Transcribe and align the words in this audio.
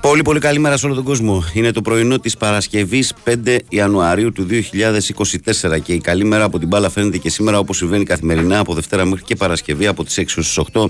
Πολύ 0.00 0.22
πολύ 0.22 0.40
καλημέρα 0.40 0.76
σε 0.76 0.86
όλο 0.86 0.94
τον 0.94 1.04
κόσμο. 1.04 1.44
Είναι 1.52 1.72
το 1.72 1.82
πρωινό 1.82 2.18
της 2.18 2.36
Παρασκευής 2.36 3.14
5 3.24 3.58
Ιανουαρίου 3.68 4.32
του 4.32 4.46
2024 4.46 5.80
και 5.82 5.92
η 5.92 5.98
καλή 5.98 6.24
μέρα 6.24 6.44
από 6.44 6.58
την 6.58 6.68
μπάλα 6.68 6.90
φαίνεται 6.90 7.18
και 7.18 7.30
σήμερα 7.30 7.58
όπως 7.58 7.76
συμβαίνει 7.76 8.04
καθημερινά 8.04 8.58
από 8.58 8.74
Δευτέρα 8.74 9.04
μέχρι 9.04 9.24
και 9.24 9.36
Παρασκευή 9.36 9.86
από 9.86 10.04
τις 10.04 10.18
6 10.18 10.24
στις 10.26 10.60
8 10.72 10.88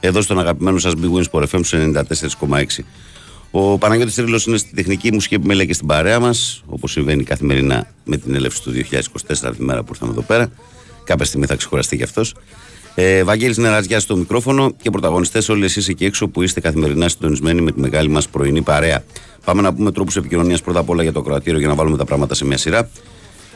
εδώ 0.00 0.20
στον 0.20 0.38
αγαπημένο 0.38 0.78
σας 0.78 0.92
Big 0.96 1.18
Wins 1.18 1.24
for 1.30 1.44
FM 1.50 1.60
94,6. 2.48 2.84
Ο 3.50 3.78
Παναγιώτης 3.78 4.14
Τρίλος 4.14 4.46
είναι 4.46 4.56
στη 4.56 4.74
τεχνική 4.74 5.12
μουσική 5.12 5.34
επιμέλεια 5.34 5.64
και 5.64 5.74
στην 5.74 5.86
παρέα 5.86 6.20
μας 6.20 6.62
όπως 6.66 6.90
συμβαίνει 6.90 7.22
καθημερινά 7.22 7.86
με 8.04 8.16
την 8.16 8.34
έλευση 8.34 8.62
του 8.62 8.72
2024 8.72 9.52
τη 9.56 9.62
μέρα 9.62 9.82
που 9.82 9.88
ήρθαμε 9.92 10.12
εδώ 10.12 10.22
πέρα. 10.22 10.50
Κάποια 11.04 11.24
στιγμή 11.24 11.46
θα 11.46 11.56
ξεχωραστεί 11.56 11.96
κι 11.96 12.02
αυτός. 12.02 12.34
Ε, 12.94 13.24
Βαγγέλης 13.24 13.56
Νεραζιά 13.56 14.00
στο 14.00 14.16
μικρόφωνο 14.16 14.74
και 14.82 14.90
πρωταγωνιστές 14.90 15.48
όλοι 15.48 15.64
εσείς 15.64 15.88
εκεί 15.88 16.04
έξω 16.04 16.28
που 16.28 16.42
είστε 16.42 16.60
καθημερινά 16.60 17.08
συντονισμένοι 17.08 17.60
με 17.60 17.72
τη 17.72 17.80
μεγάλη 17.80 18.08
μας 18.08 18.28
πρωινή 18.28 18.62
παρέα. 18.62 19.04
Πάμε 19.44 19.62
να 19.62 19.74
πούμε 19.74 19.92
τρόπους 19.92 20.16
επικοινωνίας 20.16 20.62
πρώτα 20.62 20.78
απ' 20.78 20.88
όλα 20.88 21.02
για 21.02 21.12
το 21.12 21.22
κροατήριο 21.22 21.58
για 21.58 21.68
να 21.68 21.74
βάλουμε 21.74 21.96
τα 21.96 22.04
πράγματα 22.04 22.34
σε 22.34 22.44
μια 22.44 22.56
σειρά. 22.56 22.88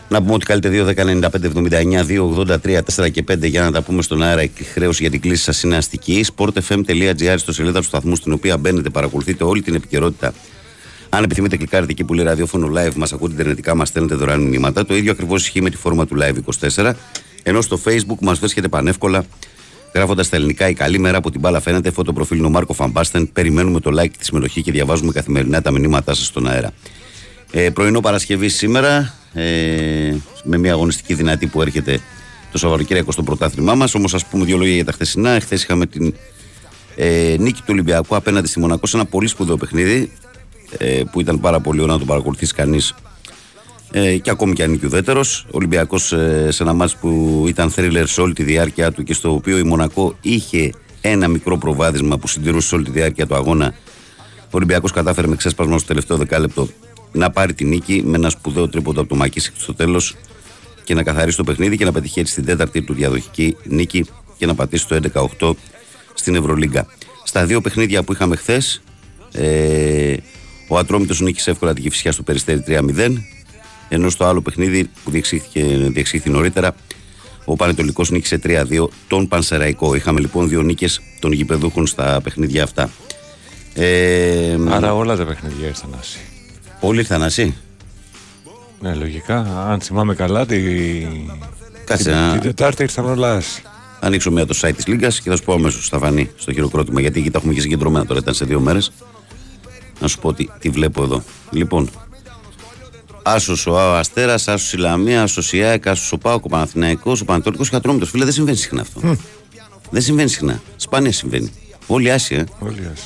Να 0.09 0.23
πούμε 0.23 0.33
ότι 0.35 0.45
καλείτε 0.45 0.69
2, 0.69 0.85
10, 0.85 1.05
95, 1.05 1.47
79, 1.47 2.05
2, 2.05 2.23
83, 2.23 2.83
4 2.83 3.11
και 3.11 3.25
5 3.31 3.49
για 3.49 3.63
να 3.63 3.71
τα 3.71 3.83
πούμε 3.83 4.03
στον 4.03 4.23
αέρα. 4.23 4.43
Η 4.43 4.51
χρέωση 4.73 5.03
για 5.03 5.11
την 5.11 5.21
κλίση 5.21 5.43
σας 5.43 5.63
είναι 5.63 5.77
αστική. 5.77 6.25
sportfm.gr 6.37 7.35
στο 7.37 7.53
σελίδα 7.53 7.79
του 7.79 7.87
σταθμού 7.87 8.17
στην 8.17 8.33
οποία 8.33 8.57
μπαίνετε, 8.57 8.91
παρακολουθείτε 8.91 9.45
όλη 9.45 9.63
την 9.63 9.75
επικαιρότητα. 9.75 10.35
Αν 11.09 11.25
επιθυμείτε, 11.25 11.57
κλικάρετε 11.57 11.93
εκεί 11.93 12.05
που 12.05 12.15
λέει 12.15 12.25
ραδιόφωνο 12.25 12.71
live, 12.75 12.95
μας 12.95 13.13
ακούτε 13.13 13.33
ιντερνετικά, 13.35 13.75
μας 13.75 13.89
στέλνετε 13.89 14.15
δωρεάν 14.15 14.41
μηνύματα. 14.41 14.85
Το 14.87 14.97
ίδιο 14.97 15.11
ακριβώς 15.13 15.43
ισχύει 15.43 15.63
με 15.63 15.71
τη 15.71 15.77
φόρμα 15.77 16.07
του 16.07 16.17
live 16.21 16.35
24. 16.77 16.93
Ενώ 17.43 17.61
στο 17.61 17.81
facebook 17.85 18.19
μας 18.21 18.39
βρίσκεται 18.39 18.69
πανεύκολα 18.69 19.25
γράφοντας 19.95 20.29
τα 20.29 20.37
ελληνικά 20.37 20.69
η 20.69 20.75
καλή 20.75 20.99
μέρα 20.99 21.17
από 21.17 21.31
την 21.31 21.41
μπάλα 21.41 21.61
φαίνεται 21.61 21.91
φωτοπροφίλ 21.91 22.45
ο 22.45 22.49
Μάρκο 22.49 22.73
Φαμπάστεν. 22.73 23.33
Περιμένουμε 23.33 23.81
το 23.81 23.91
like, 24.01 24.11
τη 24.19 24.25
συμμετοχή 24.25 24.63
και 24.63 24.73
διαβάζουμε 24.73 25.13
καθημερινά 25.13 25.63
τα 25.63 25.71
μηνύματά 25.71 26.15
σας 26.15 26.27
στον 26.27 26.49
αέρα. 26.49 26.73
Ε, 27.51 27.71
πρωινό 27.71 28.01
Παρασκευή 28.01 28.49
σήμερα, 28.49 29.15
ε, 29.33 30.15
με 30.45 30.59
μια 30.59 30.73
αγωνιστική 30.73 31.15
δυνατή 31.15 31.47
που 31.47 31.63
έρχεται 31.63 32.01
το 32.53 32.59
Σαββατοκύριακο 32.59 33.13
στο 33.13 33.23
πρωτάθλημά 33.23 33.75
μας. 33.75 33.95
Όμως, 33.95 34.15
ας 34.15 34.25
πούμε 34.25 34.45
δύο 34.45 34.57
λόγια 34.57 34.75
για 34.75 34.85
τα 34.85 34.93
χθεσινά. 34.93 35.31
Εχθέ 35.31 35.55
είχαμε 35.55 35.87
την 35.87 36.15
ε, 36.97 37.37
νίκη 37.39 37.61
του 37.61 37.69
Ολυμπιακού 37.69 38.17
απέναντι 38.17 38.47
στη 38.47 38.61
Μονακό 38.61 38.87
σε 38.87 38.97
ένα 38.97 39.07
πολύ 39.07 39.27
σπουδαίο 39.29 39.57
παιχνίδι 39.57 40.11
ε, 40.79 41.03
που 41.13 41.21
ήταν 41.21 41.41
πάρα 41.41 41.61
πολύ 41.61 41.81
ωραίο 41.81 41.93
να 41.93 42.01
το 42.01 42.05
παρακολουθήσει 42.05 42.55
κανείς 42.55 42.95
ε, 43.91 44.17
και 44.17 44.31
ακόμη 44.31 44.53
και 44.53 44.63
αν 44.63 44.69
είναι 44.69 44.79
και 44.79 44.87
ουδέτερος. 44.87 45.45
Ο 45.47 45.51
Ολυμπιακός 45.51 46.13
ε, 46.13 46.49
σε 46.51 46.63
ένα 46.63 46.73
μάτσο 46.73 46.97
που 47.01 47.45
ήταν 47.49 47.71
θρίλερ 47.71 48.07
σε 48.07 48.21
όλη 48.21 48.33
τη 48.33 48.43
διάρκεια 48.43 48.93
του 48.93 49.03
και 49.03 49.15
στο 49.15 49.33
οποίο 49.33 49.59
η 49.59 49.63
Μονακό 49.63 50.17
είχε 50.21 50.73
ένα 51.01 51.29
μικρό 51.29 51.59
προβάδισμα 51.59 52.19
που 52.19 52.29
συντηρούσε 52.29 52.69
σε 52.69 52.75
όλη 52.75 52.85
τη 52.85 52.91
διάρκεια 52.91 53.27
του 53.27 53.35
αγώνα. 53.35 53.75
Ο 54.45 54.51
Ολυμπιακός 54.51 54.93
κατάφερε 54.93 55.27
με 55.27 55.37
ξέσπασμα 55.37 55.79
στο 55.79 55.87
τελευταίο 55.87 56.17
δεκάλεπτο 56.17 56.69
να 57.13 57.31
πάρει 57.31 57.55
τη 57.55 57.65
νίκη 57.65 58.03
με 58.05 58.17
ένα 58.17 58.31
σπουδαίο 58.31 58.69
τρίποντο 58.69 59.01
από 59.01 59.09
το 59.09 59.15
Μακίση 59.15 59.53
στο 59.57 59.75
τέλος 59.75 60.17
και 60.85 60.95
να 60.95 61.03
καθαρίσει 61.03 61.37
το 61.37 61.45
παιχνίδι 61.45 61.77
και 61.77 61.85
να 61.85 61.93
πετυχαίνει 61.93 62.27
στην 62.27 62.45
τέταρτη 62.45 62.83
του 62.83 62.95
διαδοχική 62.95 63.57
νίκη 63.65 64.07
και 64.39 64.47
να 64.47 64.55
πατήσει 64.55 64.89
το 64.89 65.01
11-8 65.39 65.53
στην 66.15 66.35
Ευρωλίγκα. 66.35 66.87
Στα 67.25 67.47
δύο 67.47 67.61
παιχνίδια 67.61 68.03
που 68.03 68.13
είχαμε 68.13 68.37
χθες, 68.37 68.83
ε, 69.33 70.17
ο 70.69 70.79
Ατρόμητος 70.79 71.21
νίκησε 71.21 71.51
εύκολα 71.51 71.75
τη 71.75 71.81
Κυφσιά 71.81 72.13
στο 72.13 72.23
Περιστέρι 72.23 72.65
3-0 72.67 73.17
ενώ 73.89 74.11
στο 74.11 74.25
άλλο 74.25 74.43
παιχνίδι 74.43 74.91
που 75.05 75.11
διεξήχθη 75.91 76.31
νωρίτερα, 76.31 76.75
ο 77.45 77.57
Πανετολικός 77.57 78.11
νίκησε 78.11 78.41
3-2 78.45 78.87
τον 79.09 79.29
Πανσεραϊκό. 79.29 79.95
Είχαμε 79.95 80.21
λοιπόν 80.21 80.49
δύο 80.49 80.63
νίκες 80.63 81.01
των 81.21 81.33
γηπεδούχων 81.33 81.87
στα 81.87 82.21
παιχνίδια 82.23 82.63
αυτά. 82.63 82.91
Ε, 83.75 84.57
Άρα 84.69 84.95
όλα 84.95 85.17
τα 85.17 85.27
παιχνίδια 85.27 85.67
ήρθαν 85.67 85.91
άσυ. 85.99 86.19
Όλοι 86.81 86.99
ήρθαν 86.99 87.23
άσυ. 87.23 87.55
Ναι, 88.81 88.95
λογικά. 88.95 89.67
Αν 89.69 89.81
θυμάμαι 89.81 90.15
καλά, 90.15 90.47
τη... 90.47 90.61
Κάτσε, 91.85 92.11
την, 92.11 92.33
την 92.33 92.41
Τετάρτη 92.41 92.83
ήρθαν 92.83 93.05
όλα 93.05 93.35
άσυ. 93.35 93.63
Ανοίξω 94.01 94.31
μία 94.31 94.47
το 94.47 94.59
site 94.61 94.73
της 94.77 94.87
Λίγκας 94.87 95.21
και 95.21 95.31
θα 95.31 95.37
σου 95.37 95.45
πω 95.45 95.53
αμέσως 95.53 95.87
στα 95.87 95.99
φανεί 95.99 96.31
στο 96.37 96.53
χειροκρότημα 96.53 97.01
γιατί 97.01 97.21
εκεί 97.21 97.31
τα 97.31 97.39
έχουμε 97.39 97.55
και 97.55 97.61
συγκεντρωμένα 97.61 98.07
τώρα. 98.07 98.21
Ήταν 98.21 98.35
σε 98.35 98.45
δύο 98.45 98.61
μέρες. 98.61 98.93
Να 100.01 100.09
σου 100.09 100.19
πω 100.19 100.33
τι, 100.33 100.49
τι 100.59 100.69
βλέπω 100.69 101.03
εδώ. 101.03 101.23
Λοιπόν, 101.51 101.91
Άσος 103.33 103.67
ο 103.67 103.79
Αστέρας, 103.79 104.49
Άσος 104.49 104.73
η 104.73 104.77
Λαμία, 104.77 105.23
Άσος 105.23 105.53
η 105.53 105.63
ΑΕΚ, 105.63 105.87
Άσος 105.87 106.13
ο 106.13 106.19
Πάοκ, 106.19 106.45
ο 106.45 106.49
Παναθηναϊκός, 106.49 107.21
ο 107.21 107.25
Πανατολικός 107.25 107.71
και 107.71 107.77
ο 107.77 108.07
Φίλε 108.07 108.25
δεν 108.25 108.33
συμβαίνει 108.33 108.57
συχνά 108.57 108.81
αυτό. 108.81 109.17
Δεν 109.91 110.03
συμβαίνει 110.03 110.29
συχνά. 110.29 110.61
Σπάνια 110.77 111.13
συμβαίνει. 111.13 111.53
Όλοι 111.87 112.13
άσοι, 112.13 112.35
ε. 112.35 112.45
Όλοι 112.59 112.89
άσοι. 112.93 113.05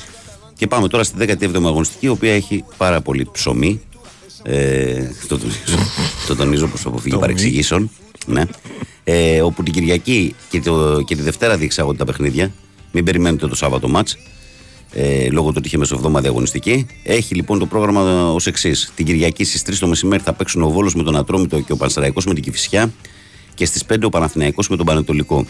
Και 0.55 0.67
πάμε 0.67 0.87
τώρα 0.87 1.03
στη 1.03 1.15
17η 1.19 1.55
αγωνιστική, 1.55 2.05
η 2.05 2.09
οποία 2.09 2.33
έχει 2.33 2.63
πάρα 2.77 3.01
πολύ 3.01 3.27
ψωμί. 3.31 3.81
Ε, 4.43 5.09
το 5.27 5.37
τονίζω, 5.37 5.57
το 6.27 6.35
τονίζω 6.35 6.67
προς 6.67 6.85
αποφύγει 6.85 7.17
παρεξηγήσεων. 7.17 7.89
Ναι. 8.25 8.43
Ε, 9.03 9.41
όπου 9.41 9.63
την 9.63 9.73
Κυριακή 9.73 10.35
και, 10.49 10.61
το, 10.61 11.01
και 11.01 11.15
τη 11.15 11.21
Δευτέρα 11.21 11.57
διεξάγονται 11.57 11.97
τα 11.97 12.05
παιχνίδια. 12.05 12.51
Μην 12.91 13.03
περιμένετε 13.03 13.47
το 13.47 13.55
Σάββατο 13.55 13.87
μάτς 13.87 14.17
ε, 14.95 15.29
λόγω 15.29 15.47
του 15.47 15.55
ότι 15.57 15.67
είχε 15.67 15.77
μεσοβδόμα 15.77 16.21
αγωνιστική. 16.25 16.85
Έχει 17.03 17.35
λοιπόν 17.35 17.59
το 17.59 17.65
πρόγραμμα 17.65 18.31
ως 18.31 18.47
εξής. 18.47 18.91
Την 18.95 19.05
Κυριακή 19.05 19.43
στις 19.43 19.61
3 19.61 19.73
το 19.79 19.87
μεσημέρι 19.87 20.23
θα 20.23 20.33
παίξουν 20.33 20.61
ο 20.61 20.69
Βόλος 20.69 20.95
με 20.95 21.03
τον 21.03 21.15
Ατρόμητο 21.15 21.61
και 21.61 21.71
ο 21.71 21.77
Πανσεραϊκός 21.77 22.25
με 22.25 22.33
την 22.33 22.43
Κυφυσιά. 22.43 22.93
Και 23.53 23.65
στις 23.65 23.85
5 23.85 23.97
ο 24.03 24.09
Παναθηναϊκός 24.09 24.69
με 24.69 24.75
τον 24.77 24.85
Πανετολικό. 24.85 25.45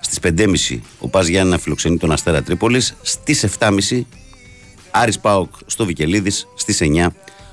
Στις 0.00 0.18
5.30 0.22 0.80
ο 0.98 1.08
Πας 1.08 1.26
Γιάννη 1.26 1.50
να 1.50 1.58
φιλοξενεί 1.58 1.96
τον 1.96 2.12
Αστέρα 2.12 2.42
Τρίπολης. 2.42 2.94
Στις 3.02 3.46
7.30 3.58 4.04
Άρης 4.90 5.18
Πάοκ 5.18 5.54
στο 5.66 5.84
Βικελίδης. 5.84 6.48
Στις 6.54 6.80
9 6.80 7.06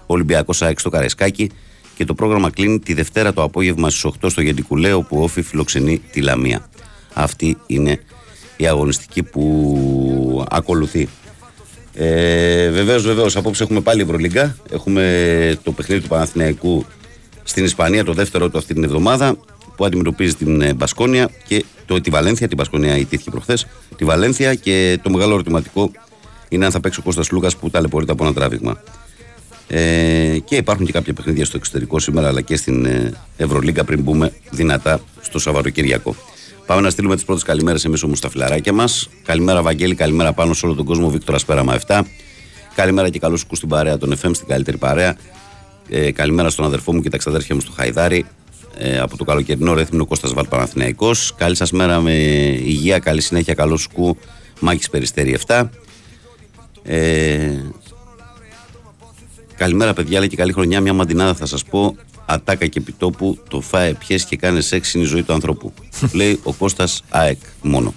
Ολυμπιακός 0.06 0.62
ΑΕΚ 0.62 0.80
στο 0.80 0.90
Καρεσκάκι. 0.90 1.50
Και 1.96 2.06
το 2.06 2.14
πρόγραμμα 2.14 2.50
κλείνει 2.50 2.80
τη 2.80 2.94
Δευτέρα 2.94 3.34
το 3.34 3.44
απόγευμα 3.44 3.90
στις 3.90 4.06
8 4.22 4.30
στο 4.30 4.42
Γεντικουλέο 4.42 5.02
που 5.02 5.24
όφη 5.24 5.42
φιλοξενεί 5.42 6.02
τη 6.12 6.22
Λαμία. 6.22 6.70
Αυτή 7.14 7.58
είναι 7.68 8.00
η 8.58 8.68
αγωνιστική 8.68 9.24
που 9.24 10.46
ακολουθεί. 10.50 11.10
Ε, 11.98 12.70
βεβαίως, 12.70 13.04
βεβαίως, 13.04 13.36
απόψε 13.36 13.64
έχουμε 13.64 13.82
πάλι 13.82 14.02
Ευρωλίγκα. 14.02 14.56
Έχουμε 14.72 15.60
το 15.64 15.72
παιχνίδι 15.72 16.02
του 16.02 16.08
Παναθηναϊκού 16.08 16.86
στην 17.44 17.64
Ισπανία, 17.64 18.04
το 18.04 18.14
δεύτερο 18.14 18.50
του 18.50 18.58
αυτή 18.58 18.74
την 18.74 18.84
εβδομάδα, 18.84 19.38
που 19.76 19.86
αντιμετωπίζει 19.86 20.36
την 20.36 20.62
ε, 20.62 20.74
Μπασκόνια 20.74 21.30
και 21.48 21.66
το, 21.86 22.02
τη 22.02 22.10
Βαλένθια. 22.10 22.48
Την 22.48 22.58
Μπασκόνια 22.58 22.98
ιτήθηκε 22.98 23.30
προχθές. 23.30 23.68
Τη 23.96 24.06
Βαλένθια 24.06 24.56
και 24.56 25.00
το 25.04 25.10
μεγάλο 25.10 25.34
ερωτηματικό 25.34 25.92
είναι 26.50 26.66
αν 26.66 26.72
θα 26.72 26.80
παίξει 26.80 27.00
ο 27.00 27.04
Κώστας 27.04 27.32
Λούκας 27.32 27.56
που 27.56 27.70
ταλαιπωρείται 27.70 28.12
από 28.12 28.24
ένα 28.24 28.34
τράβηγμα. 28.34 28.82
Ε, 29.68 30.38
και 30.46 30.56
υπάρχουν 30.56 30.86
και 30.86 30.92
κάποια 30.92 31.14
παιχνίδια 31.14 31.46
στο 31.46 31.58
εξωτερικό 31.58 32.00
σήμερα 32.00 32.28
αλλά 32.28 32.42
και 32.42 32.56
στην 32.56 32.86
ε, 32.86 33.14
Ευρωλίγκα 33.38 33.84
πριν 33.84 34.02
μπούμε 34.02 34.34
δυνατά 34.52 35.00
στο 35.22 35.40
Σαββατοκύριακο. 35.40 36.16
Πάμε 36.66 36.82
να 36.82 36.90
στείλουμε 36.90 37.16
τις 37.16 37.26
πρώτες 37.26 37.44
καλημέρες 37.44 37.86
εμείς 37.86 38.04
όμως 38.04 38.18
στα 38.18 38.30
φιλαράκια 38.30 38.74
μας. 38.74 39.10
Καλημέρα, 39.24 39.62
Βαγγέλη, 39.62 39.96
καλημέρα 39.96 40.34
πάνω 40.34 40.54
σε 40.54 40.66
όλο 40.66 40.76
τον 40.76 40.86
κόσμο. 40.86 41.10
Βίκτορας 41.10 41.46
Πέραμα 41.46 41.74
7. 41.88 42.02
Καλημέρα 42.76 43.10
και 43.10 43.20
καλώς 43.20 43.40
σου 43.40 43.48
στην 43.52 43.70
παρέα 43.70 43.98
των 43.98 44.14
FM, 44.14 44.30
στην 44.34 44.48
καλύτερη 44.48 44.78
παρέα. 44.78 45.18
Ε, 45.90 46.12
καλημέρα 46.12 46.50
στον 46.50 46.66
αδερφό 46.66 46.94
μου 46.94 47.02
και 47.02 47.10
τα 47.10 47.18
ξαδέρφια 47.18 47.56
μου 47.56 47.62
στο 47.62 47.72
Χαϊδάρι. 47.72 48.26
Ε, 48.78 49.00
από 49.00 49.18
το 49.18 49.24
καλοκαιρινό 49.24 49.74
ρέθμινο 49.74 50.06
Κώστας 50.06 50.34
Βαλ 50.34 50.48
Παναθηναϊκός. 50.48 51.34
Καλή 51.38 51.56
σας 51.56 51.72
μέρα 51.72 52.00
με 52.00 52.14
υγεία, 52.64 53.00
καλή 53.00 53.22
συνέχεια, 53.22 53.54
καλό 53.54 53.78
σκου. 53.78 54.18
Μάκης 54.60 54.90
Περιστέρη 54.90 55.32
7. 55.48 55.70
Ε, 56.84 57.52
καλημέρα 59.58 59.94
παιδιά, 59.94 60.20
λέει 60.20 60.28
και 60.28 60.36
καλή 60.36 60.54
χρονιά. 60.54 60.82
Μια 60.82 60.94
μαντινάδα 60.94 61.34
θα 61.34 61.46
σας 61.46 61.64
πω 61.64 61.96
ατάκα 62.26 62.68
και 62.68 62.80
επιτόπου, 62.80 63.40
το 63.50 63.62
φάε 63.62 63.94
πιες 63.94 64.26
και 64.26 64.36
κάνεις 64.36 64.66
σεξ 64.66 64.94
είναι 64.94 65.04
η 65.04 65.08
ζωή 65.08 65.24
του 65.24 65.34
ανθρώπου. 65.34 65.74
Λέει 66.14 66.40
ο 66.44 66.54
Κώστας 66.54 67.04
ΑΕΚ 67.10 67.40
μόνο. 67.62 67.94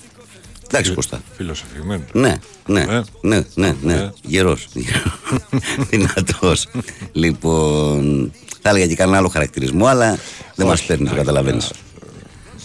Εντάξει 0.70 0.92
Κώστα. 0.92 1.20
Φιλοσοφημένο. 1.36 2.04
Ναι, 2.12 2.34
ναι, 2.66 2.84
ναι, 2.84 3.02
ναι, 3.20 3.42
ναι, 3.54 3.74
ναι. 3.82 4.10
Γερός. 4.22 4.68
Δυνατός. 5.90 6.68
λοιπόν, 7.12 8.32
θα 8.62 8.68
έλεγα 8.68 8.86
και 8.86 8.94
κανένα 8.94 9.18
άλλο 9.18 9.28
χαρακτηρισμό, 9.28 9.86
αλλά 9.86 10.18
δεν 10.54 10.66
μας 10.66 10.82
παίρνει, 10.82 11.08
το 11.08 11.14
καταλαβαίνεις. 11.14 11.70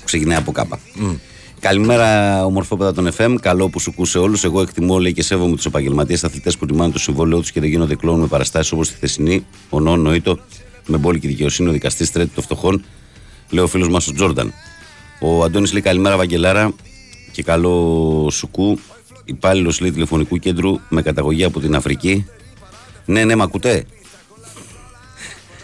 Ξεκινάει 0.04 0.38
από 0.38 0.52
κάπα. 0.52 0.80
Καλημέρα, 1.60 2.46
ομορφόπεδα 2.46 2.94
των 2.94 3.10
FM. 3.18 3.36
Καλό 3.42 3.70
που 3.70 3.80
σου 3.80 3.94
κούσε 3.94 4.18
όλους. 4.18 4.44
Εγώ 4.44 4.62
εκτιμώ, 4.62 5.00
λέει 5.00 5.14
και 5.14 5.24
σέβομαι 5.24 5.56
τους 5.56 5.66
επαγγελματίες 5.66 6.24
αθλητές 6.24 6.58
που 6.58 6.66
τιμάνε 6.66 6.92
το 6.92 7.00
συμβόλαιό 7.00 7.40
τους 7.40 7.52
και 7.52 7.60
δεν 7.60 7.70
γίνονται 7.70 7.96
κλόνου 7.96 8.22
με 8.22 8.28
παραστάσεις 8.28 8.72
όπως 8.72 8.88
τη 8.88 8.94
χθεσινή. 8.94 9.46
Ο 9.70 9.80
Νόν 9.80 10.02
Νοήτο 10.02 10.40
με 10.88 10.98
μπόλικη 10.98 11.28
δικαιοσύνη, 11.28 11.70
ο 11.70 11.72
δικαστής 11.72 12.12
τρίτη 12.12 12.30
των 12.34 12.44
φτωχών, 12.44 12.84
λέει 13.50 13.64
ο 13.64 13.68
φίλος 13.68 13.90
μας 13.90 14.08
ο 14.08 14.14
Τζόρνταν. 14.14 14.54
Ο 15.20 15.44
Αντώνης 15.44 15.72
λέει 15.72 15.82
καλημέρα, 15.82 16.18
Βαγγελάρα 16.18 16.74
και 17.32 17.44
καλό 17.44 18.28
σουκού. 18.32 18.80
Υπάλληλος 19.26 19.80
λέει 19.80 19.92
τηλεφωνικού 19.92 20.38
κέντρου 20.38 20.80
με 20.90 21.02
καταγωγή 21.02 21.44
από 21.44 21.60
την 21.60 21.76
Αφρική. 21.76 22.26
Ναι, 23.06 23.24
ναι, 23.24 23.36
μα 23.36 23.44
ακούτε. 23.44 23.86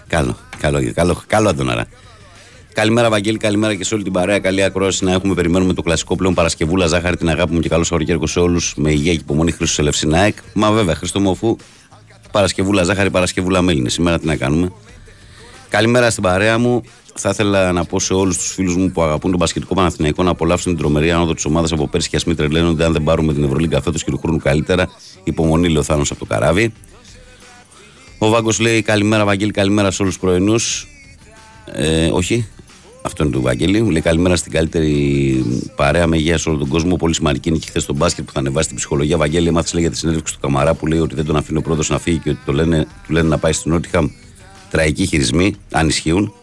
Καλό, 0.07 0.37
καλό, 0.59 0.91
καλό, 0.93 1.21
καλό 1.27 1.49
Αντωνάρα. 1.49 1.87
Καλημέρα, 2.73 3.09
Βαγγέλη, 3.09 3.37
καλημέρα 3.37 3.75
και 3.75 3.83
σε 3.83 3.93
όλη 3.93 4.03
την 4.03 4.11
παρέα. 4.11 4.39
Καλή 4.39 4.63
ακρόαση 4.63 5.03
να 5.03 5.11
έχουμε. 5.11 5.33
Περιμένουμε 5.33 5.73
το 5.73 5.81
κλασικό 5.81 6.15
πλέον 6.15 6.33
Παρασκευούλα, 6.33 6.87
ζάχαρη, 6.87 7.17
την 7.17 7.29
αγάπη 7.29 7.53
μου 7.53 7.59
και 7.59 7.69
καλό 7.69 7.83
Σαββατοκύριακο 7.83 8.27
σε 8.27 8.39
όλους. 8.39 8.73
Με 8.77 8.91
υγεία 8.91 9.13
και 9.13 9.19
υπομονή 9.19 9.51
Χρήστος 9.51 9.79
Ελευσινάεκ. 9.79 10.37
Μα 10.53 10.71
βέβαια, 10.71 10.95
Χρήστο 10.95 11.19
Μοφού, 11.19 11.55
Παρασκευούλα, 12.31 12.83
ζάχαρη, 12.83 13.09
Παρασκευούλα 13.09 13.61
μέλινε. 13.61 13.89
Σήμερα 13.89 14.19
τι 14.19 14.25
να 14.25 14.35
κάνουμε. 14.35 14.71
Καλημέρα 15.69 16.09
στην 16.09 16.23
παρέα 16.23 16.57
μου. 16.57 16.81
Θα 17.15 17.29
ήθελα 17.29 17.71
να 17.71 17.85
πω 17.85 17.99
σε 17.99 18.13
όλους 18.13 18.37
τους 18.37 18.51
φίλους 18.51 18.75
μου 18.75 18.91
που 18.91 19.01
αγαπούν 19.01 19.31
τον 19.31 19.39
Πασχετικό 19.39 19.73
Παναθηναϊκό 19.75 20.23
να 20.23 20.29
απολαύσουν 20.29 20.71
την 20.71 20.81
τρομερή 20.81 21.11
άνοδο 21.11 21.33
της 21.33 21.45
ομάδας 21.45 21.71
από 21.71 21.87
πέρσι 21.87 22.09
και 22.09 22.15
ας 22.15 22.23
μην 22.23 22.35
τρελαίνονται 22.35 22.85
αν 22.85 22.91
δεν 22.93 23.03
πάρουμε 23.03 23.33
την 23.33 23.43
Ευρωλίγκα 23.43 23.81
φέτος 23.81 24.03
και 24.03 24.11
του 24.11 24.17
χρόνου 24.17 24.37
καλύτερα. 24.37 24.89
Υπομονή, 25.23 25.67
λέει 25.67 25.77
ο 25.77 25.83
Θάνος 25.83 26.11
από 26.11 26.19
το 26.19 26.25
καράβι. 26.25 26.73
Ο 28.17 28.29
Βάγκος 28.29 28.59
λέει 28.59 28.81
καλημέρα, 28.81 29.25
Βαγγέλη, 29.25 29.51
καλημέρα 29.51 29.91
σε 29.91 30.01
όλους 30.01 30.13
τους 30.13 30.23
πρωινούς. 30.23 30.87
Ε, 31.65 32.09
όχι, 32.11 32.47
αυτό 33.01 33.23
είναι 33.23 33.31
του 33.31 33.41
Βαγγέλη. 33.41 33.81
Μου 33.81 33.89
λέει 33.89 34.01
καλημέρα 34.01 34.35
στην 34.35 34.51
καλύτερη 34.51 35.45
παρέα 35.75 36.07
με 36.07 36.17
υγεία 36.17 36.37
σε 36.37 36.49
όλο 36.49 36.57
τον 36.57 36.67
κόσμο. 36.67 36.95
Πολύ 36.95 37.13
σημαντική 37.13 37.49
είναι 37.49 37.57
και 37.57 37.67
χθες 37.69 37.83
στο 37.83 37.93
μπάσκετ 37.93 38.25
που 38.25 38.31
θα 38.31 38.39
ανεβάσει 38.39 38.67
την 38.67 38.77
ψυχολογία. 38.77 39.17
Βαγγέλη, 39.17 39.47
έμαθες 39.47 39.73
λέει 39.73 39.81
για 39.81 39.91
τη 39.91 39.97
συνέντευξη 39.97 40.33
του 40.33 40.39
Καμαρά 40.39 40.73
που 40.73 40.87
λέει 40.87 40.99
ότι 40.99 41.15
δεν 41.15 41.25
τον 41.25 41.35
αφήνει 41.35 41.57
ο 41.57 41.61
πρώτο 41.61 41.83
να 41.87 41.99
φύγει 41.99 42.17
και 42.17 42.29
ότι 42.29 42.39
το 42.45 42.53
λένε, 42.53 42.87
του 43.07 43.13
λένε 43.13 43.27
να 43.27 43.37
πάει 43.37 43.51
στην 43.51 43.71
Νότιχαμ. 43.71 44.09
Τραγικοί 44.69 45.05
χειρισμοί, 45.05 45.55
αν 45.71 45.87
ισχύουν. 45.87 46.33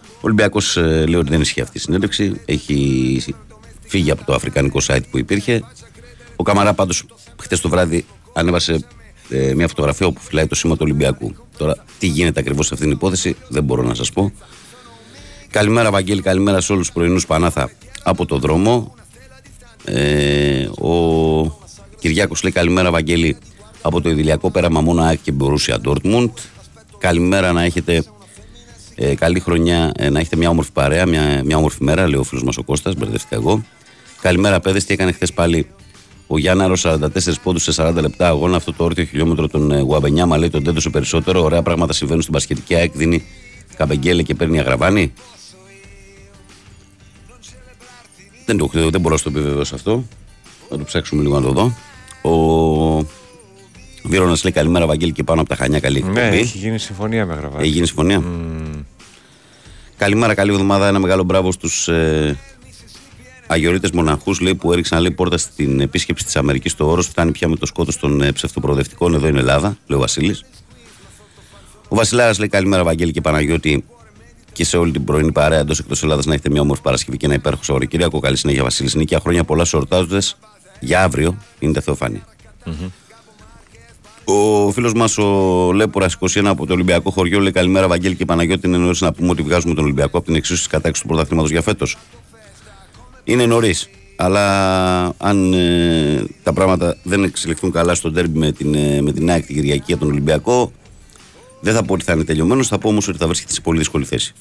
Ο 0.00 0.20
Ολυμπιακός 0.20 0.76
ε, 0.76 1.04
λέει 1.06 1.20
ότι 1.20 1.30
δεν 1.30 1.40
ισχύει 1.40 1.60
αυτή 1.60 1.76
η 1.76 1.80
συνέντευξη. 1.80 2.40
Έχει 2.44 3.34
φύγει 3.86 4.10
από 4.10 4.24
το 4.24 4.34
αφρικανικό 4.34 4.80
site 4.86 5.02
που 5.10 5.18
υπήρχε. 5.18 5.62
Ο 6.36 6.42
Καμαρά 6.42 6.74
πάντως 6.74 7.06
χθες 7.40 7.60
το 7.60 7.68
βράδυ 7.68 8.04
ανέβασε 8.32 8.86
ε, 9.28 9.54
μια 9.54 9.68
φωτογραφία 9.68 10.06
όπου 10.06 10.20
φυλάει 10.20 10.46
το 10.46 10.54
σήμα 10.54 10.74
του 10.74 10.80
Ολυμπιακού. 10.84 11.34
Τώρα, 11.56 11.84
τι 11.98 12.06
γίνεται 12.06 12.40
ακριβώς 12.40 12.66
σε 12.66 12.74
αυτήν 12.74 12.88
την 12.88 12.98
υπόθεση, 12.98 13.36
δεν 13.48 13.64
μπορώ 13.64 13.82
να 13.82 13.94
σας 13.94 14.12
πω. 14.12 14.32
Καλημέρα, 15.50 15.90
Βαγγέλη, 15.90 16.22
καλημέρα 16.22 16.60
σε 16.60 16.72
όλους 16.72 16.86
τους 16.86 16.94
πρωινούς 16.94 17.26
Πανάθα 17.26 17.70
από 18.02 18.26
το 18.26 18.38
δρόμο. 18.38 18.94
Ε, 19.84 20.64
ο 20.64 21.58
Κυριάκος 21.98 22.42
λέει 22.42 22.52
καλημέρα, 22.52 22.90
Βαγγέλη, 22.90 23.36
από 23.82 24.00
το 24.00 24.08
Ιδηλιακό 24.10 24.50
πέραμα 24.50 24.80
μόνο 24.80 25.14
και 25.22 25.32
Μπορούσια 25.32 25.80
Ντόρτμουντ. 25.80 26.30
Καλημέρα 27.04 27.52
να 27.52 27.62
έχετε 27.62 28.04
ε, 28.94 29.14
καλή 29.14 29.40
χρονιά, 29.40 29.92
ε, 29.96 30.10
να 30.10 30.20
έχετε 30.20 30.36
μια 30.36 30.48
όμορφη 30.48 30.72
παρέα, 30.72 31.06
μια, 31.06 31.42
μια 31.44 31.56
όμορφη 31.56 31.84
μέρα, 31.84 32.08
λέει 32.08 32.20
ο 32.20 32.22
φίλος 32.22 32.44
μας 32.44 32.56
ο 32.56 32.62
Κώστας, 32.62 32.94
μπερδεύτηκα 32.94 33.36
εγώ. 33.36 33.64
Καλημέρα, 34.20 34.60
παιδες, 34.60 34.84
τι 34.84 34.92
έκανε 34.92 35.12
χθες 35.12 35.32
πάλι 35.32 35.66
ο 36.26 36.38
Γιάνναρος 36.38 36.86
44 36.86 37.08
πόντους 37.42 37.62
σε 37.62 37.72
40 37.82 37.94
λεπτά 38.00 38.28
αγώνα. 38.28 38.56
Αυτό 38.56 38.72
το 38.72 38.84
όρθιο 38.84 39.04
χιλιόμετρο 39.04 39.48
των 39.48 39.70
ε, 39.70 39.80
Γουαμπενιάμα 39.80 40.38
λέει 40.38 40.50
τον 40.50 40.64
τέντωσε 40.64 40.90
περισσότερο. 40.90 41.42
Ωραία 41.42 41.62
πράγματα 41.62 41.92
συμβαίνουν 41.92 42.22
στην 42.22 42.34
Πασχετική 42.34 42.74
ΑΕΚ. 42.74 42.92
Δίνει 42.96 43.24
καμπεγγέλε 43.76 44.22
και 44.22 44.34
παίρνει 44.34 44.58
αγραβάνι. 44.58 45.12
Δεν, 48.46 48.56
το, 48.56 48.70
δεν 48.72 49.00
μπορώ 49.00 49.14
να 49.14 49.20
το 49.20 49.38
επιβεβαιώσω 49.38 49.74
αυτό. 49.74 50.04
Θα 50.68 50.78
το 50.78 50.84
ψάξουμε 50.84 51.22
λίγο 51.22 51.40
να 51.40 51.46
το 51.46 51.52
δω. 51.52 51.74
Ο 52.30 53.06
Βίρονας 54.06 54.42
λέει 54.42 54.52
καλημέρα, 54.52 54.86
Βαγγέλη, 54.86 55.12
και 55.12 55.22
πάνω 55.22 55.40
από 55.40 55.48
τα 55.48 55.56
χανιά. 55.56 55.80
Καλή 55.80 56.02
Ναι, 56.02 56.28
έχει 56.28 56.58
γίνει 56.58 56.78
συμφωνία 56.78 57.26
με 57.26 57.34
γραβάνι. 57.34 57.62
Έχει 57.62 57.72
γίνει 57.72 57.86
συμφωνία. 57.86 58.22
Mm. 58.22 58.84
Καλημέρα, 59.96 60.34
καλή 60.34 60.50
εβδομάδα. 60.50 60.88
Ένα 60.88 60.98
μεγάλο 60.98 61.22
μπράβο 61.22 61.52
στους 61.52 61.88
ε, 61.88 62.38
Αγιορείτες 63.46 63.90
μοναχούς 63.90 64.40
που 64.58 64.72
έριξαν 64.72 65.00
λέει, 65.00 65.10
πόρτα 65.10 65.38
στην 65.38 65.80
επίσκεψη 65.80 66.24
της 66.24 66.36
Αμερικής 66.36 66.72
στο 66.72 66.90
όρος. 66.90 67.06
Φτάνει 67.06 67.32
πια 67.32 67.48
με 67.48 67.56
το 67.56 67.66
σκότο 67.66 67.98
των 67.98 68.22
ε, 68.22 68.32
ψευτοπροοδευτικών 68.32 69.14
εδώ 69.14 69.26
είναι 69.26 69.38
Ελλάδα, 69.38 69.76
λέει 69.86 69.98
ο 69.98 70.00
Βασίλης. 70.00 70.44
Ο 71.88 71.96
Βασιλάρας 71.96 72.38
λέει 72.38 72.48
καλημέρα, 72.48 72.84
Βαγγέλη 72.84 73.12
και 73.12 73.20
Παναγιώτη 73.20 73.84
και 74.52 74.64
σε 74.64 74.76
όλη 74.76 74.92
την 74.92 75.04
πρωινή 75.04 75.32
παρέα 75.32 75.58
εντός 75.58 75.78
εκτός 75.78 76.02
Ελλάδας 76.02 76.26
να 76.26 76.32
έχετε 76.32 76.50
μια 76.50 76.60
όμορφη 76.60 76.82
Παρασκευή 76.82 77.16
και 77.16 77.26
ένα 77.26 77.34
υπέροχο 77.34 77.62
Σαββατοκύριακο. 77.62 78.20
Καλή 78.20 78.36
συνέχεια, 78.36 78.62
Βασίλης 78.62 78.94
Νίκια. 78.94 79.20
Χρόνια 79.20 79.44
πολλά 79.44 79.64
στου 79.64 79.76
εορτάζοντε. 79.76 80.18
Για 80.80 81.02
αύριο 81.02 81.36
είναι 81.58 81.72
τα 81.72 81.80
θεοφάνεια. 81.80 82.26
Mm-hmm. 82.66 82.90
Ο 84.24 84.70
φίλος 84.70 84.92
μας 84.92 85.18
ο 85.18 85.72
Λέπορας 85.72 86.16
21 86.20 86.44
από 86.44 86.66
το 86.66 86.72
Ολυμπιακό 86.72 87.10
χωριό 87.10 87.40
λέει 87.40 87.52
καλημέρα, 87.52 87.88
Βαγγέλη 87.88 88.14
και 88.14 88.24
Παναγιώτη. 88.24 88.66
Είναι 88.66 88.76
νωρίς 88.76 89.00
να 89.00 89.12
πούμε 89.12 89.30
ότι 89.30 89.42
βγάζουμε 89.42 89.74
τον 89.74 89.84
Ολυμπιακό 89.84 90.16
από 90.16 90.26
την 90.26 90.34
εξίσωση 90.34 90.62
της 90.62 90.70
κατάξυσης 90.70 91.00
του 91.00 91.08
πρωταθλήματος 91.08 91.50
για 91.50 91.62
φέτος. 91.62 91.96
Είναι 93.24 93.46
νωρίς. 93.46 93.88
Αλλά 94.16 95.14
αν 95.16 95.52
ε, 95.52 96.24
τα 96.42 96.52
πράγματα 96.52 96.96
δεν 97.02 97.24
εξελιχθούν 97.24 97.72
καλά 97.72 97.94
στο 97.94 98.12
τέρμπι 98.12 98.38
με 98.38 98.52
την, 98.52 98.74
ε, 98.74 99.02
με 99.02 99.12
την 99.12 99.30
ΑΕΚ 99.30 99.46
την 99.46 99.54
Κυριακή 99.54 99.92
από 99.92 100.00
τον 100.02 100.10
Ολυμπιακό, 100.10 100.72
δεν 101.60 101.74
θα 101.74 101.84
πω 101.84 101.92
ότι 101.94 102.04
θα 102.04 102.12
είναι 102.12 102.24
τελειωμένος, 102.24 102.68
θα 102.68 102.78
πω 102.78 102.88
όμως 102.88 103.08
ότι 103.08 103.18
θα 103.18 103.26
βρίσκεται 103.26 103.52
σε 103.52 103.60
πολύ 103.60 103.78
δύσκολη 103.78 104.04
θέση. 104.04 104.32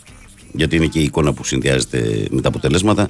Γιατί 0.52 0.76
είναι 0.76 0.86
και 0.86 1.00
η 1.00 1.04
εικόνα 1.04 1.34
που 1.34 1.44
συνδυάζεται 1.44 2.28
με 2.30 2.42
τα 2.42 2.48
αποτελέσματα. 2.48 3.10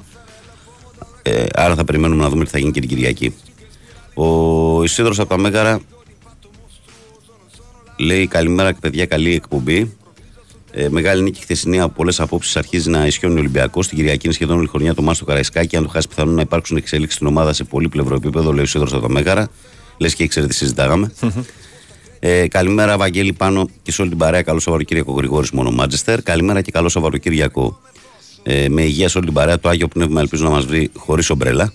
Ε, 1.22 1.44
άρα 1.54 1.74
θα 1.74 1.84
περιμένουμε 1.84 2.22
να 2.22 2.28
δούμε 2.28 2.44
τι 2.44 2.50
θα 2.50 2.58
γίνει 2.58 2.70
και 2.70 2.80
την 2.80 2.88
Κυριακή. 2.88 3.34
Ο 4.14 4.82
Ισίδρος 4.82 5.18
από 5.18 5.28
τα 5.28 5.38
Μέγαρα 5.38 5.80
λέει 7.96 8.26
καλημέρα 8.26 8.72
και 8.72 8.78
παιδιά, 8.80 9.06
καλή 9.06 9.34
εκπομπή. 9.34 9.96
Ε, 10.70 10.88
μεγάλη 10.88 11.22
νίκη 11.22 11.40
χθεσινή 11.40 11.80
από 11.80 11.92
πολλές 11.94 12.20
απόψεις 12.20 12.56
αρχίζει 12.56 12.90
να 12.90 13.06
ισχύει 13.06 13.26
ο 13.26 13.30
Ολυμπιακός. 13.30 13.84
Στην 13.84 13.96
Κυριακή 13.96 14.20
είναι 14.24 14.34
σχεδόν 14.34 14.58
όλη 14.58 14.66
χρονιά 14.66 14.94
το 14.94 15.02
Μάστο 15.02 15.24
Καραϊσκάκη. 15.24 15.76
Αν 15.76 15.82
το 15.82 15.88
χάσει, 15.88 16.08
πιθανόν 16.08 16.34
να 16.34 16.40
υπάρξουν 16.40 16.76
εξέλιξεις 16.76 17.14
στην 17.14 17.26
ομάδα 17.26 17.52
σε 17.52 17.64
πολύ 17.64 17.88
πλευρό 17.88 18.14
επίπεδο, 18.14 18.50
λέει 18.50 18.60
ο 18.60 18.62
Ισίδρο 18.62 18.88
από 18.92 19.00
τα 19.00 19.08
Μέγαρα. 19.12 19.48
Λες 19.96 20.14
και 20.14 20.22
ήξερε 20.22 20.46
τι 20.46 20.54
συζητάγαμε. 20.54 21.12
Ε, 22.18 22.48
καλημέρα, 22.48 22.96
Βαγγέλη, 22.96 23.32
πάνω 23.32 23.68
και 23.82 23.92
σε 23.92 24.00
όλη 24.00 24.10
την 24.10 24.18
παρέα. 24.18 24.42
Καλό 24.42 24.60
Σαββατοκύριακο 24.60 25.12
Γρηγόρης 25.12 25.50
μόνο 25.50 25.70
Μάτζεστερ. 25.70 26.22
Καλημέρα 26.22 26.60
και 26.60 26.70
καλό 26.70 26.88
Σαββατοκύριακο 26.88 27.80
ε, 28.42 28.68
με 28.68 28.82
υγεία 28.82 29.08
σε 29.08 29.16
όλη 29.16 29.26
την 29.26 29.34
παρέα. 29.34 29.58
Το 29.58 29.68
Άγιο 29.68 29.88
Πνεύμα 29.88 30.20
ελπίζω 30.20 30.44
να 30.44 30.50
μας 30.50 30.64
βρει 30.64 30.90
χωρίς 30.96 31.30
ομπρέλα. 31.30 31.72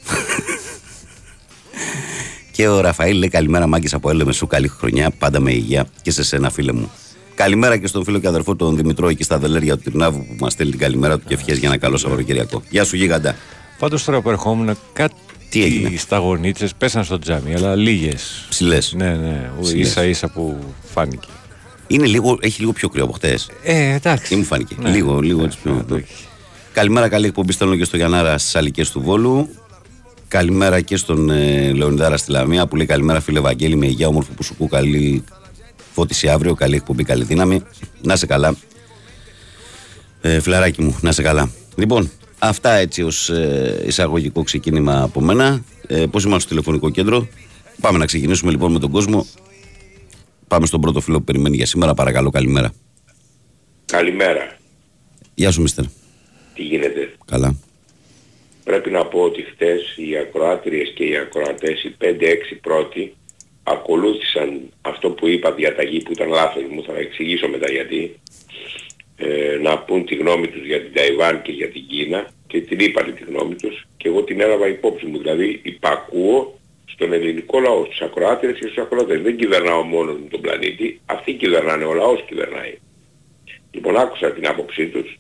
Και 2.59 2.67
ο 2.67 2.79
Ραφαήλ 2.79 3.17
λέει 3.17 3.29
καλημέρα, 3.29 3.67
Μάγκη 3.67 3.87
από 3.91 4.09
Έλεμε 4.09 4.33
σου. 4.33 4.47
Καλή 4.47 4.67
χρονιά, 4.67 5.11
πάντα 5.19 5.39
με 5.39 5.51
υγεία 5.51 5.87
και 6.01 6.11
σε 6.11 6.23
σένα, 6.23 6.49
φίλε 6.49 6.71
μου. 6.71 6.91
Καλημέρα 7.35 7.77
και 7.77 7.87
στον 7.87 8.03
φίλο 8.03 8.19
και 8.19 8.27
αδερφό 8.27 8.55
τον 8.55 8.75
Δημητρό 8.75 9.07
εκεί 9.07 9.23
στα 9.23 9.37
Δελέρια 9.37 9.75
του 9.77 9.81
Τυρνάβου 9.83 10.25
που 10.25 10.35
μας 10.39 10.53
στέλνει 10.53 10.71
την 10.71 10.81
καλημέρα 10.81 11.17
του 11.17 11.23
και 11.27 11.33
ευχές 11.33 11.57
για 11.57 11.67
ένα 11.67 11.77
καλό 11.77 11.97
Σαββατοκύριακο. 11.97 12.63
Γεια 12.69 12.83
σου, 12.83 12.95
Γίγαντα. 12.95 13.35
Πάντως 13.79 14.03
τώρα 14.03 14.21
που 14.21 14.29
ερχόμουν, 14.29 14.77
κάτι 14.93 15.13
τι 15.49 15.63
έγινε; 15.63 15.89
Οι 15.89 15.97
σταγονίτσε 15.97 16.67
πέσαν 16.77 17.03
στο 17.03 17.19
τζάμι, 17.19 17.53
αλλά 17.53 17.75
λίγες. 17.75 18.45
Ψηλές. 18.49 18.93
Ναι, 18.97 19.15
ναι. 19.15 19.83
σα 19.83 20.03
ίσα 20.03 20.29
που 20.29 20.57
φάνηκε. 20.93 21.27
Είναι 21.87 22.05
λίγο, 22.05 22.37
έχει 22.41 22.59
λίγο 22.59 22.71
πιο 22.71 22.89
κρύο 22.89 23.03
από 23.03 23.13
χτες. 23.13 23.49
Ε, 23.63 23.93
εντάξει. 23.93 24.33
Ή 24.33 24.37
μου 24.37 24.43
φάνηκε. 24.43 24.75
Ναι. 24.79 24.89
Λίγο, 24.89 25.19
λίγο 25.19 25.43
έτσι 25.43 25.57
πιο. 25.63 25.85
Ναι, 25.89 26.03
Καλημέρα, 26.73 27.07
καλή 27.07 27.25
εκπομπή. 27.25 27.51
Στέλνω 27.51 27.75
και 27.75 27.83
στο 27.83 27.97
Γιαννάρα 27.97 28.37
στις 28.37 28.55
Αλικές 28.55 28.91
του 28.91 29.01
Βόλου. 29.01 29.49
Καλημέρα 30.29 30.81
και 30.81 30.95
στον 30.97 31.29
ε, 31.29 31.71
Λεωνιδάρα 31.71 32.17
στη 32.17 32.31
Λαμία 32.31 32.67
που 32.67 32.75
λέει 32.75 32.85
Καλημέρα, 32.85 33.19
φίλε 33.19 33.39
Βαγγέλη, 33.39 33.75
με 33.75 33.85
υγεία, 33.85 34.07
όμορφο 34.07 34.33
που 34.33 34.43
σου 34.43 34.55
κού, 34.55 34.67
καλή 34.67 35.23
φώτιση 35.93 36.29
αύριο, 36.29 36.53
καλή 36.53 36.75
εκπομπή, 36.75 37.03
καλή 37.03 37.23
δύναμη. 37.23 37.63
Να 38.01 38.15
σε 38.15 38.25
καλά. 38.25 38.55
Ε, 40.21 40.39
φιλαράκι 40.39 40.81
μου, 40.81 40.97
να 41.01 41.11
σε 41.11 41.21
καλά. 41.21 41.51
Λοιπόν, 41.75 42.09
Αυτά 42.39 42.73
έτσι 42.73 43.01
ως 43.03 43.29
ε, 43.29 43.83
εισαγωγικό 43.85 44.43
ξεκίνημα 44.43 45.01
από 45.01 45.21
μένα. 45.21 45.63
Ε, 45.87 46.05
πώς 46.05 46.23
είμαστε 46.23 46.39
στο 46.39 46.49
τηλεφωνικό 46.49 46.89
κέντρο. 46.89 47.27
Πάμε 47.81 47.97
να 47.97 48.05
ξεκινήσουμε 48.05 48.51
λοιπόν 48.51 48.71
με 48.71 48.79
τον 48.79 48.91
κόσμο. 48.91 49.25
Πάμε 50.47 50.65
στον 50.65 50.81
πρώτο 50.81 51.01
φίλο 51.01 51.17
που 51.17 51.23
περιμένει 51.23 51.55
για 51.55 51.65
σήμερα. 51.65 51.93
Παρακαλώ, 51.93 52.29
καλημέρα. 52.29 52.73
Καλημέρα. 53.85 54.57
Γεια 55.35 55.51
σου, 55.51 55.61
Μίστερ. 55.61 55.85
Τι 56.53 56.63
γίνεται; 56.63 57.13
Καλά. 57.25 57.55
Πρέπει 58.69 58.91
να 58.91 59.05
πω 59.05 59.19
ότι 59.21 59.41
χτες 59.41 59.97
οι 59.97 60.17
ακροάτριες 60.17 60.89
και 60.95 61.03
οι 61.03 61.15
ακροατές, 61.17 61.83
οι 61.83 61.95
5-6 61.99 62.55
πρώτοι, 62.61 63.15
ακολούθησαν 63.63 64.61
αυτό 64.81 65.09
που 65.11 65.27
είπα 65.27 65.51
διαταγή 65.51 66.01
που 66.01 66.11
ήταν 66.11 66.29
λάθος 66.29 66.63
μου, 66.69 66.83
θα 66.83 66.97
εξηγήσω 66.97 67.47
μετά 67.47 67.71
γιατί, 67.71 68.19
ε, 69.17 69.57
να 69.61 69.79
πούν 69.79 70.05
τη 70.05 70.15
γνώμη 70.15 70.47
τους 70.47 70.65
για 70.65 70.81
την 70.81 70.93
Ταϊβάν 70.93 71.41
και 71.41 71.51
για 71.51 71.69
την 71.69 71.87
Κίνα 71.87 72.31
και 72.47 72.61
την 72.61 72.79
είπαν 72.79 73.15
τη 73.15 73.23
γνώμη 73.23 73.55
τους 73.55 73.87
και 73.97 74.07
εγώ 74.07 74.23
την 74.23 74.41
έλαβα 74.41 74.67
υπόψη 74.67 75.05
μου. 75.05 75.17
Δηλαδή 75.17 75.59
υπακούω 75.63 76.59
στον 76.85 77.13
ελληνικό 77.13 77.59
λαό, 77.59 77.85
στους 77.85 78.01
ακροάτες 78.01 78.59
και 78.59 78.65
στους 78.65 78.77
ακροατές. 78.77 79.21
Δεν 79.21 79.37
κυβερνάω 79.37 79.83
μόνος 79.83 80.17
τον 80.29 80.41
πλανήτη, 80.41 81.01
αυτοί 81.05 81.33
κυβερνάνε, 81.33 81.83
ο 81.83 81.93
λαός 81.93 82.23
κυβερνάει. 82.27 82.77
Λοιπόν 83.71 83.97
άκουσα 83.97 84.31
την 84.31 84.47
άποψή 84.47 84.87
τους 84.87 85.18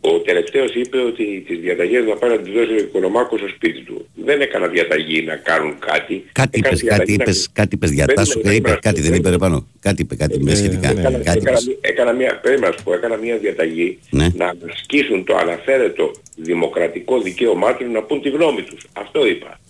ο 0.00 0.18
τελευταίος 0.18 0.74
είπε 0.74 0.98
ότι 0.98 1.44
τις 1.46 1.58
διαταγές 1.58 2.04
να 2.04 2.16
πάει 2.16 2.30
να 2.30 2.38
τις 2.38 2.52
δώσει 2.52 2.72
ο 2.72 2.76
Οικονομάκος 2.76 3.38
στο 3.38 3.48
σπίτι 3.48 3.80
του. 3.80 4.08
Δεν 4.14 4.40
έκανα 4.40 4.66
διαταγή 4.66 5.22
να 5.22 5.36
κάνουν 5.36 5.78
κάτι. 5.78 6.24
Κάτι 6.32 6.58
είπες, 6.58 6.84
κάτι 6.84 7.12
είπες, 7.12 7.48
κάτι 7.52 7.74
είπες 7.74 7.90
διατάσου, 7.90 8.40
είπε, 8.44 8.78
κάτι 8.82 9.00
δεν 9.00 9.14
είπε 9.14 9.36
πάνω. 9.38 9.66
Κάτι 9.80 10.02
είπε, 10.02 10.16
κάτι 10.16 10.42
με 10.42 10.54
σχετικά. 10.54 10.90
Έκανα, 10.90 11.18
κάτι 11.18 11.38
έκανα, 11.38 11.58
έκανα 11.80 12.12
μια, 12.12 12.40
πρέπει 12.40 12.60
να 12.60 12.72
σου 12.72 12.82
πω, 12.84 12.92
έκανα 12.94 13.16
μια 13.16 13.36
διαταγή 13.36 13.98
ναι. 14.10 14.28
να 14.34 14.54
ασκήσουν 14.70 15.24
το 15.24 15.36
αναφέρετο 15.36 16.10
δημοκρατικό 16.36 17.20
δικαίωμά 17.20 17.74
τους 17.74 17.88
να 17.88 18.02
πούν 18.02 18.22
τη 18.22 18.28
γνώμη 18.28 18.62
τους. 18.62 18.86
Αυτό 18.92 19.26
είπα. 19.26 19.60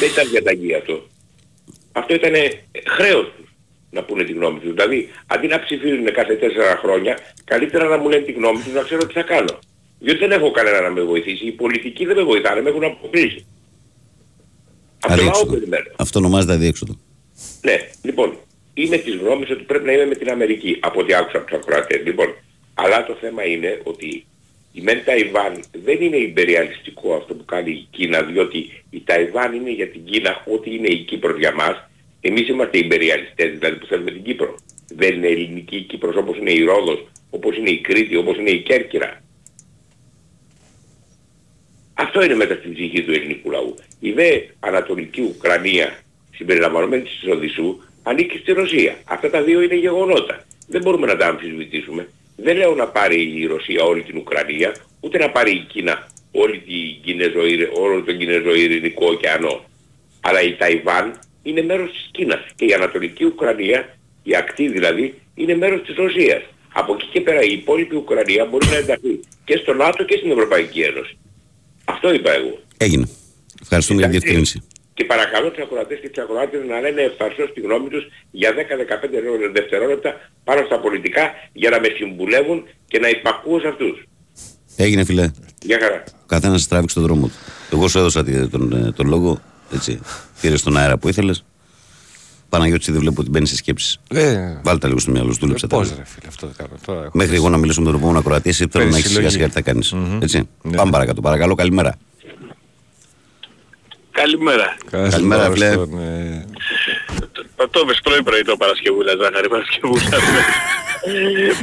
Δεν 0.00 0.08
ήταν 0.12 0.28
διαταγή 0.30 0.74
αυτό. 0.74 1.06
Αυτό 1.92 2.14
ήταν 2.14 2.32
χρέος 2.86 3.32
τους 3.36 3.53
να 3.94 4.02
πούνε 4.02 4.24
τη 4.24 4.32
γνώμη 4.32 4.58
τους. 4.58 4.70
Δηλαδή, 4.70 5.08
αντί 5.26 5.46
να 5.46 5.60
ψηφίζουν 5.60 6.12
κάθε 6.12 6.34
τέσσερα 6.34 6.76
χρόνια, 6.76 7.18
καλύτερα 7.44 7.84
να 7.88 7.96
μου 7.98 8.08
λένε 8.08 8.24
τη 8.24 8.32
γνώμη 8.32 8.62
τους 8.62 8.72
να 8.72 8.82
ξέρω 8.82 9.06
τι 9.06 9.12
θα 9.12 9.22
κάνω. 9.22 9.58
Διότι 9.98 10.18
δεν 10.18 10.32
έχω 10.32 10.50
κανένα 10.50 10.80
να 10.80 10.90
με 10.90 11.02
βοηθήσει. 11.02 11.46
Οι 11.46 11.52
πολιτικοί 11.52 12.04
δεν 12.04 12.16
με 12.16 12.22
βοηθάνε, 12.22 12.60
με 12.60 12.68
έχουν 12.68 12.84
αποκλείσει. 12.84 13.46
Αυτό, 15.06 15.32
Αυτό 15.96 16.18
ονομάζεται 16.18 16.52
αδιέξοδο. 16.52 16.98
Ναι, 17.62 17.76
λοιπόν, 18.02 18.36
είμαι 18.74 18.96
της 18.96 19.14
γνώμης 19.14 19.50
ότι 19.50 19.62
πρέπει 19.62 19.84
να 19.84 19.92
είμαι 19.92 20.06
με 20.06 20.14
την 20.14 20.30
Αμερική, 20.30 20.78
από 20.80 21.00
ό,τι 21.00 21.14
άκουσα 21.14 21.36
από 21.36 21.46
τους 21.46 21.58
ακροατές. 21.58 22.00
Λοιπόν, 22.04 22.34
αλλά 22.74 23.06
το 23.06 23.16
θέμα 23.20 23.44
είναι 23.44 23.80
ότι 23.82 24.26
η 24.72 24.80
Μεν 24.80 25.04
Ταϊβάν 25.04 25.64
δεν 25.84 26.00
είναι 26.00 26.16
υπεριαλιστικό 26.16 27.14
αυτό 27.14 27.34
που 27.34 27.44
κάνει 27.44 27.70
η 27.70 27.86
Κίνα, 27.90 28.22
διότι 28.22 28.84
η 28.90 29.02
Ταϊβάν 29.04 29.54
είναι 29.54 29.70
για 29.70 29.88
την 29.88 30.04
Κίνα 30.04 30.44
ό,τι 30.46 30.74
είναι 30.74 30.88
η 30.88 30.98
Κύπρο 30.98 31.38
για 31.38 31.54
μας. 31.54 31.88
Εμείς 32.26 32.48
είμαστε 32.48 32.78
υπεριαλιστές, 32.78 33.50
δηλαδή 33.58 33.76
που 33.76 33.86
θέλουμε 33.86 34.10
την 34.10 34.22
Κύπρο. 34.22 34.54
Δεν 34.94 35.14
είναι 35.14 35.26
ελληνική 35.26 35.76
η 35.76 35.80
Κύπρος 35.80 36.16
όπως 36.16 36.36
είναι 36.38 36.52
η 36.52 36.62
Ρόδος, 36.62 37.06
όπως 37.30 37.56
είναι 37.56 37.70
η 37.70 37.80
Κρήτη, 37.80 38.16
όπως 38.16 38.36
είναι 38.36 38.50
η 38.50 38.62
Κέρκυρα. 38.62 39.22
Αυτό 41.94 42.24
είναι 42.24 42.34
μετά 42.34 42.54
στην 42.54 42.72
ψυχή 42.72 43.02
του 43.02 43.12
ελληνικού 43.12 43.50
λαού. 43.50 43.74
Η 44.00 44.12
δε 44.12 44.40
Ανατολική 44.60 45.20
Ουκρανία 45.20 45.98
συμπεριλαμβανομένη 46.34 47.02
της 47.02 47.28
Οδυσσού 47.32 47.80
ανήκει 48.02 48.38
στη 48.38 48.52
Ρωσία. 48.52 48.96
Αυτά 49.04 49.30
τα 49.30 49.42
δύο 49.42 49.60
είναι 49.60 49.76
γεγονότα. 49.76 50.44
Δεν 50.68 50.82
μπορούμε 50.82 51.06
να 51.06 51.16
τα 51.16 51.26
αμφισβητήσουμε. 51.26 52.08
Δεν 52.36 52.56
λέω 52.56 52.74
να 52.74 52.88
πάρει 52.88 53.40
η 53.40 53.46
Ρωσία 53.46 53.84
όλη 53.84 54.02
την 54.02 54.16
Ουκρανία, 54.16 54.74
ούτε 55.00 55.18
να 55.18 55.30
πάρει 55.30 55.50
η 55.50 55.66
Κίνα 55.72 56.08
όλη 56.32 56.58
την 56.58 57.02
Κινέζο, 57.02 57.40
όλο 57.80 58.02
τον 58.02 58.18
Κινέζο 58.18 58.54
ειρηνικό 58.54 59.06
ωκεανό. 59.06 59.64
Αλλά 60.20 60.42
η 60.42 60.56
Ταϊβάν 60.56 61.18
είναι 61.46 61.62
μέρος 61.62 61.90
της 61.90 62.08
Κίνας 62.10 62.42
και 62.54 62.64
η 62.64 62.72
Ανατολική 62.72 63.24
Ουκρανία, 63.24 63.78
η 64.22 64.36
ακτή 64.36 64.68
δηλαδή, 64.68 65.04
είναι 65.34 65.54
μέρος 65.56 65.80
της 65.86 65.94
Ρωσίας. 65.96 66.42
Από 66.72 66.92
εκεί 66.94 67.06
και 67.12 67.20
πέρα 67.20 67.42
η 67.42 67.52
υπόλοιπη 67.52 67.94
Ουκρανία 67.96 68.44
μπορεί 68.44 68.66
να 68.66 68.76
ενταχθεί 68.76 69.20
και 69.44 69.56
στο 69.56 69.72
ΝΑΤΟ 69.74 70.04
και 70.04 70.16
στην 70.16 70.30
Ευρωπαϊκή 70.30 70.80
Ένωση. 70.80 71.16
Αυτό 71.84 72.12
είπα 72.12 72.32
εγώ. 72.32 72.58
Έγινε. 72.76 73.08
Ευχαριστούμε 73.62 74.00
για 74.00 74.08
την 74.08 74.18
διευκρίνηση. 74.18 74.62
Και 74.94 75.04
παρακαλώ 75.04 75.50
τους 75.50 75.62
ακροατές 75.62 75.98
και 76.00 76.08
τις 76.08 76.22
ακροάτες 76.22 76.60
να 76.68 76.80
λένε 76.80 77.00
ευθαρσώς 77.00 77.52
τη 77.54 77.60
γνώμη 77.60 77.88
τους 77.88 78.04
για 78.30 78.50
10-15 78.52 79.52
δευτερόλεπτα 79.52 80.30
πάνω 80.44 80.64
στα 80.66 80.80
πολιτικά 80.80 81.30
για 81.52 81.70
να 81.70 81.80
με 81.80 81.88
συμβουλεύουν 81.96 82.64
και 82.86 82.98
να 82.98 83.08
υπακούω 83.08 83.60
σε 83.60 83.68
αυτούς. 83.68 84.02
Έγινε 84.76 85.04
φιλέ. 85.04 85.30
Γεια 85.62 85.78
χαρά. 85.80 86.02
Ο 86.22 86.26
καθένας 86.26 86.68
τράβηξε 86.68 86.94
τον 86.94 87.04
δρόμο 87.04 87.26
του. 87.26 87.34
Εγώ 87.72 87.88
σου 87.88 87.98
έδωσα 87.98 88.24
τον, 88.50 88.72
ε, 88.72 88.92
τον 88.92 89.08
λόγο, 89.08 89.40
έτσι, 89.72 90.00
πήρες 90.40 90.62
τον 90.62 90.76
αέρα 90.76 90.98
που 90.98 91.08
ήθελες. 91.08 91.44
Παναγιώτης 92.48 92.86
δεν 92.86 93.00
βλέπω 93.00 93.20
ότι 93.20 93.30
μπαίνει 93.30 93.46
σε 93.46 93.56
σκέψεις. 93.56 94.00
Ε, 94.08 94.58
Βάλτε 94.62 94.86
λίγο 94.86 94.98
στο 94.98 95.10
μυαλό 95.10 95.32
σου, 95.32 95.38
δούλεψε 95.40 95.66
τα. 95.66 95.76
Πώς 95.76 95.88
ρε 95.88 96.04
φίλε, 96.04 96.28
αυτό 96.28 96.46
δεν 96.46 96.56
κάνω. 96.56 96.78
Τώρα 96.86 97.10
Μέχρι 97.12 97.34
εγώ 97.34 97.48
να 97.48 97.56
μιλήσω 97.56 97.80
με 97.80 97.86
τον 97.86 97.96
επόμενο 97.96 98.18
ακροατή, 98.18 98.48
εσύ 98.48 98.66
θέλω 98.70 98.84
να 98.84 98.96
έχεις 98.96 99.10
σιγά 99.12 99.30
σιγά 99.30 99.46
τι 99.46 99.52
θα 99.52 99.60
κάνεις. 99.60 99.94
Mm-hmm. 99.96 100.22
Έτσι. 100.22 100.48
Ναι. 100.62 100.76
Πάμε 100.76 100.90
παρακάτω. 100.90 101.20
Παρακαλώ, 101.20 101.54
καλημέρα. 101.54 101.96
Καλημέρα. 104.10 104.76
Καλημέρα, 104.90 105.50
βλέ. 105.50 105.76
Το 107.70 107.80
είπες 107.82 108.00
πρωί 108.02 108.22
πρωί 108.22 108.42
το 108.42 108.56
Παρασκευούλα, 108.56 109.12
Ζάχαρη 109.22 109.48
Παρασκευούλα. 109.48 110.02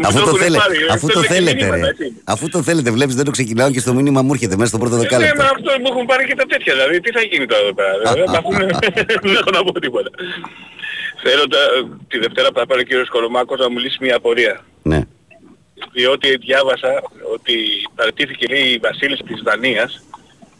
Αφού 0.08 0.20
το, 0.25 0.36
θέλετε, 0.36 0.63
αφού 0.90 1.08
το 1.08 1.24
θέλετε, 1.24 1.70
ρε. 1.70 1.82
Αφού 2.24 2.50
το 2.50 2.63
θέλετε, 2.63 2.92
βλέπεις 2.92 3.16
δεν 3.16 3.25
το 3.25 3.32
ξεκινάω 3.32 3.72
και 3.72 3.80
στο 3.80 3.94
μήνυμα 3.94 4.22
μου 4.22 4.34
έρχεται 4.34 4.56
μέσα 4.56 4.68
στο 4.68 4.78
πρώτο 4.78 4.96
δεκάλεπτο. 4.96 5.42
Ναι, 5.42 5.50
αυτό 5.50 5.72
μου 5.80 5.88
έχουν 5.92 6.06
πάρει 6.06 6.25
και 6.25 6.36
τα 6.36 6.46
τέτοια, 6.46 6.74
δηλαδή 6.74 7.00
τι 7.00 7.12
θα 7.12 7.22
γίνει 7.22 7.46
τώρα 7.46 7.62
εδώ 7.62 7.74
πέρα. 7.74 7.92
Δεν 9.24 9.36
έχω 9.36 9.50
να 9.51 9.63
πω 9.63 9.80
τίποτα. 9.80 10.10
Θέλω 11.24 11.44
τη 12.08 12.18
Δευτέρα 12.20 12.48
που 12.51 12.60
θα 12.60 12.66
πάρει 12.66 12.82
ο 12.82 12.84
κύριος 12.84 13.10
Κολομάκος 13.10 13.60
να 13.60 13.70
μου 13.70 13.78
λύσει 13.78 13.98
μια 14.01 14.16
απορία. 14.16 14.66
Ναι. 14.82 15.01
Διότι 15.92 16.38
διάβασα 16.38 17.01
ότι 17.34 17.56
παραιτήθηκε 17.96 18.46
λέει 18.48 18.68
η 18.68 18.78
βασίλισσα 18.78 19.24
της 19.24 19.42
Δανίας 19.42 20.04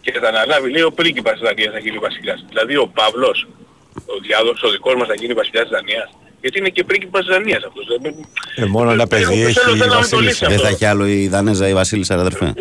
και 0.01 0.12
θα 0.12 0.27
αναλάβει 0.27 0.70
λέει 0.70 0.82
ο 0.82 0.91
πρίγκιπας 0.91 1.34
της 1.34 1.41
Δανίας 1.41 1.74
θα 1.74 1.80
γίνει 1.80 1.98
βασιλιάς. 1.98 2.46
Δηλαδή 2.50 2.75
ο 2.75 2.88
Παύλος, 2.88 3.48
ο 3.95 4.19
διάδοχος, 4.25 4.63
ο 4.63 4.69
δικός 4.69 4.95
μας 4.95 5.07
θα 5.07 5.13
γίνει 5.13 5.33
βασιλιάς 5.33 5.63
της 5.67 5.74
Δανίας. 5.77 6.10
Γιατί 6.41 6.57
είναι 6.60 6.69
και 6.69 6.83
πρίγκιπας 6.83 7.25
της 7.25 7.36
Δανίας 7.36 7.63
αυτός. 7.63 7.86
Ε, 8.55 8.65
μόνο 8.65 8.91
ένα 8.91 9.07
παιδί 9.07 9.41
έχει 9.41 9.75
η 9.75 9.88
βασίλισσα. 9.89 10.48
Δεν 10.48 10.60
θα 10.60 10.67
έχει 10.67 10.86
άλλο 10.86 11.07
η 11.07 11.27
Δανέζα 11.27 11.67
η 11.67 11.74
βασίλισσα 11.74 12.13
αδερφέ. 12.13 12.53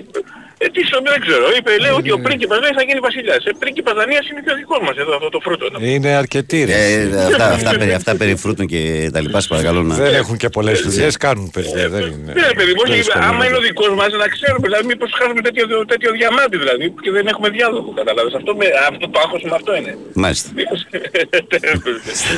Ε, 0.62 0.66
τι 0.68 0.82
δεν 1.10 1.20
ξέρω. 1.26 1.44
Είπε, 1.58 1.70
λέει 1.84 1.94
ότι 2.00 2.10
ο 2.10 2.18
πρίγκιπας 2.26 2.58
δεν 2.64 2.72
θα 2.76 2.82
γίνει 2.82 3.00
βασιλιάς. 3.08 3.44
Ε, 3.44 3.50
πρίγκιπας 3.58 3.94
Δανίας 3.94 4.24
είναι 4.30 4.40
και 4.44 4.52
ο 4.54 4.56
δικός 4.60 4.80
μας 4.86 4.96
εδώ, 4.96 5.14
αυτό 5.14 5.28
το 5.28 5.40
φρούτο. 5.44 5.66
Είναι 5.80 6.10
αρκετοί 6.22 6.64
ρε. 6.64 6.72
Ε, 6.72 7.24
αυτά, 7.30 7.46
αυτά, 7.58 7.70
περί, 7.78 7.92
αυτά 7.92 8.16
περί 8.16 8.36
φρούτων 8.36 8.66
και 8.66 9.10
τα 9.12 9.20
λοιπά, 9.20 9.40
παρακαλώ 9.48 9.82
να... 9.82 9.94
Δεν 9.94 10.14
έχουν 10.14 10.36
και 10.36 10.48
πολλές 10.48 10.80
δουλειές, 10.80 11.16
κάνουν 11.16 11.50
παιδιά, 11.50 11.88
δεν 11.88 12.00
είναι. 12.00 12.32
Ναι, 12.32 12.48
παιδί 12.58 12.72
μου, 12.76 12.82
άμα 13.28 13.46
είναι 13.46 13.56
ο 13.56 13.60
δικός 13.60 13.94
μας 13.94 14.12
να 14.12 14.28
ξέρουμε, 14.28 14.66
δηλαδή 14.68 14.84
μήπως 14.86 15.10
χάσουμε 15.18 15.40
τέτοιο, 15.40 15.64
τέτοιο 15.86 16.10
διαμάτι 16.12 16.56
δηλαδή 16.56 16.94
και 17.02 17.10
δεν 17.10 17.26
έχουμε 17.26 17.48
διάδοχο, 17.48 17.92
καταλάβες. 18.00 18.34
Αυτό, 18.34 18.54
με, 18.56 18.66
αυτό 18.90 19.08
το 19.08 19.18
άγχος 19.24 19.42
με 19.42 19.54
αυτό 19.54 19.76
είναι. 19.76 19.92
Μάλιστα. 20.12 20.48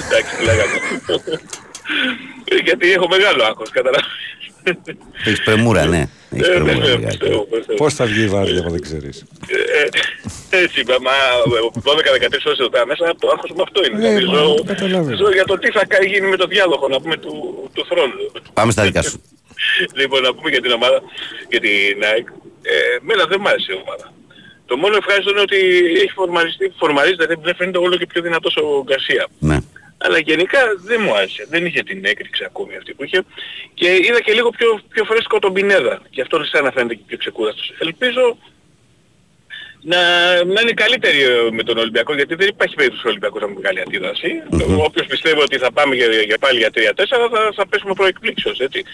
Εντάξει, 0.07 0.33
λέγαμε. 0.49 0.77
Γιατί 2.65 2.93
έχω 2.93 3.09
μεγάλο 3.09 3.43
άγχος, 3.45 3.71
καταλάβεις. 3.71 4.21
Έχεις 5.25 5.43
πρεμούρα, 5.43 5.85
ναι. 5.87 6.09
Έχεις 6.31 6.49
Ε, 6.49 6.51
πρεμούρα, 6.53 6.75
ναι, 6.77 6.85
λιγάκι. 6.85 7.07
πιστεύω, 7.19 7.43
πιστεύω. 7.43 7.79
Πώς 7.79 7.95
θα 7.95 8.05
βγει 8.07 8.23
η 8.23 8.27
βάρδια 8.29 8.61
άμα 8.61 8.71
δεν 8.71 8.81
ξέρεις; 8.83 9.25
Ε, 10.51 10.59
Έτσι 10.63 10.81
είπα, 10.81 10.97
μα 11.01 11.11
12-13 11.83 12.47
ώρες 12.47 12.59
εδώ 12.59 12.69
πέρα 12.69 12.87
μέσα, 12.87 13.15
το 13.21 13.29
άγχος 13.35 13.51
μου 13.57 13.63
αυτό 13.63 13.81
είναι. 13.85 13.99
Ναι, 13.99 14.09
Δηλαδή, 14.15 14.25
μα, 14.27 14.43
ζω- 14.43 14.57
το 14.57 14.65
καταλαβαίνω. 14.65 15.17
ζω 15.17 15.33
για 15.33 15.45
το 15.45 15.59
τι 15.59 15.71
θα 15.71 15.87
κα- 15.87 16.05
γίνει 16.05 16.27
με 16.29 16.37
το 16.37 16.47
διάδοχο, 16.47 16.89
να 16.89 17.01
πούμε, 17.01 17.17
του, 17.17 17.33
του 17.75 17.87
θρόνου. 17.89 18.15
Πάμε 18.53 18.73
στα 18.73 18.83
δικά 18.83 19.03
σου. 19.03 19.23
λοιπόν, 19.95 20.23
να 20.23 20.35
πούμε 20.35 20.51
για 20.51 20.61
την 20.61 20.71
ομάδα, 20.71 21.03
για 21.51 21.61
την 21.61 21.97
ΑΕΚ. 22.13 22.27
Ε, 22.63 22.73
μένα 23.01 23.25
δεν 23.27 23.41
μ' 23.41 23.47
άρεσε 23.47 23.73
η 23.73 23.79
ομάδα. 23.85 24.13
Το 24.67 24.77
μόνο 24.77 24.97
ευχάριστο 24.97 25.31
είναι 25.31 25.41
ότι 25.41 25.57
έχει 26.03 26.13
φορμαριστεί, 26.15 26.73
φορμαρίζεται, 26.79 27.27
δεν- 27.27 27.41
δεν 27.43 27.55
φαίνεται 27.55 27.79
όλο 27.79 27.97
και 27.97 28.07
πιο 28.07 28.23
δυνατός 28.23 28.57
ο 28.57 28.83
Γκαρσία. 28.87 29.27
Ναι. 30.03 30.07
Αλλά 30.07 30.19
γενικά 30.19 30.59
δεν 30.85 31.01
μου 31.05 31.15
άρεσε. 31.15 31.47
Δεν 31.51 31.67
είχε 31.67 31.83
την 31.83 32.05
έκρηξη 32.05 32.45
ακόμη 32.45 32.77
αυτή 32.77 32.95
που 32.95 33.05
είχε. 33.05 33.25
Και 33.75 33.89
είδα 34.07 34.21
και 34.21 34.33
λίγο 34.33 34.51
πιο, 34.51 34.81
πιο 34.89 35.05
φρέσκο 35.05 35.39
τον 35.39 35.53
Πινέδα. 35.53 36.03
Γι' 36.11 36.21
αυτό 36.21 36.45
σαν 36.45 36.65
να 36.65 36.71
φαίνεται 36.71 36.95
και 36.95 37.03
πιο 37.07 37.19
ξεκούραστος. 37.19 37.75
Ελπίζω 37.79 38.37
να, 39.85 39.99
να 40.45 40.61
είναι 40.61 40.73
καλύτερη 40.75 41.23
ε, 41.23 41.51
με 41.53 41.63
τον 41.63 41.79
Ολυμπιακό 41.79 42.15
γιατί 42.15 42.35
δεν 42.35 42.49
υπάρχει 42.49 42.75
περίπτωση 42.75 43.07
ο 43.07 43.09
Ολυμπιακός 43.11 43.41
να 43.41 43.49
μου 43.49 43.55
βγάλει 43.59 43.81
αντίδραση. 43.81 44.29
Όποιος 44.87 45.07
πιστεύει 45.07 45.41
ότι 45.41 45.59
θα 45.59 45.73
πάμε 45.73 45.95
για, 45.95 46.07
για 46.07 46.39
πάλι 46.39 46.59
για 46.59 46.71
3-4 46.75 46.79
θα, 47.09 47.53
θα 47.55 47.67
πέσουμε 47.67 47.95
προεκπλήξεως 47.95 48.59
έτσι. 48.59 48.85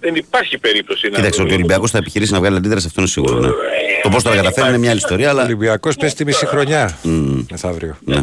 Δεν 0.00 0.14
υπάρχει 0.14 0.58
περίπτωση 0.58 1.08
να... 1.08 1.16
Κοίταξε, 1.16 1.42
ότι 1.42 1.50
ο 1.50 1.54
Ολυμπιακός 1.54 1.90
θα 1.90 1.98
επιχειρήσει 1.98 2.32
να 2.32 2.38
βγάλει 2.38 2.56
αντίδραση, 2.56 2.86
αυτό 2.86 3.00
είναι 3.00 3.10
σίγουρο. 3.10 3.38
Ναι. 3.38 3.48
Το 4.02 4.08
πώς 4.08 4.22
θα 4.22 4.30
τα 4.30 4.36
καταφέρει 4.36 4.68
είναι 4.68 4.78
μια 4.78 4.90
άλλη 4.90 4.98
ιστορία, 4.98 5.26
Ο 5.26 5.30
αλλά. 5.30 5.44
Ολυμπιακός 5.44 5.96
πες 5.96 6.14
τη 6.14 6.24
μισή 6.24 6.46
χρονιά 6.46 6.98
μεθαύριο. 7.50 7.98
Ναι. 8.04 8.20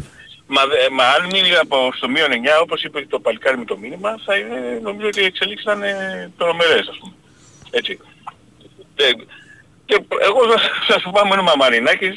Μα, 0.55 0.61
δε- 0.71 0.89
μα 0.97 1.05
αν 1.15 1.21
μείνει 1.33 1.51
από 1.65 1.77
στο 1.97 2.07
μείον 2.13 2.31
9, 2.31 2.61
όπως 2.65 2.83
είπε 2.83 3.05
το 3.13 3.19
παλικάρι 3.19 3.57
με 3.57 3.65
το 3.71 3.77
μήνυμα, 3.83 4.09
θα 4.25 4.33
είναι, 4.39 4.57
νομίζω 4.87 5.07
ότι 5.07 5.19
οι 5.21 5.25
εξελίξεις 5.31 5.65
θα 5.69 5.73
είναι 5.77 5.93
τρομερές, 6.37 6.85
ας 6.93 6.97
πούμε. 6.99 7.13
Έτσι. 7.79 7.93
Ε, 8.95 9.09
και 9.85 9.95
εγώ 10.27 10.39
θα, 10.51 10.57
θα 10.87 10.99
σου 10.99 11.09
πάω 11.15 11.23
με 11.27 11.33
ένα 11.33 11.41
Μαμαρινάκης 11.43 12.15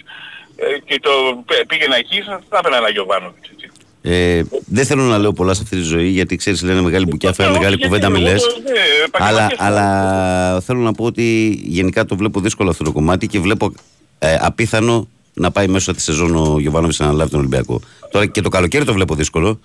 ε, 0.57 0.79
και 0.85 0.97
το 1.07 1.11
πέ- 1.47 1.67
πήγαινα 1.67 1.97
εκεί, 1.97 2.19
θα, 2.27 2.35
θα 2.49 2.57
έπαιρνα 2.59 2.77
ένα 2.77 2.91
Γιωβάνοβιτς, 2.91 3.49
έτσι. 3.55 3.67
Ε, 4.03 4.43
δεν 4.67 4.85
θέλω 4.87 5.03
να 5.03 5.19
λέω 5.19 5.33
πολλά 5.33 5.55
σε 5.55 5.61
αυτή 5.65 5.77
τη 5.77 5.83
ζωή 5.83 6.09
γιατί 6.09 6.37
ξέρεις, 6.37 6.63
λένε 6.63 6.81
μεγάλη 6.81 7.07
μπουκιά, 7.07 7.33
φέρνει 7.33 7.51
Όχι, 7.53 7.61
μεγάλη 7.61 7.77
γιατί 7.77 7.89
κουβέντα 7.95 8.07
εγώ 8.17 8.17
μιλέ. 8.25 8.35
το- 8.39 8.61
ναι, 8.65 8.81
Αλλά, 9.13 9.45
επαγγελματίες 9.45 9.61
αλλά 9.61 10.61
θέλω 10.61 10.81
να 10.81 10.93
πω 10.93 11.05
ότι 11.05 11.59
γενικά 11.65 12.05
το 12.05 12.17
βλέπω 12.17 12.41
δύσκολο 12.41 12.71
αυτό 12.71 12.85
το 12.85 12.93
κομμάτι 12.93 13.27
και 13.27 13.39
βλέπω 13.41 13.73
ε, 14.19 14.37
απίθανο 14.41 15.09
να 15.41 15.51
πάει 15.51 15.69
μέσω 15.69 15.95
τη 15.95 16.01
σεζόν 16.01 16.37
ο 16.37 16.57
Γιωβάνοβιτς 16.61 16.99
να 16.99 17.07
αναλάβει 17.07 17.31
τον 17.31 17.39
Ολυμπιακό. 17.39 17.81
Τώρα 18.11 18.27
και 18.27 18.41
το 18.41 18.49
καλοκαίρι 18.49 18.85
το 18.85 18.93
βλέπω 18.93 19.15
δύσκολο 19.15 19.61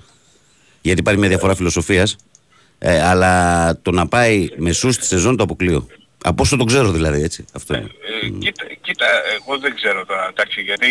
γιατί 0.81 0.99
υπάρχει 0.99 1.19
μια 1.19 1.29
διαφορά 1.29 1.55
φιλοσοφίας. 1.55 2.15
Ε, 2.79 3.01
αλλά 3.03 3.33
το 3.81 3.91
να 3.91 4.07
πάει 4.07 4.49
μεσούς 4.57 4.95
στη 4.95 5.05
σεζόν 5.05 5.37
το 5.37 5.43
αποκλείω. 5.43 5.87
Από 6.23 6.41
όσο 6.43 6.57
το 6.57 6.63
ξέρω 6.63 6.91
δηλαδή, 6.91 7.21
έτσι. 7.23 7.45
Αυτό 7.53 7.73
είναι. 7.75 7.89
Ε, 8.23 8.29
κοίτα, 8.29 8.63
κοίτα, 8.81 9.05
εγώ 9.39 9.57
δεν 9.59 9.75
ξέρω 9.75 10.05
τώρα, 10.05 10.27
εντάξει, 10.31 10.61
γιατί 10.61 10.87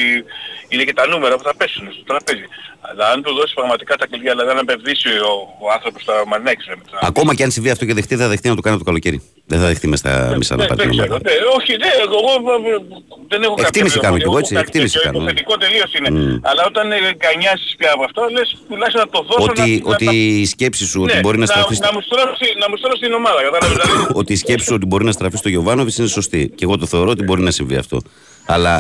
είναι 0.69 0.85
και 0.85 0.93
τα 0.93 1.07
νούμερα 1.07 1.37
που 1.37 1.43
θα 1.43 1.55
πέσουν 1.57 1.93
στο 1.93 2.03
τραπέζι. 2.05 2.45
Αλλά 2.81 3.09
αν 3.09 3.23
του 3.23 3.35
δώσει 3.35 3.55
πραγματικά 3.55 3.97
τα 3.97 4.07
κλειδιά, 4.07 4.31
δηλαδή 4.33 4.51
αν 4.51 4.59
απευδίσει 4.59 5.09
ο, 5.09 5.33
ο 5.65 5.71
άνθρωπος 5.73 6.03
στα 6.03 6.15
μανέξι, 6.27 6.69
με 6.69 6.77
τα- 6.91 6.99
Ακόμα 7.07 7.35
και 7.35 7.43
αν 7.43 7.51
συμβεί 7.51 7.71
αυτό 7.71 7.85
και 7.85 7.95
δεχτεί, 7.95 8.17
θα 8.17 8.29
δεχτεί 8.29 8.49
να 8.49 8.55
το 8.55 8.61
κάνει 8.61 8.79
το 8.79 8.85
καλοκαίρι. 8.85 9.23
Δεν 9.51 9.59
θα 9.63 9.67
δεχτεί 9.71 9.87
μέσα 9.93 10.03
στα 10.05 10.13
μισά 10.39 10.55
να 10.57 10.63
Ναι, 10.63 10.69
πάρει 10.69 10.81
δεν 10.81 10.89
την 10.91 10.99
ξέρω. 10.99 11.15
ομάδα. 11.15 11.31
Ναι, 11.31 11.37
όχι, 11.59 11.73
ναι, 11.83 11.91
εγώ 12.07 12.19
ε, 12.71 12.79
δεν 13.33 13.41
έχω 13.47 13.55
Εκτίμηση 13.67 13.95
κάποια 13.95 14.05
κάνω 14.07 14.17
κι 14.23 14.29
εγώ, 14.29 14.39
πληροφορία, 14.39 14.41
έτσι, 14.43 14.53
έχω 14.55 14.65
εκτίμηση 14.67 14.95
κάτι 14.97 15.07
κάνω, 15.07 15.19
τέτοιο, 15.19 15.25
ναι. 15.25 15.31
Υποθετικό 15.31 15.55
τελείως 15.65 15.91
είναι. 15.97 16.09
Αλλά 16.51 16.63
όταν 16.71 16.85
ε, 16.93 16.99
γκανιάσεις 17.21 17.71
πια 17.79 17.91
από 17.97 18.03
αυτό, 18.09 18.21
λες 18.37 18.49
τουλάχιστον 18.71 19.01
να 19.05 19.09
το 19.15 19.21
δώσω 19.29 19.51
Ότι, 19.53 19.69
να, 19.85 19.91
ότι 19.93 20.07
να, 20.11 20.13
η 20.43 20.47
σκέψη 20.55 20.85
σου 20.91 20.99
ότι 21.05 21.15
ναι, 21.15 21.23
μπορεί 21.25 21.39
να 21.43 21.47
να, 21.47 21.53
στραφείς. 21.55 21.79
να, 21.87 21.91
μου 21.95 22.01
στρώσει, 22.09 22.49
να 22.63 22.67
μου 22.71 22.77
στρώσει 22.81 23.01
την 23.07 23.13
ομάδα, 23.21 23.39
κατάλαβες. 23.47 23.73
δηλαδή. 23.77 23.93
ότι 24.21 24.31
η 24.37 24.41
σκέψη 24.45 24.67
σου 24.69 24.75
ότι 24.79 24.87
μπορεί 24.91 25.05
να 25.11 25.13
στραφείς 25.19 25.39
στο 25.43 25.49
Γιωβάνοβιτς 25.55 25.97
είναι 26.01 26.13
σωστή. 26.19 26.43
Και 26.57 26.65
εγώ 26.67 26.75
το 26.83 26.87
θεωρώ 26.93 27.11
ότι 27.15 27.23
μπορεί 27.27 27.43
να 27.49 27.53
συμβεί 27.59 27.77
αυτό. 27.85 27.97
Αλλά, 28.55 28.75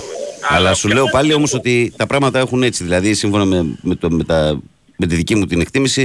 αλλά 0.54 0.70
σου 0.80 0.86
λέω 0.96 1.06
πάλι 1.16 1.30
όμως 1.38 1.50
ότι 1.58 1.74
τα 2.00 2.06
πράγματα 2.10 2.38
έχουν 2.44 2.58
έτσι. 2.68 2.80
Δηλαδή, 2.84 3.14
σύμφωνα 3.14 3.44
με, 3.52 3.58
με, 3.88 3.94
το, 3.94 4.06
με, 4.18 4.24
τα, 4.30 4.38
με 5.00 5.06
τη 5.06 5.14
δική 5.20 5.34
μου 5.34 5.44
την 5.50 5.60
εκτίμηση, 5.60 6.04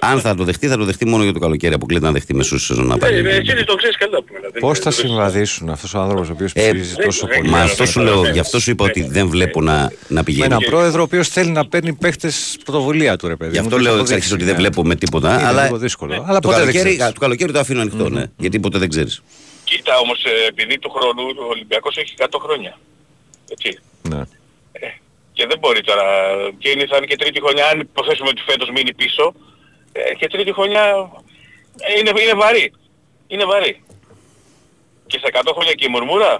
Αν 0.00 0.20
θα 0.20 0.34
το 0.34 0.44
δεχτεί, 0.44 0.68
θα 0.68 0.76
το 0.76 0.84
δεχτεί 0.84 1.06
μόνο 1.06 1.22
για 1.22 1.32
το 1.32 1.38
καλοκαίρι. 1.38 1.74
Αποκλείται 1.74 2.06
να 2.06 2.12
δεχτεί 2.12 2.34
μεσούς 2.34 2.64
σεζόν 2.64 2.86
να 2.86 2.98
πάει. 2.98 3.14
Ε, 3.14 3.18
ε, 3.18 3.36
Εσύ 3.36 3.64
το 3.64 3.74
ξέρεις 3.74 3.96
καλά 3.96 4.22
που 4.22 4.34
είναι. 4.38 4.60
Πώς 4.60 4.78
θα 4.78 4.90
συμβαδίσουν 4.90 5.70
αυτός 5.70 5.94
ο 5.94 5.98
άνθρωπος 6.00 6.28
ο 6.28 6.32
οποίος 6.32 6.52
Ε, 6.54 6.60
ψηφίζει 6.72 6.94
τόσο 6.94 7.26
ε, 7.30 7.36
πολύ; 7.36 7.48
Μα 7.48 7.56
Ναι, 7.58 7.64
αυτό 7.64 7.82
ναι, 7.82 7.88
σου 7.88 7.98
ναι, 7.98 8.04
λέω, 8.04 8.22
ναι. 8.22 8.30
γι' 8.30 8.38
αυτό 8.38 8.60
σου 8.60 8.70
είπα 8.70 8.84
ότι 8.84 9.02
δεν 9.02 9.28
βλέπω 9.28 9.60
να, 9.62 9.72
να 9.82 9.90
Με 10.08 10.22
πηγαίνει. 10.22 10.44
έναν 10.46 10.58
πρόεδρο 10.66 11.00
ο 11.00 11.04
οποίος 11.04 11.28
θέλει 11.28 11.50
να 11.50 11.66
παίρνει 11.66 11.92
παίχτες 11.92 12.56
πρωτοβουλία 12.64 13.16
του 13.16 13.28
ρε 13.28 13.36
παιδί. 13.36 13.50
Γι' 13.52 13.58
μου, 13.58 13.64
αυτό 13.64 13.76
το 13.76 13.82
λέω 13.82 13.92
έχω 13.92 14.00
εξ 14.00 14.10
αρχή 14.10 14.20
δείξει, 14.20 14.34
ότι 14.34 14.44
ναι. 14.44 14.50
δεν 14.50 14.60
βλέπω 14.60 14.84
με 14.84 14.94
τίποτα. 14.94 15.34
Είναι 15.34 15.46
αλλά 15.46 15.62
λίγο 15.64 15.76
δύσκολο. 15.76 16.24
Αλλά 16.26 16.38
το 16.38 16.48
ποτέ 16.48 16.64
δεν 16.64 16.66
καλοκαίρι, 16.72 16.96
ξέρεις. 16.96 17.12
το 17.14 17.20
καλοκαίρι 17.20 17.52
το 17.52 17.58
αφήνω 17.58 17.80
ανοιχτό, 17.80 18.08
ναι. 18.08 18.24
Γιατί 18.36 18.60
ποτέ 18.60 18.78
δεν 18.78 18.88
ξέρεις. 18.88 19.22
Κοίτα 19.64 19.98
όμως 19.98 20.24
ε, 20.24 20.30
επειδή 20.48 20.78
του 20.78 20.90
χρόνου 20.90 21.22
ο 21.38 21.48
Ολυμπιακός 21.50 21.96
έχει 21.96 22.14
100 22.18 22.24
χρόνια. 22.42 22.78
Έτσι. 23.50 23.78
Ναι. 24.08 24.20
Ε, 24.72 24.86
και 25.32 25.46
δεν 25.46 25.58
μπορεί 25.58 25.80
τώρα. 25.80 26.02
Και 26.58 26.68
είναι, 26.70 26.86
θα 26.86 26.96
είναι 26.96 27.06
και 27.06 27.16
τρίτη 27.16 27.40
χρονιά, 27.40 27.66
αν 27.72 27.80
υποθέσουμε 27.80 28.28
ότι 28.28 28.42
φέτος 28.46 28.70
μείνει 28.74 28.94
πίσω, 28.94 29.24
ε, 29.26 29.49
και 30.18 30.28
τρίτη 30.28 30.52
χρονιά 30.52 31.10
ε, 31.78 31.98
είναι, 31.98 32.12
είναι 32.22 32.34
βαρύ. 32.34 32.72
Είναι 33.26 33.44
βαρύ. 33.44 33.82
Και 35.06 35.18
σε 35.18 35.30
100 35.32 35.50
χρόνια 35.52 35.72
και 35.72 35.84
η 35.84 35.88
μουρμούρα. 35.88 36.38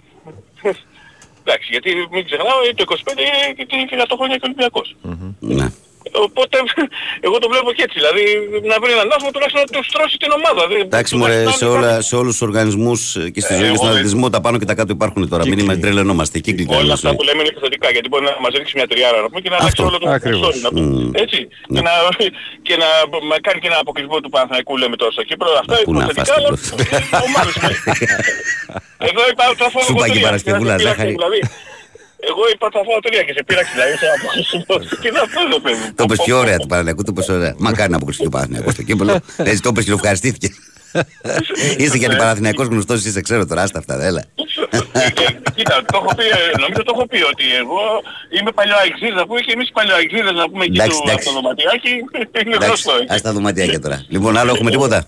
Εντάξει, 1.44 1.68
γιατί 1.70 2.08
μην 2.10 2.24
ξεχνάω, 2.24 2.60
ε, 2.68 2.74
το 2.74 2.84
25 2.88 2.94
είναι 3.18 3.52
και 3.56 3.64
και 3.64 4.04
100 4.08 4.14
χρόνια 4.16 4.36
και 4.36 4.44
ο 4.44 4.48
Ολυμπιακός. 4.48 4.96
Ναι. 5.40 5.72
Οπότε 6.26 6.56
εγώ 7.26 7.36
το 7.42 7.48
βλέπω 7.52 7.68
και 7.76 7.82
έτσι. 7.86 7.96
Δηλαδή 8.00 8.22
να 8.70 8.76
βρει 8.82 8.92
έναν 8.96 9.08
άνθρωπο 9.14 9.30
τουλάχιστον 9.34 9.60
να 9.64 9.68
του 9.74 9.80
στρώσει 9.90 10.16
την 10.22 10.30
ομάδα. 10.38 10.62
Δεν- 10.70 10.80
Εντάξει, 10.90 11.10
τουλάχιστον 11.12 11.18
μωρέ, 11.18 11.38
να 11.44 11.50
σε, 11.60 11.64
είναι 11.64 11.74
όλα, 11.76 11.90
σε 12.08 12.14
όλους 12.20 12.32
τους 12.36 12.42
οργανισμούς 12.48 13.00
ε, 13.16 13.30
και 13.34 13.40
στη 13.44 13.52
Ε, 13.54 13.56
ζωή 13.60 13.68
και 13.70 13.76
στον 13.76 13.86
εγώ- 13.86 13.94
αθλητισμό 13.96 14.26
τα 14.34 14.40
πάνω 14.44 14.56
και 14.60 14.68
τα 14.70 14.74
κάτω 14.78 14.90
υπάρχουν 14.98 15.22
τώρα. 15.32 15.42
Μην 15.50 15.58
είμαι 15.62 15.76
τρελαινόμαστε. 15.82 16.36
Κύκλοι 16.44 16.64
Όλα 16.68 16.74
κάνουμε 16.76 16.92
αυτά 16.98 17.08
ζωή. 17.08 17.16
που 17.18 17.24
λέμε 17.28 17.40
είναι 17.42 17.50
επιθετικά 17.54 17.88
γιατί 17.96 18.08
μπορεί 18.10 18.24
να 18.30 18.34
μας 18.44 18.52
ρίξει 18.58 18.72
μια 18.78 18.86
τριάρα 18.92 19.18
να 19.24 19.28
πούμε 19.30 19.40
και 19.44 19.50
να 19.52 19.56
αλλάξει 19.60 19.74
Αυτό. 19.78 19.84
όλο 19.90 19.98
το 20.04 20.08
Ακριβώς. 20.18 20.54
story, 20.54 20.60
να 20.66 20.68
πούμε. 20.74 20.86
Μμμ. 21.02 21.10
Έτσι. 21.24 21.38
Ναι. 21.68 21.74
Και, 21.76 21.82
να, 21.88 21.92
και 22.66 22.74
να 22.82 22.88
μα 23.30 23.36
κάνει 23.46 23.58
και 23.62 23.68
ένα 23.72 23.78
αποκλεισμό 23.84 24.16
του 24.20 24.30
Παναθηναϊκού 24.34 24.72
λέμε 24.82 24.96
τώρα 25.00 25.10
στο 25.16 25.22
Κύπρο. 25.28 25.48
Αυτά 25.62 25.74
Πού 25.84 25.92
να 25.92 25.98
υποθετικά, 26.04 26.24
φας 26.34 26.36
αλλά 26.38 26.48
την 26.56 27.18
ομάδες 27.28 27.54
είναι. 27.60 27.74
Εδώ 29.08 29.22
είπα 29.30 29.44
θα 29.62 29.68
φάω 29.74 29.82
Σου 29.82 29.92
εγώ 29.92 29.98
πάει 30.00 30.08
και 30.10 30.14
τρία, 30.16 30.26
Παρασκευούλα, 30.28 30.74
Εγώ 32.28 32.42
είπα 32.52 32.66
θα 32.72 32.80
φάω 32.86 33.00
τρία 33.06 33.22
και 33.22 33.32
σε 33.36 33.42
πείραξε 33.46 33.72
δηλαδή 33.76 33.94
σε 34.02 34.06
αποκλεισμό. 34.16 34.74
Τι 35.02 35.08
να 35.18 35.22
πω 35.32 35.38
εδώ 35.46 35.58
παιδί. 35.64 35.78
μου. 35.80 35.92
Το 35.94 36.06
πες 36.06 36.18
πιο 36.24 36.38
ωραία 36.38 36.58
του 36.58 36.66
Παναθηναϊκού, 36.66 37.02
το 37.02 37.12
πες 37.12 37.28
ωραία. 37.28 37.54
Μακάρι 37.58 37.90
να 37.90 37.96
αποκλειστεί 37.96 38.26
ο 38.26 38.28
Παναθηναϊκός 38.36 38.72
στο 38.72 38.82
κύπελο. 38.82 39.20
Έτσι 39.50 39.62
το 39.62 39.72
πες 39.72 39.84
και 39.84 39.90
το 39.90 39.96
ευχαριστήθηκε. 40.00 40.48
Είσαι 41.82 41.98
και 41.98 42.06
Παναθηναϊκός 42.08 42.66
γνωστός, 42.66 43.04
είσαι 43.04 43.20
ξέρω 43.20 43.46
τώρα, 43.46 43.62
άστα 43.62 43.78
αυτά, 43.78 44.04
έλα. 44.04 44.24
Ε, 44.70 44.78
Κοίτα, 45.54 45.76
το 45.92 46.00
έχω 46.02 46.14
πει, 46.14 46.24
ε, 46.24 46.58
νομίζω 46.60 46.82
το 46.82 46.92
έχω 46.94 47.06
πει 47.06 47.22
ότι 47.32 47.44
εγώ 47.62 47.80
είμαι 48.38 48.50
παλιό 48.58 48.76
αεξίδα 48.82 49.14
να 49.14 49.26
πούμε 49.26 49.40
και 49.40 49.52
εμείς 49.52 49.70
παλιό 49.72 49.94
αεξίδες 49.94 50.32
να 50.32 50.48
πούμε 50.50 50.64
εκεί 50.64 50.76
Εντάξει, 50.78 50.96
του 50.96 51.02
εντάξει. 51.06 51.28
από 51.28 51.36
το 51.36 51.40
δωματιάκι. 51.40 51.88
Είναι 52.44 52.54
Εντάξει, 52.56 52.66
γνωστό. 52.66 52.92
έτσι. 53.00 53.14
ας 53.14 53.20
τα 53.22 53.32
δωματιάκια 53.32 53.80
τώρα. 53.80 54.04
Λοιπόν, 54.08 54.36
άλλο 54.36 54.50
έχουμε 54.54 54.70
τίποτα; 54.70 54.98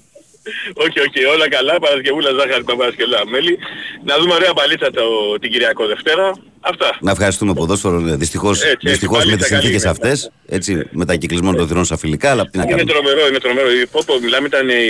Όχι, 0.75 0.99
όχι, 1.00 1.25
όλα 1.34 1.49
καλά. 1.49 1.78
Παρασκευούλα, 1.78 2.30
ζάχαρη, 2.38 2.64
Παπαρασκευούλα, 2.64 3.26
μέλη. 3.26 3.58
Να 4.04 4.18
δούμε 4.18 4.34
ωραία 4.34 4.52
παλίτσα 4.52 4.90
το, 4.90 5.02
την 5.40 5.50
Κυριακό 5.50 5.87
Δευτέρα. 5.87 6.32
Αυτά. 6.61 6.96
Να 7.00 7.11
ευχαριστούμε 7.11 7.52
ποδόσφαιρο. 7.54 7.99
Δυστυχώς, 8.00 8.56
Έτσι, 8.61 8.70
έτσι, 8.72 8.88
δυστυχώς 8.88 9.18
με 9.18 9.25
πάλι 9.25 9.37
τις 9.37 9.42
τα 9.49 9.49
καλή 9.54 9.61
συνθήκες 9.62 9.82
είναι. 9.82 9.90
αυτές, 9.90 10.30
έτσι, 10.46 10.88
με 10.90 11.04
τα 11.04 11.14
κυκλισμένα 11.14 11.56
των 11.56 11.66
θυρών 11.68 11.84
στα 11.84 11.96
φιλικά, 11.96 12.30
αλλά 12.30 12.44
τι 12.50 12.58
να 12.58 12.62
Είναι 12.62 12.72
κάνουμε. 12.75 12.92
τρομερό, 12.92 13.26
είναι 13.28 13.38
τρομερό. 13.38 13.70
Η 13.72 13.87
Πόπο, 13.87 14.18
μιλάμε, 14.22 14.46
ήταν 14.46 14.68
η... 14.68 14.82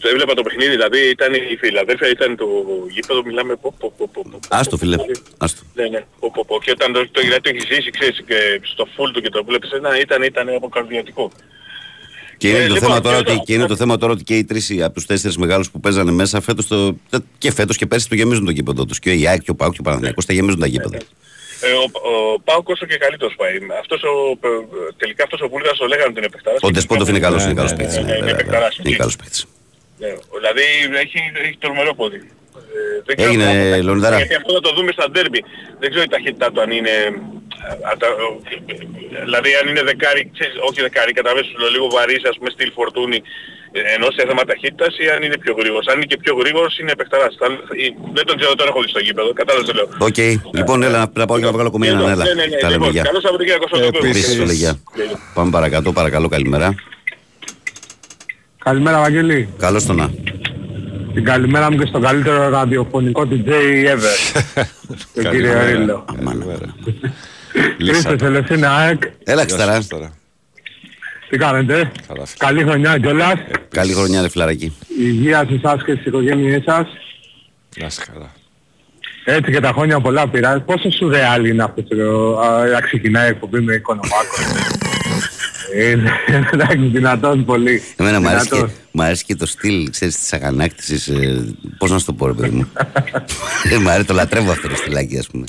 το 0.00 0.08
έβλεπα 0.08 0.34
το 0.34 0.42
παιχνίδι, 0.42 0.70
δηλαδή 0.70 0.98
ήταν 1.08 1.34
η 1.34 1.56
Φιλαδέλφια, 1.60 2.08
ήταν 2.08 2.36
το 2.36 2.46
γήπεδο, 2.90 3.22
μιλάμε 3.24 3.54
πω, 3.56 3.74
πω, 3.78 3.92
πω, 3.98 4.08
πω, 4.12 4.24
πω. 4.30 4.38
Άστο 4.48 4.76
φίλε, 4.76 4.96
άστο. 5.38 5.62
Ναι, 5.74 5.86
ναι, 5.88 6.00
πω, 6.20 6.30
πω, 6.34 6.44
πω. 6.48 6.60
Και 6.64 6.70
όταν 6.70 6.92
το, 6.92 7.00
το, 7.10 7.20
δηλαδή, 7.20 7.40
το 7.40 7.48
έχεις 7.52 7.66
ζήσει, 7.70 7.90
ξέρεις, 7.90 8.22
και 8.26 8.60
στο 8.62 8.84
full 8.96 9.10
του 9.12 9.20
και 9.20 9.28
το 9.30 9.44
βλέπεις, 9.44 9.70
ένα, 9.70 10.00
ήταν, 10.00 10.22
ήταν 10.22 10.48
αποκαρδιατικό. 10.48 11.30
Και 12.36 12.48
είναι, 12.48 12.58
Ε, 12.58 12.66
το 12.66 12.74
λοιπόν, 12.74 12.88
θέμα 12.88 13.00
τώρα 13.00 13.14
και 13.16 13.20
ότι, 13.22 13.32
εδώ- 13.32 13.44
και 13.44 13.54
είναι 13.54 13.66
το 13.66 13.76
θέμα 13.76 13.96
τώρα 13.96 14.12
ότι 14.12 14.22
και 14.22 14.36
οι 14.36 14.44
τρεις 14.44 14.82
από 14.82 14.94
τους 14.94 15.06
τέσσερις 15.06 15.36
μεγάλους 15.36 15.70
που 15.70 15.80
παίζανε 15.80 16.10
μέσα 16.12 16.40
φέτος 16.40 16.66
το, 16.66 16.96
και 17.38 17.52
φέτος 17.52 17.76
και 17.76 17.86
πέρσι 17.86 18.08
το 18.08 18.14
γεμίζουν 18.14 18.44
το 18.44 18.50
γήπεδο 18.50 18.84
τους. 18.84 18.98
Και 18.98 19.10
ο 19.10 19.12
Ιάκ 19.12 19.42
και 19.42 19.50
ο 19.50 19.54
Πάουκ 19.54 19.72
και 19.72 19.80
ο 19.80 19.82
Παναθηναϊκός 19.82 20.24
τα 20.26 20.32
γεμίζουν 20.32 20.60
τα 20.60 20.66
γήπεδα. 20.66 20.96
Ε, 21.60 21.72
ο, 21.72 21.82
ο 22.36 22.40
Πάουκ 22.40 22.68
όσο 22.68 22.86
και 22.86 22.96
καλύτερος 22.96 23.34
πάει. 23.36 23.52
Αυτός 23.80 24.02
ο, 24.02 24.12
ε, 24.48 24.48
τελικά 24.96 25.22
αυτός 25.22 25.40
ο 25.40 25.48
Βούλγαρος 25.48 25.78
το 25.78 25.86
λέγανε 25.86 26.08
ότι 26.10 26.18
είναι 26.18 26.26
επεκταράς. 26.32 26.58
Ο 26.62 26.70
Ντεσπότοφ 26.70 27.08
είναι 27.08 27.18
καλός, 27.26 27.40
ναι, 27.42 27.44
είναι 27.50 27.54
καλός 27.60 27.70
ναι, 27.72 27.76
παίκτης. 27.78 27.96
ναι, 27.96 28.02
ναι, 28.02 28.06
ναι, 28.08 28.14
βέβαια, 28.14 28.28
είναι 28.28 28.36
βέβαια. 28.36 28.44
παικταράς, 28.50 28.76
Είναι 28.78 28.88
εκεί. 28.88 28.98
καλός 29.02 29.16
παίκτης. 29.16 29.40
Ναι, 30.00 30.08
δηλαδή 30.38 30.64
έχει, 31.04 31.18
έχει 31.44 31.56
τρομερό 31.64 31.94
πόδι. 32.00 32.20
Ε, 32.56 33.02
δεν 33.06 33.14
ξέρω 33.16 33.30
Έγινε, 33.30 33.46
αν 33.46 33.56
θα- 33.70 33.82
Λεωνιδάρα. 33.86 34.16
Γιατί 34.16 34.34
αυτό 34.40 34.50
θα 34.56 34.60
το 34.66 34.70
δούμε 34.76 34.90
στα 34.96 35.04
ντέρμπι. 35.10 35.40
Δεν 35.80 35.88
ξέρω 35.90 36.04
η 36.08 36.10
ταχύτητά 36.16 36.46
του 36.52 36.60
αν 36.64 36.70
είναι... 36.78 36.94
α, 37.88 37.92
τα- 38.00 38.14
ο- 38.26 38.38
δηλαδή 39.26 39.50
αν 39.60 39.64
είναι 39.70 39.82
δεκάρι, 39.90 40.22
ξέρεις, 40.36 40.54
όχι 40.68 40.78
δεκάρι, 40.86 41.10
καταλαβαίνεις 41.18 41.50
λίγο 41.74 41.86
βαρύς, 41.96 42.22
ας 42.30 42.36
πούμε 42.38 42.50
στυλ 42.54 42.70
Φορτούνη, 42.78 43.18
ε, 43.76 43.80
ενώ 43.94 44.06
σε 44.16 44.22
θέμα 44.28 44.42
ταχύτητας 44.50 44.92
ή 45.02 45.04
αν 45.14 45.20
είναι 45.26 45.38
πιο 45.44 45.52
γρήγορος. 45.60 45.86
Αν 45.90 45.94
είναι 45.96 46.08
και 46.12 46.18
πιο 46.24 46.32
γρήγορος 46.40 46.72
είναι 46.80 46.92
παικταράς. 46.96 47.32
Θα- 47.40 47.58
ή- 47.84 47.94
Δεν 48.16 48.24
τον 48.28 48.34
ξέρω, 48.38 48.52
τον 48.60 48.66
έχω 48.70 48.78
δει 48.84 48.88
στο 48.94 49.00
γήπεδο, 49.06 49.28
κατάλαβες 49.40 49.66
το 49.68 49.74
λέω. 49.78 49.86
Οκ, 50.08 50.20
λοιπόν, 50.58 50.78
έλα 50.86 50.98
να- 51.02 51.10
να 51.20 51.24
πάω 51.28 51.38
και 51.40 51.48
να 51.50 51.54
βγάλω 51.56 51.70
κομμένα. 51.74 51.92
Λοιπόν, 51.98 52.10
Έλα, 52.14 52.24
ναι, 52.28 52.34
ναι, 52.40 52.44
ναι. 52.52 52.56
τα 52.64 52.68
λέμε, 52.72 52.78
Λοιπόν, 52.78 52.90
γεια. 52.96 53.02
Καλό 53.08 53.20
Σαββατοκύριακο 53.24 53.66
στο 53.70 53.78
τοπίο. 53.84 54.00
Επίσης. 54.02 54.16
Επίσης, 54.22 54.34
φίλε, 54.40 54.52
γεια. 54.62 54.72
Πάμε 55.36 55.50
παρακάτω, 55.56 55.88
παρακαλώ, 55.98 56.28
καλημέρα. 56.34 56.68
Καλημέρα 58.68 58.98
Βαγγέλη. 59.00 59.48
Καλώς 59.58 59.84
τονα. 59.86 60.10
Την 61.14 61.24
καλημέρα 61.24 61.70
μου 61.70 61.78
και 61.78 61.86
στο 61.86 61.98
καλύτερο 61.98 62.48
ραδιοφωνικό 62.48 63.28
DJ 63.30 63.48
ever. 63.94 64.16
τον 65.14 65.30
κύριο 65.30 65.52
Καλημέρα. 65.52 65.64
Ρίλο. 65.64 66.04
Αμάν. 67.54 67.76
Καλημέρα. 67.76 67.92
Χρήστος 68.00 68.28
Ελευθίνα 68.28 68.70
ΑΕΚ. 68.76 69.02
Έλα, 69.24 69.44
Γεια 69.44 69.56
ξταρά. 69.56 69.74
σας 69.74 69.86
τώρα. 69.86 70.12
Τι 71.28 71.36
κάνετε; 71.38 71.74
Καλά, 72.08 72.26
φίλε. 72.26 72.36
Καλή 72.38 72.62
χρονιά 72.62 72.98
κιόλας. 72.98 73.34
Καλή 73.68 73.92
χρονιά, 73.92 74.22
ρε 74.22 74.28
φιλαράκι. 74.28 74.76
Υγεία 74.98 75.44
σε 75.48 75.54
εσάς 75.54 75.84
και 75.84 75.92
στις 75.92 76.06
οικογένειές 76.06 76.62
σας. 76.66 76.86
Να 77.80 77.86
είσαι 77.86 78.02
καλά. 78.12 78.32
Έτσι 79.24 79.50
και 79.52 79.60
τα 79.60 79.72
χρόνια 79.72 80.00
πολλά 80.00 80.28
πειράζει. 80.28 80.60
Πόσο 80.60 80.90
σου 80.90 81.08
ρεάλ 81.08 81.44
είναι 81.44 81.62
αυτό 81.62 81.82
το... 81.82 82.38
α, 82.40 82.66
Να 82.66 82.80
ξεκινάει 82.80 83.26
η 83.26 83.28
εκπομπή 83.30 83.60
με 83.60 83.74
οικονομάκο. 83.74 84.34
Είναι 85.90 86.12
εντάξει, 86.52 86.76
δυνατός 86.92 87.42
πολύ. 87.46 87.82
Εμένα 87.96 88.20
μου 88.20 88.28
αρέσει, 88.28 88.48
και, 88.48 88.54
Δυνατός. 88.54 88.74
μ' 88.90 89.00
αρέσει 89.00 89.24
και 89.24 89.34
το 89.34 89.46
στυλ, 89.46 89.90
ξέρεις, 89.90 90.18
της 90.18 90.32
αγανάκτησης, 90.32 91.08
ε, 91.08 91.54
πώς 91.78 91.90
να 91.90 91.98
σου 91.98 92.04
το 92.04 92.12
πω 92.12 92.26
ρε 92.26 92.32
παιδί 92.32 92.48
μου. 92.56 92.68
Δεν 93.64 93.80
μ' 93.82 93.88
αρέσει, 93.88 94.06
το 94.06 94.14
λατρεύω 94.14 94.50
αυτό 94.50 94.68
το 94.68 94.76
στυλάκι 94.76 95.18
ας 95.18 95.26
πούμε. 95.26 95.44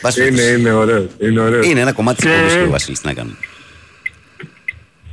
Πας 0.00 0.16
Είναι, 0.16 0.30
φέτος. 0.30 0.58
είναι 0.58 0.72
ωραίο. 0.72 1.06
Είναι 1.20 1.40
ωραίο. 1.40 1.62
είναι 1.62 1.80
ένα 1.80 1.92
κομμάτι 1.92 2.16
της 2.16 2.24
Και- 2.24 2.30
εκπομπής 2.32 2.54
και 2.56 2.62
ο 2.62 2.70
Βασίλης, 2.70 3.00
τι 3.00 3.06
να 3.06 3.14
κάνουμε. 3.14 3.36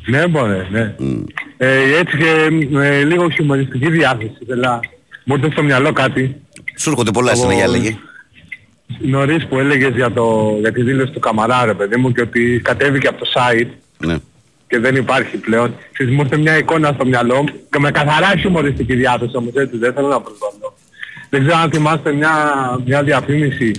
Ναι, 0.06 0.28
μπορεί, 0.28 0.68
ναι. 0.72 0.96
Ε, 1.58 1.98
έτσι 2.00 2.18
και 2.18 2.48
ε, 2.82 3.04
λίγο 3.04 3.30
χιουμοριστική 3.30 3.90
διάθεση. 3.90 4.38
Θέλω. 4.48 4.80
Μου 5.24 5.36
ήρθε 5.36 5.52
στο 5.52 5.64
μυαλό 5.64 5.92
κάτι. 5.94 6.36
Σου 6.78 6.90
έρχονται 6.90 7.12
πολλά 7.12 7.32
Από- 7.32 7.40
εσένα 7.40 7.54
για 7.54 7.68
λέγε. 7.68 7.98
Νωρίς 9.00 9.46
που 9.48 9.60
έλεγες 9.60 9.96
για, 9.96 10.12
το, 10.12 10.56
για 10.60 10.72
τη 10.72 10.82
δήλωση 10.84 11.12
του 11.12 11.20
Καμαρά, 11.20 11.66
ρε 11.66 11.74
παιδί 11.74 11.96
μου, 11.96 12.12
και 12.12 12.22
ότι 12.22 12.62
κατέβηκε 12.64 13.08
από 13.08 13.20
το 13.26 13.32
site 13.36 13.68
Ναι. 13.98 14.16
και 14.68 14.80
δεν 14.80 14.96
υπάρχει 14.96 15.38
πλέον. 15.38 15.76
Ξέρεις, 15.94 16.14
μου 16.14 16.22
ήρθε 16.22 16.38
μια 16.38 16.58
εικόνα 16.58 16.92
στο 16.94 17.06
μυαλό 17.06 17.36
μου 17.36 17.50
και 17.72 17.80
με 17.80 17.92
καθαρά 17.92 18.34
χιουμοριστική 18.40 18.94
διάθεση 18.96 19.36
όμως, 19.36 19.54
έτσι, 19.56 19.78
δεν 19.78 19.94
θέλω 19.94 20.08
να 20.08 20.22
προσβάλλω. 20.22 20.78
Δεν 21.30 21.42
ξέρω 21.46 21.58
αν 21.58 21.72
θυμάστε 21.72 22.12
μια, 22.14 22.34
μια 22.86 23.04
διαφήμιση 23.04 23.72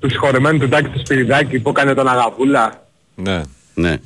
τους 0.00 0.10
συγχωρεμένου 0.10 0.58
του 0.58 0.68
Τάκη 0.68 0.88
τους 0.88 1.00
Σπυριδάκη 1.00 1.58
που 1.58 1.68
έκανε 1.68 1.94
τον 1.94 2.08
Αγαβούλα 2.08 2.86
Ναι. 3.14 3.40
Ναι. 3.74 3.96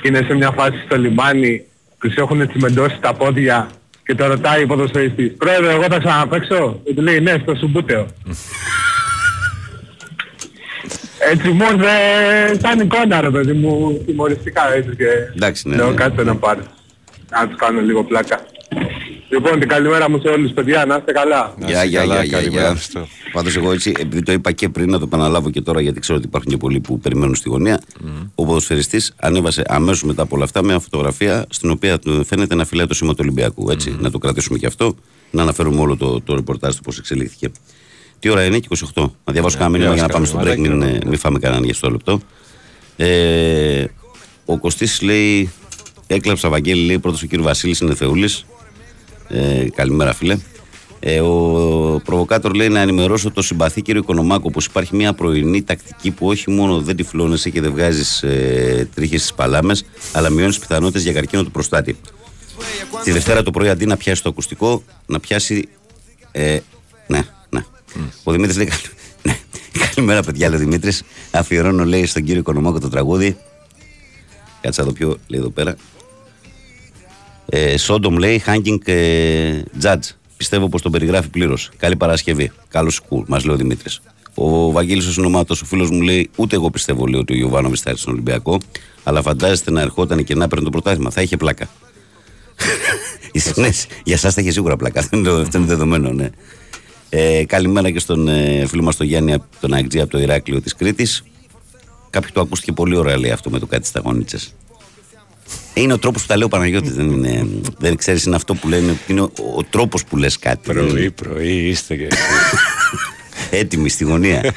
και 0.00 0.08
είναι 0.08 0.22
σε 0.26 0.34
μια 0.34 0.50
φάση 0.50 0.82
στο 0.84 0.96
λιμάνι, 0.98 1.64
τους 2.00 2.14
έχουν 2.14 2.48
τσιμεντώσει 2.48 2.98
τα 3.00 3.14
πόδια 3.14 3.68
και 4.04 4.14
το 4.14 4.26
ρωτάει 4.26 4.62
ο 4.62 4.66
ποδοσφαιριστής 4.66 5.32
«Πρόεδρε, 5.38 5.72
εγώ 5.72 5.82
θα 5.82 5.98
ξαναπαίξω» 5.98 6.80
και 6.84 6.94
του 6.94 7.02
λέει 7.02 7.20
«Ναι, 7.20 7.38
στο 7.42 7.54
Σουμπούτεο». 7.54 8.06
Έτσι 11.30 11.48
μου 11.48 11.64
ήρθε 11.72 11.88
σαν 12.60 12.80
εικόνα 12.80 13.20
ρε 13.20 13.30
παιδί 13.30 13.52
μου, 13.52 14.02
τιμωριστικά 14.06 14.74
έτσι 14.74 14.96
και 14.96 15.06
Εντάξει, 15.34 15.68
ναι, 15.68 15.76
λέω 15.76 15.88
ναι. 15.88 15.94
κάτσε 15.94 16.22
να 16.22 16.36
πάρει. 16.36 16.60
Να 17.30 17.48
τους 17.48 17.56
κάνω 17.56 17.80
λίγο 17.80 18.04
πλάκα. 18.04 18.40
Λοιπόν, 19.28 19.58
την 19.58 19.68
καλημέρα 19.68 20.10
μου 20.10 20.20
σε 20.20 20.28
όλους 20.28 20.52
παιδιά, 20.52 20.84
να 20.86 20.96
είστε 20.96 21.12
καλά. 21.12 21.54
Να 21.58 21.66
Γεια, 21.66 21.76
είσαι 21.78 21.86
γεια, 21.86 22.00
καλά, 22.00 22.14
γεια, 22.14 22.24
γεια, 22.24 22.38
καλημέρα, 22.38 22.66
γεια. 22.66 22.74
Χριστό. 22.74 23.06
Πάντως 23.32 23.56
εγώ 23.56 23.72
έτσι, 23.72 23.92
επειδή 23.98 24.22
το 24.22 24.32
είπα 24.32 24.52
και 24.52 24.68
πριν, 24.68 24.90
να 24.90 24.98
το 24.98 25.04
επαναλάβω 25.04 25.50
και 25.50 25.60
τώρα 25.60 25.80
γιατί 25.80 26.00
ξέρω 26.00 26.18
ότι 26.18 26.26
υπάρχουν 26.26 26.50
και 26.50 26.56
πολλοί 26.56 26.80
που 26.80 26.98
περιμένουν 26.98 27.34
στη 27.34 27.48
γωνία. 27.48 27.80
Ο 28.34 28.44
ποδοσφαιριστής 28.44 29.14
ανέβασε 29.16 29.64
αμέσως 29.68 30.02
μετά 30.02 30.22
από 30.22 30.36
όλα 30.36 30.44
αυτά 30.44 30.64
μια 30.64 30.78
φωτογραφία 30.78 31.46
στην 31.48 31.70
οποία 31.70 31.98
του 31.98 32.24
φαίνεται 32.24 32.54
να 32.54 32.64
φυλάει 32.64 32.86
το 32.86 32.94
σήμα 32.94 33.10
του 33.10 33.18
Ολυμπιακού. 33.20 33.70
Έτσι, 33.70 33.96
να 34.00 34.10
το 34.10 34.18
κρατήσουμε 34.18 34.58
και 34.58 34.66
αυτό, 34.66 34.94
να 35.30 35.42
αναφέρουμε 35.42 35.80
όλο 35.80 35.96
το, 35.96 36.20
το 36.20 36.34
ρεπορτάζ 36.34 36.74
του 36.74 36.82
πώς 36.82 36.98
εξελίχθηκε. 36.98 37.50
Τι 38.18 38.28
ώρα 38.28 38.44
είναι, 38.44 38.60
28. 38.94 39.10
Να 39.24 39.32
διαβάσω 39.32 39.58
κανένα 39.58 39.76
μήνυμα 39.78 39.94
για 39.94 40.02
να 40.02 40.08
πάμε 40.08 40.26
στο 40.26 40.40
break, 40.42 40.56
μην, 40.56 40.82
ε, 40.82 40.98
μην 41.06 41.18
φάμε 41.18 41.38
κανέναν 41.38 41.64
για 41.64 41.74
στο 41.74 41.90
λεπτό. 41.90 42.20
Ε, 42.96 43.84
ο 44.44 44.58
Κωστής 44.58 45.02
λέει, 45.02 45.50
έκλαψα 46.06 46.48
Βαγγέλη, 46.48 46.84
λέει 46.84 46.98
πρώτος 46.98 47.22
ο 47.22 47.26
κύριος 47.26 47.46
Βασίλης 47.46 47.80
είναι 47.80 47.94
Θεούλης. 47.94 48.46
Ε, 49.28 49.66
καλημέρα 49.74 50.14
φίλε. 50.14 50.36
Ε, 51.00 51.20
ο 51.20 52.00
προβοκάτορ 52.04 52.54
λέει 52.54 52.68
να 52.68 52.80
ενημερώσω 52.80 53.30
το 53.30 53.42
συμπαθή 53.42 53.82
κύριο 53.82 54.00
Οικονομάκο 54.00 54.50
πως 54.50 54.66
υπάρχει 54.66 54.96
μια 54.96 55.12
πρωινή 55.12 55.62
τακτική 55.62 56.10
που 56.10 56.26
όχι 56.26 56.50
μόνο 56.50 56.80
δεν 56.80 56.96
τυφλώνεσαι 56.96 57.50
και 57.50 57.60
δεν 57.60 57.70
βγάζεις 57.70 58.22
ε, 58.22 58.88
τρίχες 58.94 59.20
στις 59.20 59.34
παλάμες, 59.34 59.84
αλλά 60.12 60.30
μειώνεις 60.30 60.54
τι 60.54 60.60
πιθανότητες 60.60 61.02
για 61.02 61.12
καρκίνο 61.12 61.42
του 61.42 61.50
προστάτη. 61.50 61.96
Τη 63.04 63.10
Δευτέρα 63.10 63.42
το 63.42 63.50
πρωί 63.50 63.68
αντί 63.68 63.86
να 63.86 63.96
πιάσει 63.96 64.22
το 64.22 64.28
ακουστικό, 64.28 64.82
να 65.06 65.20
πιάσει. 65.20 65.68
Ε, 66.32 66.58
ναι, 67.06 67.22
ναι. 67.48 67.64
Ο 68.24 68.32
Δημήτρης 68.32 68.56
λέει. 68.56 68.68
Ναι. 69.22 69.38
Καλημέρα, 69.94 70.22
παιδιά, 70.22 70.48
λέει 70.48 70.58
ο 70.58 70.60
Δημήτρης. 70.60 71.02
Αφιερώνω, 71.30 71.84
λέει, 71.84 72.06
στον 72.06 72.24
κύριο 72.24 72.40
Οικονομάκο 72.40 72.80
το 72.80 72.88
τραγούδι. 72.88 73.36
Κάτσε 74.60 74.80
να 74.80 74.86
το 74.86 74.92
πιο, 74.92 75.16
λέει 75.26 75.40
εδώ 75.40 75.50
πέρα. 75.50 75.76
Ε, 77.48 77.76
Σόντομ 77.76 78.16
λέει, 78.16 78.42
hanging 78.46 78.88
ε, 78.88 79.62
judge. 79.82 80.10
Πιστεύω 80.36 80.68
πως 80.68 80.82
τον 80.82 80.92
περιγράφει 80.92 81.28
πλήρως. 81.28 81.70
Καλή 81.76 81.96
Παρασκευή. 81.96 82.52
Καλώ 82.68 82.90
σκουλ, 82.90 83.22
μας 83.26 83.44
λέει 83.44 83.54
ο 83.54 83.58
Δημήτρης. 83.58 84.00
Ο 84.34 84.70
Βαγγέλης 84.72 85.06
ο 85.06 85.12
Συνομάτο, 85.12 85.54
ο 85.62 85.64
φίλος 85.64 85.90
μου 85.90 86.00
λέει, 86.00 86.30
ούτε 86.36 86.56
εγώ 86.56 86.70
πιστεύω 86.70 87.06
λέει, 87.06 87.20
ότι 87.20 87.32
ο 87.32 87.36
Ιωβάνο 87.36 87.68
θα 87.68 87.90
έρθει 87.90 88.00
στον 88.00 88.12
Ολυμπιακό, 88.12 88.58
αλλά 89.02 89.22
φαντάζεστε 89.22 89.70
να 89.70 89.80
ερχόταν 89.80 90.24
και 90.24 90.34
να 90.34 90.48
παίρνει 90.48 90.64
το 90.64 90.70
πρωτάθλημα. 90.70 91.10
Θα 91.10 91.22
είχε 91.22 91.36
πλάκα. 91.36 91.68
ναι, 93.56 93.70
για 94.04 94.14
εσά 94.14 94.30
θα 94.30 94.40
είχε 94.40 94.50
σίγουρα 94.50 94.76
πλάκα. 94.76 95.00
Αυτό 95.00 95.16
είναι 95.16 95.66
δεδομένο, 95.66 96.12
ναι. 96.12 96.30
Ε, 97.08 97.44
καλημέρα 97.44 97.90
και 97.90 97.98
στον 97.98 98.28
ε, 98.28 98.66
φίλο 98.66 98.82
μας 98.82 98.96
τον 98.96 99.06
Γιάννη, 99.06 99.36
τον 99.60 99.72
Αγτζή 99.72 100.00
από 100.00 100.10
το 100.10 100.18
Ηράκλειο 100.18 100.60
της 100.60 100.74
Κρήτης. 100.74 101.24
Κάποιο 102.10 102.30
το 102.32 102.40
ακούστηκε 102.40 102.72
πολύ 102.72 102.96
ωραία 102.96 103.18
λέει 103.18 103.30
αυτό 103.30 103.50
με 103.50 103.58
το 103.58 103.66
κάτι 103.66 103.86
στα 103.86 104.00
γόνιτσες. 104.00 104.54
Είναι 105.78 105.92
ο 105.92 105.98
τρόπος 105.98 106.22
που 106.22 106.28
τα 106.28 106.36
λέει 106.36 106.44
ο 106.44 106.48
Παναγιώτη. 106.48 106.90
Δεν, 106.90 107.10
είναι, 107.10 107.46
δεν 107.78 107.96
ξέρεις, 107.96 108.24
είναι 108.24 108.36
αυτό 108.36 108.54
που 108.54 108.68
λένε. 108.68 108.96
Είναι 109.06 109.20
ο, 109.20 109.30
ο 109.56 109.62
τρόπος 109.70 110.04
που 110.04 110.16
λες 110.16 110.38
κάτι. 110.38 110.72
Πρωί, 110.72 111.10
πρωί, 111.10 111.68
είστε 111.68 111.96
και. 111.96 112.08
Έτοιμη 113.60 113.88
στη 113.88 114.04
γωνία. 114.04 114.54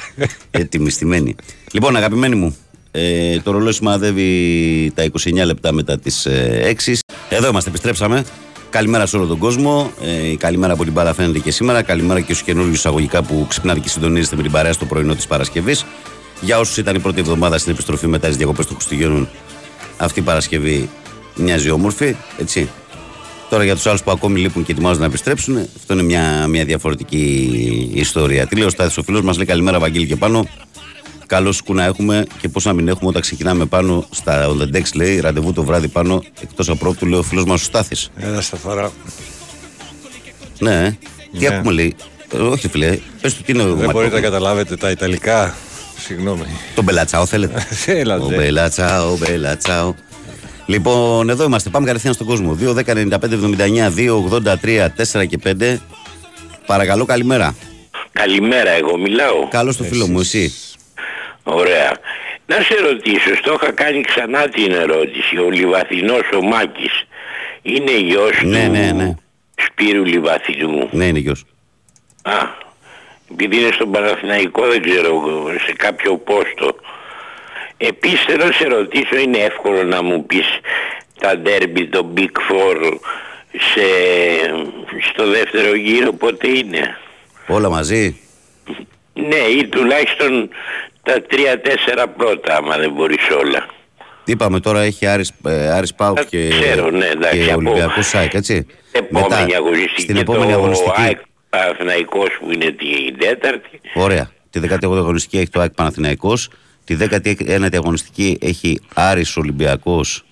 Έτοιμη 0.50 0.90
στημένη. 0.90 1.34
Λοιπόν, 1.72 1.96
αγαπημένοι 1.96 2.34
μου, 2.34 2.56
ε, 2.90 3.38
το 3.40 3.50
ρολόι 3.50 3.72
σημαδεύει 3.72 4.92
τα 4.94 5.04
29 5.24 5.44
λεπτά 5.44 5.72
μετά 5.72 5.98
τις 5.98 6.26
6. 6.26 6.30
Ε, 6.30 7.02
Εδώ 7.28 7.48
είμαστε, 7.48 7.68
επιστρέψαμε. 7.68 8.24
Καλημέρα 8.70 9.06
σε 9.06 9.16
όλο 9.16 9.26
τον 9.26 9.38
κόσμο. 9.38 9.92
Ε, 10.02 10.36
καλημέρα 10.36 10.72
από 10.72 10.84
την 10.84 10.92
μπάλα 10.92 11.14
φαίνεται 11.14 11.38
και 11.38 11.50
σήμερα. 11.50 11.82
Καλημέρα 11.82 12.20
και 12.20 12.32
στους 12.32 12.42
καινούριους 12.46 12.76
εισαγωγικά 12.76 13.22
που 13.22 13.46
ξυπνάτε 13.48 13.80
και 13.80 13.88
συντονίζετε 13.88 14.36
με 14.36 14.42
την 14.42 14.50
παρέα 14.50 14.72
στο 14.72 14.84
πρωινό 14.84 15.14
της 15.14 15.26
Παρασκευής. 15.26 15.84
Για 16.40 16.58
όσους 16.58 16.76
ήταν 16.76 16.96
η 16.96 16.98
πρώτη 16.98 17.20
εβδομάδα 17.20 17.58
στην 17.58 17.72
επιστροφή 17.72 18.06
μετά 18.06 18.28
τις 18.28 18.36
διακοπές 18.36 18.66
των 18.66 18.76
Χριστουγέννων, 18.76 19.28
αυτή 19.96 20.18
η 20.18 20.22
Παρασκευή 20.22 20.88
μοιάζει 21.34 21.70
όμορφη, 21.70 22.16
έτσι. 22.38 22.68
Τώρα 23.50 23.64
για 23.64 23.74
τους 23.74 23.86
άλλους 23.86 24.02
που 24.02 24.10
ακόμη 24.10 24.40
λείπουν 24.40 24.64
και 24.64 24.72
ετοιμάζονται 24.72 25.00
να 25.00 25.06
επιστρέψουν, 25.06 25.56
αυτό 25.76 25.92
είναι 25.92 26.02
μια, 26.02 26.46
μια 26.46 26.64
διαφορετική 26.64 27.50
ιστορία. 27.94 28.46
Τι 28.46 28.56
λέει 28.56 28.66
ο 28.66 28.70
Στάθης, 28.70 28.96
ο 28.96 29.02
φίλος 29.02 29.22
μας 29.22 29.36
λέει 29.36 29.46
καλημέρα, 29.46 29.78
Βαγγέλη 29.78 30.06
και 30.06 30.16
πάνω. 30.16 30.46
Καλό 31.26 31.52
σκου 31.52 31.74
να 31.74 31.84
έχουμε 31.84 32.26
και 32.40 32.48
πώς 32.48 32.64
να 32.64 32.72
μην 32.72 32.88
έχουμε 32.88 33.08
όταν 33.08 33.22
ξεκινάμε 33.22 33.64
πάνω 33.64 34.06
στα 34.10 34.48
On 34.48 34.76
the 34.76 34.82
λέει 34.94 35.20
ραντεβού 35.20 35.52
το 35.52 35.64
βράδυ 35.64 35.88
πάνω 35.88 36.22
εκτός 36.40 36.68
απρόπτου, 36.68 37.06
λέει 37.06 37.18
ο 37.18 37.22
φίλος 37.22 37.44
μας 37.44 37.60
ο 37.60 37.64
Στάθης. 37.64 38.10
Ένα 38.16 38.40
σταθαρά. 38.40 38.92
Ναι, 40.58 40.84
ε. 40.84 40.98
τι 41.32 41.48
ναι. 41.48 41.54
ακούμε 41.54 41.72
λέει. 41.72 41.96
Ε, 42.34 42.38
όχι 42.38 42.68
φίλε, 42.68 42.98
πες 43.20 43.34
του 43.34 43.42
τι 43.42 43.52
είναι 43.52 43.64
Δεν 43.64 43.90
μπορείτε 43.90 44.14
να 44.14 44.20
καταλάβετε 44.20 44.76
τα 44.76 44.90
Ιταλικά. 44.90 45.54
Συγγνώμη. 45.98 46.44
Τον 46.74 46.84
Μπελατσάο 46.84 47.26
θέλετε. 47.26 47.66
Έλα, 47.86 48.16
Ο 48.16 48.28
Μπελατσάο, 48.28 49.16
Μπελατσάο. 49.16 49.94
Λοιπόν, 50.70 51.28
εδώ 51.28 51.44
είμαστε. 51.44 51.70
Πάμε 51.70 51.86
κατευθείαν 51.86 52.14
στον 52.14 52.26
κόσμο. 52.26 52.58
2, 52.60 52.74
10, 52.74 52.94
95, 52.94 53.34
79, 53.34 53.90
2, 53.96 54.16
83, 54.18 54.88
4 54.96 55.26
και 55.26 55.38
5. 55.44 55.76
Παρακαλώ, 56.66 57.04
καλημέρα. 57.04 57.54
Καλημέρα, 58.12 58.70
εγώ 58.70 58.98
μιλάω. 58.98 59.48
Καλώς 59.48 59.76
το 59.76 59.84
φίλο 59.84 60.06
μου, 60.06 60.20
εσύ. 60.20 60.52
Ωραία. 61.42 61.92
Να 62.46 62.56
σε 62.56 62.74
ρωτήσω, 62.88 63.36
στο 63.36 63.58
είχα 63.60 63.72
κάνει 63.72 64.00
ξανά 64.00 64.48
την 64.48 64.72
ερώτηση. 64.72 65.38
Ο 65.38 65.50
Λιβαθινός 65.50 66.28
ο 66.38 66.42
Μάκης 66.42 67.06
είναι 67.62 67.98
γιος 67.98 68.42
ναι, 68.44 68.64
του 68.64 68.70
ναι, 68.70 68.92
ναι. 68.92 69.14
Σπύρου 69.66 70.04
Λιβαθινού. 70.04 70.88
Ναι, 70.90 71.04
είναι 71.04 71.18
γιος. 71.18 71.44
Α, 72.22 72.38
επειδή 73.32 73.56
είναι 73.56 73.70
στον 73.72 73.90
Παναθηναϊκό 73.90 74.66
δεν 74.66 74.82
ξέρω 74.82 75.22
σε 75.66 75.72
κάποιο 75.72 76.16
πόστο. 76.16 76.74
Επίσης 77.82 78.20
θέλω 78.24 78.44
να 78.44 78.52
σε 78.52 78.64
ρωτήσω, 78.68 79.16
είναι 79.18 79.38
εύκολο 79.38 79.82
να 79.82 80.02
μου 80.02 80.26
πεις 80.26 80.46
τα 81.20 81.36
ντέρμπι, 81.38 81.86
το 81.86 82.12
Big 82.16 82.20
Four 82.50 82.98
σε, 83.52 83.80
στο 85.12 85.30
δεύτερο 85.30 85.74
γύρο 85.74 86.12
πότε 86.12 86.48
είναι; 86.48 86.96
Όλα 87.46 87.68
μαζί; 87.70 88.20
Ναι, 89.14 89.36
ή 89.36 89.66
τουλάχιστον 89.68 90.48
τα 91.02 91.22
τρία-τέσσερα 91.22 92.08
πρώτα, 92.08 92.56
άμα 92.56 92.76
δεν 92.76 92.90
μπορείς 92.92 93.30
όλα. 93.40 93.66
Τι 94.24 94.32
είπαμε 94.32 94.60
τώρα, 94.60 94.80
έχει 94.80 95.06
Άρης, 95.06 95.32
ε, 95.46 95.68
Άρης 95.70 95.94
Πάουκ 95.94 96.18
και, 96.24 96.48
ξέρω, 96.48 96.90
ναι, 96.90 97.06
εντάξει, 97.06 97.38
και 97.44 97.50
από- 97.52 97.56
Ολυμπιακός 97.70 98.06
ΣΑΙΚ, 98.06 98.34
έτσι. 98.34 98.66
Επόμενη 98.92 99.42
Μετά, 99.44 99.56
αγωνιστική 99.56 100.00
στην 100.00 100.14
και 100.14 100.20
επόμενη 100.20 100.52
το 100.52 100.58
αγωνιστική. 100.58 100.90
ΑΕΚ 101.00 101.18
Παναθηναϊκός 101.50 102.28
που 102.40 102.52
είναι 102.52 102.70
την 102.70 103.18
τέταρτη. 103.18 103.80
Ωραία. 103.94 104.30
Τη 104.50 104.60
18η 104.60 104.96
αγωνιστική 104.96 105.36
έχει 105.36 105.48
το 105.48 105.60
ΑΕΚ 105.60 105.70
Παναθηναϊκός. 105.70 106.48
Τη 106.90 106.96
19η 106.98 107.74
αγωνιστική 107.74 108.38
έχει 108.40 108.80
Άρης 108.94 109.36
Ολυμπιακός. 109.36 110.24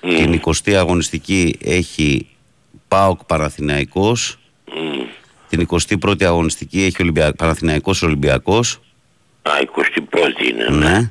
Την 0.00 0.40
20η 0.44 0.72
αγωνιστική 0.72 1.56
έχει 1.64 2.26
ΠΑΟΚ 2.88 3.24
Παναθηναϊκός. 3.24 4.38
Μμ. 4.74 5.02
Την 5.48 5.66
21η 5.70 6.24
αγωνιστική 6.24 6.82
έχει 6.82 7.02
Ολυμπια... 7.02 7.32
Παναθηναϊκός 7.32 8.02
Ολυμπιακός. 8.02 8.80
Α, 9.42 9.52
21η 9.76 10.44
είναι. 10.50 10.68
Ναι. 10.68 11.10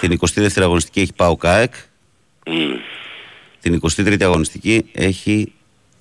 Την 0.00 0.18
22η 0.20 0.60
αγωνιστική 0.60 1.00
έχει 1.00 1.12
ΠΑΟΚ 1.16 1.46
ΑΕΚ. 1.46 1.74
Μμ. 2.46 2.74
Την 3.60 3.80
23η 3.82 4.22
αγωνιστική 4.22 4.84
έχει 4.92 5.52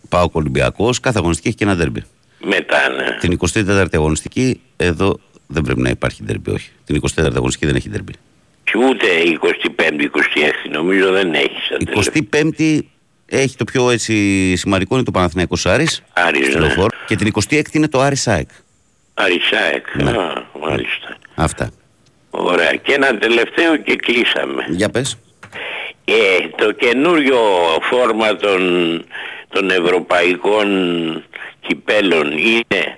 ΠΑΟΚ 0.09 0.35
Ολυμπιακός. 0.35 0.99
Κάθε 0.99 1.17
αγωνιστική 1.17 1.47
έχει 1.47 1.57
και 1.57 1.63
ένα 1.63 1.75
δέρμπι. 1.75 2.03
Μετά, 2.39 2.89
ναι. 2.89 3.17
Την 3.19 3.39
24η 3.53 3.87
αγωνιστική 3.93 4.61
εδώ 4.77 5.19
δεν 5.47 5.63
πρέπει 5.63 5.81
να 5.81 5.89
υπάρχει 5.89 6.21
δέρμπι, 6.25 6.51
όχι. 6.51 6.69
Την 6.85 7.01
24η 7.15 7.35
αγωνιστική 7.35 7.65
δεν 7.65 7.75
έχει 7.75 7.89
δέρμπι. 7.89 8.13
Και 8.63 8.77
ούτε 8.77 9.07
25η-26η 9.41 10.69
νομίζω 10.71 11.11
δεν 11.11 11.33
έχει. 11.33 11.61
σαν 11.69 11.85
τελευταία. 11.85 12.43
25η 12.51 12.79
έχει 13.25 13.55
το 13.55 13.63
πιο 13.63 13.89
έτσι 13.89 14.55
σημαντικό 14.55 14.95
είναι 14.95 15.03
το 15.03 15.11
Παναθηναϊκός 15.11 15.65
Άρης. 15.65 16.03
Άρης, 16.13 16.47
στο 16.47 16.59
ναι. 16.59 16.65
λεωφόρο. 16.65 16.87
Και 17.07 17.15
την 17.15 17.31
26η 17.33 17.73
είναι 17.73 17.87
το 17.87 17.99
Άρης 17.99 18.27
ΑΕΚ. 18.27 18.49
Αρισάεκ. 19.13 19.95
Ναι. 19.95 20.09
Α, 20.09 20.45
μάλιστα. 20.61 21.17
Αυτά. 21.35 21.71
Ωραία. 22.29 22.75
Και 22.75 22.93
ένα 22.93 23.17
τελευταίο 23.17 23.77
και 23.77 23.95
κλείσαμε. 23.95 24.65
Για 24.69 24.89
πες. 24.89 25.17
Ε, 26.05 26.47
το 26.55 26.71
καινούριο 26.71 27.39
φόρμα 27.81 28.35
των, 28.35 28.61
των 29.49 29.69
ευρωπαϊκών 29.69 30.67
κυπέλων 31.59 32.31
είναι 32.31 32.97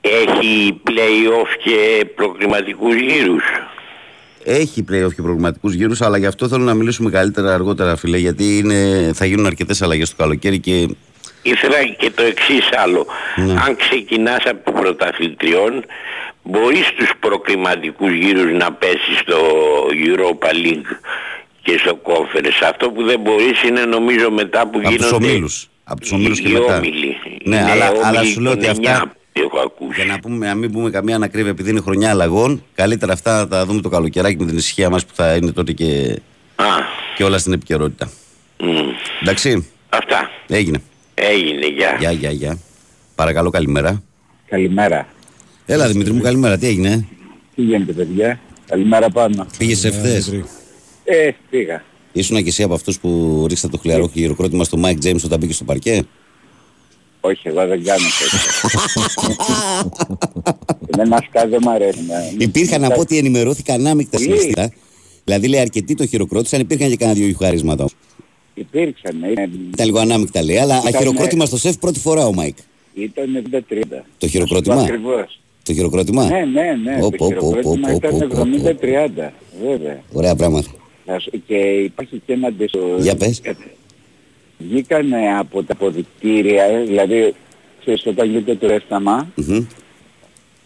έχει 0.00 0.80
play-off 0.86 1.48
και 1.64 2.04
προκριματικούς 2.14 2.94
γύρους. 2.94 3.42
Έχει 4.44 4.84
playoff 4.90 5.14
και 5.14 5.22
προβληματικού 5.22 5.68
γύρους, 5.68 6.00
αλλά 6.00 6.18
γι' 6.18 6.26
αυτό 6.26 6.48
θέλω 6.48 6.64
να 6.64 6.74
μιλήσουμε 6.74 7.10
καλύτερα 7.10 7.54
αργότερα, 7.54 7.96
φίλε, 7.96 8.16
γιατί 8.16 8.58
είναι, 8.58 9.10
θα 9.14 9.24
γίνουν 9.24 9.46
αρκετές 9.46 9.82
αλλαγές 9.82 10.10
το 10.10 10.16
καλοκαίρι 10.18 10.58
και 10.58 10.88
Ήθελα 11.42 11.84
και 11.98 12.10
το 12.10 12.22
εξής 12.22 12.68
άλλο. 12.84 13.06
Ναι. 13.36 13.52
Αν 13.52 13.76
ξεκινάς 13.76 14.44
από 14.44 14.72
πρωταθλητριών, 14.72 15.84
μπορείς 16.42 16.86
στους 16.86 17.10
προκριματικούς 17.20 18.12
γύρους 18.12 18.58
να 18.58 18.72
πέσεις 18.72 19.18
στο 19.18 19.36
Europa 20.06 20.66
League 20.66 20.92
και 21.62 21.78
στο 21.78 21.98
Conference. 22.02 22.68
Αυτό 22.68 22.90
που 22.90 23.02
δεν 23.04 23.20
μπορείς 23.20 23.62
είναι 23.62 23.84
νομίζω 23.84 24.30
μετά 24.30 24.60
που 24.60 24.78
από 24.78 24.80
τους 24.80 24.96
γίνονται 24.96 25.14
ομίλους. 25.14 25.68
Από 25.84 26.00
τους 26.00 26.12
ομίλους 26.12 26.40
και 26.40 26.48
οι 26.48 26.52
μετά. 26.52 26.76
όμιλοι. 26.76 27.16
Ναι, 27.44 27.56
Είναι 27.56 27.70
αλλά, 27.70 27.86
αλλά 27.86 28.18
όμιλοι 28.18 28.32
σου 28.32 28.40
λέω 28.40 28.52
ότι 28.52 28.66
των 28.66 28.70
αυτά. 28.70 29.12
Εννιά 29.32 29.50
που 29.50 29.56
έχω 29.56 29.66
ακούσει. 29.66 30.00
Για 30.02 30.04
να, 30.12 30.20
πούμε, 30.20 30.46
να 30.46 30.54
μην 30.54 30.72
πούμε 30.72 30.90
καμία 30.90 31.14
ανακρίβεια 31.16 31.50
επειδή 31.50 31.70
είναι 31.70 31.80
χρονιά 31.80 32.10
αλλαγών, 32.10 32.64
καλύτερα 32.74 33.12
αυτά 33.12 33.38
να 33.38 33.48
τα 33.48 33.66
δούμε 33.66 33.80
το 33.80 33.88
καλοκαιράκι 33.88 34.36
με 34.38 34.46
την 34.46 34.56
ησυχία 34.56 34.90
μας 34.90 35.06
που 35.06 35.14
θα 35.14 35.34
είναι 35.34 35.52
τότε 35.52 35.72
και, 35.72 36.20
Α, 36.56 36.64
και 37.16 37.24
όλα 37.24 37.38
στην 37.38 37.52
επικαιρότητα. 37.52 38.10
μ. 38.60 38.66
Εντάξει, 39.22 39.68
Αυτά. 39.88 40.30
έγινε. 40.48 40.82
Έγινε, 41.14 41.66
γεια. 41.66 41.96
Γεια, 41.98 42.10
γεια, 42.12 42.30
γεια. 42.30 42.58
Παρακαλώ, 43.14 43.50
καλημέρα. 43.50 44.02
Καλημέρα. 44.48 45.06
Έλα, 45.66 45.88
Δημήτρη 45.88 46.12
μου, 46.12 46.20
καλημέρα. 46.20 46.58
Τι 46.58 46.66
έγινε, 46.66 47.06
Τι 47.54 47.62
γίνεται 47.62 47.92
παιδιά; 47.92 48.40
Καλημέρα 48.66 49.10
πάνω. 49.10 49.46
πήγες 49.58 49.84
εχθές; 49.84 50.32
Ε, 51.04 51.30
πήγα. 51.50 51.82
Ήσουν 52.12 52.42
και 52.42 52.48
εσύ 52.48 52.62
από 52.62 52.74
αυτούς 52.74 52.98
που 53.00 53.44
ρίξατε 53.48 53.72
το 53.76 53.78
χλιαρό 53.82 54.08
χειροκρότημα 54.12 54.64
στο 54.64 54.80
Mike 54.84 55.04
James 55.06 55.20
όταν 55.24 55.38
μπήκε 55.38 55.52
στο 55.52 55.64
παρκέ; 55.64 56.02
Όχι, 57.20 57.48
εγώ 57.48 57.66
δεν 57.66 57.84
κάνω 57.84 58.04
τέτοια. 58.18 58.50
Εμένα 60.96 61.22
σκά 61.28 61.46
δεν 61.48 61.58
μ' 61.62 61.68
αρέσει. 61.68 61.98
να- 62.08 62.44
Υπήρχαν 62.44 62.84
από 62.84 63.00
ό,τι 63.00 63.18
ενημερώθηκαν 63.18 63.80
ανάμεικτα 63.80 64.16
Πολύ. 64.16 64.28
συναισθήματα. 64.28 64.72
Δηλαδή, 65.24 65.48
λέει 65.48 65.60
αρκετοί 65.60 65.94
το 65.94 66.06
χειροκρότησαν, 66.06 66.60
υπήρχαν 66.60 66.88
και 66.90 66.96
κανένα 66.96 67.16
δύο 67.18 67.26
γιουχάρισματα. 67.26 67.88
Υπήρξαν. 68.54 69.22
ε, 69.22 69.30
Ήταν 69.72 69.86
λίγο 69.86 69.98
ανάμεικτα 69.98 70.42
λέει, 70.42 70.56
αλλά 70.58 70.78
Ήταν, 70.88 70.94
χειροκρότημα 71.00 71.44
στο 71.46 71.56
σεφ 71.58 71.76
πρώτη 71.76 71.98
φορά 71.98 72.26
ο 72.26 72.32
Μάικ. 72.32 72.56
Ήταν 72.94 73.36
70-30. 73.36 74.04
Το 74.18 74.26
χειροκρότημα; 74.28 74.82
Ακριβώς. 74.82 75.40
Το 75.62 75.72
χειροκρότημα; 75.72 76.24
Ναι, 76.24 76.44
ναι, 76.44 76.76
ναι. 76.84 77.02
Ω, 77.04 77.10
Το 77.10 77.16
πω, 77.16 77.16
πω, 77.16 77.26
χειροκρότημα 77.26 77.88
πω, 77.88 77.94
ήταν 77.94 78.10
πω, 78.10 78.26
πω, 78.26 78.34
πω. 78.36 78.40
70-30. 78.40 79.32
Βέβαια. 79.66 80.02
Ωραία 80.12 80.34
πράγματα. 80.34 80.68
Θα 81.06 81.20
σου- 81.20 81.42
Και 81.46 81.54
υπάρχει 81.56 82.22
και 82.26 82.32
ένα 82.32 82.52
ντεσο... 82.52 82.78
Για 82.98 83.16
πες. 83.16 83.40
Βγήκανε 84.68 85.36
από 85.38 85.62
τα 85.62 85.72
αποδητήρια, 85.72 86.64
ε, 86.64 86.82
δηλαδή, 86.82 87.34
ξέρεις, 87.80 88.06
όταν 88.06 88.28
γίνεται 88.30 88.54
το 88.54 88.72
ζέσταμα, 88.72 89.28
Μμμ. 89.34 89.66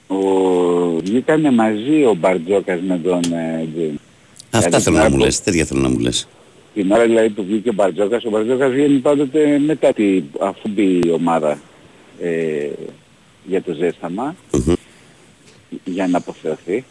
ο... 0.07 0.19
βγήκανε 1.03 1.51
μαζί 1.51 2.05
ο 2.05 2.15
Μπαρτζόκας 2.21 2.81
με 2.87 2.99
τον 2.99 3.21
ε, 3.33 3.67
Τζιν. 3.75 3.99
Αυτά 4.51 4.69
Δηλαδή, 4.69 4.83
θέλω 4.85 4.97
να 4.97 5.03
την 5.03 5.11
μου 5.13 5.17
ώρα 5.17 5.25
λες. 5.27 5.41
Τέτοια 5.41 5.65
θέλω 5.65 5.81
να 5.81 5.89
μου 5.89 5.99
λες. 5.99 6.29
Την 6.75 6.91
ώρα 6.93 7.03
δηλαδή 7.05 7.29
που 7.29 7.45
βγήκε 7.45 7.69
ο 7.69 7.73
Μπαρτζόκας, 7.73 8.25
ο 8.25 8.31
Μπαρτζόκας 8.31 8.71
βγαίνει 8.73 8.99
πάντοτε 8.99 9.59
μετά 9.59 9.93
τη, 9.93 10.23
αφού 10.41 10.69
μπει 10.69 10.99
η 11.05 11.11
ομάδα 11.11 11.59
ε, 12.21 12.69
για 13.45 13.63
το 13.63 13.73
ζέσταμα, 13.73 14.37
Μμμ. 14.53 14.73
για 15.85 16.07
να 16.07 16.19
αποθεωθεί. 16.19 16.85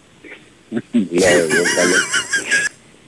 Λέω 1.19 1.37
εγώ 1.39 1.63
καλό. 1.75 1.95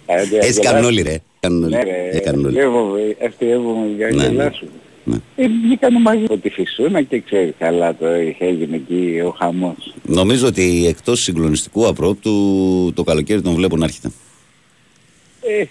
Ε, 0.06 0.46
Έτσι 0.48 0.60
κάνουν 0.62 0.84
όλοι 0.84 1.02
ρε. 1.02 1.18
Κάνουν 1.46 1.64
όλοι. 1.64 1.74
Ναι 1.76 1.84
ρε, 1.84 2.10
Ε, 2.12 2.20
κάνουν 2.20 2.46
όλοι. 2.46 2.56
αστείευομαι, 2.58 3.16
αστείευομαι 3.28 3.86
για 3.98 4.08
Ναι, 4.08 4.16
να 4.16 4.24
ναι. 4.24 4.30
γελάσουμε. 4.30 4.70
Ναι. 5.04 5.16
Ε, 5.36 5.46
βγήκανε 5.66 6.00
μαζί 6.00 6.24
από 6.24 6.38
τη 6.38 6.50
φυσούνα 6.50 7.02
και 7.02 7.20
ξέρεις 7.20 7.54
καλά 7.60 7.96
το 7.96 8.16
είχε 8.16 8.46
έγινε 8.46 8.76
εκεί 8.76 9.22
ο 9.26 9.36
χαμός. 9.40 9.94
Νομίζω 10.06 10.48
ότι 10.48 10.86
εκτός 10.88 11.22
συγκλονιστικού 11.22 11.88
απρόπτου 11.88 12.32
το 12.96 13.04
καλοκαίρι 13.04 13.42
τον 13.42 13.54
βλέπω 13.54 13.78
να 13.78 13.86
έρχεται. 13.86 14.12
Ε, 15.60 15.66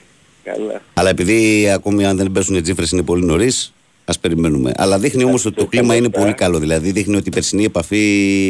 καλά. 0.44 0.82
Αλλά 0.94 1.08
επειδή 1.08 1.70
ακόμη 1.70 2.06
αν 2.06 2.16
δεν 2.16 2.32
πέσουν 2.32 2.54
οι 2.56 2.60
τσίφρες 2.60 2.90
είναι 2.90 3.02
πολύ 3.02 3.24
νωρίς, 3.24 3.72
ας 4.04 4.18
περιμένουμε. 4.18 4.72
Αλλά 4.76 4.98
δείχνει 4.98 5.24
όμως 5.24 5.44
ότι 5.44 5.54
το 5.54 5.62
το 5.62 5.68
κλίμα 5.68 5.94
είναι 5.96 6.08
καλό, 6.08 6.18
πολύ 6.24 6.30
ε. 6.30 6.34
καλό. 6.34 6.58
Δηλαδή 6.58 6.90
δείχνει 6.90 7.16
ότι 7.16 7.28
η 7.28 7.32
περσινή 7.32 7.64
επαφή 7.64 7.96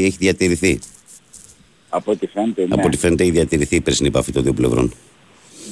έχει 0.06 0.16
διατηρηθεί. 0.18 0.78
Από 1.88 2.10
ό,τι 2.12 2.26
φαίνεται, 2.26 2.60
ναι. 2.66 2.74
Από 2.74 2.86
ό,τι 2.86 2.96
φαίνεται 2.96 3.22
έχει 3.22 3.32
διατηρηθεί 3.32 3.76
η 3.76 3.80
περσινή 3.80 4.08
επαφή 4.08 4.32
των 4.32 4.42
δύο 4.42 4.52
πλευρών. 4.52 4.92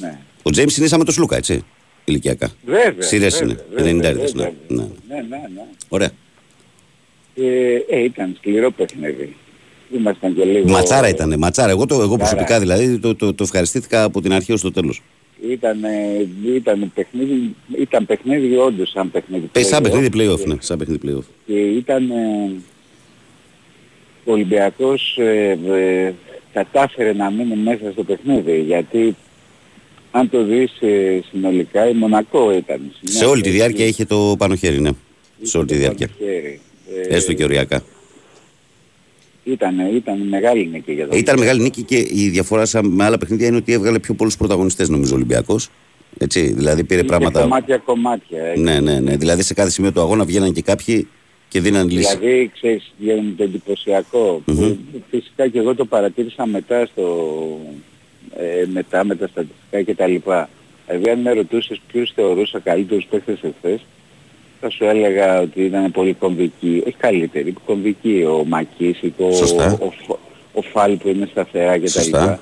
Ναι. 0.01 0.19
Ο 0.43 0.51
Τζέιμς 0.51 0.77
είναι 0.77 0.87
σαν 0.87 0.99
με 0.99 1.05
τον 1.05 1.15
Σλούκα, 1.15 1.37
έτσι. 1.37 1.65
Ηλικιακά. 2.05 2.51
Βέβαια. 2.65 2.93
Σειρές 2.99 3.39
βέβαια, 3.39 3.57
είναι. 3.79 3.93
βέβαια, 3.93 4.13
90 4.13 4.17
ναι. 4.17 4.23
βέβαια. 4.23 4.53
ναι. 4.69 4.83
Ναι, 5.09 5.17
ναι, 5.29 5.37
ναι. 5.55 5.65
Ωραία. 5.89 6.11
Ε, 7.35 7.75
ε, 7.89 8.03
ήταν 8.05 8.35
σκληρό 8.39 8.71
παιχνίδι. 8.71 9.37
Ήμασταν 9.95 10.35
και 10.35 10.45
λίγο... 10.45 10.69
Ματσάρα 10.69 11.09
ήταν. 11.09 11.35
Ματσάρα. 11.39 11.71
Εγώ, 11.71 11.87
το, 11.87 11.95
εγώ 11.95 12.07
Ματσάρα. 12.07 12.19
προσωπικά 12.29 12.61
δηλαδή 12.61 12.99
το, 12.99 13.15
το, 13.15 13.35
το 13.35 13.45
ευχαριστήθηκα 13.45 14.03
από 14.03 14.21
την 14.21 14.33
αρχή 14.33 14.53
ως 14.53 14.61
το 14.61 14.73
τέλος. 14.73 15.03
Ήταν, 15.49 15.79
ήταν 16.55 16.93
παιχνίδι, 16.95 17.57
ήταν 17.79 18.07
παιχνίδι 18.07 18.57
όντως 18.57 18.91
σαν 18.91 19.11
παιχνίδι. 19.11 19.51
Ε, 19.53 19.63
σαν 19.63 19.81
play-off. 19.81 19.83
παιχνίδι 19.83 20.09
playoff, 20.15 20.47
ναι. 20.47 20.57
Σαν 20.61 20.79
παιχνίδι 20.79 21.01
playoff. 21.07 21.25
Και 21.47 21.61
ήταν 21.61 22.11
ε, 22.11 22.51
ο 24.25 24.33
Ολυμπιακός 24.33 25.17
ε, 25.19 25.59
ε, 25.73 26.13
κατάφερε 26.53 27.13
να 27.13 27.31
μείνει 27.31 27.57
μέσα 27.57 27.91
στο 27.93 28.05
παιχνίδι 28.05 28.61
γιατί 28.61 29.17
αν 30.15 30.31
το 30.31 30.45
δεις 30.45 30.81
ε, 30.81 31.21
συνολικά 31.31 31.89
η 31.89 31.93
Μονακό 31.95 32.53
ήταν. 32.53 32.81
Σε 33.03 33.25
όλη 33.25 33.43
τη 33.43 33.51
διάρκεια 33.51 33.87
είχε 33.87 34.05
το 34.05 34.35
πάνω 34.39 34.55
χέρι, 34.55 34.81
ναι. 34.81 34.91
Σε 35.43 35.57
όλη 35.57 35.67
τη 35.67 35.75
διάρκεια. 35.75 36.09
Ε, 37.09 37.15
Έστω 37.15 37.33
και 37.33 37.45
οριακά. 37.45 37.83
Ήταν, 39.45 39.75
ήταν 39.97 40.29
μεγάλη 40.29 40.67
νίκη 40.73 40.93
για 40.93 41.09
τον 41.09 41.19
Ήταν 41.19 41.39
μεγάλη 41.39 41.61
νίκη 41.61 41.83
και 41.83 41.97
η 41.97 42.29
διαφορά 42.29 42.65
σαν 42.67 42.87
με 42.87 43.05
άλλα 43.05 43.19
παιχνίδια 43.19 43.47
είναι 43.47 43.57
ότι 43.57 43.73
έβγαλε 43.73 43.99
πιο 43.99 44.15
πολλούς 44.15 44.37
πρωταγωνιστές 44.37 44.89
νομίζω 44.89 45.13
ο 45.13 45.17
Ολυμπιακός. 45.17 45.71
Έτσι, 46.19 46.53
δηλαδή 46.53 46.85
πήρε 46.85 47.03
πράγματα... 47.03 47.41
Κομμάτια 47.41 47.77
κομμάτια. 47.77 48.45
ε. 48.45 48.59
Ναι, 48.59 48.81
ναι, 48.81 49.01
ναι. 49.01 49.17
Δηλαδή 49.17 49.43
σε 49.43 49.55
κάθε 49.55 49.71
σημείο 49.71 49.93
του 49.93 50.01
αγώνα 50.01 50.25
βγαίναν 50.25 50.53
και 50.53 50.63
κάποιοι 50.63 51.09
και 51.49 51.61
δίναν 51.61 51.89
λύση. 51.89 52.17
Δηλαδή, 52.17 52.51
ξέρεις, 52.55 52.93
γίνεται 52.99 53.45
εντυπωσιακό. 53.45 54.43
Μμμ. 54.47 54.57
που 54.57 55.03
Φυσικά 55.11 55.49
και 55.49 55.59
εγώ 55.59 55.75
το 55.75 55.85
παρατήρησα 55.85 56.47
μετά 56.47 56.87
στο... 56.87 57.05
Ε, 58.37 58.65
μετά 58.73 59.05
με 59.05 59.15
τα 59.15 59.27
στατιστικά 59.29 59.83
και 59.83 59.95
τα 59.95 60.07
λοιπά. 60.07 60.49
Δηλαδή, 60.87 61.11
αν 61.11 61.19
με 61.21 61.33
ρωτούσες 61.33 61.81
ποιους 61.93 62.13
θεωρούσα 62.15 62.59
καλύτερους 62.59 63.05
παίκτες 63.11 63.43
εχθές, 63.43 63.81
θα 64.61 64.71
σου 64.71 64.85
έλεγα 64.85 65.41
ότι 65.41 65.65
ήταν 65.65 65.91
πολύ 65.93 66.13
κομβικοί. 66.15 66.83
Όχι 66.87 66.97
καλύτεροι, 66.99 67.55
κομβικοί. 67.67 68.25
Ο 68.25 68.45
Μακής, 68.47 69.01
ο, 69.19 69.33
Σωστά. 69.33 69.79
ο, 69.81 69.91
Φ- 69.91 70.19
ο 70.55 70.63
Φάλ 70.63 70.97
που 70.97 71.09
είναι 71.09 71.29
σταθερά 71.31 71.75
και 71.79 71.85
τα 71.85 71.89
Σωστά. 71.91 72.21
λοιπά. 72.21 72.41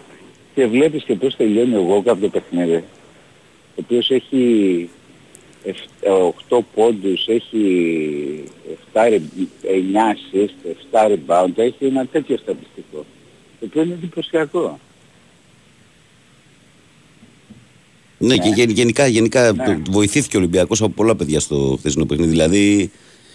Και 0.55 0.67
βλέπεις 0.67 1.03
και 1.05 1.15
πώς 1.15 1.37
τελειώνει 1.37 1.75
ο 1.77 1.81
Γόκα 1.81 2.13
από 2.13 2.21
το 2.21 2.29
παιχνίδι. 2.29 2.75
Ο 2.75 3.83
οποίος 3.83 4.11
έχει 4.11 4.89
8 6.49 6.59
πόντους, 6.75 7.27
έχει 7.29 7.65
7, 8.93 9.09
ρε- 9.09 9.21
9 9.63 10.13
assist, 10.13 10.67
7 10.93 11.07
rebound, 11.07 11.53
έχει 11.59 11.85
ένα 11.85 12.07
τέτοιο 12.07 12.37
στατιστικό. 12.37 13.05
Το 13.61 13.67
οποίο 13.67 13.83
είναι 13.83 13.93
εντυπωσιακό. 13.95 14.79
Ναι, 18.23 18.37
και 18.37 18.49
γεν- 18.55 18.71
γενικά, 18.71 19.07
γενικά 19.07 19.53
Ναι. 19.53 19.65
το- 19.65 19.91
βοηθήθηκε 19.93 20.37
ο 20.37 20.41
Ολυμπιακός 20.41 20.83
από 20.83 20.91
πολλά 20.95 21.17
παιδιά 21.17 21.41
στο 21.41 21.77
χθεσινό 21.79 22.07
παιχνίδι. 22.07 22.31
Δηλαδή 22.31 22.91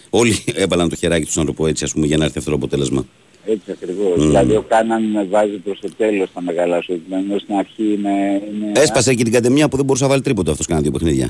όλοι 0.10 0.36
έβαλαν 0.64 0.90
το 0.90 0.96
χεράκι 0.96 1.26
τους 1.26 1.36
να 1.36 1.46
το 1.46 1.54
πω 1.54 1.68
έτσι 1.68 1.84
ας 1.84 1.92
πούμε 1.92 2.06
για 2.06 2.18
να 2.18 2.26
έρθει 2.26 2.38
αυτό 2.38 2.50
το 2.50 2.56
αποτέλεσμα. 2.56 3.06
Έτσι 3.48 3.72
ακριβώς. 3.72 4.26
Δηλαδή 4.28 4.56
ο 4.56 4.66
Κάναν 4.68 5.28
βάζει 5.30 5.52
προς 5.58 5.80
το 5.80 5.90
τέλος 5.98 6.30
τα 6.34 6.42
μεγάλα 6.42 6.82
σου, 6.82 7.02
ενώ 7.12 7.38
στην 7.40 7.56
αρχή 7.56 7.84
είναι... 7.94 8.42
είναι 8.54 8.72
Έσπασε 8.80 9.14
και 9.14 9.24
την 9.24 9.34
καντεμιά 9.34 9.70
που 9.70 9.76
δεν 9.76 9.86
μπορούσε 9.86 10.04
να 10.04 10.10
βάλει 10.10 10.22
τρίποτα 10.22 10.52
αυτός 10.52 10.66
κάνα 10.66 10.82
δύο 10.82 10.92
παιχνίδια. 10.92 11.26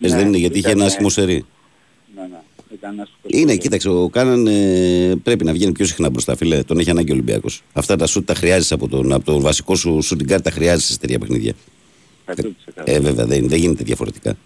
Έτσι 0.00 0.14
Ναι, 0.14 0.20
δεν 0.20 0.28
είναι 0.28 0.36
γιατί 0.38 0.58
είχε 0.58 0.66
ήταν, 0.68 0.72
ένα 0.80 0.84
ε, 0.84 0.86
άσχημο 0.86 1.08
σερί. 1.08 1.44
Ναι, 2.14 2.22
ναι. 2.22 2.36
Ήταν 2.74 2.92
ένας 2.94 3.10
Είναι, 3.26 3.56
κοίταξε, 3.56 3.88
ο 3.88 4.08
Κάναν 4.08 4.46
ε, 4.46 5.14
πρέπει 5.22 5.44
να 5.44 5.52
βγαίνει 5.52 5.72
πιο 5.72 5.84
συχνά 5.84 6.10
μπροστά, 6.10 6.36
φίλε. 6.36 6.62
Τον 6.62 6.78
έχει 6.78 6.90
ανάγκη 6.90 7.10
ο 7.10 7.14
Ολυμπιακός. 7.14 7.62
Αυτά 7.72 7.96
τα 7.96 8.06
σουτ 8.06 8.26
τα 8.26 8.34
χρειάζεσαι 8.34 8.74
από 8.74 8.88
τον, 8.88 9.12
από 9.12 9.24
τον 9.24 9.40
βασικό 9.40 9.74
σου 9.74 9.98
shooting 10.04 10.32
guard, 10.32 10.42
τα 10.42 10.50
χρειάζεσαι 10.50 10.92
σε 10.92 10.98
τέτοια 10.98 11.18
παιχνίδια. 11.18 11.52
100%. 12.26 12.34
Ε, 12.84 13.00
βέβαια, 13.00 13.24
δεν, 13.24 13.48
δεν 13.48 13.58
γίνεται 13.58 13.84
διαφορετικά. 13.84 14.36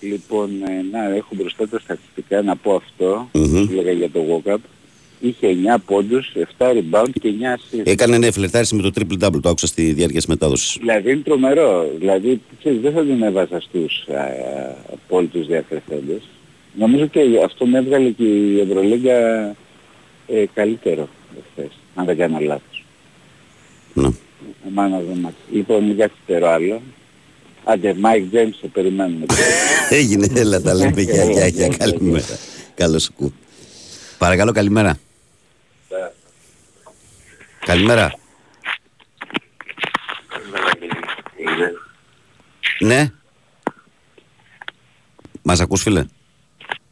Λοιπόν, 0.00 0.50
ε, 0.62 0.82
να 0.90 1.14
έχω 1.14 1.28
μπροστά 1.34 1.68
τα 1.68 1.78
στατιστικά 1.78 2.42
να 2.42 2.56
πω 2.56 2.74
αυτό, 2.74 3.28
Μμμ. 3.32 3.66
που 3.66 3.72
λέγα 3.72 3.92
για 3.92 4.10
το 4.10 4.20
walk-up. 4.44 4.56
Είχε 5.20 5.46
9 5.46 5.78
πόντους, 5.86 6.32
7 6.58 6.70
rebound 6.70 7.10
και 7.20 7.28
9 7.28 7.54
assist. 7.56 7.82
Έκανε 7.84 8.18
ναι, 8.18 8.30
φλερτάρισε 8.30 8.74
με 8.74 8.82
το 8.82 8.90
triple 8.94 9.24
double, 9.24 9.40
το 9.42 9.48
άκουσα 9.48 9.66
στη 9.66 9.92
διάρκεια 9.92 10.16
της 10.18 10.26
μετάδοσης. 10.26 10.76
Δηλαδή 10.80 11.10
είναι 11.10 11.20
τρομερό. 11.20 11.90
Δηλαδή, 11.98 12.40
ξέρεις, 12.58 12.80
δεν 12.80 12.92
θα 12.92 13.04
την 13.04 13.22
έβαζα 13.22 13.60
στους 13.60 14.06
α, 14.08 14.26
απόλυτους 14.92 15.46
διακριθέντες. 15.46 16.22
Νομίζω 16.78 17.06
και 17.06 17.20
αυτό 17.44 17.66
με 17.66 17.78
έβγαλε 17.78 18.10
και 18.10 18.24
η 18.24 18.60
Ευρωλίγκα 18.60 19.16
ε, 20.26 20.44
καλύτερο 20.54 21.08
εχθές, 21.38 21.72
αν 21.94 22.04
δεν 22.04 22.16
κάνω 22.16 22.38
λάθος. 22.38 22.84
Ναι. 23.94 24.08
Εμάνα 24.68 24.98
δεν 24.98 25.18
μ' 25.18 25.26
άκουσε. 25.26 25.44
Λοιπόν, 25.52 25.90
για 25.90 26.10
φτερό 26.22 26.48
άλλο. 26.48 26.82
Άντε, 27.64 27.96
Mike 28.02 28.34
James, 28.36 28.54
σε 28.60 28.66
περιμένουμε. 28.66 29.24
Έγινε, 29.88 30.28
έλα 30.34 30.60
τα 30.60 30.74
λέμε. 30.74 31.00
Γεια, 31.00 31.24
γεια, 31.24 31.46
γεια. 31.46 31.68
Καλημέρα. 31.68 32.24
Καλώς 32.74 33.02
σου 33.02 33.34
Παρακαλώ, 34.18 34.52
καλημέρα. 34.52 34.98
Καλημέρα. 37.66 38.14
Ναι. 42.78 43.10
Μας 45.42 45.60
ακούς, 45.60 45.82
φίλε; 45.82 46.04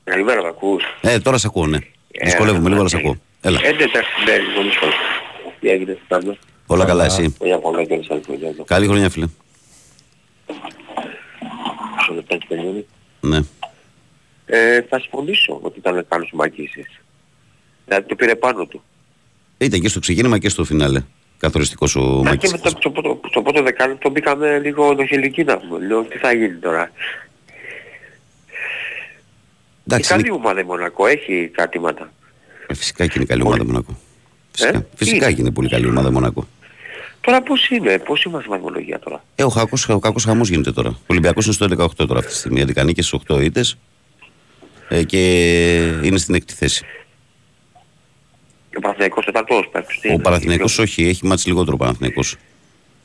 Καλημέρα, 0.04 0.42
με 0.42 0.48
ακούς. 0.48 0.82
Ε, 1.00 1.18
τώρα 1.18 1.38
σε 1.38 1.46
ακούω, 1.46 1.66
ναι. 1.66 1.78
Δυσκολεύομαι 2.22 2.68
λίγο, 2.68 2.80
αλλά 2.80 2.88
σε 2.88 2.96
ακούω. 2.96 3.20
Έλα. 3.40 3.60
Ε, 3.62 3.68
εντάξει, 3.68 4.10
ναι, 4.26 4.38
λοιπόν, 4.38 4.64
δύσκολο. 4.64 4.92
Τι 5.60 5.68
έγινε, 5.68 5.98
πάντα. 6.08 6.36
Όλα 6.66 6.84
καλά, 6.84 7.04
εσύ. 7.04 7.34
Χρόνια 7.38 7.58
πολλά 7.58 7.84
και 7.84 7.92
όλες 7.92 8.10
άλλες 8.10 8.24
χρόνια. 8.26 8.48
εδώ. 8.48 8.64
Καλή 8.64 8.86
χρονιά, 8.86 9.10
φίλε. 9.10 9.26
Στο 12.02 12.14
λεπτάκι 12.14 12.46
τελειώνει. 12.46 12.86
Ναι. 13.20 13.38
Ε, 14.46 14.82
θα 14.82 15.00
συμφωνήσω 15.00 15.58
ότι 15.62 15.78
ήταν 15.78 16.06
καλός 16.08 16.30
ο 16.32 16.36
Μακίσης. 16.36 17.00
Δηλαδή 17.86 18.08
το 18.08 18.14
πήρε 18.14 18.34
πάνω 18.34 18.66
του. 18.66 18.82
Ήταν 19.58 19.80
και 19.80 19.88
στο 19.88 20.00
ξεκίνημα 20.00 20.38
και 20.38 20.48
στο 20.48 20.64
φινάλε. 20.64 21.02
Καθοριστικός 21.38 21.96
ο 21.96 22.00
Μα 22.00 22.22
και 22.22 22.28
Μάκης. 22.28 22.52
μετά 22.52 22.68
στο 22.68 22.90
πρώτο, 22.90 23.20
στο 23.28 23.42
πρώτο 23.42 23.62
δεκάλεπτο 23.62 24.10
μπήκαμε 24.10 24.58
λίγο 24.58 24.94
νοχελική 24.94 25.44
να 25.44 25.58
πούμε. 25.58 25.86
Λέω 25.86 26.02
τι 26.04 26.18
θα 26.18 26.32
γίνει 26.32 26.54
τώρα. 26.56 26.90
Και 28.46 29.96
Εντάξει, 29.96 30.10
καλή 30.10 30.22
είναι- 30.26 30.36
ομάδα 30.36 30.60
η 30.60 30.64
Μονακό, 30.64 31.06
έχει 31.06 31.50
κρατήματα. 31.54 32.12
ε, 32.66 32.74
φυσικά 32.74 33.06
και 33.06 33.12
είναι 33.16 33.24
καλή 33.24 33.42
ομάδα 33.42 33.64
Μονακό. 33.64 33.98
Φυσικά, 34.52 34.78
Ε, 34.78 34.86
φυσικά 34.96 35.24
είναι. 35.26 35.34
και 35.34 35.40
είναι 35.40 35.50
πολύ 35.52 35.68
καλή 35.68 35.86
ομάδα 35.88 36.10
Μονακό. 36.12 36.46
Τώρα 37.30 37.42
πώς 37.42 37.68
είναι, 37.68 37.98
πώς 37.98 38.22
είμαστε 38.24 38.48
στη 38.48 38.56
βαθμολογία 38.56 38.98
τώρα; 38.98 39.24
Ε, 39.34 39.44
ο, 39.44 39.48
κακός, 39.48 39.88
ο 39.88 39.98
κακός 39.98 40.24
χαμός 40.24 40.48
γίνεται 40.48 40.72
τώρα. 40.72 40.88
Ο 40.88 41.06
Ολυμπιακός 41.06 41.44
είναι 41.44 41.54
στο 41.54 41.66
18 41.66 42.06
τώρα 42.06 42.18
αυτή 42.18 42.30
τη 42.30 42.36
στιγμή. 42.36 42.60
11 42.60 42.84
νίκες 42.84 43.06
στις 43.06 43.20
8 43.28 43.42
ήττες 43.42 43.76
ε, 44.88 45.02
και 45.02 45.18
είναι 46.02 46.18
στην 46.18 46.34
έκτη 46.34 46.54
θέση. 46.54 46.84
Και 48.70 48.76
ο 48.76 48.80
Παναθηναϊκός 48.80 49.24
τεταρτός 49.24 49.68
παίρνει. 49.72 50.14
Ο 50.14 50.18
Παναθηναϊκός 50.18 50.78
όχι, 50.78 51.04
έχει 51.08 51.26
μάτς 51.26 51.46
λιγότερο 51.46 51.72
ο 51.74 51.76
Παναθηναϊκός. 51.76 52.36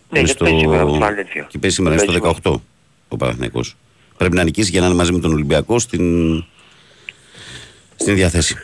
Ναι, 0.09 0.19
Είναι 0.19 0.27
γιατί 0.27 0.43
παίζει 0.43 0.59
σήμερα 0.59 0.85
με 0.85 0.91
τον 0.91 0.99
Βαλένθια. 0.99 1.47
Και 1.49 1.57
παίζει 1.57 1.75
σήμερα 1.75 1.95
είναι 1.95 2.03
στο 2.03 2.19
Παίζει 2.19 2.39
18 2.43 2.55
ο 3.07 3.17
Παναθηναϊκός. 3.17 3.75
Πρέπει 4.17 4.35
να 4.35 4.43
νικήσει 4.43 4.71
για 4.71 4.79
να 4.79 4.85
είναι 4.85 4.95
μαζί 4.95 5.11
με 5.11 5.19
τον 5.19 5.33
Ολυμπιακό 5.33 5.79
στην, 5.79 6.43
στην 7.95 8.15
διαθέση. 8.15 8.55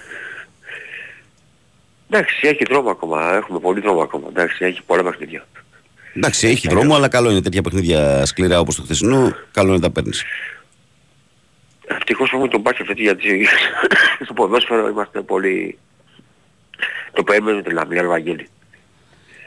Εντάξει, 2.13 2.47
έχει 2.47 2.63
δρόμο 2.69 2.89
ακόμα. 2.89 3.36
Έχουμε 3.36 3.60
πολύ 3.60 3.80
δρόμο 3.80 4.02
ακόμα. 4.02 4.28
Εντάξει, 4.30 4.65
έχει 4.65 4.82
πολλά 4.86 5.04
παιχνίδια. 5.04 5.47
Εντάξει, 6.13 6.47
έχει 6.47 6.67
δρόμο, 6.67 6.95
αλλά 6.95 7.08
καλό 7.08 7.32
είναι 7.32 7.41
τέτοια 7.41 7.62
παιχνίδια 7.62 8.26
σκληρά 8.26 8.60
όπως 8.60 8.76
το 8.76 8.82
χθεσινό. 8.82 9.36
Καλό 9.52 9.67
είναι 9.67 9.78
να 9.78 9.82
τα 9.82 9.91
παίρνεις. 9.91 10.24
Ευτυχώς 11.88 12.32
έχουμε 12.32 12.47
τον 12.47 12.62
Μπάκη 12.62 12.82
αυτή 12.82 13.02
γιατί 13.02 13.47
στο 14.26 14.34
ποδόσφαιρο 14.34 14.88
είμαστε 14.88 15.21
πολύ... 15.21 15.78
Το 17.13 17.24
παίρνουμε 17.24 17.62
την 17.62 17.74
Λαμία 17.74 18.08
Βαγγέλη. 18.08 18.47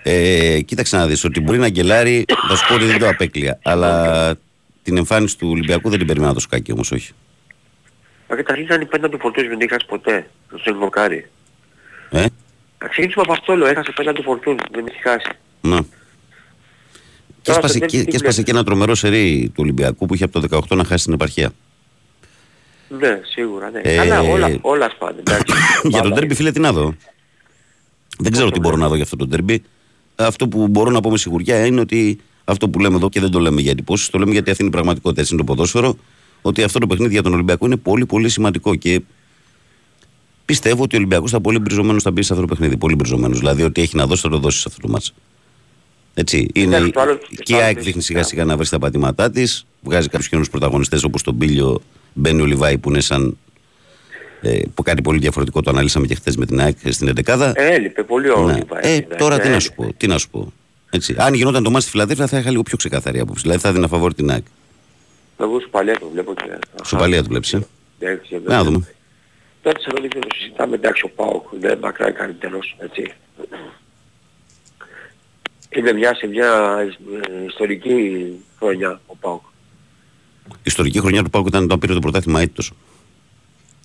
Ε, 0.02 0.60
κοίταξε 0.60 0.96
να 0.96 1.06
δεις 1.06 1.24
ότι 1.24 1.40
μπορεί 1.40 1.58
να 1.58 1.68
γκελάρει, 1.68 2.24
θα 2.48 2.56
σου 2.56 2.66
πω 2.68 2.74
ότι 2.74 2.84
δεν 2.84 2.98
το 2.98 3.08
απέκλεια. 3.08 3.58
Αλλά 3.62 4.34
την 4.82 4.96
εμφάνιση 4.96 5.38
του 5.38 5.48
Ολυμπιακού 5.50 5.88
δεν 5.88 5.98
την 5.98 6.06
περιμένα 6.06 6.34
το 6.34 6.40
σκάκι 6.40 6.72
όμως, 6.72 6.92
όχι. 6.92 7.12
Μα 8.28 8.36
καταρχήν 8.36 8.64
ήταν 8.64 8.80
η 8.80 8.84
πέντα 8.84 9.08
φορτούς 9.20 9.48
δεν 9.48 9.60
είχας 9.60 9.84
ποτέ. 9.84 10.30
Το 10.50 10.58
Σελβοκάρι. 10.58 11.30
Ε, 12.10 12.26
Θα 12.84 12.90
ξεκινήσουμε 12.90 13.22
από 13.26 13.32
αυτό, 13.32 13.56
λέω, 13.56 13.66
έχασε 13.66 13.92
πέναντι 13.96 14.22
φορτούς, 14.22 14.54
δεν 14.70 14.86
έχει 14.86 15.00
χάσει. 15.02 15.28
ναι. 15.60 15.78
Και 17.42 17.50
Τώρα 17.52 17.58
έσπασε, 17.58 17.78
το 17.78 17.86
και, 17.86 17.98
Derby 17.98 18.04
τι 18.04 18.10
και 18.10 18.16
έσπασε 18.16 18.20
βλέπεις; 18.30 18.44
και 18.44 18.50
ένα 18.50 18.64
τρομερό 18.64 18.94
σερί 18.94 19.46
του 19.48 19.60
Ολυμπιακού 19.62 20.06
που 20.06 20.14
είχε 20.14 20.24
από 20.24 20.40
το 20.40 20.58
18 20.70 20.76
να 20.76 20.84
χάσει 20.84 21.04
την 21.04 21.12
επαρχία; 21.14 21.50
Ναι, 22.88 23.20
σίγουρα, 23.24 23.70
ναι. 23.70 23.80
Ε, 23.82 23.98
Αλλά 23.98 24.20
όλα, 24.20 24.58
όλα 24.60 24.90
σπάνε, 24.90 25.18
εντάξει. 25.18 25.54
για 25.82 25.90
τον 25.90 26.00
Μπάλα. 26.00 26.14
τέρμπι, 26.14 26.34
φίλε, 26.34 26.52
τι 26.52 26.60
να 26.60 26.72
δω. 26.72 26.94
Δεν 28.18 28.32
ξέρω 28.32 28.50
τι 28.50 28.58
μπορώ 28.60 28.76
να 28.76 28.88
δω 28.88 28.94
για 28.94 29.04
αυτό 29.04 29.16
το 29.16 29.28
τέρμπι. 29.28 29.62
Αυτό 30.14 30.48
που 30.48 30.68
μπορώ 30.68 30.90
να 30.90 31.00
πω 31.00 31.10
με 31.10 31.18
σιγουριά 31.18 31.66
είναι 31.66 31.80
ότι 31.80 32.18
αυτό 32.44 32.68
που 32.68 32.78
λέμε 32.78 32.96
εδώ 32.96 33.08
και 33.08 33.20
δεν 33.20 33.30
το 33.30 33.38
λέμε 33.38 33.60
για 33.60 33.70
εντυπώσεις, 33.70 34.10
το 34.10 34.18
λέμε 34.18 34.32
γιατί 34.32 34.50
αυτή 34.50 34.62
είναι 34.62 34.70
η 34.70 34.74
πραγματικότητα, 34.74 35.20
έτσι 35.20 35.34
είναι 35.34 35.42
το 35.44 35.52
ποδόσφαιρο, 35.52 35.96
ότι 36.42 36.62
αυτό 36.62 36.78
το 36.78 36.86
παιχνίδι 36.86 37.12
για 37.12 37.22
τον 37.22 37.32
Ολυμπιακό 37.32 37.66
είναι 37.66 37.76
πολύ 37.76 38.06
πολύ 38.06 38.28
σημαντικό 38.28 38.74
και 38.74 39.00
πιστεύω 40.44 40.82
ότι 40.82 40.94
ο 40.94 40.98
Ολυμπιακός 40.98 41.30
θα 41.30 41.40
πολύ 41.40 41.58
μπριζωμένος 41.58 42.02
θα 42.02 42.10
μπει 42.10 42.22
σε 42.22 42.32
αυτό 42.32 42.46
το 42.46 42.54
παιχνίδι. 42.54 42.76
Πολύ 42.76 42.94
μπριζωμένος. 42.94 43.38
Δηλαδή 43.38 43.62
ότι 43.62 43.82
έχει 43.82 43.96
να 43.96 44.06
δώσει 44.06 44.22
θα 44.22 44.28
το 44.28 44.38
δώσει 44.38 44.58
σε 44.58 44.64
αυτό 44.68 44.80
το 44.86 44.88
μάτς. 44.92 45.14
Έτσι. 46.14 46.48
Είναι, 46.54 46.76
Εντάξει, 46.76 46.92
το 46.92 47.00
άλλο- 47.00 47.16
και 47.16 47.26
η 47.34 47.42
το 47.44 47.54
άλλο 47.54 47.64
ΑΕΚ 47.64 47.72
είναι 47.74 47.82
δείχνει 47.84 48.00
φυσικά. 48.00 48.22
σιγά 48.22 48.22
σιγά 48.22 48.44
να 48.44 48.56
βρει 48.56 48.68
τα 48.68 48.78
πατήματά 48.78 49.30
της. 49.30 49.66
Βγάζει 49.82 50.08
κάποιους 50.08 50.28
καινούριου 50.28 50.50
πρωταγωνιστές 50.50 51.04
όπως 51.04 51.22
τον 51.22 51.34
Μπίλιο, 51.34 51.80
Μπένι 52.12 52.40
ο 52.40 52.44
Λιβάη 52.44 52.78
που 52.78 52.88
είναι 52.90 53.00
σαν. 53.00 53.36
Ε, 54.40 54.60
που 54.74 54.82
κάτι 54.82 55.02
πολύ 55.02 55.18
διαφορετικό 55.18 55.60
το 55.62 55.70
αναλύσαμε 55.70 56.06
και 56.06 56.14
χθες 56.14 56.36
με 56.36 56.46
την 56.46 56.60
ΑΕΚ 56.60 56.76
στην 56.90 57.08
11. 57.08 57.52
Ε, 57.54 57.74
έλειπε 57.74 58.02
πολύ 58.02 58.30
ο 58.30 58.44
Ναι. 58.46 58.52
Λιβάη, 58.52 58.80
Ε, 58.82 58.94
εντάξει, 58.94 59.18
τώρα 59.18 59.34
τι 59.38 59.42
να 59.48 59.54
έλειπε. 59.54 59.60
σου 59.60 59.72
πω. 59.74 59.92
Τι 59.96 60.06
να 60.06 60.18
σου 60.18 60.28
πω. 60.30 60.52
Έτσι. 60.90 61.14
Αν 61.18 61.34
γινόταν 61.34 61.62
το 61.62 61.70
μάτι 61.70 61.82
στη 61.82 61.90
Φιλαδέλφια 61.90 62.26
θα 62.26 62.38
είχα 62.38 62.50
λίγο 62.50 62.62
πιο 62.62 62.76
ξεκαθαρή 62.76 63.18
άποψη. 63.20 63.42
Δηλαδή 63.42 63.60
θα 63.60 63.68
έδινα 63.68 63.88
φαβόρη 63.88 64.14
την 64.14 64.30
ΑΕΚ. 64.30 64.44
Εγώ 65.40 65.60
σου 65.60 65.70
παλιά 65.70 65.98
το 65.98 66.08
βλέπω 66.12 66.34
και... 66.34 66.42
Σου 66.84 66.96
παλιά 66.96 67.22
του 67.22 67.28
βλέπεις. 67.28 67.52
Ε. 67.52 67.66
Εντάξει, 67.98 68.40
Να 68.46 68.64
δούμε. 68.64 68.93
Τώρα 69.64 69.76
της 69.76 69.84
Θεσσαλονίκη 69.84 70.18
δεν 70.18 70.28
το 70.28 70.34
συζητάμε, 70.38 70.74
εντάξει 70.74 71.04
ο 71.04 71.08
Πάοκ 71.16 71.44
είναι 71.54 71.78
μακρά 71.82 72.10
καλύτερος, 72.10 72.76
έτσι. 72.78 73.12
Είναι 75.76 75.92
μια 75.92 76.14
σε 76.14 76.26
μια 76.26 76.76
ε, 77.40 77.44
ιστορική 77.46 77.94
χρονιά 78.58 79.00
ο 79.06 79.16
Πάοκ. 79.16 79.42
Η 80.48 80.52
ιστορική 80.62 80.98
χρονιά 81.00 81.22
του 81.22 81.30
Πάουκ 81.30 81.46
ήταν 81.46 81.64
όταν 81.64 81.78
πήρε 81.78 81.92
το 81.94 81.98
πρωτάθλημα 82.00 82.42
ήττος. 82.42 82.72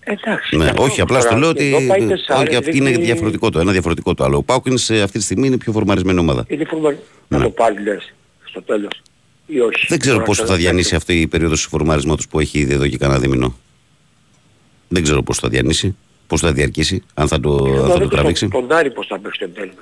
Εντάξει. 0.04 0.56
Ναι, 0.58 0.66
αυτό 0.66 0.84
όχι, 0.84 1.02
απλά 1.02 1.18
τώρα, 1.18 1.30
στο 1.30 1.40
λέω 1.40 1.54
και 1.54 1.64
ότι. 1.64 1.76
εδώ 1.76 1.88
πάει 1.88 2.08
τεσσάρες, 2.08 2.48
Όχι, 2.48 2.56
αυτή 2.56 2.78
είναι 2.78 2.88
δείχνει- 2.90 3.06
διαφορετικό 3.06 3.50
το. 3.50 3.60
Ένα 3.60 3.72
διαφορετικό 3.72 4.14
το 4.14 4.24
άλλο. 4.24 4.38
Ο 4.38 4.44
Πάουκ 4.44 4.66
είναι 4.66 4.78
σε 4.78 5.02
αυτή 5.02 5.18
τη 5.18 5.24
στιγμή 5.24 5.48
είναι 5.48 5.58
πιο 5.58 5.72
φορμαρισμένη 5.72 6.20
ομάδα. 6.20 6.46
Είναι 6.48 6.66
φορμα... 6.66 6.90
Ναι. 6.92 7.38
Να 7.38 7.44
το 7.44 7.50
πάρει 7.50 7.82
λες 7.84 8.14
στο 8.44 8.62
τέλος. 8.62 9.02
Ή 9.46 9.60
όχι. 9.60 9.86
Δεν 9.88 10.00
ξέρω 10.00 10.14
Τώρα 10.16 10.26
πόσο 10.28 10.42
θα 10.42 10.48
θέλω 10.48 10.58
να 10.58 10.64
διανύσει 10.64 10.90
παίξω. 10.90 10.96
αυτή 10.98 11.22
η 11.22 11.28
περίοδος 11.28 11.62
φορμαρίσματο 11.64 12.24
που 12.30 12.40
έχει 12.40 12.60
ήδη 12.60 12.74
εδώ 12.74 12.88
και 12.88 12.98
κανένα 12.98 13.20
δίμηνο. 13.20 13.56
Δεν 14.92 15.04
ξέρω 15.04 15.24
πώς 15.24 15.38
θα 15.38 15.50
διανύσει, 15.50 15.96
πώς 16.28 16.40
θα 16.42 16.52
διαρκήσει, 16.54 17.04
αν 17.14 17.28
θα 17.28 17.40
το, 17.40 17.68
Να 17.68 17.82
αν 17.82 17.88
θα 17.88 17.94
το 17.94 18.00
δω 18.00 18.08
τραβήξει. 18.08 18.48
Τον, 18.48 18.68
τον 18.68 18.78
Άρη 18.78 18.92
πώς 18.92 19.08
θα 19.08 19.20
παίξει 19.20 19.40
το 19.40 19.48
τέλος. 19.50 19.74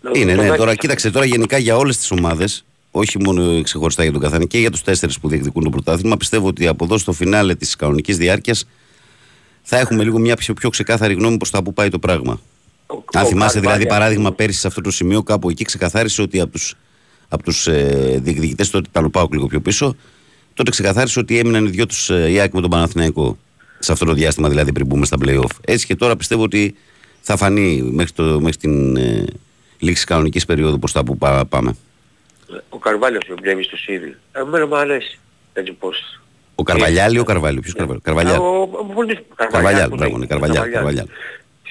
Να 0.00 0.10
δω 0.10 0.20
Είναι, 0.20 0.34
τον 0.34 0.44
ναι. 0.44 0.48
Άρη 0.50 0.58
Τώρα, 0.58 0.70
πώς 0.70 0.74
θα 0.74 0.80
κοίταξε, 0.80 1.10
τώρα 1.10 1.24
γενικά 1.24 1.58
για 1.58 1.76
όλες 1.76 1.96
τις 1.96 2.10
ομάδες, 2.10 2.64
όχι 2.90 3.18
μόνο 3.22 3.62
ξεχωριστά 3.62 4.02
για 4.02 4.12
τον 4.12 4.20
καθένα 4.20 4.44
και 4.44 4.58
για 4.58 4.70
τους 4.70 4.82
τέσσερις 4.82 5.18
που 5.18 5.28
διεκδικούν 5.28 5.62
το 5.62 5.70
πρωτάθλημα, 5.70 6.16
πιστεύω 6.16 6.46
ότι 6.46 6.66
από 6.66 6.84
εδώ 6.84 6.98
στο 6.98 7.12
φινάλε 7.12 7.54
της 7.54 7.76
κανονικής 7.76 8.16
διάρκειας 8.16 8.64
θα 9.62 9.78
έχουμε 9.78 10.04
λίγο 10.04 10.18
μια 10.18 10.36
πιο, 10.36 10.54
πιο 10.54 10.70
ξεκάθαρη 10.70 11.14
γνώμη 11.14 11.36
προς 11.36 11.50
τα 11.50 11.62
που 11.62 11.72
πάει 11.72 11.88
το 11.88 11.98
πράγμα. 11.98 12.40
Ο- 12.86 12.94
Αν 13.12 13.24
ο 13.24 13.26
θυμάσαι 13.26 13.60
δηλαδή 13.60 13.66
Καρβάλια, 13.84 13.86
παράδειγμα 13.86 14.32
πέρυσι 14.32 14.60
σε 14.60 14.66
αυτό 14.66 14.80
το 14.80 14.90
σημείο 14.90 15.22
κάπου 15.22 15.50
εκεί 15.50 15.64
ξεκαθάρισε 15.64 16.22
ότι 16.22 16.40
από 16.40 16.52
τους, 16.52 16.74
από 17.28 17.42
τους 17.42 17.66
ε, 17.66 18.18
διεκδικητές 18.22 18.70
τότε 18.70 18.88
ήταν 18.90 19.04
ο 19.04 19.08
Πάουκ 19.08 19.32
λίγο 19.32 19.46
πιο 19.46 19.60
πίσω 19.60 19.96
τότε 20.54 20.70
ξεκαθάρισε 20.70 21.18
ότι 21.18 21.38
έμειναν 21.38 21.66
οι 21.66 21.70
δυο 21.70 21.86
τους 21.86 22.10
ε, 22.10 22.30
η 22.30 22.38
ΑΕΚ 22.40 22.52
με 22.52 22.60
τον 22.60 22.70
Παναθηναϊκό 22.70 23.38
σε 23.82 23.92
αυτό 23.92 24.04
το 24.04 24.12
διάστημα 24.12 24.48
δηλαδή 24.48 24.72
πριν 24.72 24.86
μπούμε 24.86 25.04
στα 25.06 25.16
play-off. 25.24 25.50
Έτσι 25.64 25.86
και 25.86 25.96
τώρα 25.96 26.16
πιστεύω 26.16 26.42
ότι 26.42 26.74
θα 27.20 27.36
φανεί 27.36 27.82
μέχρι, 27.82 28.12
το, 28.12 28.22
μέχρι 28.40 28.56
την 28.56 28.96
ε, 28.96 29.24
λήξη 29.78 30.04
κανονικής 30.06 30.44
περίοδου 30.44 30.78
προς 30.78 30.92
τα 30.92 31.04
που 31.04 31.18
πά- 31.18 31.44
πάμε. 31.48 31.76
Ο 32.68 32.78
Καρβάλιος 32.78 33.22
με 33.28 33.34
βλέπει 33.40 33.62
στο 33.62 33.76
Σίδη. 33.76 34.16
Εμένα 34.32 34.66
μου 34.66 34.76
αρέσει. 34.76 35.18
Έτσι 35.52 35.72
πώς. 35.72 36.20
Ο 36.54 36.62
Καρβαλιάλ 36.62 37.14
ή 37.14 37.18
ο 37.18 37.24
Καρβάλιο, 37.24 37.60
ποιος 37.60 37.74
Καρβάλιο; 37.74 38.00
Καρβαλιάλ. 38.04 38.38
Ο- 38.38 38.42
ο- 38.44 38.78
ο 38.78 38.84
Βολής- 38.92 39.18
Καρβαλιάλ, 39.34 39.88
πώς 39.88 39.98
μπράβο, 39.98 40.02
λέγεται, 40.02 40.18
ναι, 40.18 40.26
Καρβαλιάλ, 40.26 40.70
Καρβαλιάλ. 40.72 41.06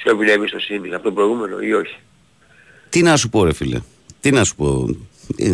Σε 0.03 0.13
βλέπει 0.13 0.47
στο 0.47 0.59
Σίδη 0.59 0.93
από 0.93 1.03
το 1.03 1.11
προηγούμενο 1.11 1.59
ή 1.59 1.73
όχι; 1.73 1.95
Τι 2.89 3.01
να 3.01 3.17
σου 3.17 3.29
πω 3.29 3.43
ρε 3.43 3.53
φίλε, 3.53 3.79
τι 4.19 4.31
να 4.31 4.43
σου 4.43 4.55
πω. 4.55 4.87
Ε, 5.37 5.53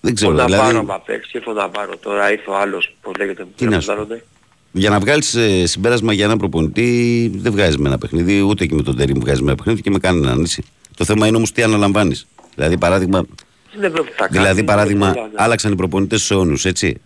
δεν 0.00 0.14
ξέρω, 0.14 0.30
Ο 0.30 0.34
Ναβάρο 0.34 0.68
δηλαδή... 0.68 0.86
θα 0.86 1.00
παίξει, 1.00 1.30
ήρθε 1.36 1.50
ο 1.50 1.52
Ναβάρο 1.52 1.96
τώρα, 1.96 2.32
ήρθε 2.32 2.50
ο 2.50 2.56
άλλος, 2.56 2.94
πώς 3.02 3.12
λέγεται, 3.18 3.46
Τι 3.56 3.64
να 3.64 3.80
σου 3.80 3.86
φαντάζονται. 3.86 4.24
Για 4.76 4.90
να 4.90 4.98
βγάλεις 4.98 5.36
συμπέρασμα 5.64 6.12
για 6.12 6.24
ένα 6.24 6.36
προπονητή, 6.36 7.30
δεν 7.34 7.52
βγάζεις 7.52 7.76
με 7.76 7.88
ένα 7.88 7.98
παιχνίδι, 7.98 8.40
ούτε 8.40 8.66
και 8.66 8.74
με 8.74 8.82
τον 8.82 8.96
Τερήμ 8.96 9.18
βγάζεις 9.20 9.40
με 9.40 9.46
ένα 9.46 9.56
παιχνίδι 9.56 9.80
και 9.82 9.90
με 9.90 9.98
κανέναν. 9.98 10.40
Έτσι. 10.40 10.62
Το 10.96 11.04
θέμα 11.04 11.26
είναι 11.26 11.36
όμως 11.36 11.52
τι 11.52 11.62
αναλαμβάνεις. 11.62 12.26
Δηλαδή, 12.54 12.78
παράδειγμα, 12.78 13.26
Δεν 13.78 13.90
βλέπω 13.90 14.06
τι 14.06 14.12
θα 14.16 14.26
κάνει. 14.28 14.38
δηλαδή, 14.38 14.64
παράδειγμα 14.64 15.10
Πολλά, 15.12 15.26
ναι. 15.26 15.32
άλλαξαν 15.36 15.72
οι 15.72 15.76
προπονητές 15.76 16.22
σε 16.22 16.34
αιώνου, 16.34 16.56
έτσι. 16.62 17.00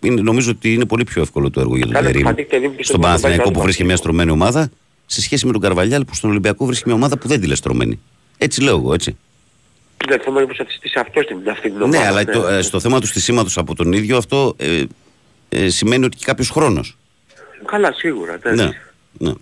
Είναι, 0.00 0.20
νομίζω 0.20 0.50
ότι 0.50 0.72
είναι 0.72 0.84
πολύ 0.84 1.04
πιο 1.04 1.22
εύκολο 1.22 1.50
το 1.50 1.60
έργο 1.60 1.76
για 1.76 1.84
τον 1.84 1.94
Κάνε 1.94 2.06
Τερήμ 2.06 2.22
Φαντίκ 2.26 2.48
Τερίμ 2.48 2.62
και 2.68 2.72
στον 2.72 2.84
στον 2.84 3.00
Παναθηναϊκό 3.00 3.42
που 3.42 3.42
Παναθηναϊκό. 3.42 3.62
βρίσκει 3.62 3.84
μια 3.84 3.96
στρωμένη 3.96 4.30
ομάδα 4.30 4.70
σε 5.06 5.20
σχέση 5.22 5.46
με 5.46 5.52
τον 5.52 5.60
Καρβαλιάλ 5.60 6.04
που 6.04 6.14
στον 6.14 6.30
Ολυμπιακό 6.30 6.64
βρίσκει 6.66 6.82
μια 6.86 6.94
ομάδα 6.94 7.18
που 7.18 7.28
δεν 7.28 7.40
τη 7.40 7.46
λες 7.46 7.58
στρωμένη. 7.58 8.00
Έτσι 8.38 8.62
λέω 8.62 8.76
εγώ, 8.76 8.94
έτσι. 8.94 9.16
Ναι, 10.10 10.16
το 10.16 10.22
θέμα 10.24 10.38
είναι 10.38 10.48
πως 10.48 10.56
θα 10.56 10.64
τη 10.64 10.72
στήσει 10.72 10.98
αυτός 10.98 11.26
την 11.26 11.36
αυτή 11.50 11.70
την 11.70 11.82
ομάδα. 11.82 11.98
Ναι, 11.98 12.06
αλλά 12.06 12.24
το, 12.24 12.46
ε, 12.46 12.62
στο 12.62 12.80
θέμα 12.80 13.00
του 13.00 13.06
στισίματο 13.06 13.50
από 13.54 13.74
τον 13.74 13.92
ίδιο 13.92 14.16
αυτό 14.16 14.56
ε, 15.56 15.64
ε, 15.64 15.68
σημαίνει 15.68 16.04
ότι 16.04 16.16
και 16.16 16.24
κάποιος 16.24 16.50
χρόνος. 16.50 16.96
Καλά, 17.64 17.92
σίγουρα. 17.92 18.34
εντάξει. 18.34 18.64
Ναι, 18.64 19.28
ναι. 19.28 19.34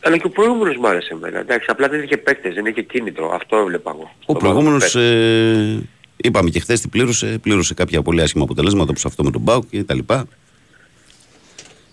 Αλλά 0.00 0.16
και 0.16 0.26
ο 0.26 0.30
προηγούμενος 0.30 0.76
μου 0.76 0.88
άρεσε 0.88 1.08
εμένα. 1.12 1.38
Εντάξει, 1.38 1.66
απλά 1.70 1.88
δεν 1.88 2.02
είχε 2.02 2.16
παίκτες, 2.16 2.54
δεν 2.54 2.66
είχε 2.66 2.82
κίνητρο. 2.82 3.30
Αυτό 3.34 3.56
έβλεπα 3.56 3.90
εγώ. 3.90 4.10
Ο 4.26 4.32
Το 4.32 4.38
προηγούμενος, 4.38 4.92
παίκτη. 4.92 4.98
ε, 4.98 5.78
είπαμε 6.16 6.50
και 6.50 6.60
χθες 6.60 6.80
τι 6.80 6.88
πλήρωσε, 6.88 7.38
πλήρωσε 7.42 7.74
κάποια 7.74 8.02
πολύ 8.02 8.22
άσχημα 8.22 8.44
αποτελέσματα 8.44 8.90
όπως 8.90 9.04
αυτό 9.04 9.24
με 9.24 9.30
τον 9.30 9.40
Μπάουκ 9.40 9.64
και 9.70 9.84
τα 9.84 9.94
λοιπά. 9.94 10.26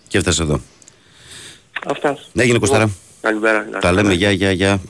Και 0.08 0.18
έφτασε 0.18 0.42
εδώ. 0.42 0.60
Αυτά. 1.86 2.18
Ναι, 2.32 2.42
έγινε 2.42 2.58
Κωστάρα. 2.58 2.90
Καλημέρα. 3.20 3.66
Τα 3.80 3.92
λέμε, 3.92 4.12
γεια, 4.12 4.30
γεια, 4.30 4.50
γεια. 4.52 4.80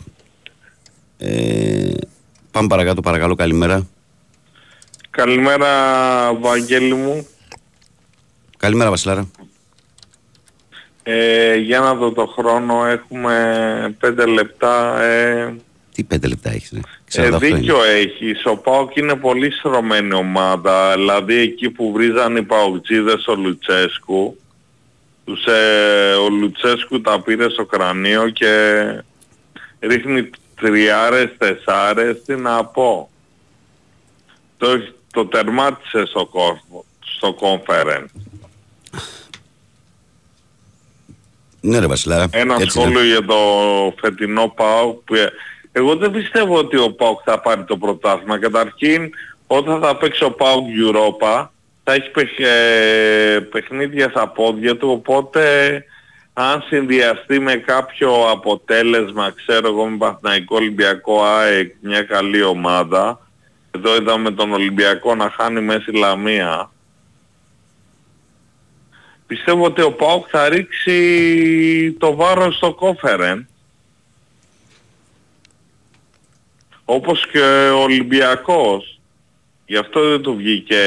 Ε, 1.18 1.92
πάμε 2.50 2.68
παρακάτω, 2.68 3.00
παρακαλώ, 3.00 3.34
καλημέρα. 3.34 3.86
Καλημέρα 5.10 5.70
Βαγγέλη 6.34 6.94
μου. 6.94 7.26
Καλημέρα, 8.64 8.90
Βασιλάρα. 8.90 9.30
Ε, 11.02 11.56
για 11.56 11.80
να 11.80 11.94
δω 11.94 12.12
το 12.12 12.26
χρόνο 12.26 12.86
έχουμε 12.86 13.96
πέντε 14.00 14.26
λεπτά. 14.26 15.00
Ε, 15.02 15.54
Τι 15.94 16.04
πέντε 16.04 16.26
λεπτά 16.28 16.50
έχεις, 16.50 16.72
ρε. 16.72 16.80
ε, 17.22 17.30
48 17.30 17.42
είναι. 17.42 17.56
δίκιο 17.56 17.82
έχεις. 17.82 18.46
Ο 18.46 18.56
ΠΑΟΚ 18.56 18.96
είναι 18.96 19.14
πολύ 19.14 19.50
στρωμένη 19.50 20.14
ομάδα. 20.14 20.94
Δηλαδή 20.94 21.34
εκεί 21.34 21.70
που 21.70 21.92
βρίζαν 21.92 22.36
οι 22.36 22.42
ΠΑΟΚτζίδες 22.42 23.26
ο 23.26 23.34
Λουτσέσκου. 23.34 24.36
Τους, 25.24 25.44
ε, 25.46 26.14
ο 26.14 26.28
Λουτσέσκου 26.28 27.00
τα 27.00 27.20
πήρε 27.20 27.50
στο 27.50 27.64
κρανίο 27.64 28.28
και 28.28 28.84
ρίχνει 29.80 30.30
τριάρες, 30.60 31.30
τεσσάρες, 31.38 32.22
τι 32.22 32.34
να 32.34 32.64
πω. 32.64 33.10
Το, 34.56 34.68
το 35.12 35.26
τερμάτισε 35.26 36.06
στο, 36.06 36.26
κόσμο, 36.26 36.84
στο 37.00 37.36
conference. 37.40 38.33
Ναι, 41.66 41.78
ρε 41.78 41.86
Βασιλάρα. 41.86 42.26
Ένα 42.32 42.56
Έτσι 42.60 42.62
είναι. 42.62 42.70
σχόλιο 42.90 43.04
για 43.04 43.24
το 43.24 43.34
φετινό 44.00 44.52
ΠΑΟΚ 44.56 45.00
που 45.04 45.14
ε, 45.14 45.32
εγώ 45.72 45.96
δεν 45.96 46.10
πιστεύω 46.10 46.58
ότι 46.58 46.76
ο 46.76 46.90
ΠΑΟΚ 46.92 47.20
θα 47.24 47.40
πάρει 47.40 47.64
το 47.64 47.76
πρωτάθλημα. 47.76 48.38
Καταρχήν 48.38 49.10
όταν 49.46 49.80
θα 49.80 49.96
παίξει 49.96 50.24
ο 50.24 50.30
ΠΑΟΚ 50.30 50.64
Europa 50.88 51.46
θα 51.84 51.92
έχει 51.92 52.10
παιχ- 52.10 52.40
ε, 52.40 53.38
παιχνίδια 53.50 54.08
στα 54.10 54.28
πόδια 54.28 54.76
του 54.76 54.88
οπότε 54.90 55.44
αν 56.32 56.64
συνδυαστεί 56.68 57.40
με 57.40 57.54
κάποιο 57.56 58.30
αποτέλεσμα 58.30 59.32
ξέρω 59.36 59.68
εγώ 59.68 59.84
με 59.86 59.96
Παθηναϊκό 59.96 60.56
Ολυμπιακό 60.56 61.24
ΑΕΚ 61.24 61.72
μια 61.80 62.02
καλή 62.02 62.42
ομάδα 62.42 63.20
εδώ 63.70 63.96
είδαμε 63.96 64.30
τον 64.30 64.52
Ολυμπιακό 64.52 65.14
να 65.14 65.30
χάνει 65.36 65.60
μέση 65.60 65.90
Λαμία 65.92 66.70
πιστεύω 69.26 69.64
ότι 69.64 69.82
ο 69.82 69.92
ΠΑΟΚ 69.92 70.26
θα 70.30 70.48
ρίξει 70.48 71.96
το 71.98 72.14
βάρος 72.14 72.56
στο 72.56 72.74
κόφερεν 72.74 73.48
όπως 76.84 77.26
και 77.26 77.70
ο 77.74 77.82
Ολυμπιακός. 77.82 79.00
Γι' 79.66 79.76
αυτό 79.76 80.08
δεν 80.08 80.22
του 80.22 80.36
βγήκε 80.36 80.82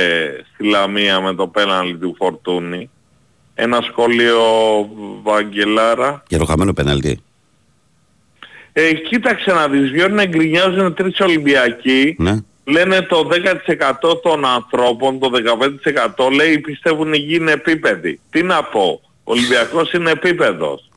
στη 0.53 0.63
Λαμία 0.63 1.21
με 1.21 1.35
το 1.35 1.47
πέναλτι 1.47 1.97
του 1.97 2.15
Φορτούνη. 2.17 2.89
Ένα 3.55 3.81
σχόλιο 3.81 4.41
Βαγγελάρα. 5.21 6.23
Και 6.27 6.37
ροχαμένο 6.37 6.73
πέναλτι. 6.73 7.21
Ε, 8.73 8.93
κοίταξε 8.93 9.51
να 9.51 9.67
δεις, 9.67 9.91
βγαίνουν 9.91 10.27
γκρινιάζουν 10.27 10.93
τρεις 10.93 11.19
Ολυμπιακοί. 11.19 12.15
Ναι. 12.19 12.35
Λένε 12.69 13.01
το 13.01 13.29
10% 14.01 14.21
των 14.21 14.45
ανθρώπων, 14.45 15.19
το 15.19 15.31
15% 16.17 16.31
λέει 16.31 16.59
πιστεύουν 16.59 17.13
η 17.13 17.17
γη 17.17 17.35
είναι 17.35 17.51
επίπεδη. 17.51 18.19
Τι 18.29 18.43
να 18.43 18.63
πω, 18.63 19.01
ο 19.03 19.31
Ολυμπιακός 19.31 19.91
είναι 19.91 20.11
επίπεδος. 20.11 20.89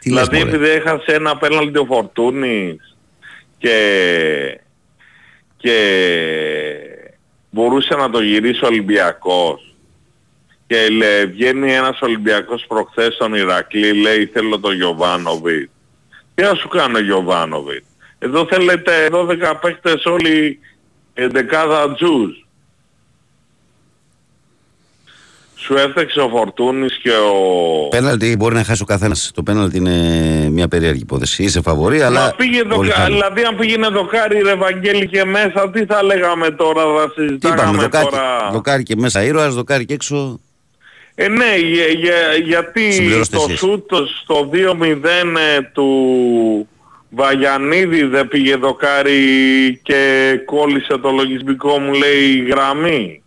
Τι 0.00 0.10
λες, 0.10 0.28
δηλαδή 0.28 0.44
μωρέ; 0.44 0.56
επειδή 0.56 0.68
έχασε 0.68 1.12
ένα 1.12 1.36
πέναλτι 1.36 1.78
ο 1.78 1.84
Φορτούνης 1.84 2.96
και, 3.58 3.78
και 5.56 5.76
μπορούσε 7.50 7.94
να 7.94 8.10
το 8.10 8.20
γυρίσει 8.20 8.64
ο 8.64 8.66
Ολυμπιακός 8.66 9.74
και 10.66 10.88
λέ, 10.88 11.24
βγαίνει 11.24 11.72
ένας 11.72 12.00
Ολυμπιακός 12.00 12.64
προχθές 12.68 13.14
στον 13.14 13.34
Ηρακλή 13.34 13.92
λέει 13.92 14.26
θέλω 14.26 14.58
το 14.58 14.72
Γιωβάνοβιτς. 14.72 15.70
Τι 16.34 16.42
να 16.42 16.54
σου 16.54 16.68
κάνω 16.68 16.98
Γιωβάνοβιτς; 16.98 17.86
Εδώ 18.18 18.46
θέλετε 18.46 19.08
12 19.10 19.54
παίχτες 19.60 20.04
όλοι 20.04 20.58
εντεκάδα 21.14 21.94
τζους. 21.94 22.38
Σου 25.56 25.74
έφταξε 25.76 26.20
ο 26.20 26.28
Φορτούνης 26.28 26.98
και 27.02 27.10
ο... 27.10 27.88
Πέναλτι 27.88 28.36
μπορεί 28.36 28.54
να 28.54 28.64
χάσει 28.64 28.82
ο 28.82 28.84
καθένας. 28.84 29.30
Το 29.34 29.42
πέναλτι 29.42 29.76
είναι 29.76 29.98
μια 30.50 30.68
περίεργη 30.68 31.00
υπόθεση. 31.00 31.42
Είσαι 31.42 31.60
φαβορή, 31.62 32.02
αλλά. 32.02 32.20
Μα 32.20 32.34
πήγε 32.36 32.60
όλοι 32.60 32.68
δοκα... 32.68 32.92
χάνουν. 32.94 33.12
δηλαδή 33.12 33.42
αν 33.42 33.56
πήγαινε 33.56 33.88
δοκάρι 33.88 34.40
ρε 34.42 34.54
Βαγγέλη 34.54 35.08
και 35.08 35.24
μέσα, 35.24 35.70
τι 35.70 35.84
θα 35.84 36.02
λέγαμε 36.02 36.50
τώρα, 36.50 36.82
θα 36.82 37.12
Τι 37.14 37.22
είπαμε, 37.22 37.28
συζητάγαμε 37.28 37.82
δοκάρι, 37.82 38.04
τώρα; 38.10 38.50
δοκάρι 38.52 38.82
και 38.82 38.96
μέσα 38.96 39.22
ήρωας, 39.22 39.54
δοκάρι 39.54 39.84
και 39.84 39.94
έξω. 39.94 40.40
Ε, 41.14 41.28
ναι, 41.28 41.56
για, 41.56 41.86
για- 41.86 42.34
γιατί 42.44 42.92
Συμπληρώστε 42.92 43.36
το 43.36 43.44
εσείς. 43.48 43.58
σούτ 43.58 43.90
στο 44.22 44.50
2-0 44.52 45.04
ε, 45.56 45.60
του 45.72 46.68
Βαγιανίδη 47.14 48.02
δεν 48.02 48.28
πήγε 48.28 48.56
δοκάρι 48.56 49.80
και 49.82 50.32
κόλλησε 50.44 50.98
το 50.98 51.10
λογισμικό 51.10 51.78
μου 51.78 51.92
λέει 51.92 52.44
γραμμή. 52.50 53.22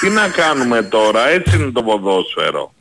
Τι 0.00 0.08
να 0.08 0.28
κάνουμε 0.28 0.82
τώρα, 0.82 1.28
έτσι 1.28 1.56
είναι 1.56 1.70
το 1.70 1.82
ποδόσφαιρο. 1.82 2.72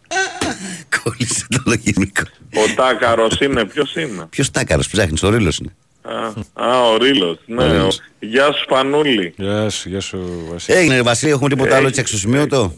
Κόλλησε 1.03 1.45
το 1.49 1.61
λογισμικό. 1.65 2.21
Ο 2.55 2.73
Τάκαρος 2.75 3.39
είναι, 3.39 3.65
ποιος 3.65 3.95
είναι; 3.95 4.25
Ποιος 4.29 4.51
τάκαρος 4.51 4.87
ψάχνεις, 4.89 5.23
ο 5.23 5.29
Ρήλο 5.29 5.51
είναι. 5.61 5.75
Α, 6.01 6.27
α, 6.69 6.89
ο 6.91 6.97
Ρήλος, 6.97 7.37
ναι. 7.45 7.63
Ο 7.63 7.67
ο- 7.67 7.71
Ρήλος. 7.71 7.99
Γεια 8.19 8.51
σου 8.51 8.65
Πανούλη. 8.67 9.33
Γεια 9.37 9.69
σου, 9.69 9.89
γεια 9.89 9.99
σου 9.99 10.47
Βασίλη. 10.51 10.77
Έγινε, 10.77 10.95
ρε 10.95 11.01
Βασίλη, 11.01 11.31
έχουμε 11.31 11.49
τίποτα 11.49 11.75
άλλο 11.75 11.87
έτσι 11.87 11.99
αξιοσημείωτο. 11.99 12.73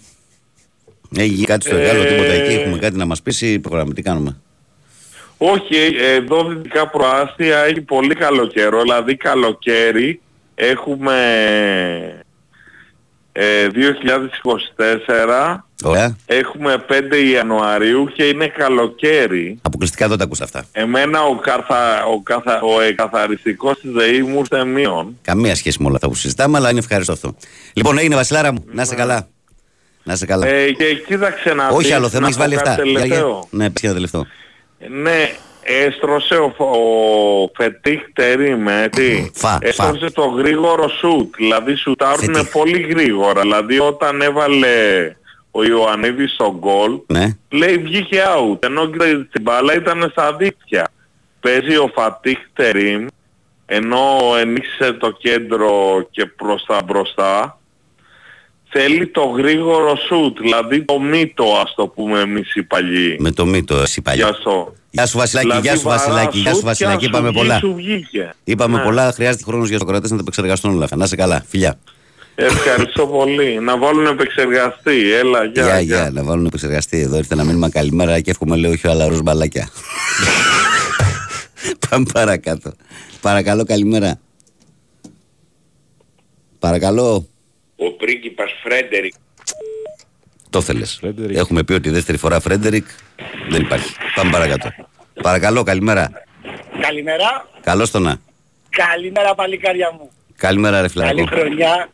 Έχει 1.17 1.43
κάτι 1.43 1.65
στο 1.65 1.75
εργάλο, 1.75 2.01
Ε, 2.01 2.05
τίποτα 2.05 2.31
εκεί, 2.31 2.53
έχουμε 2.53 2.77
κάτι 2.77 2.97
να 2.97 3.05
μας 3.05 3.21
πει. 3.21 3.59
Πρόγραμμα, 3.59 3.93
τι 3.93 4.01
κάνουμε. 4.01 4.41
Όχι, 5.41 5.75
ε, 5.99 6.13
εδώ 6.13 6.43
δυτικά 6.43 6.87
προάστια 6.87 7.57
έχει 7.59 7.81
πολύ 7.81 8.15
καλό 8.15 8.47
καιρό, 8.47 8.81
δηλαδή 8.81 9.15
καλοκαίρι 9.15 10.21
έχουμε 10.55 11.15
ε, 13.31 13.67
2024, 13.73 15.57
Ωραία. 15.83 16.15
έχουμε 16.25 16.85
5 16.89 16.93
Ιανουαρίου 17.33 18.11
και 18.15 18.23
είναι 18.23 18.47
καλοκαίρι. 18.47 19.59
Αποκλειστικά 19.61 20.07
δεν 20.07 20.17
τα 20.17 20.23
ακούς 20.23 20.41
αυτά. 20.41 20.65
Εμένα 20.71 21.23
ο, 21.23 21.35
καθα, 21.35 22.03
ο, 22.05 22.21
καθα, 22.21 22.61
ο 22.61 22.81
εκαθαριστικός 22.81 23.79
της 23.79 23.91
ΔΕΗ 23.91 24.21
μου 24.21 24.39
ήρθε 24.39 24.65
μείον. 24.65 25.17
Καμία 25.21 25.55
σχέση 25.55 25.77
με 25.79 25.85
όλα 25.85 25.95
αυτά 25.95 26.07
που 26.07 26.15
συζητάμε, 26.15 26.57
αλλά 26.57 26.69
είναι 26.69 26.79
ευχάριστο 26.79 27.11
αυτό. 27.11 27.35
Λοιπόν, 27.73 27.97
έγινε 27.97 28.15
Βασιλάρα 28.15 28.51
μου, 28.51 28.63
να 28.71 28.81
είσαι 28.81 28.95
καλά. 28.95 29.27
Να 30.03 30.13
είσαι 30.13 30.25
καλά. 30.25 30.47
Ε, 30.47 30.71
και 30.71 30.85
κοίταξε 31.07 31.53
να 31.53 31.67
Όχι 31.67 31.83
δεις, 31.87 31.91
άλλο 31.95 32.09
θέμα, 32.09 32.21
να 32.21 32.25
έχεις 32.27 32.37
πω 32.37 32.43
βάλει 32.43 32.55
κάτι 32.55 32.69
αυτά. 32.69 32.83
Για- 32.83 32.91
για- 32.91 33.01
τελευταίο. 33.01 33.47
Ναι, 33.49 33.69
πες 33.69 33.81
και 33.81 33.85
ένα 33.87 33.95
τελευταίο. 33.95 34.25
Ναι, 34.87 35.29
έστρωσε 35.63 36.35
ο, 36.35 36.53
ο 36.57 37.51
Φετίχ 37.55 38.01
Τερίμ, 38.13 38.67
ε, 38.67 38.89
τι. 38.89 39.29
Φα, 39.33 39.57
έστρωσε 39.61 40.11
το 40.11 40.25
γρήγορο 40.25 40.87
σουτ, 40.87 41.35
δηλαδή 41.35 41.75
σουτάρουν 41.75 42.19
Φετίχ. 42.35 42.51
πολύ 42.51 42.79
γρήγορα. 42.79 43.41
Δηλαδή 43.41 43.79
όταν 43.79 44.21
έβαλε 44.21 44.67
ο 45.51 45.63
Ιωαννίδης 45.63 46.31
στον 46.33 46.55
γκολ, 46.57 46.99
Ναι. 47.07 47.37
λέει 47.49 47.77
βγήκε 47.77 48.21
out, 48.37 48.63
ενώ 48.65 48.85
και 48.89 49.25
στην 49.29 49.41
μπάλα 49.41 49.73
ήταν 49.75 50.07
στα 50.11 50.33
δίκτυα. 50.35 50.87
Παίζει 51.39 51.77
ο 51.77 51.91
Φατίχ 51.93 52.37
Τερίμ, 52.53 53.05
ενώ 53.65 54.17
ενίσχυσε 54.39 54.93
το 54.93 55.11
κέντρο 55.11 56.01
και 56.11 56.25
προς 56.25 56.65
τα 56.67 56.81
μπροστά, 56.85 57.58
θέλει 58.69 59.07
το 59.07 59.21
γρήγορο 59.21 59.95
σουτ, 59.95 60.39
δηλαδή 60.39 60.83
το 60.85 60.99
μύτο 60.99 61.45
ας 61.63 61.73
το 61.75 61.87
πούμε 61.87 62.19
εμείς 62.19 62.55
οι 62.55 62.63
παλιοί. 62.63 63.15
Με 63.19 63.31
το 63.31 63.45
μύτο, 63.45 63.75
εσύ 63.77 64.01
παλιά. 64.01 64.25
Γεια 64.25 64.33
σου. 64.41 64.73
Γεια 64.91 65.05
σου 65.05 65.17
Βασιλάκη, 65.17 65.47
Δηλαδή 65.47 65.67
γεια 65.67 65.77
σου 65.77 65.83
βαρά 65.83 65.97
Βασιλάκη, 65.97 66.39
γεια 66.39 66.49
σου 66.49 66.55
σουτ 66.55 66.61
και 66.61 66.67
Βασιλάκη. 66.67 67.05
αν 67.05 67.11
Είπαμε 67.11 67.27
σου 67.27 67.33
βγει, 67.33 67.39
πολλά. 67.41 67.57
Σου 67.59 67.73
βγήκε. 67.75 68.33
Είπαμε 68.43 68.77
Ναι. 68.77 68.83
πολλά, 68.83 69.11
χρειάζεται 69.11 69.43
χρόνος 69.43 69.69
για 69.69 69.79
το 69.79 69.85
κρατέ 69.85 70.07
να 70.07 70.15
τα 70.15 70.21
επεξεργαστούν 70.21 70.73
όλα 70.75 70.83
αυτά. 70.83 70.95
Να 70.95 71.03
είσαι 71.03 71.15
καλά, 71.15 71.43
φιλιά. 71.47 71.79
Ευχαριστώ 72.35 73.07
πολύ. 73.07 73.59
Να 73.59 73.77
βάλουν 73.77 74.05
επεξεργαστή. 74.05 75.11
Έλα, 75.13 75.43
γεια. 75.43 75.63
Γεια, 75.63 75.79
γεια. 75.79 75.81
γεια, 75.81 76.09
να 76.13 76.23
βάλουν 76.23 76.45
επεξεργαστή 76.45 76.99
εδώ. 76.99 77.17
Ήρθε 77.17 77.33
ένα 77.33 77.43
μήνυμα 77.43 77.69
καλημέρα 77.69 78.19
και 78.19 78.31
εύχομαι 78.31 78.55
λέει 78.55 78.71
όχι 78.71 78.87
ο 78.87 78.89
αλαρός 78.91 79.21
μπαλάκια. 79.21 79.69
Πάμε 81.89 82.05
παρακάτω. 82.13 82.71
Παρακαλώ, 83.21 83.63
καλημέρα. 83.63 84.19
Παρακαλώ. 86.59 87.27
Ο 87.81 87.91
πρίγκιπας 87.91 88.51
Φρέντερικ 88.63 89.13
Το 90.49 90.61
θέλεις. 90.61 90.97
Φρέντερικ. 90.99 91.37
Έχουμε 91.37 91.63
πει 91.63 91.73
ότι 91.73 91.89
δεύτερη 91.89 92.17
φορά 92.17 92.39
Φρέντερικ 92.39 92.85
δεν 93.49 93.61
υπάρχει. 93.61 93.95
Πάμε 94.15 94.31
παρακάτω. 94.31 94.69
Παρακαλώ, 95.21 95.63
καλημέρα. 95.63 96.11
Καλημέρα. 96.81 97.47
Καλώς 97.61 97.91
τονα. 97.91 98.17
Καλημέρα 98.69 99.35
παλικάρια 99.35 99.91
μου. 99.91 100.09
Καλημέρα, 100.35 100.81
ρε 100.81 100.87
Καλή 100.87 100.91
φιλαράκο. 100.91 101.35
χρονιά. 101.35 101.89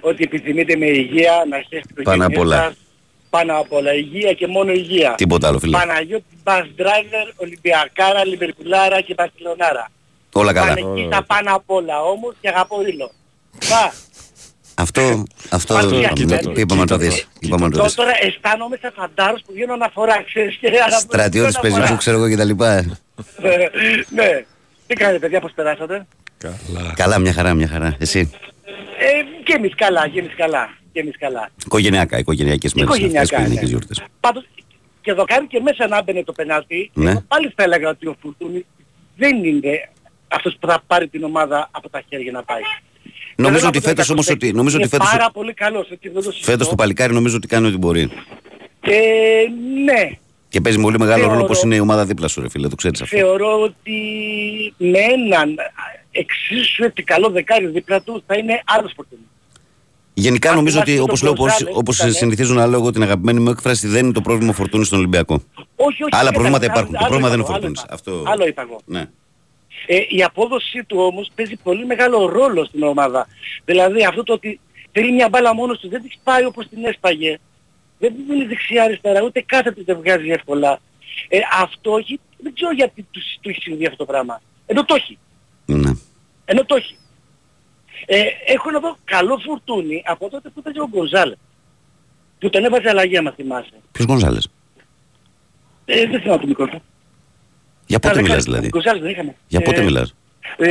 Ό,τι 0.00 0.22
επιθυμείτε 0.22 0.76
με 0.76 0.86
υγεία, 0.86 1.44
να 1.50 1.60
χαίρετε 1.68 1.88
το 1.94 2.02
Πάνω 2.02 2.26
απ' 2.26 2.38
όλα. 2.38 2.74
Πάνω 3.30 3.58
απ' 3.58 3.72
όλα. 3.72 3.94
Υγεία 3.94 4.32
και 4.32 4.46
μόνο 4.46 4.72
υγεία. 4.72 5.14
Τίποτα 5.16 5.48
άλλο, 5.48 5.58
φίλε. 5.58 5.78
Παναγιώτη 5.78 6.24
Bus 6.44 6.62
Driver, 6.62 7.32
Ολυμπιακάρα, 7.36 8.24
Λιβερπουλάρα 8.24 9.00
και 9.00 9.14
Μπαρσελονάρα. 9.14 9.90
Όλα 10.32 10.52
καλά. 10.52 10.74
Πάνε 10.74 10.80
εκεί 10.92 11.06
στα 11.12 11.22
πάνω 11.24 11.54
απ' 11.54 11.70
όλα 11.70 12.02
όμως 12.02 12.34
και 12.40 12.48
αγαπώ 12.48 12.80
ρίλο. 12.82 13.10
Πα. 14.76 14.82
Αυτό, 14.82 15.22
αυτό 15.50 15.74
Κοίτα 16.12 16.34
είπαμε, 16.34 16.38
το, 16.42 16.52
είπαμε 16.56 16.80
να 16.80 16.86
το 16.86 16.98
κοίτα 16.98 17.10
δεις. 17.10 17.28
Είπαμε 17.38 17.62
να 17.64 17.70
το 17.70 17.76
Τώρα, 17.76 17.86
δεις. 17.86 17.94
τώρα 17.94 18.12
αισθάνομαι 18.22 18.78
σαν 18.80 18.92
φαντάρος 18.96 19.42
που 19.46 19.52
βγαίνω 19.52 19.72
αναφορά, 19.72 20.22
ξέρεις. 20.22 20.56
Και 20.56 20.68
Στρατιώτης 20.98 21.56
αναφορά. 21.56 21.80
πεζικού, 21.80 21.98
ξέρω 21.98 22.16
εγώ 22.16 22.28
και 22.28 22.36
τα 22.36 22.44
λοιπά. 22.44 22.82
Ναι. 24.10 24.44
Τι 24.86 24.94
κάνετε 24.94 25.18
παιδιά, 25.18 25.40
πώς 25.40 25.52
περάσατε; 25.54 26.06
Καλά. 26.38 26.92
Καλά, 26.96 27.18
μια 27.18 27.32
χαρά, 27.32 27.54
μια 27.54 27.68
χαρά. 27.68 27.96
Εσύ; 28.00 28.30
Ε, 28.98 29.42
και 29.44 29.52
εμείς 29.56 29.74
καλά, 29.74 30.08
και 30.08 30.18
εμείς 30.20 30.34
καλά. 30.36 30.68
Και 30.92 31.00
εμείς 31.00 31.18
καλά. 31.18 31.48
Οικογενειακά, 31.64 32.18
οικογενειακές 32.18 32.74
μέρες 32.74 32.90
αυτές, 32.90 33.04
Οικογενειακά, 33.06 33.36
οικογενειακές 33.36 33.70
ναι. 33.70 33.76
γιορτές. 33.76 34.02
Πάντως 34.20 34.44
και 35.00 35.12
δοκάρι 35.12 35.46
και 35.46 35.60
μέσα 35.60 35.88
να 35.88 36.02
μπαινε 36.02 36.24
το 36.24 36.32
πενάλτι, 36.32 36.90
Ναι. 36.94 37.10
εγώ 37.10 37.24
πάλι 37.28 37.52
θα 37.56 37.62
έλεγα 37.62 37.88
ότι 37.88 38.06
ο 38.06 38.16
Φουρτούνης 38.20 38.64
δεν 39.16 39.44
είναι 39.44 39.88
αυτός 40.28 40.56
που 40.60 40.66
θα 40.68 40.82
πάρει 40.86 41.08
την 41.08 41.24
ομάδα 41.24 41.68
από 41.70 41.88
τα 41.90 42.02
χέρια 42.08 42.32
να 42.32 42.42
πάει. 42.42 42.62
Νομίζω 43.36 43.58
Θέλω 43.58 43.68
ότι 43.68 43.76
να 43.78 43.82
πω 43.82 43.88
φέτος 43.88 44.06
το 44.06 44.12
όμως 44.12 44.28
ότι, 44.30 44.52
νομίζω 44.52 44.76
ότι 44.76 44.86
είναι 44.86 44.96
φέτος, 44.96 45.10
πάρα 45.10 45.30
πολύ 45.30 45.54
καλός, 45.54 45.90
έτσι 45.90 46.08
δεν 46.08 46.22
το 46.22 46.30
συζητώ. 46.30 46.50
φέτος 46.50 46.68
το 46.68 46.74
παλικάρι 46.74 47.12
νομίζω 47.14 47.36
ότι 47.36 47.46
κάνει 47.46 47.66
ό,τι 47.66 47.76
μπορεί. 47.76 48.00
Ε, 48.80 48.92
ναι, 49.84 50.10
Και 50.48 50.60
παίζει 50.60 50.80
πολύ 50.80 50.98
μεγάλο 50.98 51.18
Θεωρώ- 51.18 51.34
ρόλο 51.34 51.46
πως 51.46 51.62
είναι 51.62 51.74
η 51.74 51.78
ομάδα 51.78 52.04
δίπλα 52.04 52.28
σου 52.28 52.40
ρε 52.40 52.48
φίλε, 52.48 52.68
το 52.68 52.74
ξέρεις 52.74 53.00
αυτό. 53.02 53.16
θεωρώ 53.16 53.60
ότι 53.60 53.94
με 54.76 54.98
έναν 54.98 55.54
εξίσου 56.10 56.84
έτσι 56.84 57.02
καλό 57.02 57.30
δεκάρι 57.30 57.66
δίπλα 57.66 58.00
του 58.02 58.22
θα 58.26 58.36
είναι 58.36 58.62
άλλος 58.66 58.92
Φουρτούνης. 58.96 59.24
Γενικά 60.14 60.50
Αν 60.50 60.56
νομίζω 60.56 60.78
ότι 60.80 60.90
θυμάστε 60.90 61.10
όπως 61.10 61.20
τον 61.20 61.28
λέω, 61.28 61.38
όπως, 61.38 61.50
Γκονζάλες, 61.52 61.78
όπως 61.78 61.96
ήταν, 61.96 62.08
ε. 62.08 62.12
συνηθίζω 62.12 62.54
να 62.54 62.66
λέω 62.66 62.78
εγώ 62.80 62.90
την 62.90 63.02
αγαπημένη 63.02 63.40
μου 63.40 63.50
έκφραση, 63.50 63.86
δεν 63.88 64.04
είναι 64.04 64.12
το 64.12 64.20
πρόβλημα 64.20 64.50
ο 64.50 64.54
Φορτούνης 64.54 64.86
στον 64.86 64.98
Ολυμπιακό. 64.98 65.34
Όχι, 65.34 65.66
όχι. 65.76 65.98
Άλλα 66.02 66.08
κοίταξε, 66.10 66.30
προβλήματα 66.32 66.64
άλλο- 66.64 66.72
υπάρχουν. 66.72 66.92
Το 66.92 66.98
άλλο 66.98 67.08
πρόβλημα 67.08 67.28
δεν 67.30 67.38
είπα 67.40 67.42
είναι 67.42 67.42
ο 67.42 67.46
εγώ, 67.46 67.52
άλλο 67.54 67.60
Φορτούνης. 67.60 67.82
είπα. 67.82 67.94
Αυτό... 67.94 68.30
Άλλο 68.32 68.46
είπα 68.46 68.62
εγώ. 68.62 68.80
Ναι. 68.84 69.08
Ε, 69.86 70.00
η 70.08 70.22
απόδοσή 70.22 70.84
του 70.84 70.98
όμως 70.98 71.30
παίζει 71.34 71.56
πολύ 71.56 71.86
μεγάλο 71.86 72.26
ρόλο 72.26 72.64
στην 72.64 72.82
ομάδα. 72.82 73.26
Δηλαδή 73.64 74.04
αυτό 74.04 74.22
το 74.22 74.32
ότι 74.32 74.60
θέλει 74.92 75.12
μια 75.12 75.28
μπάλα 75.28 75.54
μόνος 75.54 75.78
του 75.78 75.88
δεν 75.88 76.02
της 76.02 76.18
πάει 76.22 76.44
όπως 76.44 76.68
την 76.68 76.84
έσπαγε. 76.84 77.38
Δεν 77.98 78.14
είναι 78.30 78.46
δεξιά 78.46 78.82
αριστερά, 78.82 79.22
ούτε 79.22 79.40
κάθε 79.46 79.72
του 79.72 79.84
δεν 79.84 79.96
βγάζει 79.96 80.28
εύκολα. 80.28 80.80
Ε, 81.28 81.38
αυτό 81.60 81.96
έχει, 81.96 82.20
δεν 82.38 82.54
ξέρω 82.54 82.72
γιατί 82.72 83.06
τους, 83.10 83.24
του 83.40 83.48
έχει 83.48 83.60
συμβεί 83.60 83.84
αυτό 83.86 83.96
το 83.96 84.04
πράγμα. 84.04 84.40
Ενώ 84.66 84.84
το 84.84 84.94
έχει. 84.94 85.18
ναι. 85.66 85.90
Ενώ 86.44 86.64
το 86.64 86.74
έχει. 86.76 86.96
Ε, 88.06 88.22
έχω 88.46 88.70
να 88.70 88.80
δω 88.80 88.96
καλό 89.04 89.38
φουρτούνι 89.38 90.02
από 90.06 90.28
τότε 90.28 90.48
που 90.48 90.62
παίζει 90.62 90.78
ο 90.78 90.88
Γκονζάλες. 90.88 91.38
Που 92.38 92.50
τον 92.50 92.64
έβαζε 92.64 92.88
αλλαγή 92.88 93.16
άμα 93.16 93.30
θυμάσαι. 93.30 93.72
Ποιος 93.92 94.06
Γκονζάλες; 94.06 94.48
Ε, 95.84 96.06
δεν 96.06 96.20
θυμάμαι 96.20 96.40
το 96.40 96.46
μικρό 96.46 96.66
του. 96.66 96.82
Για 97.86 97.98
πότε 97.98 98.14
Τα 98.14 98.20
μιλάς 98.20 98.44
δεκάρια. 98.44 98.44
δηλαδή; 98.44 98.68
Γκονζάλες 98.68 99.02
δεν 99.02 99.10
είχαμε. 99.10 99.34
Για 99.48 99.60
πότε 99.60 99.80
Ε, 99.80 99.84
μιλάς; 99.84 100.14
Ε, 100.58 100.66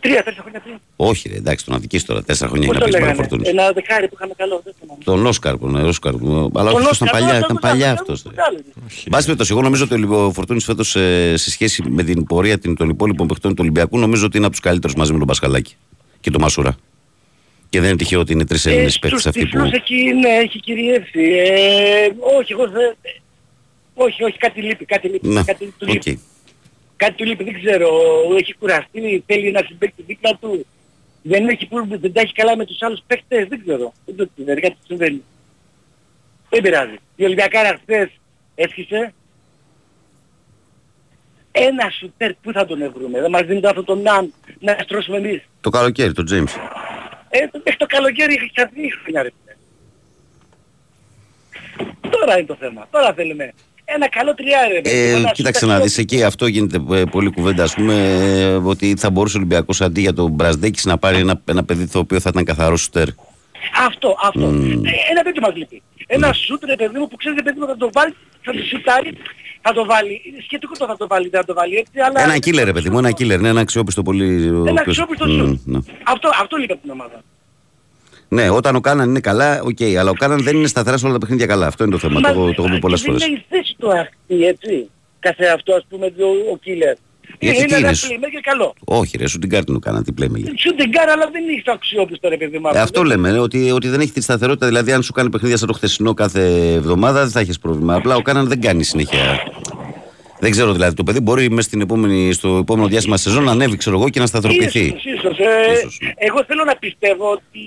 τρία, 0.00 0.22
τέσσερα 0.22 0.42
χρόνια 0.42 0.60
πριν. 0.60 0.74
Όχι, 0.96 1.28
ρε, 1.28 1.36
εντάξει, 1.36 1.64
τον 1.64 1.74
αδικείς 1.74 2.04
τώρα. 2.04 2.22
Τέσσερα 2.22 2.50
χρόνια 2.50 2.66
Πώς 2.68 2.76
έχει 2.76 2.84
να 2.86 2.90
το 2.90 2.96
πει 2.98 3.02
λέγανε; 3.04 3.22
φορτούνη. 3.28 3.48
Ένα 3.48 3.72
δεκάρι 3.72 4.08
που 4.08 4.14
είχαμε 4.16 4.34
καλό. 4.36 4.60
Δεν 4.64 4.74
θυμάμαι. 4.80 5.00
Τον 5.04 5.26
Όσκαρ 5.26 5.56
που 5.56 5.68
είναι, 5.68 5.82
Όσκαρ. 5.82 6.12
που- 6.12 6.50
Αλλά 6.54 6.70
Τον 6.70 6.80
όχι, 6.80 6.88
αυτός 6.90 6.96
ήταν 6.96 7.08
Όσκαρ, 7.08 7.10
παλιά, 7.20 7.32
αυτό 7.32 7.44
ήταν 7.44 7.56
το 7.56 7.68
παλιά 7.68 7.86
άλλο, 7.90 7.98
αυτός. 8.00 8.16
αυτό 8.18 8.30
ρε. 8.30 8.36
το 8.36 8.42
άλλο. 8.48 8.58
Μπας 9.10 9.24
περιπτώσει, 9.24 9.52
εγώ 9.52 9.62
νομίζω 9.62 9.84
ότι 9.90 10.04
ο 10.04 10.32
Φορτούνης 10.32 10.64
φέτος 10.64 10.88
σε 11.34 11.50
σχέση 11.50 11.82
με 11.88 12.02
την 12.02 12.24
πορεία 12.24 12.58
την- 12.58 12.76
των 12.76 12.88
υπόλοιπων 12.88 13.26
παιχτών 13.26 13.50
του 13.50 13.58
Ολυμπιακού, 13.60 13.98
νομίζω 13.98 14.26
ότι 14.26 14.36
είναι 14.36 14.46
από 14.46 14.54
τους 14.54 14.64
καλύτερους 14.64 14.96
μαζί 14.96 15.12
με 15.12 15.18
τον 15.18 15.26
Πασχαλάκη 15.26 15.74
και 16.20 16.30
τον 16.30 16.40
Μασούρα. 16.40 16.76
Και 17.68 17.80
δεν 17.80 17.88
είναι 17.88 17.98
τυχαίο 17.98 18.20
ότι 18.20 18.32
είναι 18.32 18.44
τρεις 18.46 18.66
Έλληνε 18.66 18.82
Ε, 18.82 18.90
παίχτε 19.00 19.08
στους 19.08 19.26
αυτοί 19.26 19.40
που. 19.40 19.46
τυφλούς 19.46 19.70
εκεί 19.72 19.94
ναι, 20.20 20.28
έχει 20.28 20.60
κυριεύσει. 20.60 21.20
Ε, 21.20 22.08
όχι, 22.38 22.52
εγώ 22.52 22.68
δεν... 22.70 22.96
Όχι, 23.94 24.24
όχι, 24.24 24.36
κάτι 24.38 24.60
λείπει, 24.62 24.84
κάτι 24.84 25.08
λείπει. 25.08 25.28
Ναι, 25.28 25.42
Κάτι 25.44 25.74
του 25.78 25.86
οκ. 25.90 26.02
Λείπει. 27.02 27.14
Κάτι 27.14 27.14
του 27.16 27.24
λείπει, 27.24 27.44
δεν 27.44 27.54
ξέρω. 27.62 27.88
Έχει 28.38 28.54
κουραστεί, 28.54 29.22
θέλει 29.26 29.50
να 29.50 29.62
συμπαίξει 29.66 30.02
δίπλα 30.06 30.36
του. 30.40 30.66
Δεν, 31.22 31.48
έχει, 31.48 31.66
που- 31.66 31.86
δεν 31.88 32.12
τα 32.12 32.20
έχει 32.20 32.32
καλά 32.32 32.56
με 32.56 32.64
τους 32.66 32.82
άλλους 32.82 33.00
παίκτες, 33.06 33.48
δεν 33.48 33.60
ξέρω. 33.66 33.92
Δεν 34.06 34.16
το 34.16 34.28
ξέρω, 34.36 34.60
κάτι 34.60 34.76
συμβαίνει. 34.86 35.22
Δεν 36.48 36.62
πειράζει. 36.62 36.96
Η 37.16 37.24
Ολυμπιακάρα 37.24 37.78
χθες 37.82 38.08
έσχισε. 38.54 39.12
Ένα 41.52 41.90
σουτέρ 41.90 42.34
που 42.34 42.52
θα 42.52 42.66
τον 42.66 42.92
βρούμε. 42.94 43.20
Δεν 43.20 43.30
μας 43.30 43.42
δίνει 43.42 43.66
αυτό 43.66 43.84
το 43.84 43.94
ναν 43.94 44.32
να 44.58 44.76
στρώσουμε 44.82 45.16
εμείς. 45.16 45.42
Το 45.60 45.70
καλοκαίρι, 45.70 46.12
τον 46.12 46.24
Τζέιμς. 46.24 46.54
Ε, 47.28 47.46
το- 47.48 47.60
μέχρι 47.64 47.76
το 47.78 47.86
καλοκαίρι 47.86 48.34
έχει 48.34 48.50
ξαφνεί 48.54 48.90
χρόνια 48.90 49.22
ρε 49.22 49.28
φίλε. 49.38 49.56
Τώρα 52.10 52.38
είναι 52.38 52.46
το 52.46 52.54
θέμα. 52.54 52.88
Τώρα 52.90 53.12
θέλουμε. 53.14 53.52
Ένα 53.94 54.08
καλό 54.08 54.34
τριάρι. 54.34 54.72
ρε 54.72 54.80
παιδί 54.80 54.96
μου, 54.96 55.16
Ε, 55.16 55.18
ένα 55.18 55.30
κοίταξε 55.30 55.60
σουτ 55.60 55.68
να 55.68 55.74
δεις 55.80 55.84
αξιόπιστο. 55.84 56.14
εκεί 56.16 56.24
αυτό 56.24 56.46
γίνεται 56.46 56.80
ε, 57.00 57.04
πολύ 57.04 57.30
κουβέντα 57.30 57.62
ας 57.62 57.74
πούμε 57.74 57.94
ε, 58.40 58.44
ότι 58.54 58.94
θα 58.98 59.10
μπορούσε 59.10 59.36
ο 59.36 59.40
Ολυμπιακός 59.40 59.80
αντί 59.80 60.00
για 60.00 60.12
τον 60.12 60.30
Μπρασδέκης 60.30 60.84
να 60.84 60.98
πάρει 60.98 61.16
ένα, 61.18 61.40
ένα 61.44 61.64
παιδί 61.64 61.86
το 61.88 61.98
οποίο 61.98 62.20
θα 62.20 62.28
ήταν 62.32 62.44
καθαρό 62.44 62.76
σουτέρ. 62.76 63.08
Αυτό, 63.86 64.16
αυτό. 64.22 64.40
Μμμ. 64.46 64.84
Ε, 64.84 64.90
ένα 65.10 65.22
τέτοιο 65.22 65.40
μας 65.42 65.54
λείπει. 65.56 65.82
Ένα 66.06 66.32
σουτ 66.32 66.64
ρε 66.64 66.76
παιδί 66.76 66.98
μου 66.98 67.08
που 67.08 67.16
ξέρεις 67.16 67.36
ρε 67.38 67.42
παιδί 67.44 67.60
μου 67.60 67.66
θα 67.66 67.76
το 67.76 67.90
βάλει, 67.92 68.14
θα 68.42 68.52
το 68.52 68.58
σουτάρει, 68.70 69.12
θα 69.62 69.72
το 69.72 69.84
βάλει. 69.84 70.20
Είναι 70.24 70.38
Σχετικό 70.42 70.72
το 70.78 70.86
θα 70.86 70.96
το 70.96 71.06
βάλει, 71.06 71.28
δεν 71.28 71.40
θα 71.40 71.46
το 71.46 71.54
βάλει 71.54 71.74
έτσι, 71.76 71.98
αλλά... 72.06 72.22
Ένα 72.22 72.34
killer 72.34 72.64
ρε 72.64 72.72
παιδί 72.72 72.90
μου, 72.90 72.98
ένα 72.98 73.10
killer, 73.10 73.40
ναι, 73.40 73.48
ένα 73.48 73.60
αξιόπιστο 73.60 74.02
πολύ. 74.02 74.24
ο 74.24 74.54
Ένα 74.54 74.60
οποίος- 74.60 74.78
αξιόπιστο 74.80 75.26
Μμ, 75.26 75.38
σουτ. 75.38 75.60
ναι. 75.64 75.78
Αυτό, 76.02 76.30
αυτό 76.42 76.56
λείπει 76.56 76.72
από 76.72 76.82
την 76.82 76.90
ομάδα. 76.90 77.22
Ναι, 78.32 78.50
όταν 78.50 78.74
ο 78.76 78.80
Κάναν 78.80 79.08
είναι 79.08 79.20
καλά, 79.20 79.60
οκ, 79.62 79.82
αλλά 79.98 80.10
ο 80.10 80.14
Κάναν 80.14 80.42
δεν 80.42 80.56
είναι 80.56 80.66
σταθερά 80.66 80.96
σε 80.96 81.04
όλα 81.04 81.14
τα 81.14 81.20
παιχνίδια 81.20 81.46
καλά. 81.46 81.66
Αυτό 81.66 81.84
είναι 81.84 81.92
το 81.92 81.98
θέμα. 81.98 82.20
Το, 82.20 82.28
έχω- 82.28 82.54
το 82.54 82.62
έχω 82.62 82.72
πει 82.72 82.78
πολλές 82.78 83.00
φορές. 83.00 83.20
Δεν 83.20 83.30
είναι 83.30 83.38
η 83.38 83.56
θέση 83.56 83.76
του 83.78 83.88
αυτή, 83.92 84.44
έτσι. 84.46 84.88
Καθαυτό 85.18 85.74
ας 85.74 85.86
πούμε 85.88 86.10
το, 86.10 86.24
ο 86.26 86.58
killer. 86.64 86.96
Γιατί 87.40 87.58
είναι 87.58 87.66
τι 87.66 87.74
ένα 87.74 87.88
είναι, 87.88 87.96
playmaker 87.96 88.40
καλό. 88.42 88.74
Όχι, 88.84 89.16
ρε, 89.16 89.26
shooting 89.28 89.48
guard 89.48 89.72
ο 89.74 89.78
Κάναν, 89.78 90.04
τι 90.04 90.12
λέμε. 90.12 90.38
Shooting 90.38 90.82
guard 90.96 91.10
αλλά 91.12 91.28
δεν 91.32 91.42
έχει 91.48 91.62
το 91.62 91.72
αξιόπιστο 91.72 92.28
ρε 92.28 92.36
παιδί 92.36 92.58
μου. 92.58 92.70
Ε, 92.74 92.78
αυτό 92.80 93.02
λέμε, 93.02 93.28
ε, 93.28 93.38
ότι, 93.38 93.70
ότι 93.70 93.88
δεν 93.88 94.00
έχει 94.00 94.10
τη 94.12 94.20
σταθερότητα. 94.20 94.66
Δηλαδή, 94.66 94.92
αν 94.92 95.02
σου 95.02 95.12
κάνει 95.12 95.30
παιχνίδια 95.30 95.56
σαν 95.56 95.66
το 95.68 95.72
χθεσινό 95.72 96.14
κάθε 96.14 96.72
εβδομάδα, 96.74 97.20
δεν 97.20 97.30
θα 97.30 97.40
έχεις 97.40 97.58
πρόβλημα. 97.58 97.94
Απλά 97.94 98.16
ο 98.16 98.22
Κάναν 98.22 98.46
δεν 98.48 98.60
κάνει 98.60 98.82
συνέχεια. 98.84 99.20
Δεν 100.42 100.50
ξέρω 100.50 100.72
δηλαδή. 100.72 100.94
Το 100.94 101.02
παιδί 101.02 101.20
μπορεί 101.20 101.50
μέσα 101.50 101.68
στην 101.68 101.80
επόμενη, 101.80 102.32
στο 102.32 102.56
επόμενο 102.56 102.88
διάστημα 102.88 103.16
σεζόν 103.16 103.44
να 103.44 103.50
ανέβει, 103.50 103.76
ξέρω 103.76 103.96
εγώ, 103.98 104.08
και 104.08 104.20
να 104.20 104.26
σταθεροποιηθεί. 104.26 104.84
Ίσως, 104.84 105.04
ίσως. 105.04 105.38
Ε, 105.38 105.72
Ίσως, 105.72 105.98
ναι. 106.02 106.12
εγώ 106.16 106.44
θέλω 106.44 106.64
να 106.64 106.76
πιστεύω 106.76 107.30
ότι 107.30 107.62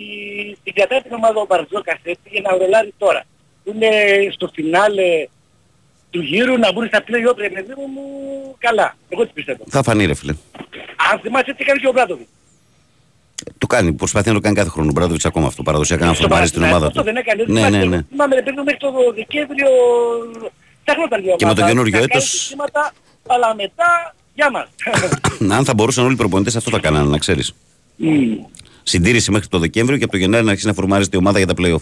την 0.64 0.74
κρατάει 0.74 1.02
την 1.02 1.14
ομάδα 1.14 1.40
ο 1.42 1.46
Μπαρτζόκας 1.50 2.00
έτσι 2.04 2.28
για 2.32 2.42
να 2.44 2.58
ρολάρει 2.58 2.94
τώρα. 2.98 3.24
Που 3.64 3.72
είναι 3.76 3.90
στο 4.34 4.50
φινάλε 4.54 5.28
του 6.10 6.22
γύρου 6.22 6.58
να 6.58 6.72
μπουν 6.72 6.88
στα 6.88 7.00
play-off 7.08 7.38
ρε 7.38 7.50
παιδί 7.50 7.74
μου, 7.78 7.86
μου 7.96 8.06
καλά. 8.58 8.98
Εγώ 9.10 9.26
τι 9.26 9.32
πιστεύω. 9.34 9.64
Θα 9.70 9.84
φανεί, 9.84 10.06
ρε 10.06 10.14
φίλε. 10.14 10.34
Αν 11.12 11.20
θυμάσαι 11.20 11.54
τι 11.54 11.58
έκανε 11.66 11.80
και 11.80 11.88
ο 11.88 11.92
Μπράτοβιτ. 11.92 12.28
Το 13.58 13.68
κάνει, 13.68 13.94
προσπαθεί 13.94 14.28
να 14.28 14.34
το 14.34 14.40
κάνει 14.40 14.56
κάθε 14.56 14.70
χρόνο. 14.70 14.90
Ο 14.90 14.94
Μπράδοβιτ 14.96 15.26
ακόμα 15.26 15.48
αυτό. 15.48 15.64
Παραδοσιακά 15.64 16.06
να 16.06 16.14
Στο 16.14 16.22
φορμάρει 16.22 16.50
την 16.50 16.64
ομάδα 16.64 16.92
Παναθηναϊκό 16.92 17.12
του. 17.14 17.22
Αυτό 17.22 17.36
δεν 17.36 17.46
έκανε. 17.48 17.70
Ναι, 17.70 17.78
ναι, 17.78 17.84
θυμάσαι, 17.84 17.96
ναι. 17.96 18.06
Θυμάμαι 18.10 18.36
ρε 18.36 18.42
παιδί 18.42 18.58
μου 18.58 18.64
μέχρι 18.64 18.80
το 18.80 18.92
Δεκέμβριο 19.16 19.68
ψάχνονταν 20.86 21.20
η 21.20 21.24
ομάδα. 21.24 21.38
Και 21.38 21.46
με 21.46 21.54
το 21.54 21.62
καινούριο 21.66 21.92
να 21.92 21.98
κάνει 22.00 22.12
έτος- 22.12 22.30
συστήματα, 22.30 22.92
Αλλά 23.28 23.56
μετά, 23.56 24.16
γεια 24.34 24.52
μας. 24.52 24.68
Αν 25.58 25.66
θα 25.66 25.74
μπορούσαν 25.74 26.04
όλοι 26.04 26.14
οι 26.14 26.18
προπονητές 26.18 26.56
αυτό 26.56 26.70
θα 26.72 26.80
κάνανε, 26.80 27.10
να 27.10 27.18
ξέρεις. 27.18 27.54
Μμμ. 27.96 28.36
Συντήρηση 28.84 29.32
μέχρι 29.32 29.48
το 29.48 29.60
Δεκέμβριο 29.60 29.98
και 29.98 30.04
από 30.04 30.12
το 30.14 30.18
Γενάρη 30.20 30.44
να 30.44 30.50
αρχίσει 30.50 30.68
να 30.68 30.74
φορμάρει 30.74 31.06
η 31.12 31.18
ομάδα 31.18 31.38
για 31.38 31.48
τα 31.48 31.54
playoff. 31.58 31.82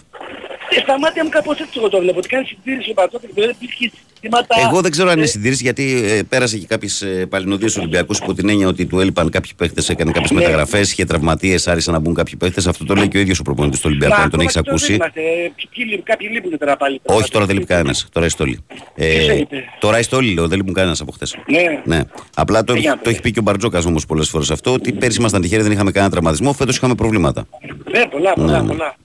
Ε, 0.69 0.79
Στα 0.79 0.99
μάτια 0.99 1.23
μου 1.23 1.29
κάπως 1.29 1.59
έτσι 1.59 1.73
εγώ 1.77 1.89
το 1.89 1.99
βλέπω. 1.99 2.17
Ότι 2.17 2.27
κάνει 2.27 2.45
συντήρηση 2.45 2.89
ο 2.89 2.93
Μπαρτζόκας 2.95 3.29
και 3.35 3.41
δεν 3.41 3.49
υπήρχε 3.49 3.91
συστήματα... 4.11 4.55
Εγώ 4.69 4.81
δεν 4.81 4.91
ξέρω 4.91 5.09
αν 5.09 5.15
είναι 5.15 5.25
Ε, 5.25 5.29
συντήρηση 5.29 5.63
γιατί 5.63 6.03
ε, 6.05 6.21
πέρασε 6.29 6.57
και 6.57 6.65
κάποιες 6.65 7.01
ε, 7.01 7.25
παλινοδίες 7.25 7.77
Ολυμπιακούς 7.77 8.17
υπό 8.17 8.33
την 8.33 8.49
έννοια 8.49 8.67
ότι 8.67 8.85
του 8.85 8.99
έλειπαν 8.99 9.29
κάποιοι 9.29 9.51
παίχτε, 9.57 9.81
έκανε 9.87 10.11
κάποιες 10.11 10.31
Ναι. 10.31 10.39
μεταγραφές, 10.39 10.91
είχε 10.91 11.05
τραυματίες, 11.05 11.67
άρχισαν 11.67 11.93
να 11.93 11.99
μπουν 11.99 12.13
κάποιοι 12.13 12.35
παίχτε. 12.35 12.61
Αυτό 12.67 12.85
το 12.85 12.93
λέει 12.95 13.07
και 13.07 13.17
ο 13.17 13.19
ίδιος 13.19 13.39
ο 13.39 13.43
προπονητής 13.43 13.79
του 13.79 13.85
Ολυμπιακού, 13.89 14.13
αν 14.13 14.19
τον 14.21 14.27
ακόμα 14.27 14.43
έχεις 14.43 14.55
και 14.55 14.61
τώρα 14.61 14.75
ακούσει. 14.75 14.91
δεν 14.91 14.95
είμαστε. 14.95 15.19
Ε, 15.21 15.51
ποιοι 15.73 15.85
λείπουν- 15.89 16.05
Κάποιοι 16.05 16.27
λείπουν 16.31 16.57
τώρα 16.57 16.77
πάλι. 16.77 16.99
Όχι, 17.03 17.31
τώρα 17.31 17.45
δεν 17.45 17.55
λείπει 17.55 17.67
κανένας. 17.67 18.07
Τώρα 18.11 18.25
είστε 18.25 18.43
όλοι. 18.43 18.59
Ποιος 18.95 19.27
Ε, 19.27 19.31
έλειπε; 19.31 19.63
τώρα 19.79 19.99
είστε 19.99 20.15
όλοι, 20.15 20.33
λέω, 20.33 20.47
δεν 20.47 20.57
λείπουν 20.57 20.73
κανένας 20.73 21.01
από 21.01 21.11
χθες. 21.11 21.35
Ναι. 21.47 21.81
Ναι. 21.95 22.01
Απλά 22.35 22.63
το, 22.63 22.73
Ε, 22.73 22.79
για 22.79 22.89
να 22.89 22.95
το 22.95 23.01
πω. 23.03 23.09
έχει 23.09 23.21
πει 23.21 23.31
και 23.31 23.39
ο 23.39 23.41
Μπαρτζόκα 23.41 23.79
όμως 23.85 24.05
πολλές 24.05 24.29
φορές 24.29 24.51
αυτό, 24.51 24.73
ότι 24.73 24.91
πέρσι 24.93 25.19
ήμασταν 25.19 25.41
τυχεροί, 25.41 25.61
δεν 25.61 25.71
είχαμε 25.71 25.91
κανένα 25.91 26.11
τραυματισμό, 26.11 26.53
φέτος 26.53 26.75
είχαμε 26.77 26.95
προβλήματα. 26.95 27.47
Ναι, 27.91 28.05
πολλά, 28.11 28.33
πολλά, 28.33 28.51
Ναι, 28.51 28.61
ναι. 28.61 28.67
πολλά. 28.67 28.95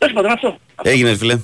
Τέλος 0.00 0.14
πάντων 0.16 0.30
αυτό. 0.30 0.50
Έγινε, 0.82 1.16
φίλε. 1.16 1.36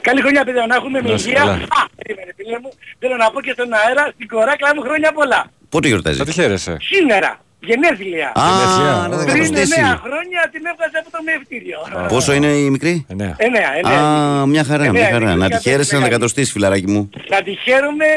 Καλή 0.00 0.20
χρονιά 0.20 0.44
παιδιά 0.44 0.66
να 0.66 0.74
έχουμε 0.74 1.00
με 1.02 1.08
Να 1.08 1.14
είστε 1.14 1.28
υγεία. 1.28 1.40
καλά. 1.40 1.52
Α, 1.52 1.80
περίμενε 1.96 2.32
φίλε 2.36 2.58
μου. 2.62 2.70
Θέλω 3.00 3.16
να 3.16 3.30
πω 3.32 3.38
και 3.46 3.52
στον 3.56 3.68
αέρα, 3.80 4.04
στην 4.14 4.28
κοράκλα 4.34 4.70
μου 4.74 4.80
χρόνια 4.86 5.10
πολλά. 5.18 5.40
Πότε 5.68 5.86
γιορτάζεις; 5.88 6.18
Θα 6.18 6.24
τη 6.24 6.32
χαίρεσαι. 6.32 6.76
Σήμερα, 6.92 7.30
γενέθλια. 7.68 8.28
Α, 8.42 8.42
Γενέθλια. 8.50 8.94
να 9.10 9.16
τα 9.16 9.24
Πριν 9.24 9.42
κατοστήσει. 9.44 9.80
9 9.80 10.00
χρόνια 10.04 10.40
την 10.52 10.62
έβγαζε 10.70 10.96
από 11.02 11.10
το 11.14 11.18
μευτήριο. 11.28 11.78
Πόσο 12.14 12.32
είναι 12.32 12.46
η 12.46 12.70
μικρή; 12.70 12.94
Εννέα. 13.08 13.34
9, 13.38 13.44
9. 13.82 13.88
Α, 13.88 14.46
μια 14.46 14.64
χαρά, 14.64 14.84
Εννέα, 14.84 15.02
μια 15.02 15.10
χαρά. 15.12 15.16
εννέα, 15.16 15.34
Να 15.36 15.46
τη 15.46 15.54
εννέα, 15.54 15.60
χαίρεσαι 15.60 15.90
να 15.94 16.00
εννέα. 16.00 16.12
κατοστήσεις, 16.16 16.52
φιλαράκι 16.52 16.88
μου. 16.90 17.10
Να 17.28 17.42
τη 17.42 17.52
χαίρομαι 17.64 18.08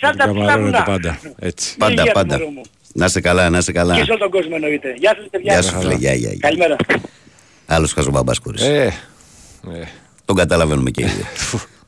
σαν 0.00 0.10
Την 0.10 0.18
τα 0.20 0.24
ψηλά 0.28 0.44
καμαρώνετε 0.44 0.76
βουνά. 0.76 0.82
πάντα. 0.92 1.18
Έτσι. 1.38 1.76
Πάντα, 1.76 2.00
υγεία, 2.02 2.12
πάντα. 2.12 2.38
μωρό 2.38 2.50
μου. 2.50 2.62
Να 2.92 3.04
είσαι 3.04 3.20
καλά, 3.20 3.50
να 3.50 3.58
είσαι 3.58 3.72
Και 3.72 3.78
καλά. 3.78 3.94
σε 3.94 4.00
όλο 4.10 4.18
τον 4.18 4.30
κόσμο 4.30 4.52
εννοείται. 4.54 4.94
Γεια 4.98 5.14
σας 5.18 5.26
παιδιά. 5.30 5.52
Γεια 5.52 5.62
σου, 5.62 5.78
φίλε. 5.80 5.94
Γεια, 5.94 6.14
γεια, 6.14 6.28
γεια. 6.30 6.38
Καλημέρα. 6.40 6.76
Άλλος 7.66 7.92
χαζομπαμπά 7.92 8.32
κορίς. 8.42 8.62
Ε, 9.70 9.78
ε, 9.80 9.88
Τον 10.24 10.36
καταλαβαίνουμε 10.36 10.90
και 10.90 11.02
οι 11.02 11.06
δύο. 11.06 11.24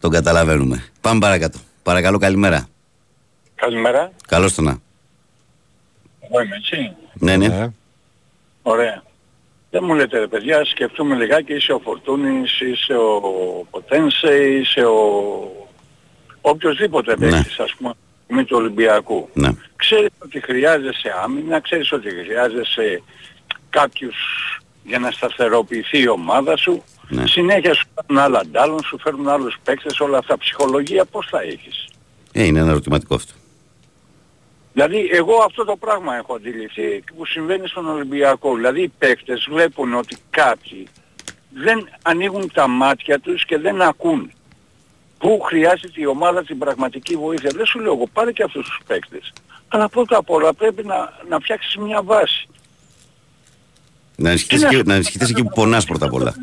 Τον 0.01 0.11
καταλαβαίνουμε. 0.11 0.85
Πάμε 1.01 1.21
παρακάτω. 1.21 1.59
Παρακαλώ, 1.83 2.19
καλημέρα. 2.19 2.69
Καλημέρα. 3.55 4.13
Καλώς 4.29 4.55
το 4.55 4.63
να. 4.63 4.79
Εγώ 6.21 6.41
είμαι 6.43 6.57
έτσι. 6.57 6.93
Ναι, 7.15 7.37
ναι. 7.37 7.45
ε. 7.45 7.69
Ωραία. 8.63 9.03
Δεν 9.71 9.85
μου 9.85 9.95
λέτε 9.95 10.19
ρε 10.19 10.27
παιδιά, 10.27 10.65
σκεφτούμε 10.65 11.15
λιγάκι, 11.15 11.53
είσαι 11.55 11.73
ο 11.73 11.79
Φορτούνης, 11.85 12.61
είσαι 12.61 12.93
ο 12.95 13.21
Ποτένσε, 13.71 14.35
είσαι 14.35 14.81
ο... 14.85 14.99
οποιοδήποτε 16.41 17.17
Ναι. 17.19 17.31
παίκτης 17.31 17.59
ας 17.59 17.75
πούμε 17.75 17.93
με 18.29 18.45
του 18.45 18.57
Ολυμπιακού. 18.57 19.29
ναι. 19.33 19.49
Ξέρεις 19.77 20.09
ότι 20.19 20.41
χρειάζεσαι 20.41 21.15
άμυνα, 21.25 21.61
ξέρεις 21.61 21.93
ότι 21.93 22.09
χρειάζεσαι 22.11 23.03
κάποιους 23.71 24.17
για 24.85 24.99
να 24.99 25.11
σταθεροποιηθεί 25.11 25.99
η 26.01 26.09
ομάδα 26.09 26.57
σου. 26.57 26.85
Ναι. 27.11 27.27
Συνέχεια 27.27 27.75
σου 27.75 27.87
φέρνουν 27.95 28.23
άλλα 28.23 28.39
αντάλλων, 28.39 28.83
σου 28.83 28.99
φέρνουν 28.99 29.29
άλλους 29.29 29.57
παίκτες, 29.65 30.01
όλα 30.01 30.19
αυτά. 30.19 30.39
Ψυχολογία 30.39 31.05
πώς 31.05 31.27
θα 31.31 31.41
έχεις; 31.41 31.89
Ε, 32.33 32.45
είναι 32.45 32.59
ένα 32.59 32.71
ερωτηματικό 32.71 33.15
αυτό. 33.15 33.33
Δηλαδή 34.73 35.09
εγώ 35.13 35.37
αυτό 35.47 35.65
το 35.65 35.77
πράγμα 35.77 36.17
έχω 36.17 36.35
αντιληφθεί 36.35 37.05
που 37.17 37.27
συμβαίνει 37.27 37.69
στον 37.69 37.87
Ολυμπιακό. 37.89 38.55
Δηλαδή 38.55 38.83
οι 38.83 38.93
παίκτες 38.99 39.47
βλέπουν 39.51 39.95
ότι 39.95 40.17
κάποιοι 40.31 40.89
δεν 41.55 41.89
ανοίγουν 42.03 42.51
τα 42.53 42.69
μάτια 42.69 43.21
τους 43.21 43.45
και 43.45 43.59
δεν 43.59 43.83
ακούν. 43.83 44.33
Πού 45.19 45.41
χρειάζεται 45.41 46.01
η 46.01 46.07
ομάδα 46.07 46.45
την 46.45 46.59
πραγματική 46.59 47.17
βοήθεια. 47.17 47.51
Δεν 47.55 47.67
σου 47.67 47.79
λέω 47.79 47.93
εγώ 47.93 48.07
πάρε 48.13 48.33
και 48.33 48.43
αυτούς 48.43 48.67
τους 48.67 48.81
παίκτες. 48.87 49.33
Αλλά 49.69 49.89
πρώτα 49.89 50.17
απ' 50.17 50.31
όλα 50.31 50.53
πρέπει 50.55 50.85
να, 50.85 51.13
να 51.29 51.39
φτιάξεις 51.39 51.77
μια 51.77 52.03
βάση. 52.03 52.49
Να 54.21 54.29
ενισχυθείς 54.29 54.63
εκεί- 54.65 54.87
να 54.87 54.95
ενισχυθείς 54.95 55.31
εκεί 55.31 55.43
που 55.43 55.51
πονάς 55.55 55.85
πρώτα 55.85 56.07
απ' 56.07 56.13
όλα. 56.13 56.35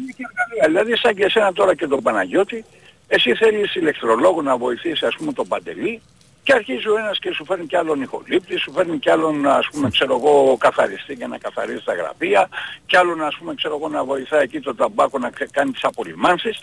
Δηλαδή 0.65 0.97
σαν 0.97 1.15
και 1.15 1.23
εσένα 1.23 1.53
τώρα 1.53 1.75
και 1.75 1.87
τον 1.87 2.01
Παναγιώτη, 2.01 2.65
εσύ 3.07 3.33
θέλεις 3.35 3.75
ηλεκτρολόγο 3.75 4.41
να 4.41 4.57
βοηθήσεις 4.57 5.03
ας 5.03 5.15
πούμε 5.17 5.33
τον 5.33 5.47
Παντελή 5.47 6.01
και 6.43 6.53
αρχίζει 6.53 6.87
ο 6.87 6.97
ένας 6.97 7.19
και 7.19 7.31
σου 7.33 7.45
φέρνει 7.45 7.65
κι 7.65 7.75
άλλον 7.75 8.01
ηχολήπτη, 8.01 8.57
σου 8.57 8.71
φέρνει 8.71 8.97
κι 8.99 9.09
άλλον 9.09 9.47
ας 9.47 9.67
πούμε 9.71 9.89
ξέρω 9.89 10.15
εγώ 10.15 10.57
καθαριστή 10.59 11.13
για 11.13 11.27
να 11.27 11.37
καθαρίζει 11.37 11.81
τα 11.85 11.93
γραφεία, 11.93 12.49
κι 12.85 12.97
άλλον 12.97 13.23
ας 13.23 13.35
πούμε 13.37 13.53
ξέρω 13.55 13.75
εγώ 13.75 13.87
να 13.89 14.03
βοηθάει 14.03 14.43
εκεί 14.43 14.59
το 14.59 14.75
ταμπάκο 14.75 15.17
να 15.19 15.29
κα- 15.29 15.47
κάνει 15.51 15.71
τις 15.71 15.83
απολυμάνσεις, 15.83 16.57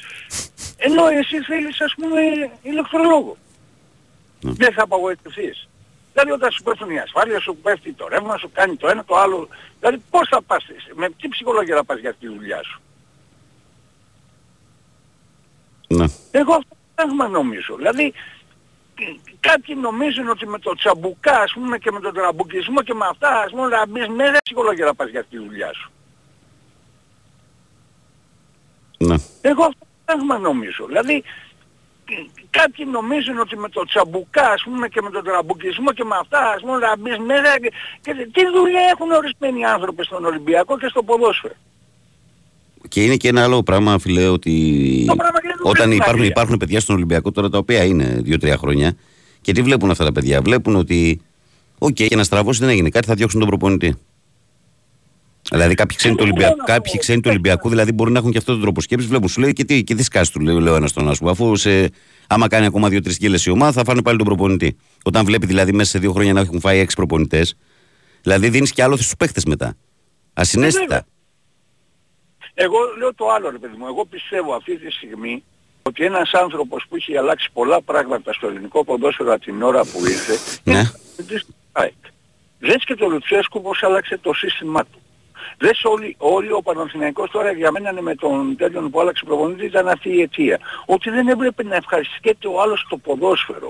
ενώ 0.77 1.07
εσύ 1.07 1.41
θέλεις 1.43 1.81
ας 1.81 1.95
πούμε 1.97 2.21
ηλεκτρολόγο. 2.63 3.37
Δεν 4.41 4.73
θα 4.73 4.83
απαγοητευτείς. 4.83 5.69
Δηλαδή 6.15 6.33
όταν 6.33 6.51
σου 6.51 6.63
πέφτουν 6.63 6.91
οι 6.91 6.99
ασφάλειες 6.99 7.43
σου, 7.43 7.57
πέφτει 7.57 7.93
το 7.93 8.09
ρεύμα 8.09 8.37
σου, 8.39 8.51
κάνει 8.53 8.77
το 8.77 8.89
ένα 8.89 9.05
το 9.05 9.17
άλλο. 9.17 9.49
Δηλαδή 9.81 10.03
πώς 10.11 10.29
θα 10.29 10.43
πας, 10.43 10.65
με 10.95 11.11
τι 11.11 11.29
ψυχολογία 11.29 11.77
θα 11.77 11.85
πας 11.85 11.99
για 11.99 12.15
τη 12.15 12.29
δουλειά 12.29 12.63
σου; 12.63 12.81
Ναι. 15.89 16.05
Εγώ 16.31 16.53
αυτό 16.53 16.69
το 16.69 16.77
πράγμα 16.95 17.29
νομίζω. 17.29 17.77
Δηλαδή 17.77 18.13
κάποιοι 19.41 19.77
νομίζουν 19.81 20.29
ότι 20.29 20.47
με 20.47 20.59
το 20.59 20.75
τσαμπουκά 20.75 21.41
ας 21.41 21.53
πούμε 21.53 21.79
και 21.79 21.91
με 21.91 22.01
τον 22.01 22.15
τραμπουκισμό 22.15 22.83
και 22.83 22.95
με 22.95 23.07
αυτά 23.11 23.41
ας 23.41 23.51
πούμε 23.51 23.69
να 23.69 23.87
μπεις 23.87 24.09
μέσα 24.09 24.39
ψυχολογία 24.45 24.85
να 24.85 24.95
πας 24.95 25.09
για 25.09 25.25
τη 25.25 25.39
δουλειά 25.39 25.73
σου. 25.73 25.91
Ναι. 28.99 29.15
Εγώ 29.41 29.65
αυτό 29.65 29.87
πράγμα 30.05 30.39
νομίζω. 30.39 30.87
Δηλαδή 30.87 31.25
κάποιοι 32.51 32.85
νομίζουν 32.93 33.39
ότι 33.39 33.57
με 33.59 33.69
το 33.69 33.85
τσαμπουκά 33.85 34.47
ας 34.53 34.63
πούμε 34.65 34.89
και 34.89 35.01
με 35.03 35.11
τον 35.11 35.25
τραμπουκισμό 35.25 35.93
και 35.93 36.05
με 36.05 36.17
αυτά 36.21 36.41
ας 36.57 36.61
πούμε 36.61 36.77
να 36.79 36.97
μπεις 36.99 37.19
μέσα 37.19 37.53
και, 37.63 37.71
και 38.01 38.13
τι 38.33 38.43
δουλειά 38.57 38.85
έχουν 38.93 39.11
ορισμένοι 39.11 39.65
άνθρωποι 39.65 40.05
στον 40.05 40.25
Ολυμπιακό 40.25 40.79
και 40.79 40.87
στο 40.91 41.03
ποδόσφαιρο; 41.03 41.55
Και 42.89 43.05
είναι 43.05 43.17
και 43.17 43.29
ένα 43.29 43.43
άλλο 43.43 43.63
πράγμα, 43.63 43.99
φιλέ, 43.99 44.29
ότι 44.29 44.53
Το 45.07 45.17
πράγμα 45.17 45.39
είναι 45.45 45.53
το 45.63 45.69
όταν 45.69 45.85
ίδιο, 45.87 45.95
υπάρχουν, 45.95 46.15
Άγγελε. 46.15 46.27
υπάρχουν 46.27 46.57
παιδιά 46.57 46.81
στον 46.81 46.95
Ολυμπιακό 46.95 47.31
τώρα 47.33 47.49
τα 47.49 47.59
οποία 47.59 47.85
είναι 47.85 48.23
2-3 48.27 48.55
χρόνια 48.59 48.97
και 49.41 49.53
τι 49.53 49.63
βλέπουν 49.63 49.91
αυτά 49.91 50.05
τα 50.05 50.13
παιδιά; 50.13 50.43
Βλέπουν 50.43 50.77
ότι, 50.77 51.21
οκ, 51.79 51.93
και 51.93 52.17
να 52.17 52.25
στραβώσει 52.25 52.61
δεν 52.61 52.69
έγινε 52.69 52.89
κάτι, 52.89 53.07
θα 53.07 53.15
διώξουν 53.15 53.41
τον 53.41 53.49
προπονητή. 53.49 53.97
Δηλαδή 55.51 55.75
κάποιοι 55.75 55.97
ξένοι, 55.97 56.15
του 56.15 56.23
Δεν 56.23 56.29
Ολυμπιακού, 56.33 56.55
θέλω 56.57 56.67
να 56.69 56.75
κάποιοι 56.75 56.93
πω. 56.93 56.99
ξένοι 56.99 57.21
του 57.21 57.29
Ολυμπιακού 57.31 57.69
δηλαδή 57.69 57.93
μπορεί 57.93 58.11
να 58.13 58.19
έχουν 58.19 58.31
και 58.33 58.39
αυτόν 58.39 58.55
τον 58.55 58.63
τρόπο 58.63 58.81
σκέψης. 58.81 59.09
Βλέπουν, 59.09 59.29
σου 59.29 59.41
λέει 59.41 59.53
και 59.53 59.65
τι, 59.65 59.85
και 59.85 59.95
τι 59.95 60.03
σκάσεις 60.03 60.31
του, 60.31 60.41
λέει, 60.41 60.61
λέω 60.61 60.75
ένα 60.75 60.87
στον 60.87 61.09
άσπρο. 61.09 61.31
Αφού 61.31 61.57
σε, 61.57 61.91
άμα 62.27 62.49
κάνει 62.49 62.67
ακόμα 62.67 62.89
δύο-τρεις 62.89 63.17
γκέλες 63.17 63.47
η 63.47 63.51
ομάδα, 63.51 63.73
θα 63.73 63.85
φάνε 63.85 64.03
πάλι 64.03 64.17
τον 64.17 64.27
προπονητή. 64.27 64.77
Όταν 65.05 65.25
βλέπει 65.25 65.47
δηλαδή 65.47 65.73
μέσα 65.73 65.91
σε 65.91 65.99
δύο 65.99 66.13
χρόνια 66.13 66.33
να 66.33 66.41
έχουν 66.41 66.61
φάει 66.61 66.79
έξι 66.79 66.97
προπονητές, 66.97 67.57
δηλαδή 68.23 68.49
δίνεις 68.49 68.73
και 68.73 68.83
άλλο 68.83 68.97
στους 68.97 69.17
παίχτε 69.19 69.41
μετά. 69.47 69.75
Ασυναίσθητα. 70.35 70.87
βέβαια. 70.87 71.05
Εγώ 72.55 72.79
λέω 72.99 73.15
το 73.15 73.29
άλλο 73.31 73.51
ρε 73.51 73.59
παιδί 73.59 73.77
μου. 73.79 73.87
Εγώ 73.87 74.05
πιστεύω 74.07 74.55
αυτή 74.55 74.79
τη 74.79 74.91
στιγμή 74.91 75.45
ότι 75.83 76.05
ένας 76.05 76.33
άνθρωπος 76.33 76.85
που 76.89 76.97
έχει 76.97 77.17
αλλάξει 77.17 77.49
πολλά 77.53 77.83
πράγματα 77.83 78.33
στο 78.33 78.47
ελληνικό 78.47 78.85
ποδόσφαιρο 78.85 79.33
από 79.33 79.45
την 79.45 79.63
ώρα 79.63 79.81
που 79.85 80.07
ήρθε 80.07 80.61
Ναι. 80.65 80.79
είναι 80.79 80.91
ο 81.19 81.23
της 81.27 81.47
ΑΕΚ. 81.73 81.93
Δες 82.59 82.85
και 82.85 82.95
το 82.95 83.07
Λουτσέσκου 83.09 83.63
πώς 83.63 83.83
άλλαξε 83.83 84.19
το 84.23 84.33
σύστημά 84.33 84.81
του. 84.85 84.99
Δες 85.59 85.85
όλοι, 85.85 86.15
όλοι 86.19 86.53
ο 86.53 86.63
Παναθηναϊκός 86.63 87.31
τώρα 87.31 87.53
για 87.53 87.71
μένα 87.71 87.91
είναι 87.91 88.01
με 88.01 88.15
τον 88.15 88.57
τέτοιον 88.57 88.91
που 88.91 89.01
άλλαξε 89.01 89.25
προπονητής 89.25 89.67
ήταν 89.69 89.89
αυτή 89.89 90.09
η 90.17 90.21
αιτία. 90.21 90.59
Ότι 90.87 91.11
δεν 91.11 91.29
έπρεπε 91.29 91.63
να 91.63 91.75
ευχαριστιέται 91.77 92.49
ο 92.49 92.61
άλλος 92.61 92.87
το 92.89 92.97
ποδόσφαιρο. 92.97 93.67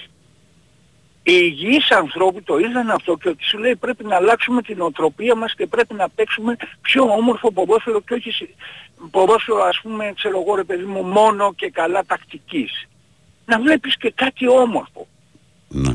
Οι 1.27 1.33
υγιείς 1.43 1.91
ανθρώποι 1.91 2.43
το 2.43 2.59
είδαν 2.59 2.91
αυτό 2.91 3.17
και 3.17 3.29
ότι 3.29 3.45
σου 3.45 3.59
λέει 3.59 3.77
πρέπει 3.77 4.05
να 4.05 4.17
αλλάξουμε 4.17 4.63
την 4.63 4.81
οτροπία 4.81 5.35
μας 5.35 5.55
και 5.55 5.67
πρέπει 5.67 5.95
να 5.95 6.09
παίξουμε 6.09 6.57
πιο 6.81 7.03
όμορφο 7.03 7.53
ποδόσφαιρο 7.53 8.01
και 8.01 8.15
όχι 8.15 8.31
σε- 8.31 8.55
ποδόσφαιρο 9.11 9.63
ας 9.63 9.81
πούμε 9.83 10.13
ξέρω 10.17 10.41
εγώ 10.41 10.55
ρε 10.55 10.65
παιδί 10.65 10.85
μου 10.85 11.03
μόνο 11.03 11.55
και 11.55 11.71
καλά 11.71 12.05
τακτικής. 12.07 12.87
Να 13.47 13.61
βλέπεις 13.61 13.97
και 13.97 14.11
κάτι 14.15 14.49
όμορφο. 14.49 15.07
Ναι. 15.69 15.93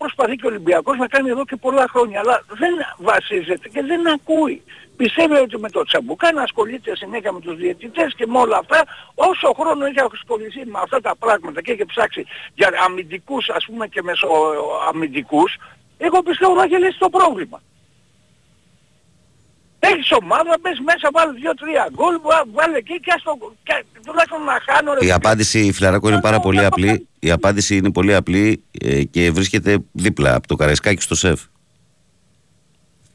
Αυτό 0.00 0.14
προσπαθεί 0.14 0.36
και 0.40 0.46
ο 0.46 0.48
Ολυμπιακός 0.48 0.96
να 0.96 1.06
κάνει 1.06 1.28
εδώ 1.30 1.44
και 1.44 1.56
πολλά 1.56 1.86
χρόνια, 1.88 2.20
αλλά 2.20 2.42
δεν 2.48 2.74
βασίζεται 2.98 3.68
και 3.68 3.82
δεν 3.82 4.08
ακούει. 4.08 4.62
Πιστεύει 4.96 5.34
ότι 5.34 5.58
με 5.58 5.70
το 5.70 5.82
Τσαμπουκά 5.82 6.32
να 6.32 6.42
ασχολείται 6.42 6.96
συνέχεια 6.96 7.32
με 7.32 7.40
τους 7.40 7.56
διαιτητές 7.56 8.14
και 8.14 8.26
με 8.26 8.38
όλα 8.38 8.56
αυτά, 8.56 8.84
όσο 9.14 9.52
χρόνο 9.58 9.84
έχει 9.84 10.00
ασχοληθεί 10.12 10.66
με 10.66 10.78
αυτά 10.82 11.00
τα 11.00 11.16
πράγματα 11.16 11.62
και 11.62 11.72
έχει 11.72 11.84
ψάξει 11.84 12.26
για 12.54 12.70
αμυντικούς 12.86 13.48
ας 13.48 13.64
πούμε 13.64 13.86
και 13.88 14.02
μεσοαμυντικούς, 14.02 15.56
εγώ 15.98 16.22
πιστεύω 16.22 16.54
να 16.54 16.62
έχει 16.62 16.78
λύσει 16.78 16.98
το 16.98 17.08
πρόβλημα. 17.08 17.60
Έχεις 19.80 20.12
ομάδα, 20.12 20.56
μπες 20.60 20.78
μέσα, 20.78 21.08
βάλε 21.12 21.32
δύο-τρία 21.32 21.88
γκολ, 21.94 22.20
βά- 22.22 22.46
βάλε 22.52 22.76
εκεί 22.76 23.00
και, 23.00 23.12
ας 23.14 23.22
το, 23.22 23.52
και 23.62 23.84
τουλάχιστον 24.08 24.42
να 24.44 24.52
χάνω. 24.74 24.90
ρε 24.92 24.96
Η 24.96 25.00
παιδί. 25.00 25.12
απάντηση, 25.12 25.72
Φιλαράκο, 25.72 26.08
είναι 26.08 26.20
πάρα 26.20 26.40
πολύ 26.40 26.64
απλή. 26.64 27.06
Η 27.18 27.30
απάντηση 27.30 27.76
είναι 27.76 27.90
πολύ 27.92 28.14
απλή 28.14 28.62
ε, 28.80 29.02
και 29.04 29.30
βρίσκεται 29.30 29.78
δίπλα 29.92 30.34
από 30.34 30.46
το 30.46 30.56
Καραϊσκάκι 30.56 31.02
στο 31.02 31.14
ΣΕΦ. 31.14 31.40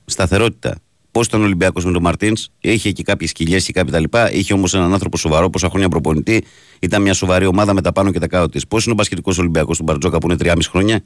Σταθερότητα. 0.05 0.75
Πώς 1.11 1.25
ήταν 1.25 1.41
ο 1.41 1.43
Ολυμπιακός 1.43 1.85
με 1.85 1.91
τον 1.91 2.01
Μαρτίνς, 2.01 2.47
είχε 2.59 2.91
και 2.91 3.03
κάποιες 3.03 3.31
κοιλιέ 3.31 3.59
και 3.59 3.71
κάποια 3.73 3.91
τα 3.91 3.99
λοιπά. 3.99 4.31
Είχε 4.31 4.53
όμως 4.53 4.73
έναν 4.73 4.93
άνθρωπο 4.93 5.17
σοβαρό, 5.17 5.49
πόσα 5.49 5.69
χρόνια 5.69 5.89
προπονητή. 5.89 6.43
Ήταν 6.79 7.01
μια 7.01 7.13
σοβαρή 7.13 7.45
ομάδα 7.45 7.73
με 7.73 7.81
τα 7.81 7.91
πάνω 7.91 8.11
και 8.11 8.19
τα 8.19 8.27
κάτω 8.27 8.49
της. 8.49 8.67
Πώς 8.67 8.83
είναι 8.83 8.93
ο 8.93 8.95
Πασχετικό 8.95 9.31
Ολυμπιακός 9.37 9.77
του 9.77 9.83
Μπαρτζόκα 9.83 10.17
που 10.17 10.27
είναι 10.31 10.35
3,5 10.43 10.57
χρόνια; 10.69 11.03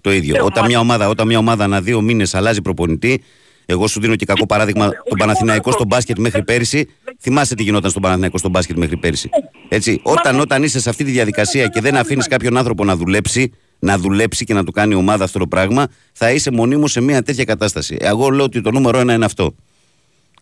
Το 0.00 0.12
ίδιο. 0.12 0.36
Ε, 0.36 0.40
όταν, 0.40 0.62
μα- 0.62 0.66
μια 0.68 0.78
ομάδα, 0.80 1.08
όταν 1.08 1.26
μια 1.26 1.38
ομάδα 1.38 1.64
ανά 1.64 1.80
δύο 1.80 2.00
μήνες 2.00 2.34
αλλάζει 2.34 2.62
προπονητή, 2.62 3.22
εγώ 3.70 3.86
σου 3.86 4.00
δίνω 4.00 4.16
και 4.16 4.24
κακό 4.24 4.46
παράδειγμα 4.46 4.90
τον 5.08 5.18
Παναθηναϊκό 5.18 5.72
στο 5.72 5.84
μπάσκετ 5.84 6.18
μέχρι 6.18 6.44
πέρυσι. 6.44 6.88
Θυμάσαι 7.20 7.54
τι 7.54 7.62
γινόταν 7.62 7.90
στον 7.90 8.02
Παναθηναϊκό 8.02 8.38
στο 8.38 8.48
μπάσκετ 8.48 8.76
μέχρι 8.76 8.96
πέρυσι. 8.96 9.28
Έτσι, 9.68 10.00
όταν, 10.02 10.40
όταν 10.40 10.62
είσαι 10.62 10.80
σε 10.80 10.88
αυτή 10.88 11.04
τη 11.04 11.10
διαδικασία 11.10 11.66
και 11.66 11.80
δεν 11.80 11.96
αφήνεις 11.96 12.26
κάποιον 12.26 12.56
άνθρωπο 12.56 12.84
να 12.84 12.96
δουλέψει, 12.96 13.52
να 13.78 13.98
δουλέψει 13.98 14.44
και 14.44 14.54
να 14.54 14.64
του 14.64 14.72
κάνει 14.72 14.92
η 14.92 14.96
ομάδα 14.96 15.24
αυτό 15.24 15.38
το 15.38 15.46
πράγμα, 15.46 15.86
θα 16.12 16.30
είσαι 16.30 16.50
μονίμως 16.50 16.92
σε 16.92 17.00
μια 17.00 17.22
τέτοια 17.22 17.44
κατάσταση. 17.44 17.96
Εγώ 18.00 18.28
λέω 18.30 18.44
ότι 18.44 18.60
το 18.60 18.70
νούμερο 18.70 18.98
ένα 18.98 19.12
είναι 19.12 19.24
αυτό. 19.24 19.54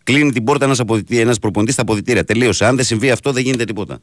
Κλείνει 0.03 0.31
την 0.31 0.43
πόρτα 0.43 0.65
ένας 0.65 0.81
ένας 1.09 1.39
προπονητής 1.39 1.73
στα 1.73 1.83
αποδητήρια. 1.83 2.23
Τελείωσε. 2.23 2.65
Αν 2.65 2.75
δεν 2.75 2.85
συμβεί 2.85 3.11
αυτό, 3.11 3.31
δεν 3.31 3.43
γίνεται 3.43 3.65
τίποτα. 3.65 3.99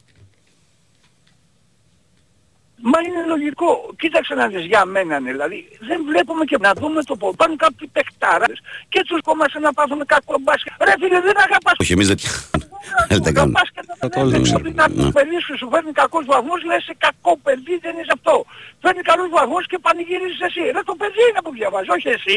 Μα 2.90 2.98
είναι 3.06 3.22
λογικό. 3.32 3.70
Κοίταξε 3.98 4.34
να 4.34 4.46
δεις 4.48 4.64
για 4.72 4.84
μένα 4.84 5.20
ναι, 5.20 5.30
δηλαδή. 5.30 5.58
Δεν 5.88 5.98
βλέπουμε 6.10 6.44
και 6.44 6.56
να 6.66 6.70
δούμε 6.80 7.02
το 7.02 7.14
ποδόσφαιρο. 7.16 7.32
Πάνε 7.42 7.54
κάποιοι 7.64 7.86
παιχτάρες 7.96 8.56
και 8.88 9.00
τους 9.08 9.20
κόμμασε 9.28 9.58
να 9.58 9.72
πάθουν 9.72 10.00
κακό 10.14 10.34
μπάσκετ. 10.44 10.72
Ρε 10.88 10.94
φίλε 11.00 11.20
δεν 11.20 11.36
αγαπάς 11.46 11.74
Όχι, 11.82 11.92
εμείς 11.92 12.06
δεν 12.10 12.18
δεν 13.10 13.18
τα 13.22 13.24
το 13.26 13.32
κάνουμε. 13.36 13.58
μπάσκετ. 13.58 13.84
Θα 14.02 14.08
το 14.08 14.20
Δεν 14.20 14.34
έλεγα. 14.34 14.48
είναι 14.48 14.56
ότι 14.62 14.72
κάποιος 14.82 15.04
Ναι. 15.04 15.12
παιδί 15.16 15.38
σου 15.46 15.54
σου 15.60 15.68
φέρνει 15.72 15.92
κακούς 16.02 16.24
βαθμούς, 16.32 16.60
λες 16.68 16.78
είσαι 16.82 16.94
κακό 17.06 17.32
παιδί, 17.44 17.74
δεν 17.84 17.94
είσαι 18.00 18.12
αυτό. 18.18 18.34
Φέρνει 18.82 19.02
καλούς 19.10 19.30
βαθμούς 19.38 19.64
και 19.70 19.78
πανηγυρίζεις 19.86 20.40
εσύ. 20.48 20.62
Ρε 20.76 20.82
το 20.90 20.94
παιδί 21.00 21.22
είναι 21.28 21.40
που 21.44 21.52
διαβάζει, 21.58 21.90
όχι 21.96 22.08
εσύ. 22.18 22.36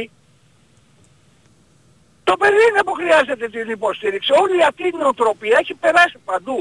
Το 2.29 2.33
παιδί 2.41 2.63
είναι 2.69 2.81
που 2.87 2.93
χρειάζεται 2.99 3.45
την 3.55 3.69
υποστήριξη. 3.77 4.31
Όλη 4.43 4.57
αυτή 4.69 4.83
η 4.87 4.93
νοοτροπία 5.01 5.57
έχει 5.61 5.73
περάσει 5.83 6.17
παντού. 6.29 6.57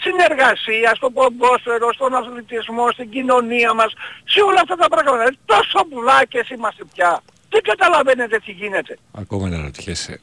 Συνεργασία, 0.00 0.94
στο 0.94 1.10
ποδόσφαιρο, 1.10 1.92
στον 1.92 2.14
αθλητισμό, 2.14 2.90
στην 2.90 3.10
κοινωνία 3.10 3.74
μας, 3.74 3.92
σε 4.24 4.40
όλα 4.40 4.60
αυτά 4.60 4.76
τα 4.76 4.88
πράγματα. 4.88 5.34
Τόσο 5.44 5.84
πουλάκες 5.90 6.48
είμαστε 6.48 6.84
πια. 6.94 7.22
Δεν 7.48 7.62
καταλαβαίνετε 7.62 8.38
τι 8.38 8.52
γίνεται. 8.52 8.98
Ακόμα 9.12 9.48
να 9.48 9.62
ρωτιέσαι. 9.62 10.20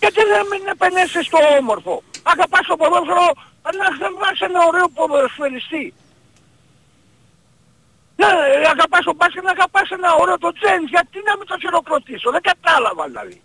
Γιατί 0.00 0.20
δεν 0.32 0.46
μην 0.50 0.68
επενέσαι 0.68 1.22
στο 1.22 1.38
όμορφο. 1.58 2.02
Αγαπάς 2.22 2.66
το 2.66 2.76
ποδόσφαιρο, 2.76 3.32
να 3.78 3.86
χτυπάς 3.94 4.40
ένα 4.40 4.60
ωραίο 4.68 4.88
ποδοσφαιριστή. 4.88 5.94
Ναι, 8.16 8.26
ε, 8.26 8.68
αγαπάς 8.74 9.04
το 9.04 9.14
μπάσκετ, 9.14 9.42
να 9.42 9.50
αγαπάς 9.50 9.90
ένα 9.90 10.14
ωραίο 10.14 10.38
το 10.38 10.52
τζέντ. 10.52 10.82
Γιατί 10.88 11.18
να 11.28 11.36
μην 11.36 11.46
το 11.46 11.56
χειροκροτήσω; 11.60 12.30
Δεν 12.30 12.42
κατάλαβα 12.50 13.04
δηλαδή. 13.06 13.42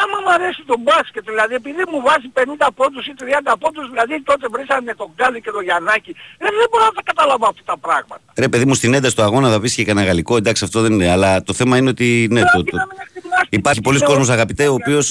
Άμα 0.00 0.16
μου 0.24 0.30
αρέσει 0.36 0.62
το 0.70 0.76
μπάσκετ, 0.84 1.24
δηλαδή 1.32 1.54
επειδή 1.54 1.82
μου 1.90 2.00
βάζει 2.06 2.28
50 2.34 2.68
πόντους 2.78 3.04
ή 3.06 3.14
30 3.18 3.52
πόντους, 3.62 3.86
δηλαδή 3.92 4.14
τότε 4.22 4.46
βρήσανε 4.54 4.94
τον 4.94 5.08
Γκάλι 5.16 5.40
και 5.44 5.50
τον 5.50 5.62
Γιαννάκη, 5.68 6.10
ε, 6.38 6.46
δεν 6.58 6.66
μπορώ 6.70 6.84
να 6.84 6.94
τα 6.98 7.02
καταλάβω 7.10 7.46
αυτά 7.50 7.62
τα 7.72 7.76
πράγματα. 7.78 8.22
Ρε 8.44 8.48
παιδί 8.48 8.64
μου, 8.64 8.74
στην 8.74 8.94
ένταση 8.94 9.16
του 9.16 9.22
αγώνα 9.22 9.50
θα 9.50 9.60
πεις 9.60 9.74
και 9.74 9.84
κανένα 9.84 10.06
γαλλικό. 10.06 10.36
Εντάξει, 10.36 10.64
αυτό 10.64 10.80
δεν 10.80 10.92
είναι. 10.92 11.10
Αλλά 11.10 11.42
το 11.42 11.52
θέμα 11.52 11.76
είναι 11.76 11.88
ότι. 11.88 12.28
Ναι, 12.30 12.40
το, 12.40 12.46
Δηλαδή 12.50 12.70
το, 12.70 12.76
να 12.76 12.86
μην 12.86 12.96
εκτιμάς 13.06 13.40
την 13.48 13.58
Υπάρχει 13.58 13.80
πολλοί 13.80 13.96
κοινωνία. 13.98 14.16
κόσμος, 14.18 14.36
αγαπητέ, 14.36 14.64
ο 14.68 14.72
οποίος 14.80 15.06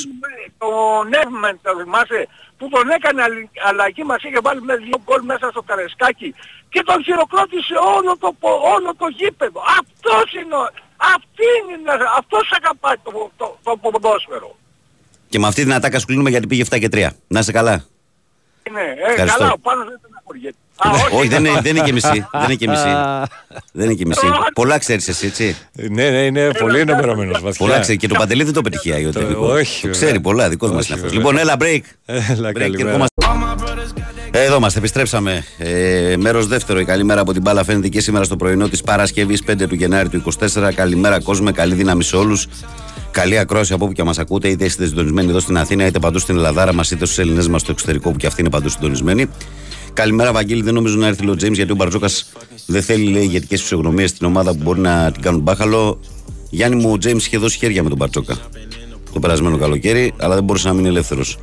Το 0.57 0.67
Νεύμεν, 1.13 1.59
το 1.63 1.71
θυμάσαι, 1.83 2.27
που 2.57 2.69
τον 2.69 2.89
έκανε 2.97 3.21
αλλη- 3.27 3.49
αλλαγή 3.69 4.03
μας 4.03 4.23
είχε 4.23 4.39
βάλει 4.45 4.61
με 4.61 4.75
δύο 4.75 4.97
γκολ 5.05 5.21
μέσα 5.31 5.45
στο 5.53 5.61
Καρεσκάκι 5.69 6.29
και 6.73 6.81
τον 6.89 7.03
χειροκρότησε 7.03 7.75
όλο 7.97 8.11
το, 8.23 8.29
πο- 8.41 8.61
όλο 8.75 8.89
το 9.01 9.07
γήπεδο. 9.19 9.59
Αυτός 9.81 10.27
είναι, 10.39 10.55
ο- 10.63 10.71
αυτή 11.15 11.47
είναι, 11.71 11.91
αυτός 12.19 12.45
αγαπάει 12.59 12.97
το, 13.05 13.11
το, 13.37 13.45
το, 13.63 13.71
ποδόσφαιρο. 13.83 14.51
Και 15.29 15.39
με 15.39 15.47
αυτή 15.47 15.63
την 15.63 15.73
ατάκα 15.73 15.99
σου 15.99 16.05
κλείνουμε 16.05 16.29
γιατί 16.29 16.47
πήγε 16.47 16.63
7 16.69 16.79
και 16.79 16.89
3. 16.91 17.07
Να 17.27 17.39
είσαι 17.39 17.51
καλά. 17.51 17.83
Ναι, 18.71 18.79
ε, 18.79 19.09
Ευχαριστώ. 19.11 19.37
καλά, 19.39 19.51
ο 19.51 19.59
Πάνος 19.59 19.85
δεν 19.87 19.99
τον 20.01 20.11
απορριέται. 20.19 20.55
Α, 20.75 20.89
όχι, 21.17 21.27
δεν 21.27 21.45
είναι, 21.45 21.59
δεν 21.61 21.75
είναι 21.75 21.85
και 21.85 21.93
μισή. 21.93 22.25
δεν 22.31 22.43
είναι 22.43 22.55
και 22.55 22.67
μισή. 22.67 22.83
δεν 23.77 23.85
είναι 23.85 23.93
και 23.93 24.05
μισή. 24.05 24.27
Πολλά 24.53 24.77
ξέρεις 24.77 25.07
εσύ, 25.07 25.25
έτσι. 25.25 25.57
Ναι, 25.73 26.09
ναι, 26.09 26.17
είναι 26.25 26.51
πολύ 26.59 26.79
ενημερωμένος 26.79 27.41
βαθιά. 27.41 27.65
Πολλά 27.65 27.79
ξέρεις. 27.79 28.01
Και 28.01 28.07
το 28.07 28.15
Παντελή 28.17 28.43
δεν 28.43 28.53
το 28.53 28.61
πετυχεί 28.61 28.91
Άγιο 28.93 29.11
Το- 29.11 29.19
Τελικό. 29.19 29.45
όχι, 29.47 29.81
Το 29.81 29.87
βέβαια. 29.87 29.91
ξέρει 29.91 30.19
πολλά, 30.19 30.49
δικός 30.49 30.71
μας 30.71 30.79
Όχι, 30.79 30.91
είναι 30.93 31.01
αυτός. 31.01 31.17
βέβαια. 31.17 31.31
Λοιπόν, 31.31 31.47
έλα, 31.47 31.55
break. 31.59 31.81
Έλα, 32.05 32.49
Break 32.49 32.53
και 32.53 32.59
καλημέρα. 32.59 32.87
ερχόμαστε. 32.89 33.13
Ε, 34.31 34.43
Εδώ 34.43 34.55
είμαστε, 34.55 34.79
επιστρέψαμε. 34.79 35.43
Ε, 35.57 36.15
Μέρος 36.17 36.47
δεύτερο, 36.47 36.79
η 36.79 36.85
καλή 36.85 37.03
μέρα 37.03 37.21
από 37.21 37.33
την 37.33 37.41
μπάλα 37.41 37.63
φαίνεται 37.63 37.87
και 37.87 38.01
σήμερα 38.01 38.23
στο 38.23 38.35
πρωινό 38.35 38.67
της 38.69 38.81
Παρασκευής 38.81 39.43
5 39.43 39.67
του 39.67 39.75
Γενάρη 39.75 40.09
του 40.09 40.15
24. 40.17 40.71
Καλημέρα, 40.75 41.19
κόσμο, 41.21 41.51
καλή 41.51 41.73
δύναμη 41.73 42.03
σε 42.03 42.15
όλους. 42.15 42.47
Καλή 43.17 43.37
ακρόαση 43.37 43.73
από 43.73 43.85
όπου 43.85 43.93
και 43.93 44.03
μας 44.03 44.19
ακούτε, 44.19 44.47
είτε 44.47 44.65
είστε 44.65 44.85
συντονισμένοι 44.85 45.29
εδώ 45.29 45.39
στην 45.39 45.57
Αθήνα, 45.57 45.85
είτε 45.85 45.99
παντού 45.99 46.19
στην 46.19 46.35
Ελλάδα 46.35 46.73
μας, 46.73 46.91
είτε 46.91 47.05
στους 47.05 47.17
Ελληνέ 47.17 47.47
μας 47.47 47.61
στο 47.61 47.71
εξωτερικό, 47.71 48.11
που 48.11 48.17
και 48.17 48.27
αυτοί 48.27 48.41
είναι 48.41 48.49
παντού 48.49 48.69
συντονισμένοι. 48.69 49.25
Καλημέρα, 49.93 50.31
Βαγγέλη. 50.31 50.61
Δεν 50.61 50.73
νομίζω 50.73 50.97
να 50.97 51.07
έρθει 51.07 51.29
ο 51.29 51.35
Τζέιμς 51.35 51.57
γιατί 51.57 51.71
ο 51.71 51.75
Μπαρτζόκας 51.75 52.29
δεν 52.65 52.81
θέλει, 52.81 53.11
λέει, 53.11 53.23
ηγετικές 53.23 53.61
φυσιογνωμίες 53.61 54.09
στην 54.09 54.27
ομάδα 54.27 54.51
που 54.51 54.63
μπορεί 54.63 54.79
να 54.79 55.11
την 55.11 55.21
κάνουν 55.21 55.41
μπάχαλο. 55.41 55.99
Γιάννη 56.49 56.75
μου, 56.83 56.91
ο 56.91 56.97
Τζέιμς 56.97 57.25
είχε 57.25 57.37
δώσει 57.37 57.57
χέρια 57.57 57.83
με 57.83 57.89
τον 57.89 57.97
Μπαρτζόκα 57.97 58.37
το 59.13 59.19
περασμένο 59.19 59.57
καλοκαίρι, 59.57 60.13
αλλά 60.19 60.35
δεν 60.35 60.43
μπορούσε 60.43 60.67
να 60.67 60.73
μείνει 60.73 60.87
ελεύθερος. 60.87 61.37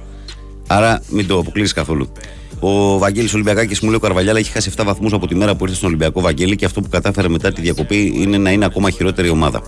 Άρα 0.66 1.02
μην 1.08 1.26
το 1.26 1.38
αποκλείσεις 1.38 1.72
καθόλου. 1.72 2.08
Ο 2.60 2.98
Βαγγέλης 2.98 3.34
Ολυμπιακάκης 3.34 3.80
μου 3.80 3.88
λέει 3.88 3.96
ο 3.96 4.00
Καρβαλιάλα 4.00 4.38
έχει 4.38 4.50
χάσει 4.50 4.70
7 4.76 4.82
βαθμούς 4.84 5.12
από 5.12 5.26
τη 5.26 5.34
μέρα 5.34 5.54
που 5.54 5.64
ήρθε 5.64 5.76
στον 5.76 5.88
Ολυμπιακό 5.88 6.20
Βαγγέλη 6.20 6.56
και 6.56 6.64
αυτό 6.64 6.80
που 6.80 6.88
κατάφερε 6.88 7.28
μετά 7.28 7.52
τη 7.52 7.60
διακοπή 7.60 8.12
είναι 8.16 8.38
να 8.38 8.50
είναι 8.50 8.64
ακόμα 8.64 8.90
χειρότερη 8.90 9.28
ομάδα. 9.28 9.62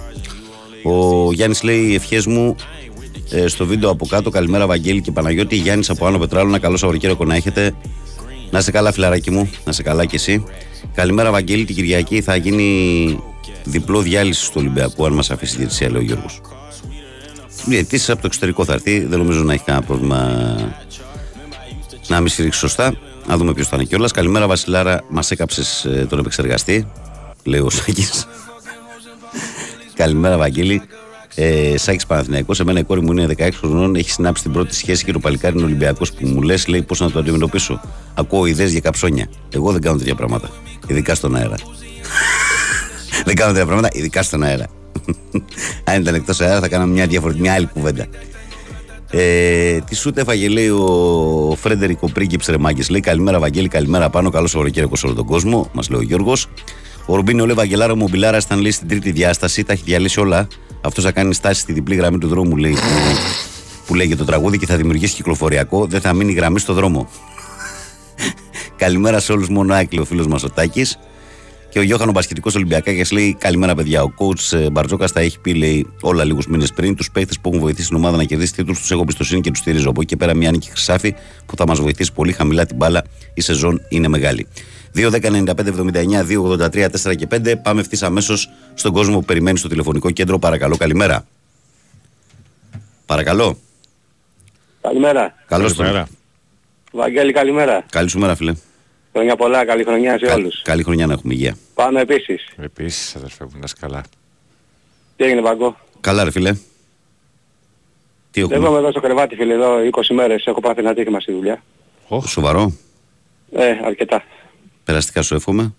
Ο 0.87 1.33
Γιάννης 1.33 1.63
λέει 1.63 1.81
οι 1.81 1.95
ευχές 1.95 2.27
μου 2.27 2.57
ε, 3.31 3.47
στο 3.47 3.67
βίντεο 3.67 3.91
από 3.91 4.07
κάτω. 4.07 4.31
Καλημέρα 4.31 4.67
Βαγγέλη 4.67 5.01
και 5.01 5.13
Παναγιώτη. 5.13 5.57
Γιάννης 5.57 5.91
από 5.91 6.07
Άνω 6.07 6.19
Πετράλου. 6.19 6.49
Ένα 6.49 6.59
καλό 6.59 6.77
Σαββατοκύριακο 6.77 7.25
να 7.25 7.35
έχετε. 7.35 7.75
Να 8.51 8.61
σε 8.61 8.71
καλά, 8.71 8.93
φιλαράκι 8.93 9.31
μου. 9.31 9.51
Να 9.65 9.73
σε 9.73 9.83
καλά 9.83 10.05
κι 10.05 10.15
εσύ. 10.15 10.45
Καλημέρα, 10.95 11.31
Βαγγέλη. 11.31 11.65
Την 11.65 11.75
Κυριακή 11.75 12.21
θα 12.21 12.37
γίνει 12.37 13.19
διπλό 13.65 14.01
διάλυση 14.01 14.47
του 14.47 14.55
Ολυμπιακού, 14.59 15.07
αν 15.07 15.13
μας 15.13 15.31
αφήσει 15.31 15.55
η 15.55 15.59
διαιτησία, 15.59 15.91
λέει 15.91 16.01
ο 16.01 16.05
Γιώργος. 16.05 16.41
Διαιτητή 17.65 18.11
από 18.11 18.21
το 18.21 18.27
εξωτερικό 18.27 18.65
θα 18.65 18.73
έρθει. 18.73 19.01
Δεν 19.01 19.19
νομίζω 19.19 19.43
να 19.43 19.53
έχει 19.53 19.65
κανένα 19.65 19.87
πρόβλημα 19.87 20.31
να 22.07 22.21
μην 22.21 22.29
στηρίξει 22.29 22.59
σωστά. 22.59 22.95
Να 23.27 23.37
δούμε 23.37 23.53
ποιος 23.53 23.69
θα 23.69 23.77
είναι 23.77 23.85
κιόλας. 23.85 24.13
Καλημέρα, 24.13 24.47
Βασιλάρα. 24.47 25.05
Μας 25.09 25.31
έκαψες 25.31 25.85
ε, 25.85 26.07
τον 26.09 26.19
επεξεργαστή, 26.19 26.89
λέει 27.45 27.61
ο 27.61 27.71
Σάκης. 27.71 28.27
Καλημέρα, 29.97 30.37
Βαγγέλη. 30.37 30.83
Ε, 31.35 31.77
Σάκης 31.79 32.07
Παναθυναϊκό. 32.07 32.55
Εμένα 32.61 32.79
η 32.79 32.83
κόρη 32.85 33.03
μου 33.03 33.13
είναι 33.13 33.27
16 33.39 33.51
χρονών. 33.55 33.95
Έχει 33.95 34.11
συνάψει 34.11 34.43
την 34.43 34.53
πρώτη 34.53 34.75
σχέση 34.75 35.05
και 35.05 35.13
το 35.13 35.19
παλικάρι 35.19 35.55
είναι 35.57 35.65
Ολυμπιακός 35.65 36.13
που 36.13 36.27
μου 36.27 36.43
λες, 36.43 36.67
λέει 36.67 36.83
πώς 36.83 37.01
να 37.01 37.11
το 37.11 37.19
αντιμετωπίσω. 37.19 37.81
Ακούω 38.15 38.47
ιδέες 38.47 38.71
για 38.71 38.81
καψόνια. 38.81 39.29
Εγώ 39.55 39.73
δεν 39.73 39.81
κάνω 39.81 39.99
τέτοια 39.99 40.15
πράγματα. 40.15 40.51
Ειδικά 40.87 41.15
στον 41.15 41.37
αέρα. 41.37 41.55
δεν 43.25 43.35
κάνω 43.35 43.53
τέτοια 43.53 43.67
πράγματα, 43.67 43.89
ειδικά 43.93 44.23
στον 44.23 44.43
αέρα. 44.43 44.67
Αν 45.91 46.01
ήταν 46.01 46.15
εκτός 46.15 46.41
αέρα 46.41 46.61
θα 46.61 46.69
κάναμε 46.69 46.93
μια 46.93 47.07
διαφορετική, 47.07 47.43
μια 47.43 47.55
άλλη 47.55 47.67
κουβέντα. 47.67 48.07
Ε, 49.11 49.79
τι 49.81 49.95
σου 49.95 50.13
έφαγε, 50.15 50.49
λέει 50.49 50.69
ο 50.69 51.57
Φρέντερικο 51.61 52.09
Πρίγκιψ 52.09 52.47
Ρεμάγκης. 52.47 52.89
Λέει 52.89 53.01
καλημέρα, 53.01 53.39
Βαγγέλη, 53.39 53.69
καλημέρα 53.69 54.11
πάνω. 54.11 54.31
Καλό 54.31 54.47
Σαββατοκύριακο 54.47 54.97
σε 54.97 55.07
όλο 55.07 55.15
τον 55.15 55.27
κόσμο, 55.27 55.71
μας 55.73 55.91
λέει 55.91 56.01
ο 56.01 56.03
Γιώργος. 56.03 56.49
Ο 57.07 57.17
Ρουμπίνο 57.17 57.45
λέει 57.47 57.55
Βαγγελάρο 57.55 57.97
μου, 57.97 58.09
Μπιλάρας 58.09 58.45
ήταν 58.45 58.61
λέει 58.61 58.71
στην 58.71 58.89
τρίτη 58.89 59.11
διάσταση, 59.11 59.65
τα 59.65 59.73
έχει 59.73 59.83
διαλύσει 59.85 60.21
όλα. 60.21 60.47
Αυτός 60.81 61.05
θα 61.05 61.13
κάνει 61.13 61.35
στάση 61.35 61.61
στη 61.61 61.73
διπλή 61.73 61.95
γραμμή 61.95 62.19
του 62.19 62.29
δρόμου, 62.29 62.57
λέει, 62.57 62.73
που, 62.73 63.19
που 63.87 63.95
λέγεται 63.95 64.17
το 64.17 64.25
τραγούδι 64.25 64.59
και 64.59 64.67
θα 64.67 64.77
δημιουργήσει 64.77 65.15
κυκλοφοριακό. 65.15 65.87
Δεν 65.87 66.01
θα 66.01 66.13
μείνει 66.13 66.33
γραμμή 66.33 66.59
στο 66.59 66.73
δρόμο. 66.73 67.09
Καλημέρα 68.77 69.21
σε 69.21 69.33
όλους, 69.33 69.49
μόνο 69.49 69.75
Άκλη, 69.75 70.01
ο 70.01 70.05
φίλος 70.05 70.27
μας 70.27 70.43
ο 70.43 70.51
Τάκης. 70.51 70.99
Και 71.77 71.83
ο 71.83 71.85
Γιώχανος 71.85 72.15
Μπασκετικός 72.15 72.55
Ολυμπιακάκια 72.55 73.07
λέει: 73.13 73.37
Καλημέρα, 73.39 73.75
παιδιά. 73.75 74.03
Ο 74.03 74.13
coach 74.19 74.71
Μπαρτζόκας 74.73 75.13
τα 75.13 75.21
έχει 75.21 75.41
πει, 75.41 75.55
λέει, 75.55 75.87
όλα 76.01 76.25
λίγους 76.25 76.47
μήνες 76.47 76.73
πριν. 76.73 76.97
Τους 76.97 77.11
παίχτες 77.11 77.39
που 77.41 77.49
έχουν 77.49 77.61
βοηθήσει 77.61 77.89
την 77.89 77.97
ομάδα 77.97 78.17
να 78.17 78.25
κερδίσει 78.25 78.53
τίτλους, 78.53 78.79
τους 78.79 78.91
έχω 78.91 79.01
εμπιστοσύνη 79.01 79.41
και 79.41 79.51
τους 79.51 79.59
στηρίζω. 79.59 79.91
Από 79.91 80.01
εκεί 80.01 80.09
και 80.09 80.17
πέρα, 80.17 80.35
μια 80.35 80.51
νίκη 80.51 80.71
χρυσάφη 80.71 81.15
που 81.47 81.57
θα 81.57 81.67
μας 81.67 81.81
βοηθήσει 81.81 82.13
πολύ 82.13 82.33
χαμηλά 82.33 82.67
την 82.67 82.77
μπάλα. 82.77 83.05
Η 83.35 83.41
σεζόν 83.41 83.81
είναι 83.89 84.09
μεγάλη. 84.09 84.47
2, 84.95 85.11
10, 85.11 85.31
95, 85.31 85.67
79, 85.67 86.25
2, 86.25 86.43
83, 86.43 86.89
4 86.91 87.15
και 87.15 87.27
5. 87.27 87.57
Πάμε 87.63 87.81
ευθύς 87.81 88.03
αμέσως 88.03 88.51
στον 88.75 88.93
κόσμο 88.93 89.19
που 89.19 89.25
περιμένει 89.25 89.59
στο 89.59 89.69
τηλεφωνικό 89.69 90.11
κέντρο. 90.11 90.39
Παρακαλώ, 90.39 90.77
καλημέρα. 90.77 91.27
Παρακαλώ. 93.07 93.59
Καλημέρα. 94.81 95.35
Καλώς 95.47 95.71
ήρθατε. 95.71 96.07
Βαγγέλη, 96.93 97.33
καλημέρα. 97.33 97.85
Καλή 97.91 98.09
σου 98.09 98.19
μέρα, 98.19 98.35
φίλε. 98.35 98.53
Χρόνια 99.17 99.37
πολλά, 99.37 99.65
καλή 99.65 99.85
χρονιά 99.85 100.19
σε 100.19 100.27
όλους. 100.27 100.63
Καλή 100.63 100.83
χρονιά 100.83 101.07
να 101.07 101.13
έχουμε 101.13 101.35
υγεία. 101.35 101.57
Πάνω 101.75 101.99
επίσης. 101.99 102.49
Επίσης, 102.57 103.17
αδερφέ 103.17 103.45
μου, 103.45 103.51
να 103.59 103.67
καλά. 103.81 104.03
Τι 105.17 105.25
έγινε, 105.25 105.41
Βαγκό; 105.41 105.77
Καλά, 106.01 106.25
ρε 106.25 106.31
φίλε. 106.31 106.53
Τι 108.31 108.41
έχουμε; 108.41 108.57
Εγώ 108.57 108.67
είμαι 108.67 108.79
εδώ 108.79 108.91
στο 108.91 109.01
κρεβάτι, 109.01 109.35
φίλε, 109.35 109.55
εδώ 109.55 109.77
20 109.93 110.15
μέρες. 110.15 110.47
Έχω 110.47 110.61
πάθει 110.61 110.81
ένα 110.81 110.95
τύχημα 110.95 111.21
στη 111.21 111.33
δουλειά. 111.33 111.63
Oh. 112.09 112.21
Σοβαρό. 112.27 112.73
Ε, 113.53 113.71
αρκετά. 113.85 114.25
Περαστικά 114.85 115.23
σου 115.23 115.35
εύχομαι. 115.35 115.75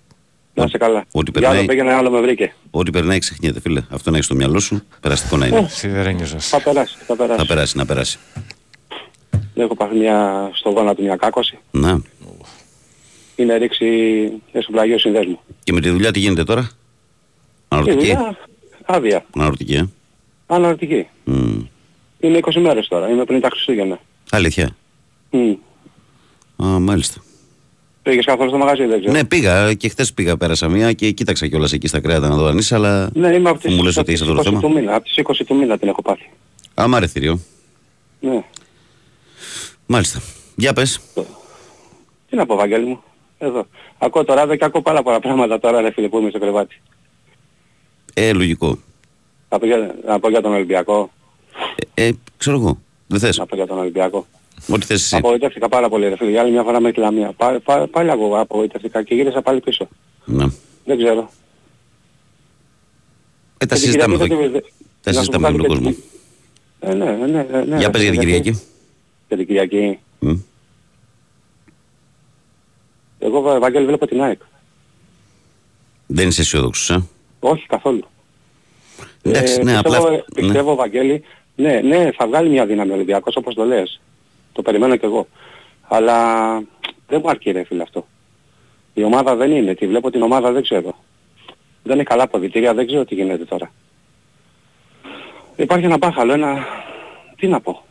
Να 0.54 0.64
είσαι 0.64 0.78
καλά. 0.78 1.06
Ό,τι 1.12 1.32
Για 1.32 1.50
άλλο 1.50 1.58
περνάει, 1.58 1.66
πήγαινε, 1.66 1.94
άλλο 1.94 2.10
με 2.10 2.22
βρήκε. 2.22 2.54
ό,τι 2.72 2.92
περνάει 2.92 3.20
ξεχνιέται, 3.20 3.60
φίλε. 3.60 3.84
Αυτό 3.90 4.10
να 4.10 4.16
έχεις 4.16 4.26
στο 4.26 4.36
μυαλό 4.36 4.60
σου. 4.60 4.84
Περαστικό 5.02 5.38
να 5.38 5.46
είναι. 5.46 5.58
Εσύ 5.60 5.88
δεν 5.88 6.06
ένιωσες. 6.06 6.48
Θα 6.48 6.62
περάσει, 6.62 6.98
θα 7.08 7.16
περάσει. 7.16 7.40
Θα 7.40 7.46
περάσει, 7.46 7.78
να 7.78 7.86
περάσει. 7.86 8.20
Έχω 9.56 9.76
πάθει 9.76 9.96
μια 9.96 10.50
στο 10.54 10.70
γόνατο 10.70 11.02
μια 11.02 11.16
κάκωση. 11.16 11.58
Να. 11.72 12.02
Είναι 13.40 13.56
ρήξη 13.58 13.86
εσωπλαγίου 14.52 15.00
συνδέσμου. 15.00 15.40
Και 15.64 15.74
με 15.74 15.82
τη 15.82 15.90
δουλειά 15.90 16.12
τι 16.12 16.20
γίνεται 16.20 16.44
τώρα; 16.44 16.62
Η 16.72 16.76
Αναρωτική. 17.68 17.98
δουλειά 18.00 18.38
άδεια. 18.86 19.26
Αναρωτική, 19.36 19.74
ε. 19.74 19.86
Αναρωτική. 20.48 21.08
Μμ. 21.24 21.60
Είναι 22.20 22.40
20 22.42 22.60
μέρες 22.62 22.88
τώρα. 22.88 23.10
Είμαι 23.10 23.24
πριν 23.26 23.42
τα 23.42 23.50
Χριστούγεννα. 23.52 24.00
Αλήθεια. 24.30 24.76
Μμ. 25.30 25.54
Α, 26.64 26.80
μάλιστα. 26.80 27.22
Πήγες 28.04 28.26
καθόλου 28.26 28.50
στο 28.50 28.58
μαγαζί, 28.58 28.86
δεν 28.86 29.00
ξέρω. 29.00 29.14
Ναι, 29.14 29.24
πήγα 29.26 29.74
και 29.74 29.90
χθες 29.90 30.14
πήγα, 30.14 30.38
πέρασα 30.38 30.68
μία 30.70 30.94
και 30.94 31.12
κοίταξα 31.12 31.48
κιόλας 31.48 31.74
εκεί 31.74 31.88
στα 31.88 32.00
κρέατα 32.00 32.28
να 32.28 32.36
δω 32.36 32.46
αν 32.46 32.58
είσαι, 32.58 32.76
αλλά. 32.76 33.10
Ναι, 33.14 33.28
είμαι 33.28 33.50
από 33.50 33.58
Αφού 33.58 33.68
τις, 33.68 33.76
μου 33.78 33.84
λες 33.84 33.92
από 33.98 34.02
ότι 34.02 34.12
είσαι 34.12 34.24
τις 34.24 34.32
αυτό 34.34 34.44
το 34.44 34.50
20 34.50 34.60
θέμα. 34.60 34.60
του 34.74 34.80
μήνα. 34.80 34.96
Από 34.96 35.04
τις 35.04 35.18
20 35.18 35.44
του 35.48 35.56
μήνα 35.56 35.78
την 35.78 35.88
έχω 35.88 36.02
πάθει. 36.02 36.30
Άμα 36.74 37.00
ρε 37.00 37.08
θηρίο. 37.08 37.40
Ναι. 38.20 38.44
Μάλιστα. 39.86 40.22
Για 40.56 40.74
πες. 40.74 41.00
Τι 42.30 42.36
να 42.36 42.46
πω, 42.46 42.56
Βαγγέλη 42.56 42.86
μου. 42.86 43.04
Εδώ. 43.38 43.68
Ακούω 43.98 44.24
το 44.24 44.34
ράδιο 44.34 44.56
και 44.56 44.66
ακούω 44.66 44.82
πάρα 44.82 45.04
πολλά 45.04 45.20
πράγματα 45.20 45.60
τώρα, 45.60 45.82
ρε 45.82 45.92
φίλε, 45.92 46.08
που 46.10 46.18
είμαι 46.20 46.30
στο 46.30 46.40
κρεβάτι. 46.40 46.82
Ε, 48.14 48.34
λογικό. 48.34 48.78
Να 49.50 49.60
πω 49.60 49.66
για, 49.66 49.96
να 50.06 50.20
πω 50.20 50.30
για 50.30 50.42
τον 50.42 50.54
Ολυμπιακό. 50.54 51.12
Ε, 51.94 52.08
ε, 52.08 52.12
ξέρω 52.38 52.58
εγώ. 52.58 52.82
Δεν 53.08 53.20
θες. 53.20 53.38
Να 53.38 53.46
πω 53.46 53.56
για 53.56 53.68
τον 53.68 53.78
Ολυμπιακό. 53.80 54.26
Ό,τι 54.70 54.86
θες 54.86 55.02
εσύ. 55.02 55.16
Απογοητεύτηκα 55.16 55.70
πάρα 55.70 55.90
πολύ, 55.90 56.08
ρε 56.10 56.16
φίλε. 56.16 56.30
Για 56.30 56.42
άλλη 56.42 56.52
μια 56.52 56.64
φορά 56.64 56.80
με 56.80 56.92
τη 56.92 57.00
Λαμία. 57.00 57.32
Πά, 57.38 57.60
πά, 57.64 57.88
πάλι 57.92 58.10
εγώ 58.10 58.40
απογοητεύτηκα 58.40 59.04
και 59.04 59.16
γύρισα 59.16 59.42
πάλι 59.42 59.60
πίσω. 59.60 59.88
Ναι. 60.26 60.46
Δεν 60.86 60.98
ξέρω. 60.98 61.30
Ε, 63.58 63.66
τα 63.66 63.76
Και 63.76 63.76
την 63.76 63.78
συζητάμε 63.78 64.18
Κυριακή 64.18 64.34
εδώ. 64.44 64.52
δεν- 64.52 64.64
Τα 65.02 65.12
να 65.12 65.18
σου 65.18 65.20
συζητάμε 65.20 65.48
πω 65.48 65.52
με 65.58 65.58
τον 65.68 65.76
κάτι 65.84 65.84
κόσμο. 65.84 66.04
Ε, 66.80 66.94
ναι, 66.94 67.12
ναι, 67.26 67.44
ναι, 67.52 67.64
ναι. 67.64 67.78
Για 67.78 67.90
πες 67.90 68.02
για 68.02 68.12
την 68.12 68.20
Κυριακή. 68.20 68.50
Για 69.28 69.38
την 69.38 69.46
Κυριακή. 69.46 70.00
Μμ. 70.20 70.34
Εγώ, 73.28 73.42
Βα- 73.42 73.60
Βαγγέλη, 73.60 73.86
βλέπω 73.86 74.08
την 74.08 74.22
ΑΕΚ. 74.24 74.42
Δεν 76.08 76.28
είσαι 76.28 76.42
αισιόδοξος, 76.42 76.90
ε; 76.90 77.04
Όχι 77.40 77.66
καθόλου. 77.68 78.04
Εντάξει, 79.22 79.64
ναι, 79.64 79.78
απλά. 79.78 79.92
πιστεύω, 79.98 80.10
ναι. 80.10 80.22
πιστεύω, 80.42 80.76
Βαγγέλη, 80.76 81.24
ναι, 81.56 81.80
ναι, 81.80 82.12
θα 82.12 82.28
βγάλει 82.28 82.50
μια 82.50 82.66
δύναμη 82.66 82.92
ο 82.92 82.94
Ολυμπιακός 82.94 83.36
όπως 83.36 83.54
το 83.56 83.66
λες. 83.66 84.02
Το 84.54 84.62
περιμένω 84.62 84.96
κι 84.96 85.06
εγώ. 85.06 85.28
Αλλά 85.88 86.46
δεν 87.08 87.20
μου 87.24 87.30
αρκεί 87.30 87.52
ρε 87.52 87.64
φίλε 87.64 87.82
αυτό. 87.82 88.08
Η 88.94 89.04
ομάδα 89.04 89.36
δεν 89.36 89.52
είναι. 89.52 89.74
Τη 89.76 89.88
βλέπω 89.88 90.12
την 90.12 90.22
ομάδα 90.22 90.52
δεν 90.52 90.62
ξέρω. 90.64 90.96
Δεν 91.84 91.96
είναι 91.96 92.04
καλά 92.04 92.28
ποδητήρια, 92.28 92.74
δεν 92.74 92.88
ξέρω 92.88 93.06
τι 93.06 93.16
γίνεται 93.16 93.46
τώρα. 93.46 93.72
Υπάρχει 95.56 95.86
ένα 95.86 95.98
μπάχαλο, 95.98 96.34
ένα... 96.34 96.66
Τι 97.36 97.48
να 97.48 97.60
πω. 97.62 97.84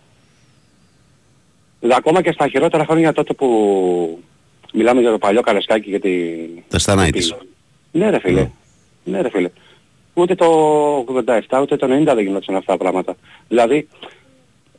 Δηλαδή, 1.80 1.98
ακόμα 2.00 2.22
και 2.22 2.32
στα 2.32 2.48
χειρότερα 2.48 2.84
χρόνια 2.84 3.12
τότε 3.12 3.32
που 3.32 4.22
μιλάμε 4.76 5.00
για 5.00 5.10
το 5.10 5.18
παλιό 5.18 5.40
Καρεσκάκι 5.40 5.90
και 5.90 5.98
τη... 5.98 6.10
Τα 6.68 6.78
στανάει 6.78 7.10
της. 7.10 7.34
Ναι 7.92 8.10
ρε 8.10 8.18
φίλε. 8.20 8.50
Ναι 9.04 9.20
ρε 9.20 9.30
φίλε. 9.30 9.50
Ούτε 10.14 10.34
το 10.34 10.46
87 11.48 11.58
ούτε 11.62 11.76
το 11.76 11.86
90 11.86 12.04
δεν 12.04 12.18
γινόταν 12.18 12.56
αυτά 12.56 12.72
τα 12.72 12.78
πράγματα. 12.78 13.16
Δηλαδή 13.48 13.88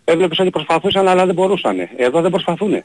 έβλεπες 0.04 0.40
ότι 0.40 0.50
προσπαθούσαν 0.50 1.08
αλλά 1.08 1.26
δεν 1.26 1.36
μπορούσαν. 1.36 1.78
Εδώ 1.98 2.22
δεν 2.22 2.32
προσπαθούν. 2.32 2.84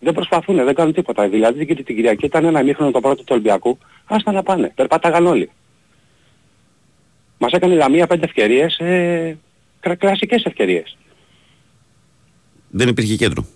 Δεν 0.00 0.14
προσπαθούν, 0.14 0.64
δεν 0.64 0.74
κάνουν 0.74 0.92
τίποτα. 0.92 1.28
Δηλαδή 1.28 1.66
και 1.66 1.74
την 1.74 1.84
Κυριακή 1.84 2.26
ήταν 2.26 2.44
ένα 2.44 2.62
μήχρονο 2.62 2.90
το 2.90 3.00
πρώτο 3.00 3.16
του 3.16 3.28
Ολυμπιακού. 3.30 3.78
Άστα 4.04 4.32
να 4.32 4.42
πάνε. 4.42 4.72
Περπάταγαν 4.74 5.26
όλοι. 5.26 5.50
Μας 7.38 7.52
έκανε 7.52 7.74
η 7.74 7.76
Λαμία 7.76 8.06
πέντε 8.06 8.24
ευκαιρίες, 8.24 8.78
ε, 8.78 9.38
κρα- 9.80 9.94
κλασικές 9.94 10.44
ευκαιρίες. 10.44 10.96
Δεν 12.70 12.88
υπήρχε 12.88 13.16
κέντρο. 13.16 13.46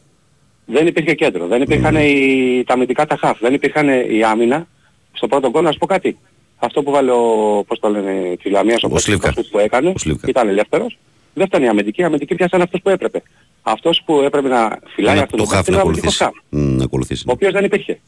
Δεν 0.67 0.87
υπήρχε 0.87 1.15
κέντρο, 1.15 1.47
δεν 1.47 1.63
υπήρχαν 1.63 1.97
οι, 1.97 2.63
τα 2.67 2.73
αμυντικά 2.75 3.07
τα 3.07 3.17
χαφ, 3.17 3.39
δεν 3.41 3.55
υπήρχαν 3.55 3.89
η 4.11 4.23
άμυνα. 4.25 4.67
Στο 5.13 5.27
πρώτο 5.27 5.51
γκολ 5.51 5.65
να 5.65 5.73
σου 5.73 5.79
πω 5.79 5.87
κάτι. 5.87 6.19
Αυτό 6.59 6.83
που 6.83 6.91
βάλε 6.91 7.11
ο, 7.13 7.65
πώς 7.67 7.79
το 7.79 7.89
λένε, 7.89 8.37
τη 8.43 8.51
Λαμία 8.51 8.79
στο 8.79 8.89
Ο 8.93 8.99
Σλίβκα. 8.99 9.33
πρώτο 9.33 9.49
που 9.51 9.59
έκανε, 9.59 9.89
Ο 9.89 9.99
Σλίβκα. 9.99 10.27
ήταν 10.29 10.49
ελεύθερος. 10.49 10.99
Δεν 11.35 11.47
ήταν 11.47 11.63
η 11.63 11.69
αμυντική, 11.69 12.01
η 12.01 12.05
αμυντική 12.05 12.35
πιάσανε 12.35 12.63
αυτός 12.63 12.81
που 12.83 12.89
έπρεπε. 12.89 13.23
Αυτός 13.63 14.03
που 14.05 14.21
έπρεπε 14.21 14.49
να 14.49 14.79
φυλάει 14.95 15.17
Να- 15.17 15.23
αυτό 15.23 15.37
το 15.37 15.43
το 15.43 15.49
χάφ 15.49 15.57
χαφ 15.59 15.69
να 15.69 15.73
είναι 15.75 15.83
ο 15.83 15.87
αμυντικός 15.87 16.21
ακολουθήσει. 16.21 16.45
χαφ, 16.51 16.61
Μ, 16.73 16.77
Να 16.77 16.85
ακολουθήσει. 16.85 17.25
ο 17.29 17.33
οποίος 17.33 17.53
δεν 17.53 17.65
υπήρχε. 17.65 18.01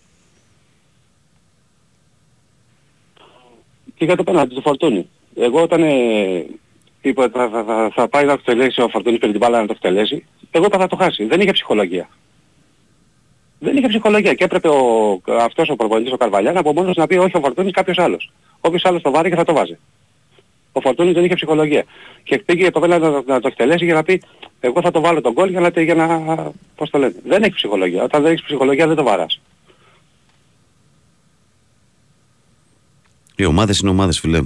Και 3.95 4.05
για 4.05 4.17
το 4.17 4.23
πέναντι 4.23 4.55
του 4.55 4.61
Φορτούνη. 4.61 5.09
Εγώ 5.37 5.63
όταν 5.63 5.83
ε, 5.83 6.47
είπα 7.01 7.29
θα, 7.33 7.49
θα, 7.49 7.65
θα, 7.65 7.91
θα 7.95 8.09
πάει 8.09 8.25
να 8.25 8.33
το 8.33 8.43
εκτελέσει 8.47 8.81
ο 8.81 8.89
Φορτούνης 8.89 9.19
πήρε 9.19 9.31
την 9.31 9.41
μπάλα 9.41 9.61
να 9.61 9.67
το 9.67 9.73
εκτελέσει, 9.77 10.25
εγώ 10.51 10.65
είπα 10.65 10.79
θα 10.79 10.87
το 10.87 10.97
χάσει. 10.97 11.25
Δεν 11.25 11.41
είχε 11.41 11.51
ψυχολογία. 11.53 12.09
Δεν 13.59 13.77
είχε 13.77 13.89
ψυχολογία 13.89 14.35
και 14.35 14.45
έπρεπε 14.45 14.69
ο, 14.69 15.21
αυτός 15.41 15.69
ο 15.69 15.77
προπονητής 15.77 16.13
ο 16.13 16.17
Καρβαλιάν 16.17 16.57
από 16.57 16.73
μόνος 16.73 16.97
να 16.97 17.07
πει 17.07 17.17
όχι 17.17 17.37
ο 17.37 17.41
Φορτούνης 17.41 17.73
κάποιος 17.73 17.99
άλλος. 17.99 18.33
Όποιος 18.61 18.85
άλλος 18.85 19.03
το 19.03 19.11
βάρει 19.11 19.31
και 19.31 19.37
θα 19.37 19.45
το 19.45 19.53
βάζει. 19.53 19.79
Ο 20.73 20.81
Φορτούνης 20.81 21.15
δεν 21.15 21.25
είχε 21.25 21.35
ψυχολογία. 21.35 21.85
Και 22.23 22.39
πήγε 22.39 22.71
το 22.71 22.81
Βέλα 22.81 22.99
να, 22.99 23.23
να 23.27 23.41
το 23.41 23.49
εκτελέσει 23.49 23.85
για 23.85 23.95
να 23.95 24.03
πει 24.03 24.23
εγώ 24.61 24.81
θα 24.81 24.91
το 24.91 25.01
βάλω 25.01 25.21
τον 25.21 25.33
γκολ 25.33 25.51
για 25.51 25.61
να, 25.61 25.83
για 25.83 25.95
να 25.95 26.07
πώς 26.77 26.91
το 26.91 26.99
λένε. 26.99 27.15
Δεν 27.25 27.43
έχει 27.43 27.55
ψυχολογία. 27.55 28.03
Όταν 28.03 28.23
δεν 28.23 28.33
έχεις 28.33 28.45
ψυχολογία 28.45 28.87
δεν 28.87 28.97
το 28.97 29.03
βαράς. 29.03 29.41
Οι 33.37 33.45
ομάδες 33.45 33.79
είναι 33.79 33.91
ομάδες 33.91 34.21
φίλε. 34.21 34.43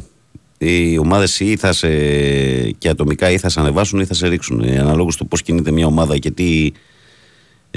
Οι 0.59 0.99
ομάδες 0.99 1.41
ή 1.41 1.57
θα 1.57 1.73
σε, 1.73 1.89
και 2.71 2.89
ατομικά 2.89 3.31
ή 3.31 3.39
θα 3.39 3.49
σε 3.49 3.61
ανεβάσουν 3.61 4.01
ή 4.01 4.05
θα 4.05 4.15
σε 4.15 4.29
ρίξουν. 4.29 4.61
Ε, 4.61 4.79
αναλόγως 4.79 5.17
το 5.17 5.25
πώς 5.25 5.43
κινείται 5.43 5.71
μια 5.71 5.87
ομάδα 5.87 6.19
και 6.19 6.31
τι, 6.31 6.73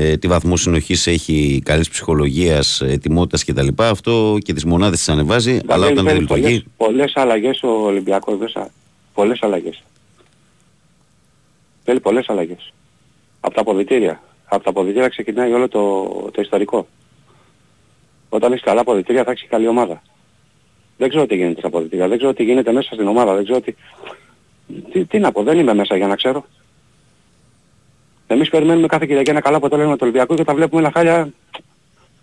ε, 0.02 0.18
τι 0.18 0.28
βαθμό 0.28 0.58
συνοχής 0.58 1.08
έχει, 1.08 1.62
καλής 1.66 1.90
ψυχολογίας, 1.90 2.82
ετοιμότητας 2.82 3.46
κτλ. 3.46 3.68
Αυτό 3.78 4.38
και 4.40 4.54
τις 4.54 4.66
μονάδες 4.66 4.98
τις 4.98 5.10
ανεβάζει, 5.10 5.60
αλλά 5.68 5.88
όταν 5.88 6.06
δεν 6.06 6.20
λειτουργεί. 6.20 6.64
Πολλέ 6.78 7.04
αλλαγές 7.14 7.64
ο 7.64 7.68
Ολυμπιακός 7.68 8.38
μέσα. 8.38 8.70
Πολλές 9.14 9.40
αλλαγές. 9.42 9.84
Θέλει 11.84 12.00
πολλές 12.00 12.30
αλλαγές. 12.30 12.74
Από 13.40 13.54
τα 13.54 13.62
αποδητήρια. 13.62 14.22
Από 14.46 14.64
τα 14.64 14.70
αποδητήρια 14.70 15.08
ξεκινάει 15.08 15.54
όλο 15.54 15.68
το, 15.68 16.04
το 16.34 16.42
ιστορικό. 16.42 16.88
Όταν 18.30 18.54
έχει 18.54 18.64
καλά 18.64 18.82
αποδητήρια 18.82 19.24
θα 19.24 19.32
έχεις 19.32 19.48
καλή 19.50 19.68
ομάδα. 19.68 20.02
Δεν 20.98 21.10
ξέρω 21.10 21.26
τι 21.26 21.36
γίνεται 21.36 21.60
στα 21.60 21.68
αποδητήρια. 21.68 22.08
Δεν 22.08 22.18
ξέρω 22.18 22.34
τι 22.34 22.44
γίνεται 22.44 22.72
μέσα 22.72 22.94
στην 22.94 23.08
ομάδα. 23.08 23.36
Δεν 23.36 23.44
ξέρω 23.44 23.62
τι... 23.62 23.74
Τι, 24.92 25.06
τι 25.06 25.20
να 25.20 25.32
πω, 25.32 25.44
δεν 25.44 25.60
είμαι 25.60 25.74
μέσα 25.74 25.98
για 25.98 26.08
να 26.08 26.16
ξέρω. 26.16 26.46
Εμείς 28.32 28.50
περιμένουμε 28.50 28.88
κάθε 28.88 29.06
Κυριακή 29.06 29.30
ένα 29.30 29.42
καλό 29.42 29.58
αποτέλεσμα 29.58 29.92
του 29.94 30.00
Ολυμπιακού 30.02 30.36
και 30.36 30.44
τα 30.44 30.54
βλέπουμε 30.54 30.82
ένα 30.82 30.92
χάλια 30.92 31.30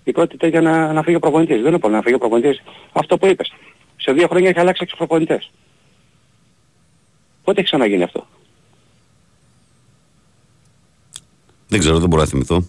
η 0.05 0.13
πρώτη 0.13 0.37
τέτοια 0.37 0.61
να, 0.61 0.93
να 0.93 1.03
φύγει 1.03 1.17
ο 1.17 1.19
προπονητής. 1.19 1.57
Δεν 1.57 1.67
είναι 1.67 1.79
πολύ 1.79 1.95
να 1.95 2.03
φύγει 2.03 2.15
ο 2.15 2.19
προπονητής. 2.19 2.63
Αυτό 2.93 3.19
που 3.19 3.27
είπες. 3.27 3.53
Σε 3.97 4.13
δύο 4.13 4.27
χρόνια 4.29 4.49
έχει 4.49 4.59
αλλάξει 4.59 4.85
6 4.89 4.95
προπονητές. 4.97 5.51
Πότε 7.45 7.61
έχει 7.61 7.69
ξαναγίνει 7.69 8.03
αυτό; 8.03 8.27
Δεν 11.69 11.79
ξέρω, 11.79 11.99
δεν 11.99 12.09
μπορώ 12.09 12.23
να 12.23 12.29
θυμηθώ. 12.29 12.67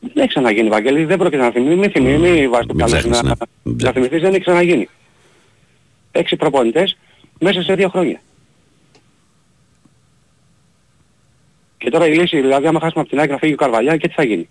Δεν 0.00 0.12
έχει 0.14 0.28
ξαναγίνει, 0.28 0.68
Βαγγέλη, 0.68 1.04
δεν 1.04 1.18
πρόκειται 1.18 1.42
να 1.42 1.50
θυμηθεί. 1.50 1.76
Μην 1.76 1.90
θυμηθεί, 1.90 2.18
μην 2.18 2.50
βάζεις 2.50 2.66
το 2.66 2.74
καλό 2.74 3.00
να, 3.06 3.22
ναι. 3.22 3.32
να 3.62 3.92
θυμηθείς, 3.92 4.20
δεν 4.20 4.30
έχει 4.30 4.40
ξαναγίνει. 4.40 4.88
Έξι 6.12 6.36
προπονητές 6.36 6.96
μέσα 7.38 7.62
σε 7.62 7.74
δύο 7.74 7.88
χρόνια. 7.88 8.20
Και 11.78 11.90
τώρα 11.90 12.06
η 12.06 12.14
λύση, 12.14 12.40
δηλαδή 12.40 12.66
άμα 12.66 12.80
χάσουμε 12.80 13.00
από 13.00 13.08
την 13.08 13.18
άκρη 13.18 13.32
να 13.32 13.38
φύγει 13.38 13.52
ο 13.52 13.56
Καρβαλιά 13.56 13.96
και 13.96 14.08
τι 14.08 14.14
θα 14.14 14.24
γίνει; 14.24 14.48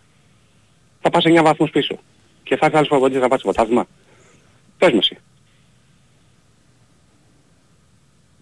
Θα 1.01 1.09
πας 1.09 1.23
9 1.25 1.43
βαθμούς 1.43 1.69
πίσω. 1.69 1.99
Και 2.43 2.55
θα 2.57 2.65
έρθει 2.65 2.78
άλλος 2.78 2.89
προπονητής 2.89 3.21
να 3.21 3.28
πάρει 3.28 3.41
το 3.41 3.47
ποτάσμα. 3.47 3.88
Πες 4.78 4.91
με 4.91 4.97
εσύ. 4.97 5.17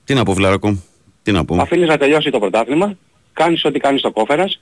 Τι 0.03 0.13
να 0.13 0.23
πω 0.23 0.33
Φιλαράκο, 0.33 0.83
τι 1.23 1.31
να 1.31 1.45
πω. 1.45 1.55
Αφήνεις 1.61 1.88
να 1.88 1.97
τελειώσει 1.97 2.29
το 2.29 2.39
πρωτάθλημα, 2.39 2.97
κάνεις 3.33 3.65
ό,τι 3.65 3.79
κάνεις 3.79 3.99
στο 3.99 4.11
κόφερας 4.11 4.61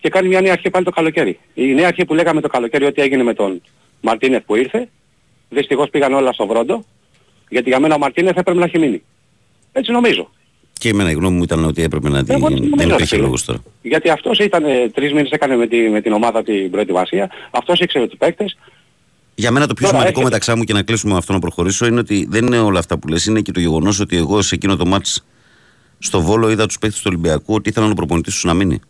και 0.00 0.08
κάνει 0.08 0.28
μια 0.28 0.40
νέα 0.40 0.52
αρχή 0.52 0.70
πάλι 0.70 0.84
το 0.84 0.90
καλοκαίρι. 0.90 1.38
Η 1.54 1.74
νέα 1.74 1.86
αρχή 1.86 2.04
που 2.04 2.14
λέγαμε 2.14 2.40
το 2.40 2.48
καλοκαίρι 2.48 2.84
ότι 2.84 3.02
έγινε 3.02 3.22
με 3.22 3.34
τον 3.34 3.62
Μαρτίνεθ 4.00 4.44
που 4.44 4.54
ήρθε, 4.54 4.88
δυστυχώς 5.48 5.90
πήγαν 5.90 6.12
όλα 6.12 6.32
στο 6.32 6.46
βρόντο, 6.46 6.84
γιατί 7.48 7.68
για 7.68 7.80
μένα 7.80 7.94
ο 7.94 7.98
Μαρτίνεθ 7.98 8.36
έπρεπε 8.36 8.58
να 8.58 8.64
έχει 8.64 8.78
μείνει. 8.78 9.02
Έτσι 9.72 9.92
νομίζω. 9.92 10.30
Και 10.78 10.88
εμένα 10.88 11.10
η 11.10 11.14
γνώμη 11.14 11.36
μου 11.36 11.42
ήταν 11.42 11.64
ότι 11.64 11.82
έπρεπε 11.82 12.08
να 12.08 12.24
την... 12.24 12.34
Εγώ 12.34 12.48
δεν 12.48 12.56
Δεν 12.58 12.68
νομίζω, 12.68 12.88
υπήρχε 12.88 13.06
φίλε. 13.06 13.22
λόγος 13.22 13.44
τώρα. 13.44 13.58
Γιατί 13.82 14.10
αυτός 14.10 14.38
ήταν, 14.38 14.64
ε, 14.64 14.88
τρεις 14.94 15.12
μήνες 15.12 15.30
έκανε 15.30 15.56
με, 15.56 15.66
τη, 15.66 15.76
με 15.76 16.00
την 16.00 16.12
ομάδα 16.12 16.42
την 16.42 16.70
προετοιμασία, 16.70 17.30
αυτός 17.50 17.80
ήξερε 17.80 18.06
τους 18.06 18.18
παίκτες, 18.18 18.56
Για 19.34 19.50
μένα 19.50 19.66
το 19.66 19.74
πιο 19.74 19.86
Τώρα 19.86 19.98
σημαντικό 19.98 20.20
έρχεται. 20.20 20.24
μεταξά 20.24 20.56
μου 20.56 20.64
και 20.64 20.72
να 20.72 20.82
κλείσουμε 20.82 21.12
με 21.12 21.18
αυτό 21.18 21.32
να 21.32 21.38
προχωρήσω 21.38 21.86
είναι 21.86 21.98
ότι 22.00 22.26
δεν 22.30 22.46
είναι 22.46 22.58
όλα 22.58 22.78
αυτά 22.78 22.98
που 22.98 23.08
λες, 23.08 23.26
είναι 23.26 23.40
και 23.40 23.52
το 23.52 23.60
γεγονός 23.60 24.00
ότι 24.00 24.16
εγώ 24.16 24.42
σε 24.42 24.54
εκείνο 24.54 24.76
το 24.76 24.86
μάτς 24.86 25.24
στο 25.98 26.20
Βόλο 26.20 26.50
είδα 26.50 26.66
τους 26.66 26.78
παίκτες 26.78 26.98
του 27.00 27.06
Ολυμπιακού 27.12 27.54
ότι 27.54 27.68
ήθελαν 27.68 27.90
ο 27.90 27.94
προπονητής 27.94 28.34
τους 28.34 28.44
να 28.44 28.54
μείνει. 28.54 28.80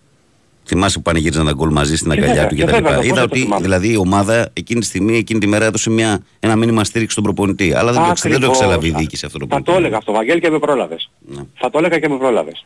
Θυμάσαι 0.68 0.96
που 0.96 1.02
πανηγύριζαν 1.02 1.46
τα 1.46 1.52
γκολ 1.52 1.70
μαζί 1.72 1.96
στην 1.96 2.10
Και 2.10 2.16
αγκαλιά 2.20 2.34
βέβαια, 2.34 2.48
του 2.48 2.54
και 2.54 2.62
κτλ. 2.64 2.72
βέβαια, 2.74 2.96
πώς 2.96 3.04
Είδα 3.04 3.14
δεν 3.14 3.24
το 3.28 3.30
ότι 3.32 3.40
θυμάμαι. 3.40 3.62
δηλαδή 3.62 3.92
η 3.92 3.96
ομάδα 3.96 4.50
εκείνη 4.52 4.80
τη 4.80 4.86
στιγμή, 4.86 5.16
εκείνη 5.16 5.40
τη 5.40 5.46
μέρα 5.46 5.64
έδωσε 5.64 5.90
μια, 5.90 6.22
ένα 6.40 6.56
μήνυμα 6.56 6.84
στήριξη 6.84 7.12
στον 7.12 7.24
προπονητή. 7.24 7.72
Αλλά 7.74 7.92
δεν 7.92 8.02
το, 8.02 8.08
εξ- 8.10 8.22
δεν 8.22 8.30
το 8.30 8.36
Ακριβώς. 8.36 8.58
εξέλαβε 8.58 8.86
η 8.86 8.90
διοίκηση 8.90 9.26
αυτό 9.26 9.38
το 9.38 9.46
Θα 9.48 9.56
το 9.56 9.62
προπονητή. 9.62 9.84
έλεγα 9.84 9.96
αυτό, 9.98 10.12
Βαγγέλη, 10.12 10.40
και 10.40 10.50
με 10.50 10.58
πρόλαβες. 10.58 11.10
Ναι. 11.26 11.42
Θα 11.54 11.70
το 11.70 11.78
έλεγα 11.78 11.98
και 11.98 12.08
με 12.08 12.16
πρόλαβες. 12.18 12.64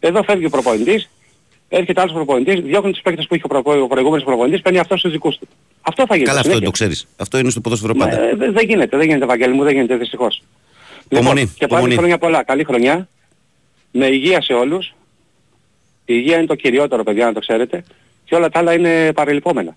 Εδώ 0.00 0.22
φεύγει 0.22 0.46
ο 0.46 0.50
προπονητής, 0.50 1.10
έρχεται 1.68 2.00
άλλος 2.00 2.12
προπονητής, 2.12 2.60
διώχνει 2.60 2.90
τους 2.92 3.00
παίκτες 3.02 3.26
που 3.26 3.34
είχε 3.34 3.44
ο, 3.44 3.48
προπο... 3.48 3.82
ο 3.82 3.86
προηγούμενος 3.86 4.24
προπονητής, 4.24 4.60
παίρνει 4.62 4.78
αυτός 4.78 5.00
τους 5.00 5.12
δικούς 5.12 5.36
του. 5.38 5.48
Αυτό 5.82 6.04
θα 6.06 6.14
γίνει. 6.14 6.26
Καλά, 6.26 6.38
αυτό 6.40 6.50
δεν 6.50 6.58
συνέχεια. 6.60 6.86
το 6.86 6.94
ξέρεις. 6.94 7.06
Αυτό 7.16 7.38
είναι 7.38 7.50
στο 7.50 7.60
ποδόσφαιρο 7.60 7.92
Ναι, 7.92 7.98
πάντα. 7.98 8.22
ε, 8.22 8.34
δεν 8.36 8.52
δεν 8.52 8.66
γίνεται, 8.68 8.96
δεν 8.96 9.06
γίνεται 9.06 9.26
Βαγγέλη 9.26 9.54
μου, 9.54 9.62
δεν 9.64 9.74
γίνεται 9.74 9.96
δυστυχώς. 9.96 10.42
Υπομονή, 11.08 11.40
Λοιπόν, 11.40 11.54
και 11.58 11.64
υπομονή. 11.64 11.84
πάλι 11.86 11.96
χρόνια 11.98 12.18
πολλά, 12.18 12.42
καλή 12.44 12.64
χρονιά, 12.64 13.08
με 13.92 14.06
υγεία 14.06 14.42
σε 14.42 14.52
όλους. 14.52 14.94
Η 16.12 16.16
υγεία 16.16 16.36
είναι 16.36 16.46
το 16.46 16.54
κυριότερο 16.54 17.02
παιδιά 17.02 17.26
να 17.26 17.32
το 17.32 17.40
ξέρετε 17.40 17.84
και 18.24 18.34
όλα 18.34 18.48
τα 18.48 18.58
άλλα 18.58 18.72
είναι 18.74 19.12
παρελειπόμενα. 19.12 19.76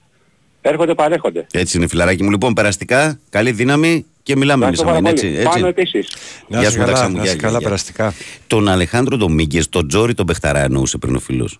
Έρχονται 0.61 0.93
παρέχονται. 0.93 1.45
Έτσι 1.51 1.77
είναι, 1.77 1.87
φιλαράκι 1.87 2.23
μου. 2.23 2.29
Λοιπόν, 2.29 2.53
περαστικά, 2.53 3.19
καλή 3.29 3.51
δύναμη 3.51 4.05
και 4.23 4.35
μιλάμε 4.35 4.65
εμείς 4.65 4.79
Ευχαριστώ 4.79 5.07
αμήν, 5.07 5.21
πάρα 5.21 5.27
έτσι. 5.27 5.43
πολύ. 5.43 5.61
Πάνω 5.61 5.67
έτσι. 5.67 5.81
επίσης. 5.81 6.15
Να 6.47 6.59
Γεια 6.59 6.67
είσαι 6.67 6.71
σου, 6.71 6.77
μεταξύ 6.79 7.01
καλά, 7.01 7.11
μου. 7.11 7.17
να 7.17 7.23
Γεια, 7.23 7.31
είσαι 7.31 7.39
γεια, 7.39 7.47
καλά 7.47 7.57
γεια. 7.59 7.67
περαστικά. 7.67 8.13
Τον 8.47 8.67
Αλεχάνδρο 8.67 9.17
Ντομίγκες, 9.17 9.69
τον 9.69 9.87
Τζόρι 9.87 10.13
τον 10.13 10.25
Μπεχταρά 10.25 10.59
εννοούσε 10.63 10.97
πριν 10.97 11.15
ο 11.15 11.19
φίλος. 11.19 11.59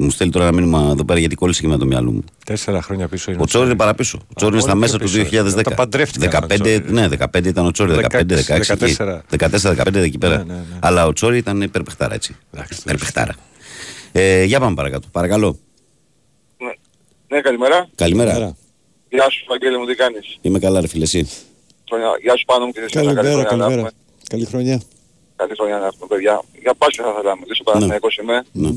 Μου 0.00 0.10
στέλνει 0.10 0.32
τώρα 0.32 0.46
ένα 0.46 0.54
μήνυμα 0.56 0.88
εδώ 0.92 1.04
πέρα 1.04 1.18
γιατί 1.18 1.34
κόλλησε 1.34 1.60
και 1.60 1.68
με 1.68 1.76
το 1.76 1.86
μυαλό 1.86 2.12
μου. 2.12 2.24
Τέσσερα 2.46 2.82
χρόνια 2.82 3.08
πίσω 3.08 3.30
είναι. 3.30 3.42
Ο 3.42 3.44
Τσόρι 3.44 3.66
είναι 3.66 3.76
παραπίσω. 3.76 4.18
Ο 4.28 4.34
Τσόρι 4.34 4.52
είναι 4.52 4.60
στα 4.60 4.70
πολύ 4.70 4.80
μέσα 4.80 4.98
πιο 4.98 5.06
του 5.06 5.12
πίσω. 5.28 5.44
2010. 5.58 5.62
Τα 5.62 5.74
παντρεύτηκαν 5.74 6.42
ο 6.42 6.46
15, 6.46 6.54
Τσόρι. 6.54 6.84
ναι, 6.88 7.08
15 7.08 7.44
ήταν 7.46 7.66
ο 7.66 7.70
Τσόρι, 7.70 7.92
15, 8.10 8.20
16, 8.20 8.76
16, 8.76 9.20
14, 9.38 9.74
15 9.76 9.94
εκεί 9.94 10.18
πέρα. 10.18 10.36
Ναι, 10.36 10.42
ναι, 10.44 10.52
ναι. 10.52 10.76
Αλλά 10.80 11.06
ο 11.06 11.12
Τσόρι 11.12 11.36
ήταν 11.36 11.60
υπερπεχτάρα 11.62 12.14
έτσι. 12.14 12.36
Εντάξει, 12.54 12.78
Υπερπεχτάρα. 12.84 13.34
Ε, 14.12 14.44
για 14.44 14.60
πάμε 14.60 14.74
παρακάτω. 14.74 15.08
Παρακαλώ. 15.12 15.58
Ναι, 16.58 16.72
ναι 17.28 17.40
καλημέρα. 17.40 17.88
Καλημέρα. 17.94 18.56
Γεια 19.08 19.30
σου 19.30 19.44
Βαγγέλη 19.48 19.78
μου, 19.78 19.86
τι 19.86 19.94
κάνεις; 19.94 20.38
Είμαι 20.40 20.58
καλά, 20.58 20.80
ρε 20.80 20.86
φίλε, 20.86 21.04
εσύ; 21.04 21.28
Χρονιά- 21.88 22.18
Γεια 22.22 22.36
σου 22.36 22.44
πάνω 22.44 22.66
μου 22.66 22.72
και 22.72 22.80
εσύ. 22.80 22.92
Καλή 22.94 23.06
Καλημέρα, 23.06 23.30
χρονιά 23.32 23.42
να 23.44 23.48
καλημέρα. 23.64 23.74
έχουμε. 23.80 23.90
Καλή 24.28 24.44
χρονιά. 24.44 24.82
Καλή 25.36 25.52
χρονιά 25.58 25.78
να 25.78 25.86
έχουμε 25.86 26.06
παιδιά. 26.08 26.42
Για 26.62 26.74
πάσχε 26.74 27.02
θα 27.02 27.10
ήθελα 27.12 27.30
να 27.34 27.36
μιλήσω, 27.40 27.62
Παναθηναϊκός 27.62 28.16
είμαι. 28.16 28.36
Ναι. 28.52 28.70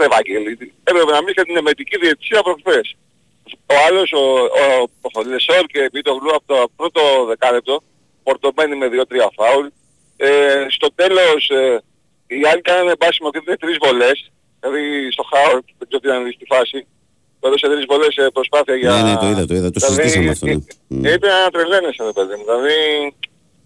Ρε 0.00 0.06
Βαγγέλη, 0.14 0.50
έπρεπε 0.90 1.10
να 1.16 1.20
μιλήσει 1.22 1.38
για 1.40 1.44
την 1.50 1.56
εμετική 1.56 1.96
διετησία 1.98 2.42
προχθές. 2.42 2.96
Ο 3.74 3.74
άλλος, 3.88 4.12
ο, 4.12 4.24
ο, 4.62 4.64
ο, 5.06 5.08
ο 5.18 5.22
Λεσόρ 5.30 5.64
και 5.72 5.80
επί 5.88 6.00
το 6.02 6.12
γλου 6.18 6.30
από 6.38 6.46
το 6.52 6.58
πρώτο 6.76 7.00
δεκάλεπτο, 7.30 7.74
φορτωμένοι 8.24 8.74
με 8.76 8.86
2-3 8.88 9.28
φάουλ. 9.38 9.66
Ε, 10.16 10.28
στο 10.76 10.88
τέλος, 10.94 11.42
ε, 11.50 11.82
οι 12.26 12.40
άλλοι 12.50 12.60
κάνανε 12.68 12.94
μπάσιμο 13.00 13.30
και 13.30 13.40
δεν 13.44 13.58
τρεις 13.58 13.76
βολές. 13.84 14.18
Δηλαδή 14.68 15.10
στο 15.10 15.24
Χάουρ, 15.30 15.60
δεν 15.78 15.86
ξέρω 15.88 16.00
τι 16.02 16.08
ήταν 16.08 16.32
στη 16.38 16.46
φάση. 16.52 16.86
Το 17.40 17.48
έδωσε 17.48 17.66
τρεις 17.72 17.84
βολές 17.90 18.12
σε 18.14 18.30
προσπάθεια 18.30 18.76
για... 18.76 18.90
Ναι, 18.90 19.02
ναι, 19.02 19.16
το 19.22 19.26
είδα, 19.26 19.44
το 19.46 19.54
είδα. 19.54 19.70
Το 19.70 19.78
Δηλαδή, 19.80 20.08
συζητήσαμε 20.08 20.30
αυτό. 20.30 20.46
Ναι. 20.46 21.08
ε, 21.08 21.10
ε, 21.10 21.14
Είπε 21.14 21.28
να 21.28 21.50
τρελαίνεσαι 21.54 22.02
ρε 22.04 22.12
παιδί 22.16 22.34
μου. 22.36 22.44
Δηλαδή, 22.48 22.76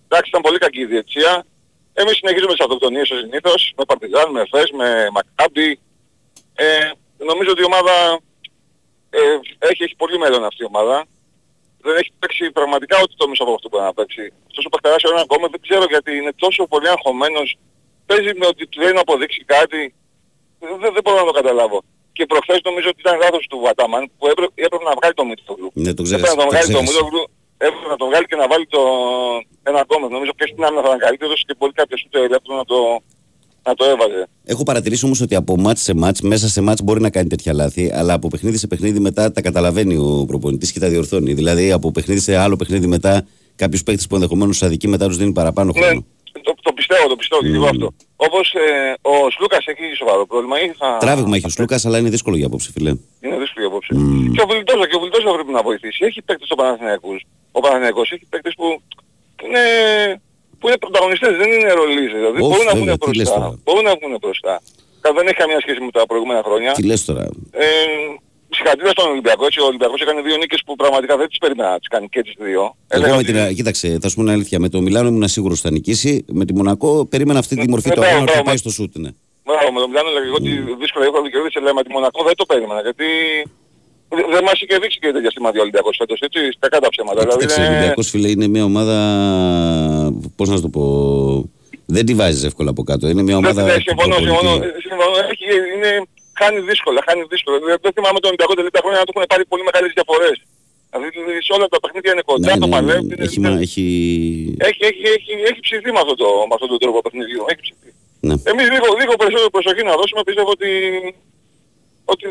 εντάξει 0.07 0.29
ήταν 0.33 0.43
πολύ 0.47 0.59
κακή 0.59 0.81
η 0.81 0.87
διετησία. 0.87 1.33
Εμείς 1.93 2.17
συνεχίζουμε 2.17 2.53
τις 2.53 2.65
αυτοκτονίες 2.67 3.11
ως 3.11 3.19
συνήθως, 3.19 3.73
με 3.77 3.85
Παρτιζάν, 3.85 4.31
με 4.31 4.43
Φες, 4.51 4.71
με 4.71 4.89
Μακάμπι. 5.17 5.71
Ε, 6.55 6.91
νομίζω 7.31 7.51
ότι 7.51 7.63
η 7.65 7.69
ομάδα 7.73 7.95
ε, 9.11 9.21
έχει, 9.59 9.83
έχει 9.87 9.97
πολύ 9.97 10.19
μέλλον 10.19 10.45
αυτή 10.45 10.63
η 10.63 10.69
ομάδα. 10.73 10.97
Δεν 11.83 11.97
έχει 11.97 12.13
παίξει 12.19 12.51
πραγματικά 12.51 12.97
ό,τι 13.05 13.15
το 13.17 13.29
μισό 13.29 13.43
από 13.43 13.55
αυτό 13.55 13.69
που 13.69 13.77
μπορεί 13.77 13.89
να 13.91 13.95
παίξει. 13.95 14.33
Αυτός 14.49 14.65
ο 14.65 14.69
Παχταράς 14.69 15.03
ο 15.05 15.21
ακόμα 15.27 15.47
δεν 15.49 15.61
ξέρω 15.61 15.85
γιατί 15.89 16.11
είναι 16.17 16.33
τόσο 16.37 16.67
πολύ 16.67 16.89
αγχωμένος. 16.89 17.59
Παίζει 18.07 18.33
με 18.39 18.47
ότι 18.47 18.67
του 18.67 18.81
θέλει 18.81 18.93
να 18.93 19.01
αποδείξει 19.01 19.45
κάτι. 19.45 19.95
Δεν, 20.61 20.93
δεν 20.97 21.03
μπορώ 21.05 21.19
να 21.25 21.29
το 21.31 21.35
καταλάβω. 21.41 21.79
Και 22.17 22.25
προχθές 22.33 22.61
νομίζω 22.69 22.89
ότι 22.93 23.01
ήταν 23.05 23.17
λάθος 23.25 23.43
του 23.51 23.59
Βατάμαν 23.67 24.03
που 24.19 24.25
έπρεπε, 24.33 24.53
έπρεπε 24.67 24.85
να 24.91 24.95
βγάλει 24.99 25.15
το 25.21 25.25
Μίτογλου. 25.31 25.69
Ναι, 25.85 25.93
το 25.99 26.03
Έπρεπε 26.03 26.09
ξέχασα. 26.09 26.31
να 26.35 26.37
τον 26.41 26.47
το 26.47 26.51
βγάλει 26.53 26.67
το 26.77 26.79
ξέχασα. 26.79 26.93
Μίτογλου, 26.95 27.23
έπρεπε 27.67 27.87
να 27.95 27.97
τον 28.01 28.07
βγάλει 28.11 28.27
και 28.31 28.39
να 28.43 28.47
βάλει 28.53 28.67
το 28.75 28.83
ένα 29.71 29.79
ακόμα. 29.85 30.05
Νομίζω 30.17 30.33
και 30.39 30.47
στην 30.51 30.61
άμυνα 30.67 30.81
θα 30.85 30.89
ήταν 30.93 31.01
καλύτερος 31.07 31.39
και 31.47 31.55
πολύ 31.61 31.73
κάποιος 31.81 32.01
ούτε 32.07 32.19
ελεύθερο 32.29 32.55
να 32.63 32.65
το, 32.71 32.79
να 33.69 33.73
το 33.79 33.85
έβαζε. 33.93 34.21
Έχω 34.53 34.63
παρατηρήσει 34.71 35.05
όμως 35.09 35.21
ότι 35.27 35.35
από 35.43 35.53
μάτς 35.65 35.81
σε 35.89 35.93
μάτς, 36.03 36.21
μέσα 36.33 36.47
σε 36.55 36.61
μάτς 36.67 36.81
μπορεί 36.85 37.01
να 37.07 37.11
κάνει 37.17 37.29
τέτοια 37.35 37.53
λάθη, 37.61 37.85
αλλά 38.01 38.13
από 38.19 38.27
παιχνίδι 38.33 38.59
σε 38.63 38.67
παιχνίδι 38.67 38.99
μετά 39.09 39.33
τα 39.33 39.41
καταλαβαίνει 39.49 39.95
ο 39.97 40.25
προπονητής 40.31 40.73
και 40.73 40.81
τα 40.85 40.89
διορθώνει. 40.89 41.33
Δηλαδή 41.41 41.73
από 41.73 41.87
παιχνίδι 41.97 42.21
σε 42.21 42.37
άλλο 42.37 42.57
παιχνίδι 42.57 42.87
μετά, 42.87 43.27
κάποιου 43.57 43.79
παίχτε 43.85 44.05
που 44.09 44.15
ενδεχομένως 44.15 44.59
του 44.59 44.67
αδικεί 44.67 44.89
μετά 44.89 45.07
τους 45.07 45.17
δίνει 45.17 45.33
παραπάνω 45.33 45.73
Ναι, 45.75 45.81
χρόνο. 45.81 46.05
Το, 46.47 46.55
το 46.63 46.73
πιστεύω, 46.73 47.09
το 47.09 47.17
πιστεύω 47.17 47.43
και 47.43 47.49
εγώ 47.61 47.65
Mm. 47.67 47.75
αυτό. 47.75 47.89
Όπως 48.17 48.53
ε, 48.55 48.95
ο 49.03 49.31
Σλούκας 49.31 49.65
έχει 49.67 49.85
σοβαρό 49.97 50.27
πρόβλημα 50.27 50.57
ή 50.65 50.67
θα... 50.79 50.97
Τράβηγμα 51.01 51.37
έχει 51.37 51.47
ο 51.47 51.49
Σλούκας, 51.49 51.87
αλλά 51.87 51.99
είναι 51.99 52.09
δύσκολο 52.17 52.37
για 52.37 52.47
απόψε, 52.47 52.71
φιλέ. 52.75 52.93
Είναι 53.21 53.37
δύσκολη 53.39 53.67
απόψη. 53.67 53.91
Mm. 54.01 54.31
Και 54.35 54.43
ο 54.43 54.47
Βιλτόζα, 54.53 54.85
και 54.89 54.97
ο 54.97 55.01
Βιλτόζα 55.01 55.33
πρέπει 55.37 55.53
να 55.59 55.63
βοηθήσει. 55.63 56.05
Έχει 56.05 56.23
παίκτες 56.23 56.47
στο 56.47 56.55
Παναθηναϊκούς. 56.61 57.21
Ο 57.53 57.61
Παναθηναϊκός 57.61 58.11
έχει 58.13 58.27
παίκτες 58.33 58.55
που 58.59 58.67
είναι, 59.45 59.63
που 60.59 60.69
είναι 60.69 60.79
πρωταγωνιστές, 60.79 61.37
δεν 61.37 61.49
είναι 61.53 61.73
ρολίζες. 61.73 62.13
Δηλαδή 62.21 62.39
Όχι, 62.41 62.49
μπορούν 62.51 62.65
να 62.71 62.75
βέβαια, 62.75 62.95
βγουν 62.95 63.11
τι 63.11 63.17
λες 63.17 63.27
μπροστά. 63.29 63.41
τώρα. 63.45 63.59
Μπορούν 63.65 63.85
να 63.91 63.95
βγουν 63.99 64.13
μπροστά. 64.21 64.55
Κα- 65.01 65.13
Δεν 65.13 65.27
έχει 65.27 65.37
καμία 65.43 65.61
σχέση 65.61 65.81
με 65.87 65.91
τα 65.91 66.07
προηγούμενα 66.11 66.43
χρόνια. 66.47 66.73
Τι 66.73 66.83
λες 66.91 67.05
τώρα. 67.05 67.23
Ε, 67.51 67.67
συγχαρητήρια 68.57 68.93
συγχαρητήρια 68.93 68.93
στον 68.97 69.07
Ολυμπιακό. 69.15 69.43
Έτσι, 69.49 69.59
ο 69.61 69.67
Ολυμπιακός 69.71 70.01
έκανε 70.05 70.21
δύο 70.29 70.37
νίκες 70.37 70.61
που 70.67 70.73
πραγματικά 70.83 71.17
δεν 71.21 71.29
τις 71.29 71.39
περίμενα 71.43 71.71
να 71.75 71.79
τις 71.79 71.89
κάνει 71.95 72.07
και 72.15 72.21
τις 72.27 72.35
δύο. 72.49 72.63
Εγώ 72.63 72.75
Έλεγα 72.97 73.13
με 73.17 73.19
ότι- 73.23 73.33
την, 73.33 73.55
κοίταξε, 73.59 73.87
θα 74.03 74.09
σου 74.09 74.15
πω 74.17 74.23
την 74.27 74.31
αλήθεια. 74.37 74.59
Με 74.65 74.69
το 74.75 74.81
Μιλάνο 74.87 75.09
ήμουν 75.13 75.29
σίγουρος 75.29 75.59
ότι 75.59 75.67
θα 75.69 75.73
νικήσει. 75.77 76.13
Με 76.39 76.45
τη 76.45 76.53
Μονακό 76.59 76.91
περίμενα 77.13 77.39
αυτή 77.39 77.55
τη 77.63 77.69
μορφή 77.73 77.89
ναι, 77.89 77.95
του 77.95 78.01
αγώνα 78.01 78.17
μπράβο, 78.17 78.25
ότι 78.27 78.37
θα 78.39 78.43
μπράβο. 78.43 78.49
πάει 78.51 78.57
στο 78.65 78.71
σούτ. 78.77 78.93
Ναι. 79.05 79.11
Μπράβο, 79.47 79.67
με 79.75 79.79
τον 79.83 79.89
Μιλάνο 79.91 80.09
έλεγα 80.13 80.27
εγώ 80.31 80.39
ότι 80.43 80.51
δύσκολα 80.83 81.05
έχω 81.09 81.19
να 81.25 81.29
κερδίσει, 81.35 81.57
αλλά 81.61 81.75
με 81.79 81.83
τη 81.85 81.91
Μονακό 81.97 82.21
δεν 82.29 82.35
το 82.41 82.45
περίμενα. 82.51 82.81
Γιατί 82.87 83.09
δε- 84.17 84.29
δεν 84.35 84.43
μας 84.49 84.57
είχε 84.63 84.77
δείξει 84.83 84.99
και 85.03 85.11
τέτοια 85.17 85.31
σημάδια 85.35 85.61
ο 85.61 85.63
Ολυμπιακός 85.67 85.95
φέτος, 86.01 86.19
έτσι, 86.27 86.41
στα 86.57 86.69
κάτω 86.73 86.89
ψέματα. 86.95 87.19
Δηλαδή 87.21 87.39
Κοίταξε, 87.41 87.61
ο 87.61 87.65
είναι... 87.65 87.73
Ολυμπιακός 87.77 88.07
φίλε 88.13 88.29
είναι 88.35 88.47
μια 88.55 88.65
ομάδα. 88.71 88.97
Πώς 90.37 90.47
να 90.49 90.55
σου 90.57 90.63
το 90.67 90.69
πω. 90.77 90.85
Δεν 91.97 92.05
τη 92.07 92.15
βάζεις 92.15 92.45
εύκολα 92.45 92.71
από 92.71 92.83
κάτω. 92.83 93.09
Είναι 93.09 93.23
μια 93.23 93.37
ομάδα. 93.37 93.63
Ναι, 93.65 93.73
συμφωνώ, 93.89 94.15
προπονητή. 94.15 94.27
συμφωνώ. 94.27 94.53
συμφωνώ. 94.87 95.07
Έχει, 95.33 95.47
είναι, 95.77 95.91
χάνει 96.41 96.61
δύσκολα, 96.71 97.01
χάνει 97.09 97.23
δύσκολα. 97.33 97.57
Δεν, 97.59 97.77
δεν 97.85 97.93
θυμάμαι 97.97 98.19
τον 98.23 98.29
Ολυμπιακό 98.31 98.55
τελευταία 98.61 98.83
χρόνια 98.85 98.99
να 99.03 99.07
του 99.07 99.13
έχουν 99.15 99.27
πάρει 99.33 99.45
πολύ 99.53 99.63
μεγάλες 99.69 99.91
διαφορές. 99.99 100.37
Δηλαδή 100.93 101.09
σε 101.47 101.53
όλα 101.57 101.67
τα 101.75 101.79
παιχνίδια 101.83 102.11
είναι 102.15 102.25
κοντά, 102.31 102.49
Ναι, 102.51 102.59
το 102.65 102.67
ναι, 102.67 102.75
παλεύει. 102.75 103.07
ναι, 103.07 103.15
είναι- 103.15 103.25
έχει, 103.27 103.39
μα- 103.45 103.61
έχει... 103.67 103.85
έχει, 104.69 104.81
έχει, 104.91 105.03
έχει, 105.17 105.33
έχει 105.51 105.61
ψηθεί 105.67 105.91
με, 105.97 106.01
αυτό 106.05 106.15
το, 106.23 106.29
με 106.49 106.55
αυτόν 106.57 106.69
τον 106.73 106.79
τρόπο 106.83 106.99
παιχνιδιού. 107.05 107.43
Έχει 107.53 107.61
ψηθεί. 107.67 107.89
Ναι. 108.29 108.35
Εμείς 108.51 108.67
λίγο, 108.75 108.87
λίγο 109.01 109.13
περισσότερο 109.21 109.51
προσοχή 109.57 109.83
να 109.91 109.95
δώσουμε, 110.01 110.21
πιστεύω 110.29 110.51
ότι, 110.57 110.71
ότι 112.13 112.25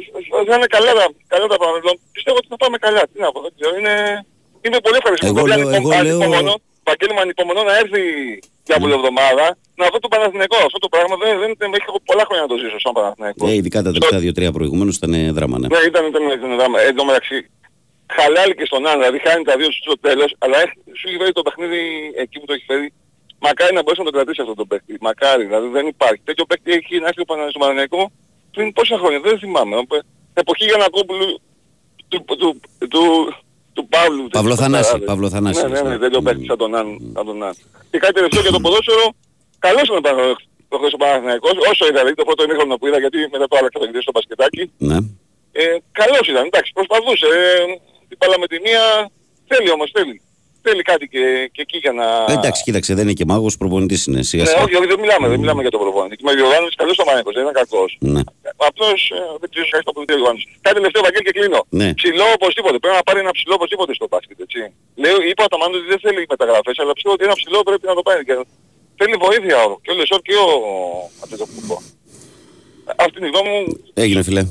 θα 0.49 0.55
είναι 0.57 0.69
καλά, 0.75 0.91
τα- 0.99 1.11
καλά 1.33 1.45
τα 1.53 1.57
πράγματα. 1.61 1.81
Δηλαδή, 1.83 1.99
Πιστεύω 2.17 2.37
ότι 2.41 2.47
θα 2.53 2.57
πάμε 2.63 2.77
καλά. 2.85 3.01
Τι 3.11 3.17
να 3.25 3.29
πω, 3.33 3.39
δεν 3.45 3.51
ξέρω. 3.57 3.71
Είναι, 3.79 3.95
είμαι 4.65 4.79
πολύ 4.85 4.97
ευχαριστημένος. 5.01 5.37
Εγώ 5.37 5.45
Δηλαδή, 5.47 5.63
λέω- 5.63 5.73
ανυπο- 5.75 5.91
εγώ 5.93 6.03
λέω- 6.03 6.15
ανυπομονώ, 6.15 6.53
Βαγγέλη 6.87 7.13
μου, 7.15 7.21
ανυπομονώ 7.25 7.61
να 8.69 8.75
έρθει 8.75 8.75
για 8.75 8.75
από 8.79 8.85
την 8.87 8.95
εβδομάδα 8.99 9.45
να 9.81 9.85
δω 9.91 9.97
το 10.05 10.09
Παναθηναϊκό. 10.13 10.57
Αυτό 10.69 10.79
το 10.85 10.89
πράγμα 10.93 11.15
δεν, 11.23 11.33
δεν, 11.41 11.51
δεν 11.61 11.69
έχω 11.79 11.99
πολλά 12.09 12.23
χρόνια 12.27 12.43
να 12.45 12.51
το 12.53 12.57
ζήσω 12.63 12.79
σαν 12.83 12.93
Παναθηναϊκό. 12.99 13.43
Ε, 13.47 13.53
ειδικά 13.59 13.77
τα 13.85 13.89
τελευταία 13.91 14.19
δύο-τρία 14.25 14.51
προηγουμένως 14.57 14.95
ήταν 14.99 15.13
δράμα. 15.37 15.55
Ναι. 15.59 15.67
Ναι, 15.73 15.81
ήταν, 15.91 16.03
ήταν, 16.11 16.23
ήταν 16.39 16.51
δράμα. 16.59 16.77
Ε, 16.81 16.85
Εν 16.89 16.95
τω 16.99 17.03
μεταξύ, 17.09 17.37
χαλάλη 18.17 18.53
και 18.59 18.65
στον 18.69 18.81
Άν, 18.89 18.95
δηλαδή 18.99 19.19
χάνει 19.25 19.43
τα 19.49 19.55
δύο 19.59 19.69
στο 19.71 19.95
τέλος, 20.05 20.29
αλλά 20.43 20.57
έχει, 20.63 20.75
σου 20.97 21.03
έχει 21.07 21.17
φέρει 21.21 21.31
το 21.39 21.43
παιχνίδι 21.47 21.79
εκεί 22.23 22.35
που 22.39 22.45
το 22.49 22.53
έχει 22.57 22.65
φέρει. 22.71 22.87
Μακάρι 23.47 23.73
να 23.77 23.81
μπορέσει 23.81 24.01
να 24.03 24.07
το 24.09 24.15
κρατήσεις 24.17 24.39
αυτό 24.43 24.53
το 24.61 24.65
παίκτη. 24.65 24.97
Μακάρι, 25.07 25.43
δηλαδή 25.49 25.67
δεν 25.77 25.85
υπάρχει. 25.93 26.21
Τέτοιο 26.29 26.45
παίκτη 26.49 26.69
έχει 26.71 26.99
να 27.03 27.07
έρθει 27.07 27.21
ο 27.21 27.27
Πανα- 27.29 27.49
στο 27.49 27.59
Παναγενικό 27.59 28.11
πριν 28.55 28.73
πόσα 28.73 28.97
χρόνια, 28.97 29.19
δεν 29.19 29.39
θυμάμαι. 29.39 29.75
Ε, 29.75 29.81
Εποχή 30.33 30.63
Γιανακόπουλου 30.69 31.41
του, 32.07 32.23
του, 32.27 32.35
του, 32.37 32.59
του, 32.87 33.01
του 33.79 33.87
Παύλου. 33.95 34.23
Παύλο 34.37 34.53
τέτοιο 34.55 34.63
Θανάση, 34.63 34.91
παιχταράδες. 34.91 35.09
Παύλο 35.11 35.27
Θανάση, 35.35 35.61
Ναι, 35.61 35.67
ναι, 35.73 35.81
ναι. 35.81 35.89
ναι, 35.93 35.97
τέτοιο 36.05 36.21
παίκτη 36.25 36.45
σαν 36.49 36.57
τον 36.63 36.71
Άν. 36.79 36.87
σαν 37.15 37.25
τον 37.29 37.37
Άν. 37.47 37.53
Και 37.91 37.97
κάτι 38.03 38.13
τελευταίο 38.17 38.41
για 38.45 38.53
το 38.57 38.61
ποδόσφαιρο, 38.65 39.05
καλώς 39.65 39.85
είναι 39.89 40.01
το 40.71 40.75
χθες 40.79 40.93
ο 40.97 40.99
Παναθηναϊκός, 41.03 41.55
όσο 41.71 41.83
είδα, 41.87 41.99
δηλαδή 42.01 42.15
το 42.21 42.25
πρώτο 42.29 42.41
ημίχρονο 42.45 42.75
που 42.79 42.85
είδα, 42.87 42.99
γιατί 43.03 43.17
μετά 43.35 43.45
το 43.51 43.55
άλλαξα 43.59 43.77
το 43.81 43.85
video 43.89 44.01
στο 44.05 44.13
μπασκετάκι, 44.15 44.63
ναι. 44.89 44.97
ε, 45.61 45.63
καλός 45.99 46.25
ήταν, 46.31 46.43
εντάξει, 46.51 46.69
προσπαθούσε. 46.77 47.27
Ε, 47.41 47.43
την 48.09 48.17
μπάλα 48.19 48.37
με 48.43 48.47
τη 48.51 48.57
μία, 48.65 48.83
θέλει 49.51 49.69
όμως, 49.77 49.89
θέλει. 49.97 50.15
Θέλει 50.61 50.81
κάτι 50.91 51.05
και, 51.13 51.23
και 51.53 51.61
εκεί 51.65 51.77
για 51.85 51.91
να... 51.99 52.05
Ε, 52.29 52.33
εντάξει, 52.37 52.63
κοίταξε, 52.63 52.91
δεν 52.93 53.03
είναι 53.05 53.13
και 53.19 53.25
μάγος, 53.31 53.57
προπονητής 53.57 54.05
είναι. 54.07 54.21
Σιγά 54.29 54.43
Ναι, 54.43 54.49
σιγά. 54.49 54.63
όχι, 54.63 54.75
όχι, 54.75 54.87
δεν 54.87 54.99
μιλάμε, 54.99 55.27
δεν 55.27 55.39
μιλάμε 55.39 55.61
για 55.61 55.71
τον 55.71 55.79
προπονητή. 55.79 56.15
Και 56.15 56.23
με 56.25 56.31
ο 56.31 56.37
Ιωάννης 56.37 56.75
καλός 56.75 56.97
ο 56.99 57.05
Μάνικος, 57.09 57.33
δεν 57.33 57.43
είναι 57.43 57.51
κακός. 57.51 57.97
Ναι. 57.99 58.21
Απλώς 58.67 58.99
ε, 59.17 59.21
δεν 59.41 59.47
ξέρω 59.51 59.67
κάτι 59.73 59.85
το 59.89 59.93
πολιτείο 59.97 60.17
Ιωάννης. 60.21 60.43
Κάτι 60.65 60.75
τελευταίο 60.79 61.01
Βαγγέλη 61.05 61.25
και 61.27 61.35
κλείνω. 61.37 61.59
Ναι. 61.79 61.87
Ψηλό 61.99 62.25
οπωσδήποτε, 62.37 62.75
πρέπει 62.83 62.97
να 63.01 63.05
πάρει 63.07 63.19
ένα 63.25 63.33
ψηλό 63.37 63.53
οπωσδήποτε 63.59 63.91
στο 63.99 64.05
μπάσκετ, 64.11 64.37
έτσι. 64.45 64.59
Λέω, 65.03 65.17
είπα 65.29 65.41
ο 65.47 65.49
Ταμάνος 65.51 65.77
ότι 65.81 65.89
δεν 65.93 65.99
θέλει 66.05 66.19
μεταγραφές, 66.33 66.75
αλλά 66.81 66.91
πιστεύω 66.95 67.13
ότι 67.17 67.23
ένα 67.29 67.35
ψηλό 67.39 67.59
πρέπει 67.69 67.85
να 67.91 67.95
το 67.99 68.03
πάρει. 68.07 68.21
Και 68.27 68.35
θέλει 68.99 69.15
βοήθεια 69.25 69.57
ο, 69.65 69.67
και 69.83 69.91
ο 69.93 69.95
Λεσόρ 69.99 70.19
και 70.27 70.35
ο 70.45 70.47
Αντετοκούμπο. 71.23 71.77
Αυτή 73.03 73.15
είναι 73.19 73.27
η 73.29 73.31
γνώμη 73.33 73.49
μου. 73.55 73.63
Έγινε, 74.03 74.21
φιλέ. 74.27 74.43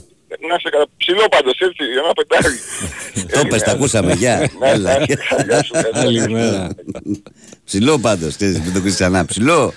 Να 0.51 0.57
σε 0.63 0.69
καλά. 0.75 0.87
Ψηλό 1.03 1.25
πάντως, 1.35 1.57
έτσι, 1.67 1.83
για 1.95 2.03
να 2.09 2.13
πετάει. 2.19 2.55
Το 3.35 3.47
πες, 3.51 3.63
τα 3.63 3.73
ακούσαμε, 3.73 4.13
γεια. 4.13 4.51
Ναι, 4.61 4.69
Έλα. 4.71 4.99
ναι, 4.99 5.05
γεια 5.05 5.19
σου, 5.27 5.37
γεια 5.49 5.63
σου. 5.63 5.73
Καλημέρα. 5.93 6.69
Ψηλό 7.65 7.99
πάντως, 7.99 8.37
ξέρεις, 8.37 8.61
μην 8.61 8.73
το 8.73 8.79
ακούσεις 8.79 8.97
ξανά. 8.97 9.25
Ψηλό. 9.25 9.73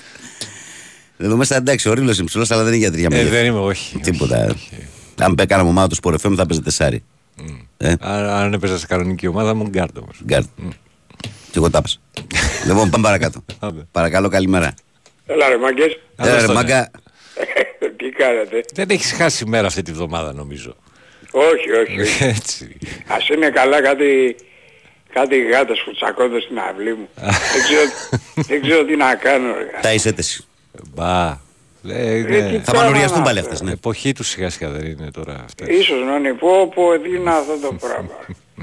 Εδώ 1.22 1.36
μέσα 1.36 1.56
εντάξει, 1.56 1.90
ο 1.90 1.94
Ρίλος 1.94 2.18
είναι 2.18 2.28
ψηλός, 2.28 2.52
αλλά 2.52 2.64
δεν 2.64 2.74
είναι 2.74 2.82
για 2.82 2.92
τρία 2.92 3.06
Ε, 3.06 3.10
μεγέθη. 3.10 3.30
δεν 3.30 3.46
είμαι, 3.46 3.60
όχι. 3.60 3.98
Τίποτα. 4.00 4.56
Αν 5.20 5.36
πέ- 5.36 5.48
κάναμε 5.50 5.70
ομάδα 5.70 5.88
του 5.88 5.96
Sport 6.02 6.14
FM 6.14 6.34
θα 6.36 6.46
παίζετε 6.46 6.62
τεσάρι. 6.64 7.04
Ε, 7.78 7.94
Αν, 8.00 8.26
αν 8.30 8.54
έπαιζα 8.54 8.78
σε 8.78 8.86
κανονική 8.86 9.28
ομάδα 9.28 9.54
μου, 9.54 9.68
γκαρντ 9.68 9.98
όμως. 9.98 10.16
γκαρντ. 10.26 10.48
Και 11.52 11.58
εγώ 11.58 11.70
τα 11.70 11.78
έπαιζα. 11.78 11.98
Λοιπόν, 12.68 12.90
πάμε 12.90 13.04
παρακάτω. 13.04 13.46
Άντε. 13.60 13.82
Παρακαλώ, 13.92 14.30
καλημέρα. 14.30 14.74
Έλα 15.26 15.48
ρε 15.50 15.58
μάγκες, 15.58 16.00
Έλα, 16.16 16.30
ρε, 16.32 16.38
δώστε, 16.38 16.54
μάγκα. 16.54 16.92
τι 17.98 18.10
κάνετε. 18.10 18.64
Δεν 18.74 18.90
έχεις 18.90 19.12
χάσει 19.12 19.46
μέρα 19.46 19.68
αυτή 19.68 19.82
τη 19.82 19.92
βδομάδα 19.92 20.34
νομίζω. 20.34 20.76
όχι, 21.32 21.72
όχι, 21.72 22.02
όχι. 22.02 22.24
Έτσι. 22.38 22.78
Ας 23.08 23.28
είναι 23.30 23.50
καλά 23.50 23.82
κάτι, 23.82 24.36
κάτι 25.14 25.42
γάτες 25.42 25.82
που 25.86 25.92
τσακώνται 25.94 26.42
στην 26.42 26.60
αυλή 26.60 26.94
μου. 26.96 27.10
δεν, 27.16 27.62
ξέρω, 27.64 27.82
δεν 28.48 28.62
ξέρω 28.62 28.86
τι 28.86 28.96
να 28.96 29.16
κάνω. 29.16 29.48
Ρε. 29.54 29.80
Τα 29.82 29.94
εισέτεση. 29.94 30.46
Μπα. 30.94 31.30
Ε, 31.90 31.94
Ε, 31.94 32.16
είναι- 32.18 32.50
τι 32.50 32.58
Θα 32.58 32.72
κάνω 32.72 32.84
μανουριαστούν 32.84 33.18
να- 33.20 33.24
πάλι 33.26 33.40
αυτές, 33.40 33.62
ναι. 33.62 33.72
Εποχή 33.72 34.14
του 34.14 34.24
σιγά 34.24 34.50
σιγά 34.50 34.70
δεν 34.70 34.86
είναι 34.86 35.12
τώρα 35.12 35.42
αυτές. 35.46 35.68
Ίσως 35.68 36.04
να 36.06 36.16
είναι 36.16 36.34
πω 36.34 36.72
πω 36.76 37.00
τι 37.00 37.10
είναι 37.16 37.30
αυτό 37.32 37.58
το 37.68 37.74
πράγμα. 37.74 38.10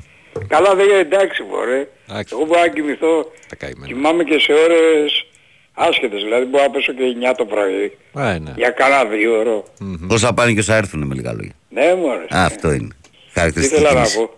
καλά 0.54 0.74
δεν 0.74 0.88
είναι 0.88 0.98
εντάξει 0.98 1.42
μωρέ. 1.42 1.88
Εντάξει. 2.10 2.34
Εγώ 2.36 2.44
μπορώ 2.46 2.60
να 2.60 2.68
κοιμηθώ, 2.68 3.32
Τα 3.48 3.56
καημένα. 3.56 3.86
κοιμάμαι 3.86 4.24
και 4.24 4.38
σε 4.38 4.52
ώρες 4.52 5.26
άσχετες. 5.72 6.22
Δηλαδή 6.22 6.44
μπορώ 6.44 6.62
να 6.64 6.70
πέσω 6.70 6.92
και 6.92 7.02
9 7.04 7.34
το 7.36 7.44
πρωί. 7.44 7.96
Α, 8.12 8.38
ναι. 8.38 8.52
Για 8.56 8.70
κανένα 8.70 9.04
δύο 9.04 9.38
ώρο. 9.38 9.64
Πώς 10.08 10.20
θα 10.20 10.34
πάνε 10.34 10.52
και 10.52 10.58
όσα 10.60 10.74
έρθουν 10.74 11.06
με 11.06 11.14
λίγα 11.14 11.32
λόγια. 11.32 11.52
Ναι 11.68 11.94
μωρέ. 11.94 12.24
Α, 12.28 12.44
Αυτό 12.44 12.72
είναι. 12.72 12.88
Τι 12.88 13.32
Χαρακτηριστική. 13.34 13.80
ήθελα 13.82 13.94
να 14.00 14.06
κίνηση. 14.06 14.16
πω. 14.18 14.30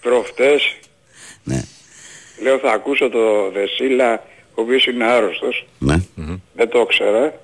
Προχτές 0.00 0.76
Ναι. 1.44 1.62
λέω 2.42 2.58
θα 2.58 2.72
ακούσω 2.72 3.08
το 3.08 3.50
Δεσίλα 3.50 4.24
ο 4.54 4.62
οποίος 4.62 4.86
είναι 4.86 5.04
άρρωστος. 5.04 5.66
Ναι. 5.78 5.96
δεν 6.54 6.68
το 6.68 6.80
ήξερα, 6.80 7.40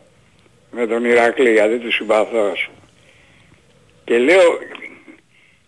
με 0.71 0.87
τον 0.87 1.05
Ηρακλή 1.05 1.53
γιατί 1.53 1.79
του 1.79 1.93
συμπαθώ 1.93 2.39
ας 2.53 2.65
πούμε. 2.67 2.79
Και 4.05 4.19
λέω 4.19 4.43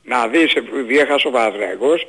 να 0.05 0.27
δεις 0.29 0.53
επειδή 0.55 0.99
έχασε 0.99 1.27
ο 1.27 1.31
Παναθηναϊκός 1.31 2.09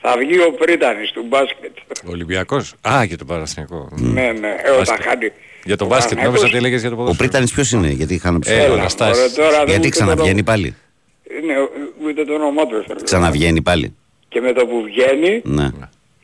θα 0.00 0.14
βγει 0.18 0.38
ο 0.38 0.52
Πρίτανης 0.52 1.10
του 1.10 1.24
μπάσκετ. 1.28 1.76
Ολυμπιακός. 2.06 2.74
Α, 2.88 3.04
για 3.04 3.18
τον 3.18 3.26
Παραθυνιακό. 3.26 3.88
ναι, 3.92 4.32
ναι, 4.32 4.48
ε, 4.48 4.70
όταν 4.70 4.76
Μπάσκετ. 4.76 5.02
χάνει. 5.02 5.32
Για 5.64 5.76
τον 5.76 5.86
ο 5.86 5.90
μπάσκετ, 5.90 6.16
νόμιζα 6.18 6.30
Παναθηναϊκός- 6.30 6.44
ότι 6.44 6.56
έλεγες 6.56 6.80
για 6.80 6.88
το 6.88 6.94
Ο 6.94 6.98
ποδόσφαιρο. 6.98 7.28
Πρίτανης 7.28 7.52
ποιος 7.52 7.70
είναι, 7.72 7.88
γιατί 7.88 8.14
είχαν 8.14 8.34
Ε, 8.34 8.38
ψηλό. 8.38 8.60
ο 8.60 8.64
Έλα, 8.64 8.74
Αναστάσης. 8.74 9.18
μωρέ, 9.22 9.32
τώρα 9.48 9.58
δεν 9.58 9.66
Γιατί 9.68 9.84
μου 9.84 9.88
ξαναβγαίνει 9.90 10.38
το... 10.38 10.42
πάλι; 10.50 10.76
Ναι, 11.46 11.54
ούτε 12.08 12.24
το 12.24 12.34
όνομά 12.34 12.66
του 12.66 12.76
έφερε. 12.76 13.02
Ξαναβγαίνει 13.02 13.62
πάλι. 13.62 13.96
Και 14.28 14.40
με 14.40 14.52
το 14.52 14.66
που 14.66 14.82
βγαίνει 14.82 15.40
Ναι. 15.44 15.68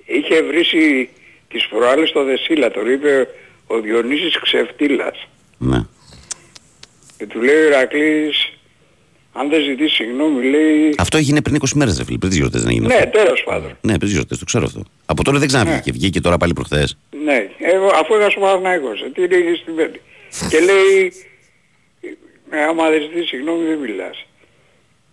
είχε 0.05 0.43
βρήσει 0.43 1.09
τις 1.49 1.67
προάλλες 1.69 2.09
στο 2.09 2.25
Δεσίλα, 2.25 2.71
το 2.71 2.91
είπε 2.91 3.29
ο 3.67 3.81
Διονύσης 3.81 4.41
Ξεφτύλας. 4.41 5.29
Ναι. 5.59 5.81
Και 7.17 7.27
του 7.27 7.41
λέει 7.41 7.57
ο 7.57 7.67
Ηρακλής, 7.67 8.53
αν 9.33 9.49
δεν 9.49 9.63
ζητήσει 9.63 9.95
συγγνώμη, 9.95 10.45
λέει... 10.45 10.95
Αυτό 10.99 11.17
έγινε 11.17 11.43
πριν 11.43 11.57
20 11.61 11.69
μέρες, 11.75 11.99
ρε 11.99 12.05
φίλε. 12.05 12.19
Πριν 12.19 12.31
τις 12.31 12.39
γιορτές 12.39 12.63
δεν 12.63 12.71
έγινε. 12.71 12.87
Ναι, 12.87 12.95
αυτό. 12.95 13.11
τέλος 13.11 13.43
πάντων. 13.45 13.69
Ναι, 13.69 13.93
πριν 13.93 13.99
τις 13.99 14.13
γιορτές, 14.13 14.39
το 14.39 14.45
ξέρω 14.45 14.65
αυτό. 14.65 14.83
Από 15.07 15.25
τώρα 15.25 15.39
δεν 15.39 15.49
ξαναβγήκε. 15.49 15.93
Βγήκε 15.93 16.21
τώρα 16.21 16.37
πάλι 16.37 16.53
προχθές. 16.53 16.99
Ναι, 17.25 17.49
εγώ, 17.59 17.87
αφού 17.87 18.15
έχασε 18.15 18.39
ο 18.39 18.41
Παναθηναϊκός, 18.41 19.01
ε, 19.01 19.11
τι 19.15 19.23
είναι 19.23 19.59
στην 19.63 19.75
πέντε. 19.75 20.01
και 20.51 20.61
λέει, 20.61 21.13
ε, 22.51 22.63
άμα 22.63 22.91
δεν 22.91 23.01
ζητήσει 23.01 23.27
συγγνώμη 23.27 23.67
δεν 23.67 23.79
μιλάς. 23.79 24.27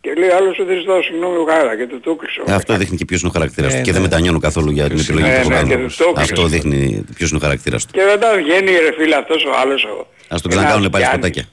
Και 0.05 0.13
λέει 0.21 0.29
άλλος 0.29 0.55
δεν 0.67 0.77
ζητάω 0.79 1.01
συγγνώμη 1.01 1.37
ο 1.37 1.43
Γάρα 1.43 1.77
και 1.77 1.87
του 1.87 1.99
το 1.99 2.15
κλείσω. 2.15 2.43
Ε, 2.47 2.53
Αυτό 2.53 2.77
δείχνει 2.77 2.97
και 2.97 3.05
ποιος 3.05 3.19
είναι 3.21 3.29
ο 3.29 3.33
χαρακτήρας 3.37 3.73
Ε, 3.73 3.77
του. 3.77 3.81
Και 3.83 3.87
ναι. 3.91 3.93
δεν 3.97 4.01
μετανιώνω 4.01 4.39
καθόλου 4.39 4.71
για 4.71 4.83
την 4.83 4.93
Ποιος 4.95 5.09
επιλογή 5.09 5.27
είναι. 5.33 5.41
που 5.43 5.49
Ναι, 5.49 5.55
έχω 5.55 5.65
ναι, 5.65 5.73
κάνει. 5.73 5.85
και 5.87 5.95
το 5.97 6.03
έκλεισε. 6.09 6.31
Αυτό 6.33 6.45
δείχνει 6.47 7.05
ποιος 7.15 7.29
είναι 7.29 7.39
ο 7.39 7.41
χαρακτήρας 7.45 7.85
του. 7.85 7.91
Και 7.93 8.03
μετά 8.11 8.27
βγαίνει 8.41 8.71
ρε 8.85 8.91
φίλε 8.97 9.15
αυτός 9.15 9.43
ο 9.45 9.51
άλλος 9.61 9.83
ο... 9.83 10.07
Ας 10.27 10.41
τον 10.41 10.51
ξανακάνουν 10.51 10.79
ένας 10.79 10.91
πάλι 10.91 11.03
Γιάννης. 11.03 11.25
σποτάκια. 11.27 11.43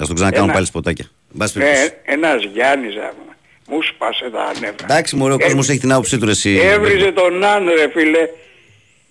Ας 0.00 0.06
τον 0.06 0.14
ξανακάνουν 0.16 0.44
Ένα- 0.48 0.54
πάλι 0.56 0.66
σποτάκια. 0.66 1.06
Εν 1.32 1.36
πάση 1.38 1.58
Ναι, 1.58 1.64
περιπτώσει. 1.64 1.92
ένας 2.04 2.38
Γιάννης 2.54 2.94
άμα. 2.96 3.30
Μου 3.68 3.78
σπάσε 3.82 4.30
τα 4.32 4.44
νεύρα. 4.60 4.84
Εντάξει, 4.88 5.16
μωρέ, 5.16 5.32
ο 5.32 5.36
Ε, 5.40 5.44
κόσμος 5.44 5.68
έχει 5.68 5.78
την 5.78 5.92
άποψή 5.92 6.18
του, 6.18 6.24
ρε, 6.24 6.30
εσύ. 6.30 6.50
Έβριζε 6.72 7.12
τον 7.12 7.44
Άν 7.44 7.64
ρε 7.78 7.88
φίλε. 7.94 8.22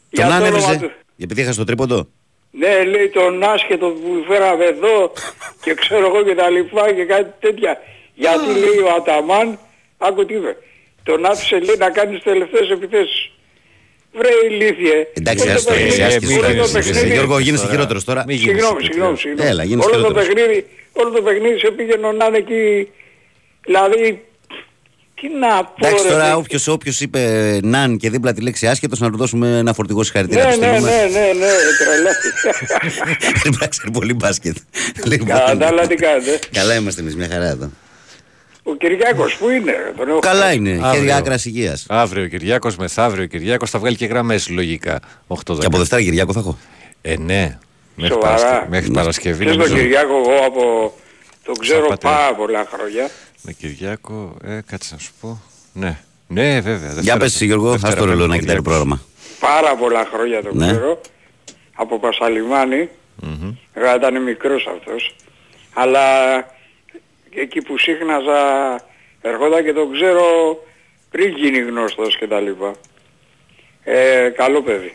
Για 0.09 0.23
Τον 0.23 0.25
το 0.25 0.33
αν 0.35 0.41
όνομα 0.41 0.47
έβριζε; 0.47 0.77
του. 0.81 0.91
Επειδή 1.23 1.41
έχασε 1.41 1.57
το 1.59 1.65
τρίποντο; 1.65 2.07
Ναι, 2.51 2.83
λέει 2.83 3.09
τον 3.09 3.43
άσχετο 3.43 3.87
που 3.87 4.09
φέραμε 4.29 4.65
εδώ 4.65 5.11
και 5.63 5.73
ξέρω 5.73 6.05
εγώ 6.05 6.23
και 6.23 6.35
τα 6.35 6.49
λοιπά 6.49 6.93
και 6.93 7.03
κάτι 7.13 7.29
τέτοια. 7.39 7.77
Γιατί 8.23 8.47
λέει 8.63 8.79
ο 8.87 8.89
Αταμάν, 8.97 9.47
άκου 10.07 10.25
τι 10.25 10.33
είπε, 10.33 10.51
τον 11.03 11.25
άφησε 11.25 11.55
λέει 11.59 11.75
να 11.79 11.89
κάνει 11.89 12.11
τις 12.15 12.23
τελευταίες 12.23 12.69
επιθέσεις. 12.69 13.21
Βρε 14.13 14.29
ηλίθιε. 14.49 14.97
Εντάξει, 15.13 15.43
Όλο 15.47 15.53
ας 15.57 15.63
το 15.63 15.69
παιχνίδι- 15.71 15.91
εσύ, 15.91 16.01
άσκηση. 16.03 16.33
όλο 16.33 16.41
το 16.55 16.61
άσκηση. 16.61 16.89
παιχνίδι- 16.91 17.13
Γιώργο, 17.13 17.39
γίνεσαι 17.39 17.67
χειρότερος 17.69 18.03
τώρα. 18.03 18.23
Μην 18.27 18.35
γίνεις 18.37 18.51
Συγγνώμη, 18.51 18.73
τέτοιο. 18.81 18.91
συγγνώμη, 18.93 19.17
συγγνώμη. 19.17 19.49
Έλα, 19.49 19.63
γίνεσαι 19.63 19.87
όλο 19.89 19.97
το 19.97 20.01
χειρότερος. 20.07 20.27
παιχνίδι, 20.33 20.65
όλο 20.93 21.09
το 21.11 21.21
παιχνίδι 21.21 21.59
σε 21.59 21.71
πήγαινε 21.71 22.11
να 22.11 22.25
είναι 22.25 22.37
εκεί, 22.37 22.89
δηλαδή, 23.65 24.25
τι 25.21 25.27
να 25.39 25.63
πω 25.63 25.87
Εντάξει, 25.87 26.03
ρε, 26.03 26.09
τώρα 26.09 26.23
παιδί. 26.23 26.35
όποιος, 26.35 26.67
όποιος 26.67 27.01
είπε 27.01 27.21
ναν 27.63 27.97
και 27.97 28.09
δίπλα 28.09 28.33
τη 28.33 28.41
λέξη 28.41 28.67
άσχετος 28.67 28.99
να 28.99 29.09
του 29.11 29.17
δώσουμε 29.17 29.57
ένα 29.57 29.73
φορτηγό 29.73 30.03
συγχαρητήρια. 30.03 30.45
Ναι, 30.45 30.53
του 30.53 30.59
ναι, 30.59 30.65
στείλουμε. 30.67 30.89
ναι, 30.91 31.19
ναι, 31.19 31.25
ναι, 31.33 31.51
τρελάθη. 31.79 32.29
Πρέπει 33.41 33.57
να 33.59 33.67
ξέρει 33.67 33.91
πολύ 33.91 34.13
μπάσκετ. 34.13 34.55
Λοιπόν, 35.05 35.27
Κατά 35.27 35.57
τα 35.57 35.67
άλλα 35.67 35.87
τι 35.87 35.95
κάνετε. 35.95 36.39
Καλά 36.51 36.75
είμαστε 36.75 37.01
εμείς, 37.01 37.15
μια 37.15 37.27
χαρά 37.31 37.47
εδώ. 37.49 37.71
Ο 38.63 38.75
Κυριάκος 38.75 39.35
που 39.35 39.49
είναι, 39.49 39.93
τον 39.97 40.09
έχω 40.09 40.19
Καλά 40.19 40.41
χάσει. 40.43 40.55
είναι. 40.55 40.69
Αύριο. 40.71 40.91
Χέρια 40.93 41.15
άκρας 41.15 41.45
υγείας. 41.45 41.85
Αύριο 41.89 42.27
Κυριάκος, 42.27 42.75
μεθαύριο 42.75 43.25
Κυριάκος 43.25 43.69
θα 43.69 43.79
βγάλει 43.79 43.95
και 43.95 44.05
γραμμές 44.05 44.49
λογικά. 44.49 44.99
8 45.27 45.57
Και 45.59 45.65
από 45.65 45.77
Δευτέρα 45.77 46.01
Κυριακό 46.01 46.33
θα 46.33 46.39
έχω. 46.39 46.57
Ε, 47.01 47.15
ναι. 47.17 47.57
Μέχρι, 47.95 48.13
Σοβαρά. 48.13 48.35
Παρασκευή, 48.37 48.69
μέχρι 48.69 48.91
Παρασκευή 48.91 49.45
Ξέρεις 49.45 49.57
τον 49.57 49.67
νομίζω. 49.67 49.83
Κυριάκο 49.87 50.13
εγώ 50.17 50.45
από... 50.45 50.93
τον 51.43 51.55
ξέρω 51.59 51.87
πάτε. 51.87 52.07
πάρα 52.07 52.35
πολλά 52.35 52.67
χρόνια. 52.73 53.09
Με 53.41 53.51
Κυριάκο, 53.51 54.35
ε, 54.43 54.59
κάτσε 54.65 54.93
να 54.93 54.99
σου 54.99 55.11
πω. 55.21 55.41
Ναι, 55.73 55.99
ναι 56.27 56.59
βέβαια. 56.61 56.77
Για 56.77 56.91
Δευτέρα- 56.93 57.17
πες 57.17 57.41
Γιώργο, 57.41 57.69
Δευτέρα 57.71 57.93
ας 57.93 57.99
το 57.99 58.05
ρελό 58.05 58.17
πέμπτη 58.17 58.31
να 58.31 58.37
κοιτάει 58.37 58.55
το 58.55 58.61
Κυριάκος. 58.61 58.85
πρόγραμμα. 58.85 59.01
Πάρα 59.39 59.75
πολλά 59.75 60.07
χρόνια 60.13 60.41
τον 60.43 60.57
Ναι. 60.57 60.65
ξέρω. 60.71 61.01
Από 61.75 61.99
Πασαλιμάνη. 61.99 62.89
Μμμ. 63.15 63.53
Εγώ 63.73 63.95
ήταν 63.95 64.23
μικρός 64.23 64.67
αυτός. 64.77 65.15
Αλλά 65.73 65.99
εκεί 67.35 67.61
που 67.61 67.77
σύχναζα 67.77 68.39
ερχόταν 69.21 69.63
και 69.63 69.73
τον 69.73 69.91
ξέρω 69.91 70.23
πριν 71.11 71.35
γίνει 71.37 71.59
γνωστός 71.59 72.17
και 72.17 72.27
τα 72.27 72.39
λοιπά. 72.39 72.73
Ε, 73.83 74.29
καλό 74.35 74.61
παιδί. 74.61 74.93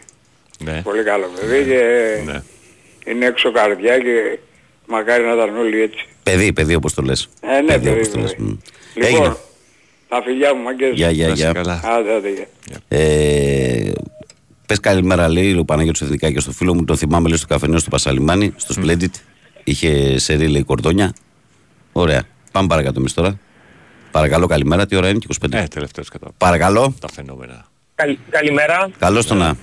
Ναι. 0.65 0.83
Πολύ 0.83 1.03
καλό 1.03 1.27
παιδί 1.41 1.65
και 1.65 1.81
Ναι. 2.25 2.43
είναι 3.07 3.27
έξω 3.27 3.53
καρδιά 3.53 3.99
και 3.99 4.39
μακάρι 4.87 5.25
να 5.25 5.33
ήταν 5.33 5.57
όλοι 5.57 5.81
έτσι. 5.83 6.07
Παιδί, 6.23 6.53
παιδί 6.53 6.75
όπως 6.75 6.95
το 6.95 7.03
λες. 7.03 7.29
Ε, 7.41 7.61
ναι, 7.61 7.73
παιδί, 7.73 7.89
όπως 7.91 8.11
το 8.11 8.19
λες. 8.19 8.35
παιδί. 8.35 8.43
Μμ. 8.43 8.57
Λοιπόν, 8.95 9.11
Έγινε. 9.21 9.37
τα 10.09 10.23
φιλιά 10.25 10.55
μου 10.55 10.63
μαγκές. 10.63 10.95
Γεια, 10.95 11.11
γεια, 11.11 11.27
Να 11.27 11.33
είσαι 11.33 11.43
γεια. 11.43 11.53
καλά. 11.53 11.81
Άντε, 11.85 12.13
άντε, 12.15 12.29
γεια. 12.31 12.47
Ε, 12.89 13.93
Πες 14.67 14.81
καλημέρα, 14.81 15.29
λέει 15.29 15.57
ο 15.59 15.65
Παναγιώτης 15.65 16.01
Εθνικά 16.01 16.31
και 16.33 16.41
στο 16.41 16.51
φίλο 16.53 16.75
μου. 16.75 16.85
Τον 16.85 16.97
θυμάμαι, 16.97 17.29
λέει 17.29 17.37
στο 17.39 17.47
καφενείο 17.47 17.79
στο 17.79 17.91
Πασαλιμάνι, 17.91 18.53
στο 18.57 18.75
Splendid. 18.83 19.11
Είχε 19.65 20.19
σερί, 20.19 20.49
λέει 20.49 20.63
κορδόνια. 20.63 21.13
Ωραία. 21.99 22.23
Πάμε 22.53 22.67
παρακάτω 22.67 22.99
εμείς 23.01 23.15
τώρα. 23.15 23.39
Παρακαλώ, 24.11 24.47
καλημέρα. 24.47 24.87
Τι 24.87 24.97
ώρα 24.97 25.09
είναι, 25.09 25.19
και 25.19 25.27
25. 25.41 25.59
Ε, 25.59 25.63
τελευταίος 25.67 26.09
κατά 26.09 26.27
Παρακαλώ. 26.39 26.95
τα 27.01 27.09
φαινόμενα. 27.13 27.67
Καλη- 27.95 28.19
καλημέρα. 28.31 28.89
Καλώς 28.99 29.27
το 29.27 29.35
να. 29.35 29.55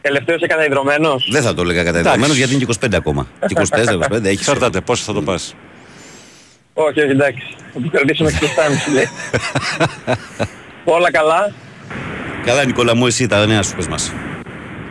Τελευταίος 0.00 0.40
και 0.40 0.46
καταϊδρωμένος. 0.46 1.28
Δεν 1.30 1.42
θα 1.42 1.54
το 1.54 1.62
έλεγα 1.62 1.84
καταδεδομένο 1.84 2.32
γιατί 2.32 2.54
είναι 2.54 2.64
και 2.64 2.76
25 2.86 2.96
ακόμα. 2.96 3.26
Και 3.46 3.54
24, 3.54 3.92
25 3.94 4.24
έχεις. 4.24 4.38
Εξαρτάται 4.38 4.80
πόσο 4.80 5.04
θα 5.04 5.12
το 5.12 5.22
πας. 5.22 5.54
Όχι, 6.74 7.00
όχι, 7.00 7.10
εντάξει. 7.10 7.42
Θα 7.74 7.80
το 7.80 7.88
κρατήσουμε 7.90 8.30
και 8.30 8.36
στο 8.46 8.92
λέει. 8.92 9.08
Όλα 10.96 11.10
καλά. 11.10 11.52
Καλά, 12.44 12.64
Νικόλα 12.64 12.94
μου, 12.96 13.06
εσύ 13.06 13.26
τα 13.26 13.46
νέα 13.46 13.62
σου 13.62 13.76
πες 13.76 13.88
μας. 13.88 14.12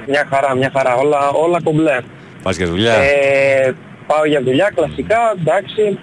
Μια 0.07 0.27
χαρά, 0.29 0.55
μια 0.55 0.71
χαρά. 0.73 0.95
Όλα, 0.95 1.29
όλα 1.29 1.61
κομπλέ. 1.63 1.99
Πας 2.43 2.55
για 2.57 2.67
δουλειά; 2.67 2.93
Ε, 2.93 3.75
πάω 4.07 4.25
για 4.25 4.41
δουλειά, 4.41 4.71
κλασικά, 4.75 5.17
εντάξει. 5.39 5.99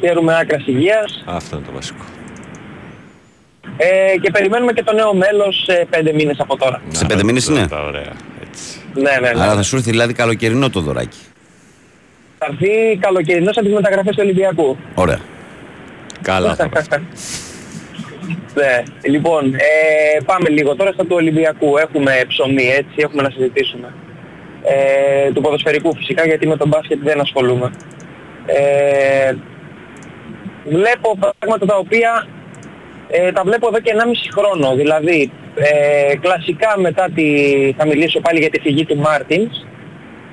Χαίρομαι 0.00 0.38
άκρας 0.38 0.66
υγείας. 0.66 1.24
Αυτό 1.26 1.56
είναι 1.56 1.66
το 1.66 1.72
βασικό. 1.72 2.04
Ε, 3.76 4.18
και 4.22 4.30
περιμένουμε 4.30 4.72
και 4.72 4.82
το 4.82 4.92
νέο 4.92 5.14
μέλος 5.14 5.62
σε 5.64 5.86
πέντε 5.90 6.12
μήνες 6.12 6.40
από 6.40 6.56
τώρα. 6.56 6.80
Σε 6.88 7.06
πέντε 7.06 7.24
μήνες 7.24 7.46
είναι. 7.46 7.66
Τα 7.66 7.82
ωραία. 7.82 8.12
Έτσι. 8.48 8.80
Ναι, 8.94 9.02
ναι, 9.20 9.32
ναι. 9.32 9.42
Άρα 9.42 9.54
θα 9.54 9.62
σου 9.62 9.76
έρθει 9.76 9.90
δηλαδή 9.90 10.12
καλοκαιρινό 10.12 10.70
το 10.70 10.80
δωράκι. 10.80 11.18
Θα 12.38 12.46
έρθει 12.50 12.96
καλοκαιρινός 13.00 13.56
από 13.56 13.66
τις 13.66 13.74
μεταγραφές 13.74 14.14
του 14.14 14.22
Ολυμπιακού. 14.24 14.76
Ωραία. 14.94 15.20
Καλά 16.22 16.54
θα 16.54 16.68
πας. 16.68 16.86
Ναι, 18.54 18.82
λοιπόν, 19.02 19.54
ε, 19.54 20.20
πάμε 20.24 20.48
λίγο 20.48 20.74
τώρα 20.74 20.92
στα 20.92 21.02
του 21.02 21.16
Ολυμπιακού. 21.16 21.76
Έχουμε 21.76 22.24
ψωμί, 22.28 22.66
έτσι, 22.66 22.94
έχουμε 22.96 23.22
να 23.22 23.30
συζητήσουμε. 23.30 23.94
Ε, 24.62 25.32
του 25.32 25.40
ποδοσφαιρικού 25.40 25.96
φυσικά, 25.96 26.26
γιατί 26.26 26.46
με 26.46 26.56
τον 26.56 26.68
μπάσκετ 26.68 26.98
δεν 27.02 27.20
ασχολούμαι. 27.20 27.70
Ε, 28.46 29.34
βλέπω 30.64 31.18
πράγματα 31.38 31.66
τα 31.66 31.76
οποία 31.76 32.26
ε, 33.08 33.32
τα 33.32 33.42
βλέπω 33.44 33.68
εδώ 33.68 33.80
και 33.80 33.92
1,5 33.94 34.02
χρόνο. 34.34 34.74
Δηλαδή, 34.74 35.30
ε, 35.54 36.16
κλασικά 36.16 36.74
μετά 36.78 37.08
τη... 37.14 37.24
θα 37.76 37.86
μιλήσω 37.86 38.20
πάλι 38.20 38.38
για 38.38 38.50
τη 38.50 38.60
φυγή 38.60 38.84
του 38.84 38.96
Μάρτινς. 38.96 39.66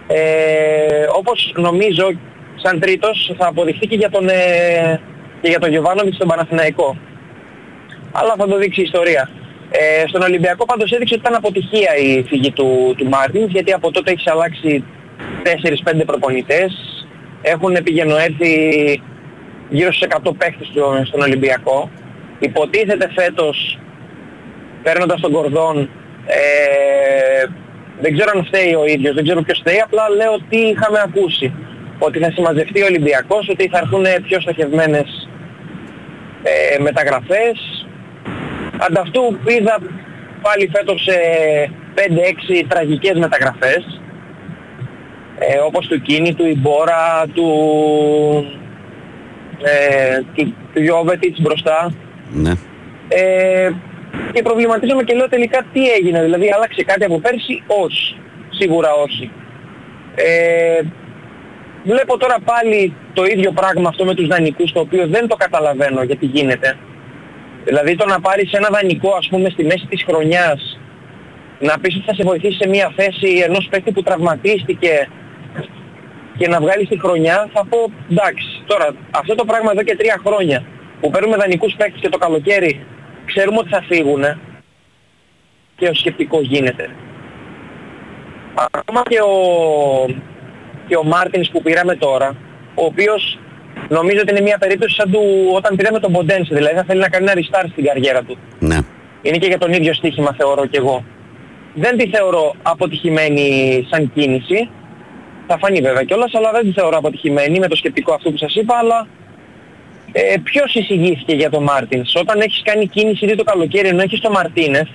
Ε, 0.08 1.06
όπως 1.16 1.54
νομίζω, 1.58 2.12
σαν 2.56 2.80
τρίτος, 2.80 3.36
θα 3.38 3.48
αποδειχθεί 3.48 3.88
και 3.88 3.96
για 3.96 4.10
τον, 4.10 4.30
ε, 4.30 5.00
και 5.42 5.50
για 5.50 5.60
τον 5.60 5.70
Γιωβάνοβιτς 5.70 6.16
στον 6.16 6.28
Παναθηναϊκό 6.28 6.98
αλλά 8.18 8.34
θα 8.38 8.48
το 8.48 8.58
δείξει 8.58 8.82
η 8.82 8.84
ιστορία. 8.84 9.30
Ε, 9.80 10.08
στον 10.08 10.22
Ολυμπιακό 10.22 10.66
πάντως 10.66 10.92
έδειξε 10.92 11.14
ότι 11.14 11.24
ήταν 11.28 11.36
αποτυχία 11.36 11.96
η 11.98 12.24
φυγή 12.28 12.52
του, 12.52 12.94
του 12.98 13.06
Μάρτινς, 13.06 13.52
γιατί 13.52 13.72
από 13.74 13.92
τότε 13.92 14.12
έχεις 14.12 14.28
αλλάξει 14.28 14.84
4-5 15.44 16.06
προπονητές. 16.06 16.74
Έχουν 17.42 17.74
πηγαινοέρθει 17.84 18.54
γύρω 19.70 19.92
στους 19.92 20.08
100 20.08 20.34
παίχτες 20.34 20.68
στο- 20.68 21.02
στον 21.06 21.22
Ολυμπιακό. 21.22 21.90
Υποτίθεται 22.40 23.12
φέτος, 23.16 23.80
παίρνοντας 24.84 25.22
τον 25.22 25.32
Κορδόν, 25.32 25.90
ε, 26.26 27.46
δεν 28.02 28.14
ξέρω 28.18 28.32
αν 28.36 28.46
φταίει 28.46 28.74
ο 28.74 28.86
ίδιος, 28.86 29.14
δεν 29.16 29.24
ξέρω 29.24 29.42
ποιος 29.42 29.60
φταίει, 29.60 29.80
απλά 29.80 30.10
λέω 30.10 30.38
τι 30.50 30.58
είχαμε 30.58 31.00
ακούσει. 31.04 31.54
Ότι 32.00 32.20
θα 32.20 32.32
συμμαζευτεί 32.32 32.82
ο 32.82 32.86
Ολυμπιακός, 32.86 33.50
ότι 33.50 33.68
θα 33.70 33.78
έρθουν 33.78 34.06
πιο 34.28 34.40
στοχευμένες 34.42 35.30
ε, 36.44 36.80
μεταγραφές. 36.82 37.75
Ανταυτού 38.80 39.38
είδα 39.48 39.80
πάλι 40.42 40.70
φέτος 40.74 41.08
ε, 41.08 41.70
5-6 41.96 42.66
τραγικές 42.68 43.18
μεταγραφές 43.18 44.02
ε, 45.40 45.58
όπως 45.66 45.88
του 45.88 46.02
Κίνη, 46.02 46.34
του 46.34 46.46
Ιμπόρα, 46.48 47.26
του, 47.34 47.50
ε, 49.64 50.20
του, 50.36 50.56
του 50.74 50.82
Γιώβετιτς 50.82 51.42
μπροστά 51.42 51.94
Ναι. 52.34 52.52
ε, 53.08 53.72
και 54.34 54.42
προβληματίζομαι 54.42 55.04
και 55.04 55.16
λέω 55.16 55.30
τελικά 55.30 55.66
τι 55.74 55.90
έγινε, 55.90 56.24
δηλαδή 56.24 56.52
άλλαξε 56.56 56.84
κάτι 56.84 57.04
από 57.06 57.20
πέρσι, 57.20 57.64
όχι, 57.68 58.16
σίγουρα 58.50 58.90
όχι. 58.94 59.32
Ε, 60.16 60.82
βλέπω 61.84 62.18
τώρα 62.18 62.38
πάλι 62.46 62.94
το 63.14 63.26
ίδιο 63.26 63.52
πράγμα 63.52 63.90
αυτό 63.90 64.06
με 64.06 64.14
τους 64.16 64.28
δανεικούς, 64.28 64.72
το 64.72 64.80
οποίο 64.80 65.08
δεν 65.08 65.28
το 65.28 65.36
καταλαβαίνω 65.36 66.04
γιατί 66.04 66.26
γίνεται. 66.26 66.78
Δηλαδή 67.66 67.96
το 67.96 68.06
να 68.06 68.20
πάρεις 68.20 68.52
ένα 68.52 68.70
δανεικό 68.72 69.16
ας 69.16 69.28
πούμε 69.28 69.50
στη 69.50 69.64
μέση 69.64 69.86
της 69.90 70.04
χρονιάς, 70.04 70.80
να 71.60 71.80
πεις 71.80 71.96
ότι 71.96 72.06
θα 72.06 72.14
σε 72.14 72.24
βοηθήσει 72.24 72.58
σε 72.62 72.68
μια 72.68 72.94
θέση 72.96 73.44
ενός 73.48 73.68
παίκτη 73.70 73.92
που 73.92 74.04
τραυματίστηκε 74.04 75.10
και 76.38 76.48
να 76.48 76.60
βγάλεις 76.60 76.88
τη 76.88 77.00
χρονιά, 77.00 77.50
θα 77.54 77.66
πω 77.70 77.78
εντάξει. 78.12 78.64
Τώρα 78.66 78.96
αυτό 79.12 79.36
το 79.36 79.46
πράγμα 79.46 79.72
εδώ 79.72 79.84
και 79.84 79.96
τρία 79.96 80.22
χρόνια 80.26 80.64
που 81.02 81.10
παίρνουμε 81.10 81.38
δανεικούς 81.38 81.74
παίκτες 81.78 82.02
και 82.02 82.10
το 82.10 82.18
καλοκαίρι 82.18 82.86
ξέρουμε 83.26 83.58
ότι 83.58 83.70
θα 83.70 83.82
φύγουν 83.82 84.24
και 85.76 85.88
ο 85.88 85.94
σκεπτικός 85.94 86.48
γίνεται. 86.48 86.90
Ακόμα 88.72 89.04
και 89.10 89.20
ο, 89.22 89.36
και 90.88 90.96
ο 90.96 91.04
Μάρτινς 91.04 91.50
που 91.50 91.62
πήραμε 91.62 91.96
τώρα, 91.96 92.36
ο 92.76 92.86
οποίος 92.86 93.40
νομίζω 93.90 94.20
ότι 94.22 94.32
είναι 94.32 94.42
μια 94.42 94.58
περίπτωση 94.58 94.96
σαν 94.96 95.12
του 95.12 95.22
όταν 95.56 95.76
πήραμε 95.76 96.00
τον 96.00 96.12
Ποντένσε, 96.12 96.56
δηλαδή 96.56 96.76
θα 96.76 96.84
θέλει 96.88 97.00
να 97.00 97.10
κάνει 97.10 97.26
ένα 97.30 97.42
restart 97.42 97.68
στην 97.72 97.84
καριέρα 97.84 98.24
του. 98.24 98.38
Ναι. 98.60 98.78
Είναι 99.22 99.38
και 99.38 99.48
για 99.48 99.58
τον 99.58 99.74
ίδιο 99.74 99.94
στοίχημα 99.94 100.34
θεωρώ 100.38 100.66
και 100.66 100.78
εγώ. 100.78 101.04
Δεν 101.74 101.98
τη 101.98 102.08
θεωρώ 102.08 102.56
αποτυχημένη 102.62 103.48
σαν 103.90 104.12
κίνηση. 104.14 104.70
Θα 105.48 105.58
φανεί 105.58 105.82
βέβαια 105.82 106.04
κιόλας, 106.04 106.34
αλλά 106.34 106.52
δεν 106.52 106.62
τη 106.62 106.72
θεωρώ 106.72 106.98
αποτυχημένη 106.98 107.60
με 107.60 107.68
το 107.68 107.76
σκεπτικό 107.76 108.14
αυτό 108.14 108.32
που 108.32 108.38
σας 108.38 108.56
είπα, 108.56 108.78
αλλά 108.78 109.08
ε, 110.12 110.36
ποιος 110.44 110.76
εισηγήθηκε 110.76 111.36
για 111.36 111.50
τον 111.50 111.64
Μάρτινς; 111.64 112.16
Όταν 112.16 112.40
έχεις 112.40 112.62
κάνει 112.64 112.88
κίνηση 112.88 113.26
ήδη 113.26 113.36
το 113.36 113.44
καλοκαίρι, 113.44 113.88
ενώ 113.88 114.02
έχεις 114.02 114.20
τον 114.20 114.32
Μαρτίνεφ, 114.32 114.88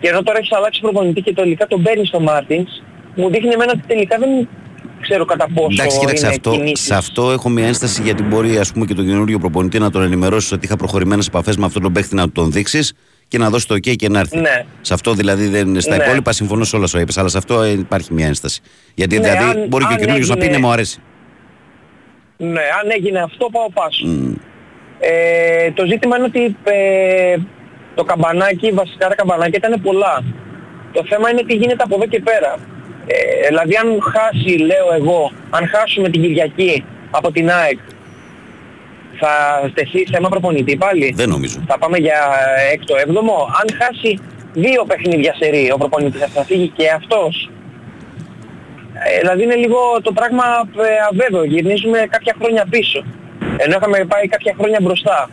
και 0.00 0.08
ενώ 0.08 0.22
τώρα 0.22 0.38
έχεις 0.38 0.52
αλλάξει 0.52 0.80
προπονητή 0.80 1.20
και 1.20 1.32
τελικά 1.32 1.66
τον 1.66 1.82
παίρνεις 1.82 2.10
τον 2.10 2.22
Μάρτινς, 2.22 2.82
μου 3.14 3.30
δείχνει 3.30 3.52
εμένα 3.52 3.72
ότι 3.74 3.82
τελικά 3.86 4.18
δεν 4.18 4.48
ξέρω 5.00 5.24
κατά 5.24 5.46
πόσο 5.54 5.68
Εντάξει, 5.72 5.98
κοίταξε 5.98 6.26
είναι 6.26 6.34
αυτό. 6.34 6.50
κινήσεις. 6.50 6.86
Σε 6.86 6.94
αυτό 6.94 7.30
έχω 7.30 7.48
μια 7.48 7.66
ένσταση 7.66 8.02
γιατί 8.02 8.22
μπορεί 8.22 8.58
ας 8.58 8.72
πούμε, 8.72 8.84
και 8.86 8.94
τον 8.94 9.06
καινούριο 9.06 9.38
προπονητή 9.38 9.78
να 9.78 9.90
τον 9.90 10.02
ενημερώσεις 10.02 10.52
ότι 10.52 10.66
είχα 10.66 10.76
προχωρημένες 10.76 11.26
επαφές 11.26 11.56
με 11.56 11.64
αυτόν 11.64 11.82
τον 11.82 11.92
παίχτη 11.92 12.14
να 12.14 12.24
του 12.24 12.32
τον 12.32 12.52
δείξεις 12.52 12.92
και 13.28 13.38
να 13.38 13.50
δώσεις 13.50 13.66
το 13.66 13.74
OK 13.74 13.96
και 13.96 14.08
να 14.08 14.18
έρθει. 14.18 14.38
Ναι. 14.38 14.64
Σε 14.80 14.94
αυτό 14.94 15.12
δηλαδή 15.12 15.46
δεν. 15.48 15.80
Στα 15.80 15.96
Ναι. 15.96 16.04
υπόλοιπα 16.04 16.32
συμφωνώ 16.32 16.64
σε 16.64 16.76
όλα 16.76 16.84
όσα 16.84 17.00
είπες, 17.00 17.18
αλλά 17.18 17.28
σε 17.28 17.38
αυτό 17.38 17.62
ε, 17.62 17.70
υπάρχει 17.70 18.12
μια 18.14 18.26
ένσταση. 18.26 18.60
Γιατί 18.94 19.18
Ναι, 19.18 19.30
δηλαδή 19.30 19.44
αν- 19.60 19.68
μπορεί 19.68 19.84
και 19.84 19.92
ο 19.92 19.94
αν 19.94 20.00
καινούριο 20.00 20.26
να 20.26 20.34
πει 20.34 20.40
έγινε- 20.40 20.58
ναι, 20.58 20.66
μου 20.66 20.72
αρέσει. 20.72 20.98
Ναι, 22.36 22.60
αν 22.82 22.90
έγινε 22.96 23.18
αυτό 23.20 23.48
πάω 23.52 23.70
πάσο. 23.70 24.06
Ε, 25.00 25.70
το 25.72 25.86
ζήτημα 25.86 26.16
είναι 26.16 26.24
ότι 26.26 26.56
ε, 26.64 27.36
το 27.94 28.04
καμπανάκι, 28.04 28.70
βασικά 28.72 29.08
τα 29.08 29.14
καμπανάκια 29.14 29.60
ήταν 29.64 29.80
πολλά. 29.82 30.22
Το 30.92 31.04
θέμα 31.08 31.30
είναι 31.30 31.42
τι 31.42 31.54
γίνεται 31.54 31.82
από 31.82 31.94
εδώ 31.94 32.06
και 32.06 32.20
πέρα. 32.20 32.56
Ε, 33.06 33.46
δηλαδή 33.48 33.74
αν 33.76 34.02
χάσει, 34.02 34.56
λέω 34.58 34.94
εγώ, 34.98 35.32
αν 35.50 35.68
χάσουμε 35.68 36.08
την 36.08 36.22
Κυριακή 36.22 36.84
από 37.10 37.32
την 37.32 37.50
ΑΕΚ, 37.50 37.78
θα 39.18 39.66
στεθεί 39.70 40.04
θέμα 40.04 40.28
προπονητή 40.28 40.76
πάλι; 40.76 41.12
Δεν 41.16 41.28
νομίζω. 41.28 41.64
Θα 41.66 41.78
πάμε 41.78 41.98
για 41.98 42.20
έκτο, 42.72 42.96
έβδομο; 42.96 43.48
Αν 43.60 43.76
χάσει 43.78 44.18
δύο 44.52 44.84
παιχνίδια 44.84 45.34
σε 45.38 45.48
ρί, 45.50 45.70
ο 45.72 45.76
προπονητής 45.76 46.20
θα 46.34 46.44
φύγει 46.44 46.68
και 46.68 46.90
αυτός; 46.90 47.50
Ε, 49.04 49.18
δηλαδή 49.20 49.42
είναι 49.42 49.54
λίγο 49.54 49.78
το 50.02 50.12
πράγμα 50.12 50.44
ε, 50.76 50.96
αβέβαιο. 51.10 51.44
Γυρνίζουμε 51.44 52.06
κάποια 52.10 52.34
χρόνια 52.40 52.66
πίσω. 52.70 53.04
Ενώ 53.56 53.76
είχαμε 53.76 54.04
πάει 54.04 54.26
κάποια 54.28 54.54
χρόνια 54.58 54.78
μπροστά. 54.82 55.30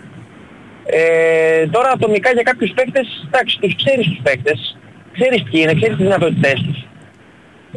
Ε, 0.85 1.67
τώρα 1.67 1.89
ατομικά 1.89 2.31
για 2.31 2.43
κάποιους 2.43 2.71
παίκτες, 2.71 3.27
εντάξει, 3.27 3.59
τους 3.59 3.75
ξέρεις 3.75 4.05
τους 4.07 4.19
παίκτες, 4.23 4.77
ξέρεις 5.13 5.43
ποιοι 5.43 5.59
είναι, 5.63 5.73
ξέρεις 5.73 5.95
τις 5.97 6.05
δυνατότητές 6.05 6.53
τους. 6.53 6.85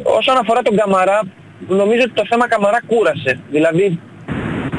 Όσον 0.03 0.37
αφορά 0.37 0.61
τον 0.61 0.75
Καμαρά, 0.75 1.21
νομίζω 1.67 2.01
ότι 2.01 2.13
το 2.13 2.25
θέμα 2.29 2.47
Καμαρά 2.47 2.81
κούρασε. 2.87 3.39
Δηλαδή, 3.51 3.99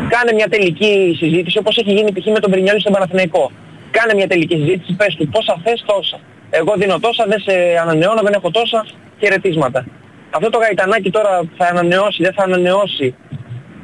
κάνε 0.08 0.32
μια 0.34 0.48
τελική 0.48 1.16
συζήτηση 1.18 1.58
όπως 1.58 1.76
έχει 1.76 1.92
γίνει 1.92 2.12
π.χ. 2.12 2.26
με 2.26 2.40
τον 2.40 2.50
Πρινιόλη 2.50 2.80
στον 2.80 2.92
Παναθηναϊκό. 2.92 3.50
Κάνε 3.90 4.14
μια 4.14 4.28
τελική 4.28 4.56
συζήτηση, 4.56 4.92
πες 4.92 5.14
του 5.14 5.28
πόσα 5.28 5.60
θες 5.64 5.84
τόσα. 5.86 6.20
Εγώ 6.50 6.74
δίνω 6.76 6.98
τόσα, 6.98 7.24
δεν 7.28 7.40
σε 7.40 7.78
ανανεώνω, 7.82 8.22
δεν 8.22 8.32
έχω 8.32 8.50
τόσα, 8.50 8.86
χαιρετίσματα. 9.20 9.86
Αυτό 10.30 10.50
το 10.50 10.58
γαϊτανάκι 10.58 11.10
τώρα 11.10 11.42
θα 11.56 11.66
ανανεώσει, 11.66 12.22
δεν 12.22 12.32
θα 12.32 12.42
ανανεώσει. 12.42 13.14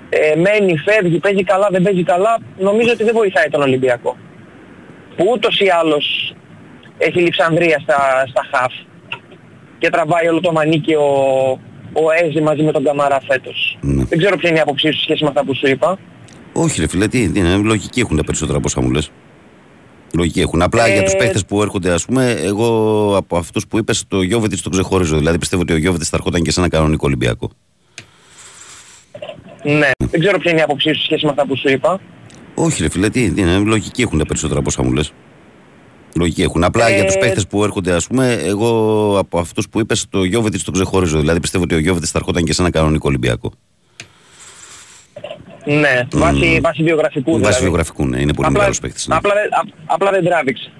Ε, 0.08 0.36
μένει, 0.36 0.76
φεύγει, 0.76 1.18
παίζει 1.18 1.44
καλά, 1.44 1.68
δεν 1.70 1.82
παίζει 1.82 2.02
καλά, 2.02 2.38
νομίζω 2.58 2.92
ότι 2.92 3.04
δεν 3.04 3.14
βοηθάει 3.14 3.48
τον 3.48 3.62
Ολυμπιακό. 3.62 4.16
Που 5.16 5.28
ούτως 5.32 5.60
ή 5.60 5.68
άλλως 5.80 6.34
έχει 6.98 7.20
λειψανδρία 7.20 7.78
στα, 7.78 8.24
στα 8.28 8.46
χαφ 8.52 8.72
και 9.84 9.90
τραβάει 9.90 10.28
όλο 10.28 10.40
το 10.40 10.52
μανίκι 10.52 10.94
ο, 10.94 11.08
ο 11.92 12.04
Έζη 12.22 12.40
μαζί 12.40 12.62
με 12.62 12.72
τον 12.72 12.84
Καμαρά 12.84 13.20
φέτος. 13.28 13.78
Ναι. 13.80 14.04
Δεν 14.04 14.18
ξέρω 14.18 14.36
ποια 14.36 14.48
είναι 14.48 14.58
η 14.58 14.60
άποψή 14.60 14.92
σου 14.92 15.00
σχέση 15.00 15.22
με 15.22 15.28
αυτά 15.28 15.44
που 15.44 15.54
σου 15.54 15.66
είπα. 15.66 15.98
Όχι, 16.52 16.80
ρε 16.80 16.88
φίλε, 16.88 17.08
τι, 17.08 17.28
τι 17.28 17.38
είναι, 17.38 17.56
λογική 17.56 18.00
έχουν 18.00 18.16
τα 18.16 18.24
περισσότερα 18.24 18.58
από 18.58 18.66
όσα 18.66 18.80
μου 18.80 18.90
λες. 18.90 19.10
Λογική 20.14 20.40
έχουν. 20.40 20.62
Απλά 20.62 20.86
Ε, 20.86 20.92
για 20.92 21.02
τους 21.02 21.16
παίχτες 21.16 21.44
που 21.44 21.62
έρχονται, 21.62 21.90
ας 21.90 22.04
πούμε, 22.04 22.30
εγώ 22.30 22.66
από 23.16 23.36
αυτούς 23.36 23.66
που 23.66 23.78
είπες, 23.78 24.04
το 24.08 24.22
Γιώβετιτ 24.22 24.58
τον 24.62 24.72
ξεχωρίζω. 24.72 25.16
Δηλαδή 25.16 25.38
πιστεύω 25.38 25.62
ότι 25.62 25.72
ο 25.72 25.76
Γιώβετιτ 25.76 26.06
θα 26.10 26.16
ερχόταν 26.16 26.42
και 26.42 26.50
σε 26.50 26.60
ένα 26.60 26.68
κανονικό 26.68 27.02
Ολυμπιακό. 27.06 27.50
Ναι, 29.62 29.90
δεν 30.10 30.20
ξέρω 30.20 30.38
ποια 30.38 30.50
είναι 30.50 30.60
η 30.60 30.62
άποψή 30.62 30.92
σου 30.92 31.02
σχέση 31.02 31.24
με 31.24 31.30
αυτά 31.30 31.46
που 31.46 31.56
σου 31.56 31.68
είπα. 31.68 32.00
Όχι, 32.54 32.82
ρε 32.82 32.88
φίλε, 32.88 33.08
τι, 33.08 33.30
τι 33.30 33.40
είναι, 33.40 33.56
λογική 33.56 34.02
έχουν 34.02 34.18
τα 34.18 34.26
περισσότερα 34.26 34.58
από 34.58 34.68
όσα 34.68 34.82
μου 34.82 34.92
λες. 34.92 35.12
Λογική 36.14 36.42
έχουν. 36.42 36.64
Απλά 36.64 36.88
Ε, 36.88 36.94
για 36.94 37.04
τους 37.04 37.16
παίχτες 37.18 37.46
που 37.46 37.64
έρχονται, 37.64 37.92
ας 37.92 38.06
πούμε, 38.06 38.32
εγώ 38.32 38.68
από 39.18 39.38
αυτούς 39.38 39.68
που 39.68 39.80
είπες, 39.80 40.06
το 40.10 40.24
Γιώβετιτ 40.24 40.60
τον 40.64 40.74
ξεχωρίζω. 40.74 41.18
Δηλαδή 41.20 41.40
πιστεύω 41.40 41.64
ότι 41.64 41.74
ο 41.74 41.78
Γιώβετιτ 41.78 42.08
θα 42.12 42.18
ερχόταν 42.18 42.44
και 42.44 42.52
σε 42.52 42.62
ένα 42.62 42.70
κανονικό 42.70 43.08
Ολυμπιακό. 43.08 43.52
Ναι, 45.66 46.06
βάσει, 46.12 46.58
βάσει 46.62 46.82
βιογραφικού 46.82 47.30
Βάσει 47.30 47.42
δηλαδή. 47.42 47.62
βιογραφικού, 47.64 48.06
ναι, 48.06 48.20
είναι 48.20 48.32
πολύ 48.34 48.46
Απλά, 48.46 48.50
μεγάλος 48.50 48.78
παίχτης. 48.80 49.06
Ναι. 49.06 49.14
απλά, 49.16 49.32
δεν- 49.34 49.48
απ- 49.60 49.92
απλά 49.94 50.10
δεν 50.10 50.24
τράβηξε. 50.24 50.70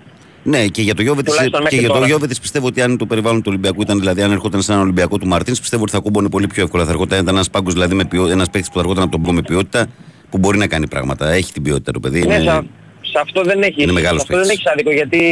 Ναι, 0.43 0.67
και 0.67 0.83
για 0.83 0.95
το 0.95 1.03
Γιώβετιτ 1.03 1.29
Τουλάχιστον 1.31 1.63
μέχρι 1.63 1.75
και 1.77 1.81
για 1.83 1.89
το 1.91 1.95
τώρα. 1.95 2.07
Γιώβετιτ 2.07 2.37
πιστεύω 2.41 2.67
ότι 2.67 2.81
αν 2.83 2.97
το 2.99 3.07
περιβάλλον 3.07 3.39
του 3.39 3.47
Ολυμπιακού 3.49 3.83
ήταν, 3.83 3.99
δηλαδή 3.99 4.23
αν 4.23 4.31
ερχόταν 4.33 4.63
σε 4.63 4.71
έναν 4.73 4.85
Ολυμπιακό 4.85 5.19
του 5.19 5.27
Μαρτίνς, 5.27 5.61
πιστεύω 5.61 5.83
ότι 5.83 5.93
θα 5.93 5.99
κούμπονε 5.99 6.29
πολύ 6.29 6.47
πιο 6.47 6.63
εύκολα. 6.63 6.85
Θα 6.85 6.91
ερχόταν 6.91 7.21
ήταν 7.21 7.35
ένας 7.35 7.51
πάγκος, 7.51 7.73
δηλαδή 7.73 7.97
ένας 8.31 8.51
παίχτης 8.51 8.69
που 8.69 8.75
θα 8.75 8.81
ερχόταν 8.81 9.03
από 9.03 9.13
τον 9.13 9.21
Μπρο 9.21 9.33
με 9.33 9.43
ποιότητα, 9.43 9.87
που 10.31 10.39
μπορεί 10.39 10.59
να 10.59 10.67
κάνει 10.67 10.89
πράγματα. 10.89 11.31
Έχει 11.33 11.53
την 11.53 11.63
ποιότητα 11.63 11.93
το 11.93 12.01
παιδί. 12.01 12.27
Ναι, 12.27 12.35
είναι- 12.35 12.67
σε, 13.15 13.21
σε 13.21 13.21
αυτό 13.23 13.43
δεν 13.43 13.63
έχει, 13.63 13.83
Είναι 13.83 13.93
σε 13.93 13.93
μεγάλος 13.93 14.23
αυτό 14.23 14.37
δεν 14.37 14.47
παίκτης. 14.47 14.65
έχει 14.65 14.73
άδικο 14.73 14.93
γιατί 14.93 15.23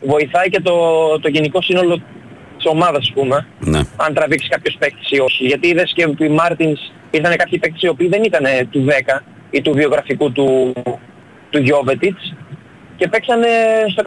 βοηθάει 0.00 0.48
και 0.48 0.60
το, 0.60 0.74
το 1.20 1.28
γενικό 1.28 1.62
σύνολο 1.62 1.94
της 2.56 2.66
ομάδας 2.66 2.98
ας 2.98 3.12
πούμε. 3.14 3.46
Ναι. 3.60 3.80
Αν 3.96 4.14
τραβήξει 4.14 4.48
κάποιος 4.48 4.76
παίκτης 4.78 5.10
ή 5.10 5.20
όχι. 5.20 5.46
Γιατί 5.46 5.68
είδες 5.68 5.92
και 5.94 6.02
επί 6.02 6.28
Μάρτινς 6.28 6.80
ήρθαν 7.10 7.36
κάποιοι 7.36 7.58
παίκτες 7.58 7.82
οι 7.82 7.88
οποίοι 7.88 8.08
δεν 8.08 8.22
ήταν 8.24 8.44
του 8.70 8.84
10 8.88 9.22
ή 9.50 9.62
του 9.62 9.72
βιογραφικού 9.72 10.32
του, 10.32 10.72
του 11.50 11.58
Γιώβετιτς 11.58 12.34
και 12.96 13.08
παίξανε 13.08 13.48
στο 13.92 14.02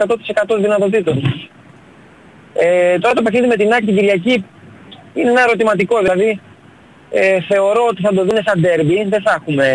100% 0.54 0.58
δυνατοτήτων 0.60 1.22
τους. 1.22 1.48
Ε, 2.54 2.98
τώρα 2.98 3.14
το 3.14 3.22
παιχνίδι 3.22 3.46
με 3.46 3.56
την 3.56 3.72
Άκη 3.72 3.84
την 3.86 3.96
Κυριακή 3.96 4.44
είναι 5.14 5.30
ένα 5.30 5.42
ερωτηματικό. 5.42 5.98
Δηλαδή 5.98 6.40
ε, 7.10 7.40
θεωρώ 7.40 7.86
ότι 7.88 8.02
θα 8.02 8.14
το 8.14 8.24
δίνει 8.24 8.40
σαν 8.44 8.60
ντέρμπι. 8.60 9.04
Δεν 9.08 9.22
θα 9.22 9.38
έχουμε... 9.40 9.66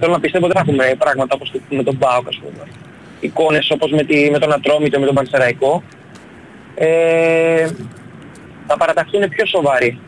Θέλω 0.00 0.12
να 0.12 0.20
πιστεύω 0.20 0.44
ότι 0.46 0.54
δεν 0.54 0.64
θα 0.64 0.70
έχουμε 0.70 0.94
πράγματα 0.98 1.34
όπως 1.34 1.50
το- 1.50 1.60
με 1.76 1.82
τον 1.82 1.96
Μπάουκ 1.96 2.26
ας 2.28 2.36
πούμε. 2.42 2.62
Εικόνες 3.20 3.70
όπως 3.70 3.90
με, 3.90 4.02
τη, 4.04 4.30
με 4.30 4.38
τον 4.38 4.52
Ατρόμητο, 4.52 5.00
με 5.00 5.06
τον 5.06 5.14
Πανσεραϊκό. 5.14 5.82
Ε, 6.74 7.68
τα 8.66 8.76
παραταχή 8.76 9.16
είναι 9.16 9.28
πιο 9.28 9.46
σοβαροί. 9.46 9.98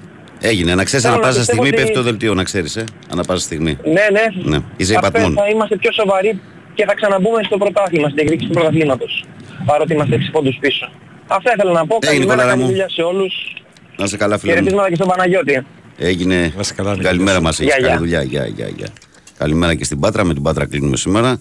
Έγινε. 0.41 0.75
Να 0.75 0.85
ξέρεις, 0.85 1.05
Θέλω 1.05 1.17
ανά 1.17 1.23
να 1.23 1.29
πάσα 1.29 1.39
πιστεύω 1.41 1.63
στιγμή 1.63 1.77
ότι- 1.77 1.87
πέφτει 1.87 1.99
το 2.01 2.03
δελτίο, 2.11 2.35
να 2.35 2.45
ξέρεις. 2.45 2.77
Ε. 2.77 2.85
Ανά 3.13 3.23
πάσα 3.25 3.41
στιγμή. 3.41 3.79
Ναι, 3.85 3.93
ναι. 3.93 4.51
Ναι. 4.51 4.59
Είσαι 4.77 4.93
Θα, 4.93 4.99
υπατμόν. 5.09 5.33
θα 5.35 5.49
είμαστε 5.49 5.77
πιο 5.77 5.93
σοβαροί 5.93 6.41
και 6.75 6.85
θα 6.85 6.95
ξαναμπούμε 6.95 7.43
στο 7.43 7.57
πρωτάθλημα, 7.59 8.09
στην 8.09 8.19
εκδίκηση 8.21 8.47
του 8.49 8.55
πρωταθλήματος. 8.55 9.25
Παρότι 9.67 9.93
είμαστε 9.93 10.15
6 10.15 10.31
πόντους 10.33 10.57
πίσω. 10.61 10.91
Αυτά 11.27 11.53
ήθελα 11.57 11.73
να 11.73 11.87
πω. 11.87 11.99
Έγινε, 12.01 12.11
Καλημέρα, 12.25 12.35
Νικόλαρα 12.35 12.49
καλή 12.51 12.63
μου. 12.63 12.69
δουλειά 12.69 12.89
σε 12.89 13.03
όλους. 13.03 13.57
Να 13.97 14.07
σε 14.07 14.17
καλά, 14.17 14.39
φίλε. 14.39 14.51
μου. 14.53 14.57
Χαιρετίσματα 14.59 14.89
και 14.89 14.95
στον 14.95 15.09
Παναγιώτη. 15.09 15.67
Έγινε. 15.99 16.53
Καλημέρα 17.03 17.41
μας. 17.41 17.61
Έχεις 17.61 17.75
Γεια, 17.75 17.89
καλή 17.89 17.89
γεια. 17.89 17.99
δουλειά. 17.99 18.23
Γεια, 18.23 18.47
γεια, 18.47 18.69
γεια. 18.77 18.87
Καλημέρα 19.39 19.75
και 19.75 19.85
στην 19.85 20.01
Πάτρα. 20.01 20.25
Με 20.25 20.35
την 20.35 20.43
Πάτρα 20.43 20.67
κλείνουμε 20.67 20.97
σήμερα. 20.97 21.41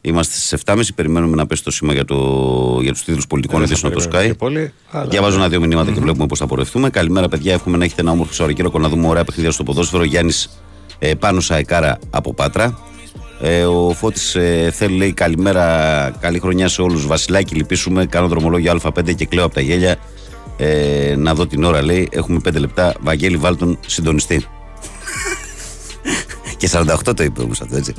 Είμαστε 0.00 0.34
στις 0.38 0.62
7.30. 0.66 0.80
Περιμένουμε 0.94 1.36
να 1.36 1.46
πέσει 1.46 1.64
το 1.64 1.70
σήμα 1.70 1.92
για, 1.92 2.04
το, 2.04 2.16
για 2.82 2.92
τους 2.92 3.04
τίτλους 3.04 3.26
πολιτικών 3.26 3.58
Δεν 3.58 3.68
θα 3.68 3.72
ειδήσεων 3.72 3.92
από 3.92 4.00
το 4.02 4.08
περιμένουμε 4.08 4.34
Sky. 4.34 4.36
και 4.36 4.44
πολύ, 4.44 4.72
αλλά- 4.90 5.06
Διαβάζω 5.10 5.36
ένα-δύο 5.36 5.60
μηνύματα 5.60 5.90
και 5.92 6.00
βλέπουμε 6.00 6.26
πώς 6.26 6.38
θα 6.38 6.46
πορευτούμε. 6.46 6.90
Καλημέρα, 6.90 7.28
παιδιά. 7.28 7.52
Εύχομαι 7.52 7.76
να 7.76 7.84
έχετε 7.84 8.00
ένα 8.00 8.10
όμορφο 8.10 8.32
Σαββατοκύριακο 8.32 8.78
να 8.78 8.88
δούμε 8.88 9.08
ωραία 9.08 9.24
παιχνίδια 9.24 9.50
στο 9.50 9.62
ποδόσφαιρο. 9.62 10.04
Γιάννης 10.04 10.62
ε, 10.98 11.14
πάνω 11.14 11.40
Σαϊκάρα 11.40 11.98
από 12.10 12.34
Πάτρα. 12.34 12.78
Ε, 13.40 13.64
ο 13.64 13.90
Φώτης 13.92 14.34
ε, 14.34 14.70
θέλει, 14.74 14.96
λέει, 14.96 15.12
καλημέρα, 15.12 16.16
καλή 16.20 16.38
χρονιά 16.38 16.68
σε 16.68 16.82
όλους. 16.82 17.06
Βασιλάκι, 17.06 17.54
λυπήσουμε. 17.54 18.06
Κάνω 18.06 18.28
δρομολόγιο 18.28 18.78
Α5 18.82 19.14
και 19.14 19.26
κλαίω 19.26 19.44
από 19.44 19.54
τα 19.54 19.60
γέλια. 19.60 19.96
Ε, 20.56 21.14
να 21.18 21.34
δω 21.34 21.46
την 21.46 21.64
ώρα, 21.64 21.82
λέει. 21.82 22.08
Έχουμε 22.12 22.40
5 22.48 22.58
λεπτά. 22.58 22.94
Βαγγέλη, 23.00 23.36
βάλτον 23.36 23.78
συντονιστή. 23.86 24.44
Και 26.64 26.70
48 26.72 27.16
το 27.16 27.22
είπε 27.22 27.42
όμως 27.42 27.60
αυτό, 27.60 27.76
έτσι. 27.76 27.94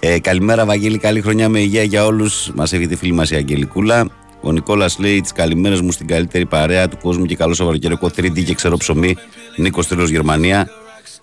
ε, 0.00 0.18
καλημέρα, 0.20 0.64
Βαγγέλη. 0.64 0.98
Καλή 0.98 1.20
χρονιά 1.20 1.48
με 1.48 1.60
υγεία 1.60 1.82
για 1.82 2.04
όλους. 2.04 2.50
Μας 2.54 2.72
έχει 2.72 2.86
τη 2.86 2.96
φίλη 2.96 3.12
μας 3.12 3.30
η 3.30 3.34
Αγγελικούλα. 3.34 4.08
Ο 4.40 4.52
Νικόλας 4.52 4.98
λέει 4.98 5.20
τις 5.20 5.32
καλημέρες 5.32 5.80
μου 5.80 5.90
στην 5.92 6.06
καλύτερη 6.06 6.46
παρέα 6.46 6.88
του 6.88 6.98
κόσμου 7.02 7.24
και 7.24 7.36
καλό 7.36 7.54
Σαββατοκύριακο 7.54 8.10
3D 8.16 8.44
και 8.44 8.54
ξερό 8.54 8.76
ψωμί. 8.76 9.16
Νίκος 9.56 9.86
Τρίλος 9.86 10.10
Γερμανία. 10.10 10.68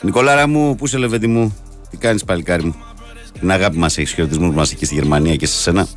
Νικολάρα 0.02 0.48
μου, 0.48 0.76
πού 0.76 0.86
είσαι 0.86 0.98
λεβέντι 0.98 1.28
μου, 1.28 1.56
τι 1.90 1.98
κάνεις 1.98 2.24
παλικάρι 2.24 2.64
μου; 2.64 2.76
Την 3.40 3.52
αγάπη 3.52 3.78
μας 3.78 3.98
έχεις, 3.98 4.14
χαιρετισμούς 4.14 4.56
μας 4.56 4.72
εκεί 4.72 4.86
στη 4.86 4.94
Γερμανία 4.94 5.36
και 5.36 5.46
σε 5.46 5.62
σένα. 5.62 5.88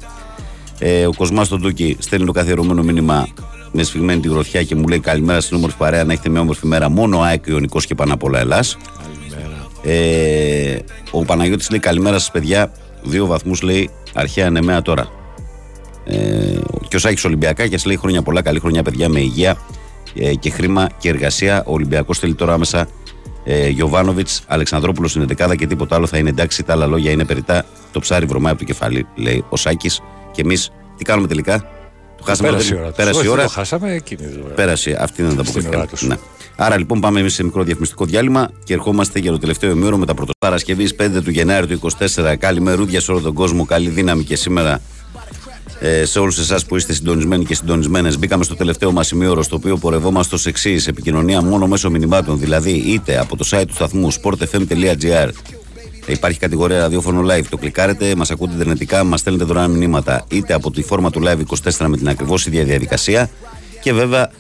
Ε, 0.78 1.06
ο 1.06 1.12
Κοσμάς 1.16 1.46
στον 1.46 1.60
Τούκι 1.62 1.96
στέλνει 1.98 2.26
το 2.26 2.32
καθιερωμένο 2.32 2.82
μήνυμα 2.82 3.28
με 3.72 3.82
σφιγμένη 3.82 4.20
τη 4.20 4.28
γροθιά 4.28 4.62
και 4.62 4.74
μου 4.74 4.88
λέει 4.88 5.00
καλημέρα 5.00 5.40
στην 5.40 5.56
όμορφη 5.56 5.76
παρέα 5.76 6.04
να 6.04 6.12
έχετε 6.12 6.28
μια 6.28 6.40
όμορφη 6.40 6.66
μέρα. 6.66 6.88
Μόνο 6.88 7.18
ο 7.18 7.22
ΑΕΚ 7.22 7.46
Ιωνικός 7.46 7.86
και 7.86 7.94
πάνω 7.94 8.14
απ' 8.14 8.22
όλα 8.22 8.38
Ελλάς. 8.38 8.76
Ε, 9.84 10.76
ο 11.10 11.24
Παναγιώτης 11.24 11.70
λέει 11.70 11.80
καλημέρα 11.80 12.18
σας 12.18 12.30
παιδιά. 12.30 12.72
Δύο 13.02 13.26
βαθμούς 13.26 13.62
λέει 13.62 13.90
αρχαία 14.14 14.50
νεμαία 14.50 14.82
τώρα. 14.82 15.08
Ε, 16.04 16.16
και 16.88 16.96
ο 16.96 16.98
Σάκης 16.98 17.24
Ολυμπιακάκιας 17.24 17.84
λέει 17.84 17.96
χρόνια 17.96 18.22
πολλά, 18.22 18.42
καλή 18.42 18.60
χρονιά 18.60 18.82
παιδιά 18.82 19.08
με 19.08 19.20
υγεία 19.20 19.56
ε, 20.14 20.34
και 20.34 20.50
χρήμα 20.50 20.88
και 20.98 21.08
εργασία. 21.08 21.62
Ο 21.66 21.72
Ολυμπιακός 21.72 22.18
θέλει 22.18 22.34
τώρα 22.34 22.52
άμεσα 22.52 22.88
ε, 23.44 23.68
Γιωβάνοβιτς, 23.68 24.42
Αλεξανδρόπουλος 24.46 25.10
στην 25.10 25.26
11 25.38 25.56
και 25.56 25.66
τίποτα 25.66 25.94
άλλο 25.96 26.06
θα 26.06 26.18
είναι 26.18 26.28
εντάξει. 26.28 26.62
Τα 26.62 26.72
άλλα 26.72 26.86
λόγια 26.86 27.10
είναι 27.10 27.24
περιτά. 27.24 27.64
Το 27.92 28.00
ψάρι 28.00 28.26
βρωμάει 28.26 28.50
από 28.52 28.60
το 28.60 28.66
κεφάλι, 28.66 29.06
λέει 29.14 29.44
ο 29.48 29.56
Σάκης. 29.56 30.00
Και 30.32 30.40
εμείς 30.40 30.70
τι 30.96 31.04
κάνουμε 31.04 31.28
τελικά; 31.28 31.58
Το 32.16 32.24
χάσαμε. 32.24 32.48
Πέρασε 32.48 32.74
η 32.74 32.76
δεν- 32.76 32.78
ώρα. 32.82 32.88
τους. 32.88 32.96
Πέρασε 32.96 33.18
η 33.18 33.20
Όχι, 33.20 33.28
ώρα. 33.28 33.42
Το 33.42 33.48
χάσαμε 33.48 33.92
εκείνη 33.92 34.26
την 34.30 34.42
ώρα. 34.44 34.54
Πέρασε. 34.54 34.96
Αυτή 35.00 35.22
είναι 35.22 35.34
τα 35.34 35.44
Στην 35.44 36.18
ώρα 36.58 36.58
αποκριστικά. 36.58 36.58
τους. 36.58 36.58
Ναι. 36.58 36.64
Άρα 36.64 36.78
λοιπόν 36.78 37.00
πάμε 37.00 37.20
εμείς 37.20 37.34
σε 37.34 37.44
μικρό 37.44 37.62
διαφημιστικό 37.62 38.04
διάλειμμα 38.04 38.50
και 38.64 38.72
ερχόμαστε 38.72 39.18
για 39.18 39.30
το 39.30 39.38
τελευταίο 39.38 39.70
ημίωρο 39.70 39.96
με 39.96 40.06
τα 40.06 40.14
πρώτα. 40.14 40.32
Παρασκευής 40.38 40.94
5 40.98 41.22
του 41.24 41.30
Γενάρη 41.30 41.66
του 41.66 41.80
24. 41.98 42.34
Καλημερούδια 42.38 43.00
σε 43.00 43.10
όλο 43.10 43.20
τον 43.20 43.34
κόσμο. 43.34 43.64
Καλή 43.64 43.88
δύναμη 43.88 44.24
και 44.24 44.36
σήμερα 44.36 44.80
ε, 45.80 46.04
σε 46.04 46.18
όλους 46.18 46.38
εσάς 46.38 46.66
που 46.66 46.76
είστε 46.76 46.92
συντονισμένοι 46.92 47.44
και 47.44 47.54
συντονισμένες. 47.54 48.18
Μπήκαμε 48.18 48.44
στο 48.44 48.56
τελευταίο 48.56 48.92
μας 48.92 49.10
ημίωρο, 49.10 49.42
στο 49.42 49.56
οποίο 49.56 49.76
πορευόμαστε 49.76 50.34
ως 50.34 50.46
εξής: 50.46 50.86
επικοινωνία 50.86 51.42
μόνο 51.42 51.66
μέσω 51.66 51.90
μηνυμάτων, 51.90 52.38
δηλαδή 52.38 52.70
είτε 52.70 53.18
από 53.18 53.36
το 53.36 53.48
site 53.50 53.64
του 53.66 53.74
σταθμού 53.74 54.12
sportfm.gr. 54.12 55.28
Υπάρχει 56.06 56.38
κατηγορία 56.38 56.78
ραδιόφωνο 56.78 57.26
live. 57.32 57.44
Το 57.50 57.56
κλικάρετε, 57.56 58.14
μας 58.14 58.30
ακούτε 58.30 58.54
ιντερνετικά, 58.54 59.04
μας 59.04 59.20
στέλνετε 59.20 59.44
δωρεάν 59.44 59.70
μηνύματα 59.70 60.24
είτε 60.30 60.54
από 60.54 60.70
τη 60.70 60.82
φόρμα 60.82 61.10
του 61.10 61.22
live 61.24 61.70
24 61.72 61.86
με 61.86 61.96
την 61.96 62.08
ακριβώς 62.08 62.46
ίδια 62.46 62.64
διαδικασία 62.64 63.30
και 63.80 63.92
βέβαια 63.92 64.30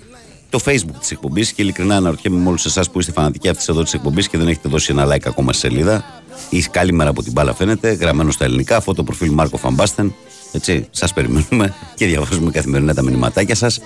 το 0.54 0.60
facebook 0.64 0.96
της 1.00 1.10
εκπομπής. 1.10 1.52
Και 1.52 1.62
ειλικρινά 1.62 1.96
αναρωτιέμαι 1.96 2.38
με 2.38 2.48
όλους 2.48 2.64
εσάς 2.64 2.90
που 2.90 3.00
είστε 3.00 3.12
φανατικοί 3.12 3.48
αυτής 3.48 3.68
εδώ 3.68 3.82
της 3.82 3.94
εκπομπής 3.94 4.28
και 4.28 4.38
δεν 4.38 4.48
έχετε 4.48 4.68
δώσει 4.68 4.92
ένα 4.92 5.06
like 5.06 5.26
ακόμα 5.26 5.52
στη 5.52 5.68
σελίδα. 5.68 6.22
Ή 6.50 6.60
κάλημερα 6.60 7.10
από 7.10 7.22
την 7.22 7.32
μπάλα 7.32 7.54
φαίνεται, 7.54 7.92
γραμμένο 7.92 8.30
στα 8.30 8.44
ελληνικά, 8.44 8.80
φώτο 8.80 9.02
προφίλ 9.02 9.30
Μάρκο 9.30 9.56
Φαμπάστεν. 9.56 10.14
Έτσι, 10.52 10.86
σας 10.90 11.12
περιμένουμε 11.12 11.74
και 11.94 12.06
διαβάζουμε 12.06 12.50
καθημερινά 12.50 12.94
τα 12.94 13.02
μηνυματάκια 13.02 13.54
σας. 13.54 13.80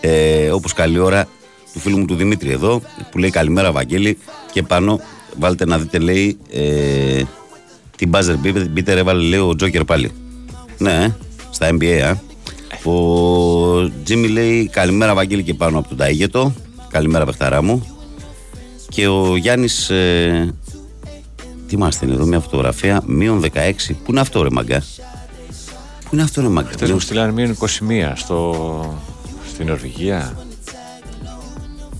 Ε, 0.00 0.50
Όπως 0.50 0.72
καλή 0.72 0.98
ώρα 0.98 1.28
του 1.72 1.78
φίλου 1.78 1.98
μου 1.98 2.04
του 2.04 2.14
Δημήτρη 2.14 2.50
εδώ, 2.50 2.82
που 3.10 3.18
λέει 3.18 3.30
καλημέρα 3.30 3.72
Βαγγέλη. 3.72 4.18
Και 4.52 4.62
πάνω 4.62 5.00
βάλτε 5.38 5.66
να 5.66 5.78
δείτε, 5.78 5.98
λέει, 5.98 6.38
ε, 6.50 7.22
την 7.96 8.10
buzzer 8.12 8.36
beater 8.76 8.86
έβαλε, 8.86 9.22
λέει, 9.22 9.38
ο 9.38 9.54
Τζόκερ 9.54 9.84
πάλι. 9.84 10.10
Ναι, 10.78 10.92
ε, 10.92 11.14
στα 11.50 11.68
NBA, 11.70 12.00
α. 12.00 12.31
Ο 12.84 13.90
Τζίμι 14.04 14.28
λέει 14.28 14.68
καλημέρα 14.68 15.14
Βαγγέλη 15.14 15.42
και 15.42 15.54
πάνω 15.54 15.78
από 15.78 15.88
τον 15.88 15.98
Ταΐγετο. 16.00 16.52
Καλημέρα 16.88 17.24
παιχταρά 17.24 17.62
μου. 17.62 17.86
Και 18.88 19.06
ο 19.06 19.36
Γιάννης 19.36 19.90
ε, 19.90 20.54
Τι 21.68 21.74
είμαστε 21.74 22.06
εδώ 22.06 22.24
μια 22.24 22.40
φωτογραφία, 22.40 23.02
μείον 23.06 23.42
16. 23.42 23.48
Πού 23.88 24.10
είναι 24.10 24.20
αυτό, 24.20 24.42
ρε 24.42 24.48
μαγκά; 24.50 24.82
Πού 26.04 26.08
είναι 26.12 26.22
αυτό, 26.22 26.40
ρε 26.40 26.48
μαγκά; 26.48 26.68
Χθε 26.70 26.92
μου 26.92 27.00
στείλανε 27.00 27.32
μείον 27.32 27.56
21 27.58 28.12
στο... 28.14 28.98
στην 29.52 29.66
Νορβηγία. 29.66 30.36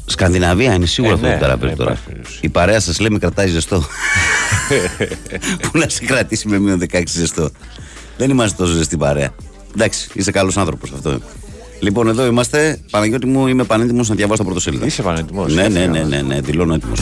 Σκανδιναβία 0.06 0.74
είναι 0.74 0.86
σίγουρα 0.86 1.12
Ε, 1.12 1.14
αυτό 1.14 1.26
ναι, 1.26 1.34
που 1.34 1.40
ταραπέζει 1.40 1.70
ναι, 1.70 1.76
τώρα. 1.76 1.90
υπάρχει 1.90 2.08
περίπτωση. 2.08 2.38
Η 2.42 2.48
παρέα 2.48 2.80
σας 2.80 3.00
λέει 3.00 3.10
με 3.10 3.18
κρατάει 3.18 3.48
ζεστό. 3.48 3.82
Πού 5.62 5.78
να 5.78 5.88
σε 5.88 6.04
κρατήσει 6.04 6.48
με 6.48 6.58
μείον 6.58 6.80
16 6.92 7.02
ζεστό. 7.06 7.50
Δεν 8.16 8.30
είμαστε 8.30 8.62
τόσο 8.62 8.74
ζεστή 8.74 8.96
παρέα. 8.96 9.30
Εντάξει, 9.74 10.08
είσαι 10.12 10.30
καλός 10.30 10.56
άνθρωπος 10.56 10.92
αυτό. 10.92 11.20
Λοιπόν, 11.80 12.08
εδώ 12.08 12.26
είμαστε. 12.26 12.80
Παναγιώτη 12.90 13.26
μου, 13.26 13.46
είμαι 13.46 13.64
πανέτοιμος 13.64 14.08
να 14.08 14.14
διαβάσω 14.14 14.38
τα 14.38 14.44
πρωτοσέλιδα. 14.44 14.86
Είσαι 14.86 15.02
πανέτοιμος. 15.02 15.54
Ναι, 15.54 15.68
ναι, 15.68 15.86
ναι, 15.86 16.02
ναι, 16.02 16.22
ναι, 16.22 16.40
δηλώνω 16.40 16.74
έτοιμος. 16.74 17.00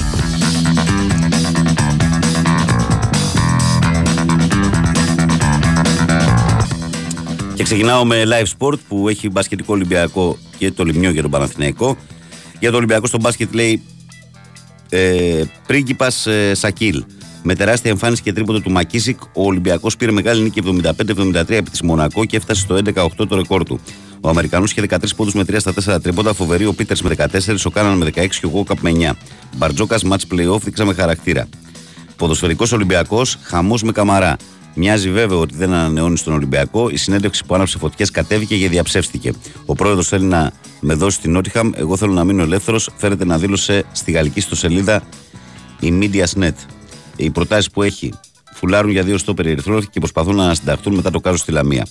Και 7.55 7.63
ξεκινάω 7.63 8.05
με 8.05 8.23
live 8.27 8.47
sport 8.59 8.79
που 8.89 9.09
έχει 9.09 9.31
μπασκετικό 9.31 9.73
Ολυμπιακό 9.73 10.39
και 10.59 10.71
το 10.71 10.85
Λιμνιό 10.85 11.11
για 11.11 11.23
τον 11.23 11.31
Παναθηναϊκό. 11.31 11.97
Για 12.59 12.71
το 12.71 12.77
Ολυμπιακό 12.77 13.07
στο 13.07 13.19
μπάσκετ 13.21 13.55
λέει 13.55 13.83
ε, 14.89 15.43
πρίγκιπας 15.67 16.27
ε, 16.27 16.55
Σακίλ. 16.55 17.05
Με 17.43 17.55
τεράστια 17.55 17.91
εμφάνιση 17.91 18.23
και 18.23 18.33
τρίποντο 18.33 18.61
του 18.61 18.71
Μακίσικ, 18.71 19.23
ο 19.23 19.45
Ολυμπιακός 19.45 19.97
πήρε 19.97 20.11
μεγάλη 20.11 20.43
νίκη 20.43 20.63
75-73 20.65 21.51
επί 21.51 21.71
της 21.71 21.83
Μονακό 21.83 22.25
και 22.25 22.37
έφτασε 22.37 22.61
στο 22.61 22.79
11-8 22.95 23.09
το 23.29 23.37
ρεκόρ 23.37 23.65
του. 23.65 23.81
Ο 24.21 24.29
Αμερικανός 24.29 24.71
είχε 24.71 24.81
13 24.81 24.97
πόντους 25.17 25.35
με 25.35 25.43
3 25.43 25.57
στα 25.59 25.73
4 25.97 26.03
τρίποντα, 26.03 26.33
φοβερή 26.33 26.67
ο 26.67 26.73
Πίτερς 26.73 27.03
με 27.03 27.11
14, 27.17 27.65
ο 27.65 27.71
Κάναν 27.71 27.97
με 27.97 28.05
16 28.05 28.27
και 28.41 28.47
ο 28.47 28.49
Γόκαπ 28.49 28.81
με 28.81 28.91
9. 28.91 29.17
Μπαρτζόκας 29.57 30.03
match 30.05 30.35
playoff 30.35 30.61
δείξαμε 30.61 30.95
χαρακτήρα. 30.95 31.49
Ποδοσφαιρικός 32.17 32.73
Ολυμπιακός, 32.73 33.39
χαμός 33.43 33.83
με 33.83 33.93
καμαρά. 33.93 34.37
Μοιάζει 34.75 35.11
βέβαιο 35.11 35.41
ότι 35.41 35.55
δεν 35.57 35.73
ανανεώνει 35.73 36.17
στον 36.17 36.33
Ολυμπιακό. 36.33 36.89
Η 36.89 36.97
συνέντευξη 36.97 37.45
που 37.45 37.55
άναψε 37.55 37.79
φωτιές 37.79 38.11
κατέβηκε 38.11 38.57
και 38.57 38.69
διαψεύστηκε. 38.69 39.33
Ο 39.67 39.75
πρόεδρος 39.75 40.09
θέλει 40.09 40.25
να 40.25 40.53
με 40.81 40.95
δώσει 40.95 41.21
την 41.21 41.33
Νότιχαμ. 41.33 41.71
Εγώ 41.75 41.97
θέλω 41.97 42.13
να 42.13 42.25
μείνω 42.25 42.43
ελεύθερος. 42.43 42.91
Φέρεται 42.97 43.25
να 43.25 43.39
δήλωσε 43.39 43.85
στη 43.93 44.13
γαλλική 44.13 44.39
ιστοσελίδα 44.39 45.03
η 45.81 45.99
Mediasnet. 46.01 46.55
Οι 47.21 47.31
προτάσεις 47.31 47.71
που 47.71 47.83
έχει 47.83 48.13
φουλάρουν 48.53 48.91
για 48.91 49.03
δύο 49.03 49.19
στο 49.19 49.35
περιερθρό 49.35 49.83
και 49.83 49.99
προσπαθούν 49.99 50.37
να 50.37 50.55
συνταχθούν 50.55 50.95
μετά 50.95 51.11
το 51.11 51.21
κάζος 51.21 51.41
στη 51.41 51.53
Λαμία. 51.53 51.87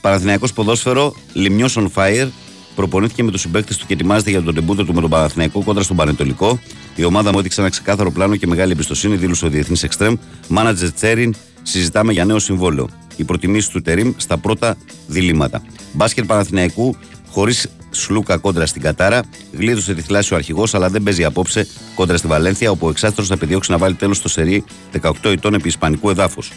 Παναθηναϊκός 0.00 0.52
ποδόσφαιρο, 0.52 1.14
Λιμιός 1.32 1.78
on 1.78 1.88
fire, 1.94 2.28
προπονήθηκε 2.74 3.22
με 3.22 3.30
τους 3.30 3.40
συμπαίκτες 3.40 3.76
του 3.76 3.86
και 3.86 3.92
ετοιμάζεται 3.92 4.30
για 4.30 4.42
τον 4.42 4.54
τεμπούτο 4.54 4.84
του 4.84 4.94
με 4.94 5.00
τον 5.00 5.10
Παναθηναϊκό 5.10 5.62
κόντρα 5.62 5.82
στον 5.82 5.96
Πανετολικό. 5.96 6.60
Η 6.96 7.04
ομάδα 7.04 7.32
μου 7.32 7.38
έδειξε 7.38 7.60
ένα 7.60 7.70
ξεκάθαρο 7.70 8.10
πλάνο 8.10 8.36
και 8.36 8.46
μεγάλη 8.46 8.72
εμπιστοσύνη, 8.72 9.16
δήλωσε 9.16 9.46
ο 9.46 9.48
Διεθνής 9.48 9.82
Εξτρέμ. 9.82 10.14
Μάνατζερ 10.48 10.92
Τσέριν, 10.92 11.34
συζητάμε 11.62 12.12
για 12.12 12.24
νέο 12.24 12.38
συμβόλαιο. 12.38 12.88
Οι 13.16 13.24
προτιμήσεις 13.24 13.70
του 13.70 13.82
Τερήμ 13.82 14.12
στα 14.16 14.38
πρώτα 14.38 14.76
διλήμματα. 15.06 15.62
Μπάσκετ 15.92 16.26
Παναθηναϊκού 16.26 16.96
χωρίς 17.28 17.68
Σλούκα 18.00 18.36
κόντρα 18.36 18.66
στην 18.66 18.82
Κατάρα. 18.82 19.22
Γλίδωσε 19.58 19.94
τη 19.94 20.02
θλάση 20.02 20.32
ο 20.32 20.36
αρχηγός, 20.36 20.74
αλλά 20.74 20.88
δεν 20.88 21.02
παίζει 21.02 21.24
απόψε 21.24 21.66
κόντρα 21.94 22.16
στη 22.16 22.26
Βαλένθια, 22.26 22.70
όπου 22.70 22.86
ο 22.86 22.90
Εξάστρος 22.90 23.26
θα 23.26 23.34
επιδιώξει 23.34 23.70
να 23.70 23.78
βάλει 23.78 23.94
τέλος 23.94 24.16
στο 24.16 24.28
σερί 24.28 24.64
18 25.02 25.10
ετών 25.22 25.54
επί 25.54 25.68
Ισπανικού 25.68 26.10
εδάφους. 26.10 26.52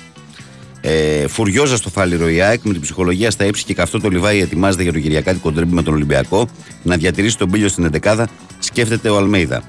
Ε, 0.81 1.27
φουριόζα 1.27 1.77
στο 1.77 1.89
φάληρο 1.89 2.29
η 2.29 2.41
ΑΕΚ 2.41 2.59
με 2.63 2.71
την 2.71 2.81
ψυχολογία 2.81 3.31
στα 3.31 3.45
ύψη 3.45 3.63
και 3.63 3.73
καυτό 3.73 3.99
το 3.99 4.09
Λιβάη 4.09 4.39
ετοιμάζεται 4.39 4.83
για 4.83 4.93
το 4.93 4.99
Κυριακάτι 4.99 5.39
κοντρέμπι 5.39 5.73
με 5.73 5.83
τον 5.83 5.93
Ολυμπιακό 5.93 6.47
να 6.83 6.97
διατηρήσει 6.97 7.37
τον 7.37 7.51
πύλιο 7.51 7.67
στην 7.67 7.89
11 8.03 8.23
σκέφτεται 8.59 9.09
ο 9.09 9.17
Αλμέιδα. 9.17 9.63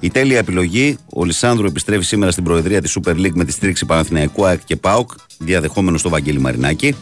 Η 0.00 0.10
τέλεια 0.10 0.38
επιλογή, 0.38 0.96
ο 1.12 1.24
Λισάνδρου 1.24 1.66
επιστρέφει 1.66 2.04
σήμερα 2.04 2.30
στην 2.30 2.44
Προεδρία 2.44 2.80
της 2.80 2.98
Super 2.98 3.14
League 3.14 3.32
με 3.34 3.44
τη 3.44 3.52
στήριξη 3.52 3.86
Παναθηναϊκού 3.86 4.46
ΑΕΚ 4.46 4.60
και 4.64 4.76
ΠΑΟΚ, 4.76 5.10
διαδεχόμενο 5.38 5.98
στο 5.98 6.08
Βαγγέλη 6.08 6.38
Μαρινάκη. 6.38 6.94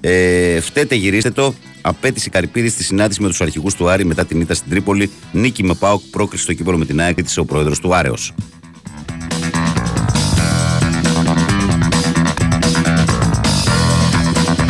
Ε, 0.00 0.60
φταίτε, 0.60 0.94
γυρίστε 0.94 1.30
το. 1.30 1.54
Απέτηση 1.82 2.30
Καρυπίδη 2.30 2.68
στη 2.68 2.82
συνάντηση 2.82 3.22
με 3.22 3.28
τους 3.28 3.40
αρχηγούς 3.40 3.74
του 3.74 3.88
Άρη 3.88 4.04
μετά 4.04 4.24
την 4.24 4.40
ήττα 4.40 4.54
στην 4.54 4.70
Τρίπολη. 4.70 5.10
Νίκη 5.32 5.64
με 5.64 5.74
ΠΑΟΚ, 5.74 6.02
πρόκριση 6.10 6.42
στο 6.42 6.52
κύπελο 6.52 6.78
με 6.78 6.84
την 6.84 7.00
ΑΕΚ, 7.00 7.22
της 7.22 7.36
ο 7.38 7.44
πρόεδρος 7.44 7.78
του 7.78 7.94
Άρεος. 7.94 8.34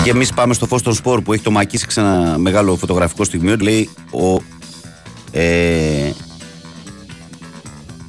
Και 0.04 0.10
εμείς 0.10 0.32
πάμε 0.32 0.54
στο 0.54 0.66
φως 0.66 0.82
των 0.82 0.94
σπορ 0.94 1.22
που 1.22 1.32
έχει 1.32 1.42
το 1.42 1.50
μακίσει 1.50 1.86
ένα 1.96 2.38
μεγάλο 2.38 2.76
φωτογραφικό 2.76 3.24
στιγμίο. 3.24 3.56
Λέει 3.60 3.88
ο. 4.10 4.42
Ε, 5.30 6.10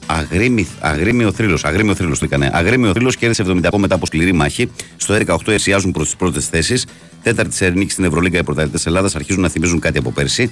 Αγρίμη, 0.05 0.67
αγρίμιο 0.79 1.31
θρύλος. 1.31 1.63
Αγρίμιο 1.63 1.95
θρύλος 1.95 2.19
το 2.19 2.25
έκανε. 2.25 2.49
Αγρίμιο 2.53 2.91
θρύλος 2.91 3.15
κέρδισε 3.15 3.43
70 3.43 3.77
μετά 3.77 3.95
από 3.95 4.05
σκληρή 4.05 4.33
μάχη. 4.33 4.71
Στο 4.95 5.13
18 5.13 5.51
εσιάζουν 5.51 5.91
προς 5.91 6.05
τις 6.05 6.15
πρώτες 6.15 6.47
θέσεις. 6.47 6.85
Τέταρτη 7.23 7.55
σε 7.55 7.69
νίκη 7.69 7.91
στην 7.91 8.03
Ευρωλίγκα 8.03 8.39
οι 8.39 8.43
πρωταθλητές 8.43 8.85
Ελλάδας 8.85 9.15
αρχίζουν 9.15 9.41
να 9.41 9.49
θυμίζουν 9.49 9.79
κάτι 9.79 9.97
από 9.97 10.11
πέρσι. 10.11 10.51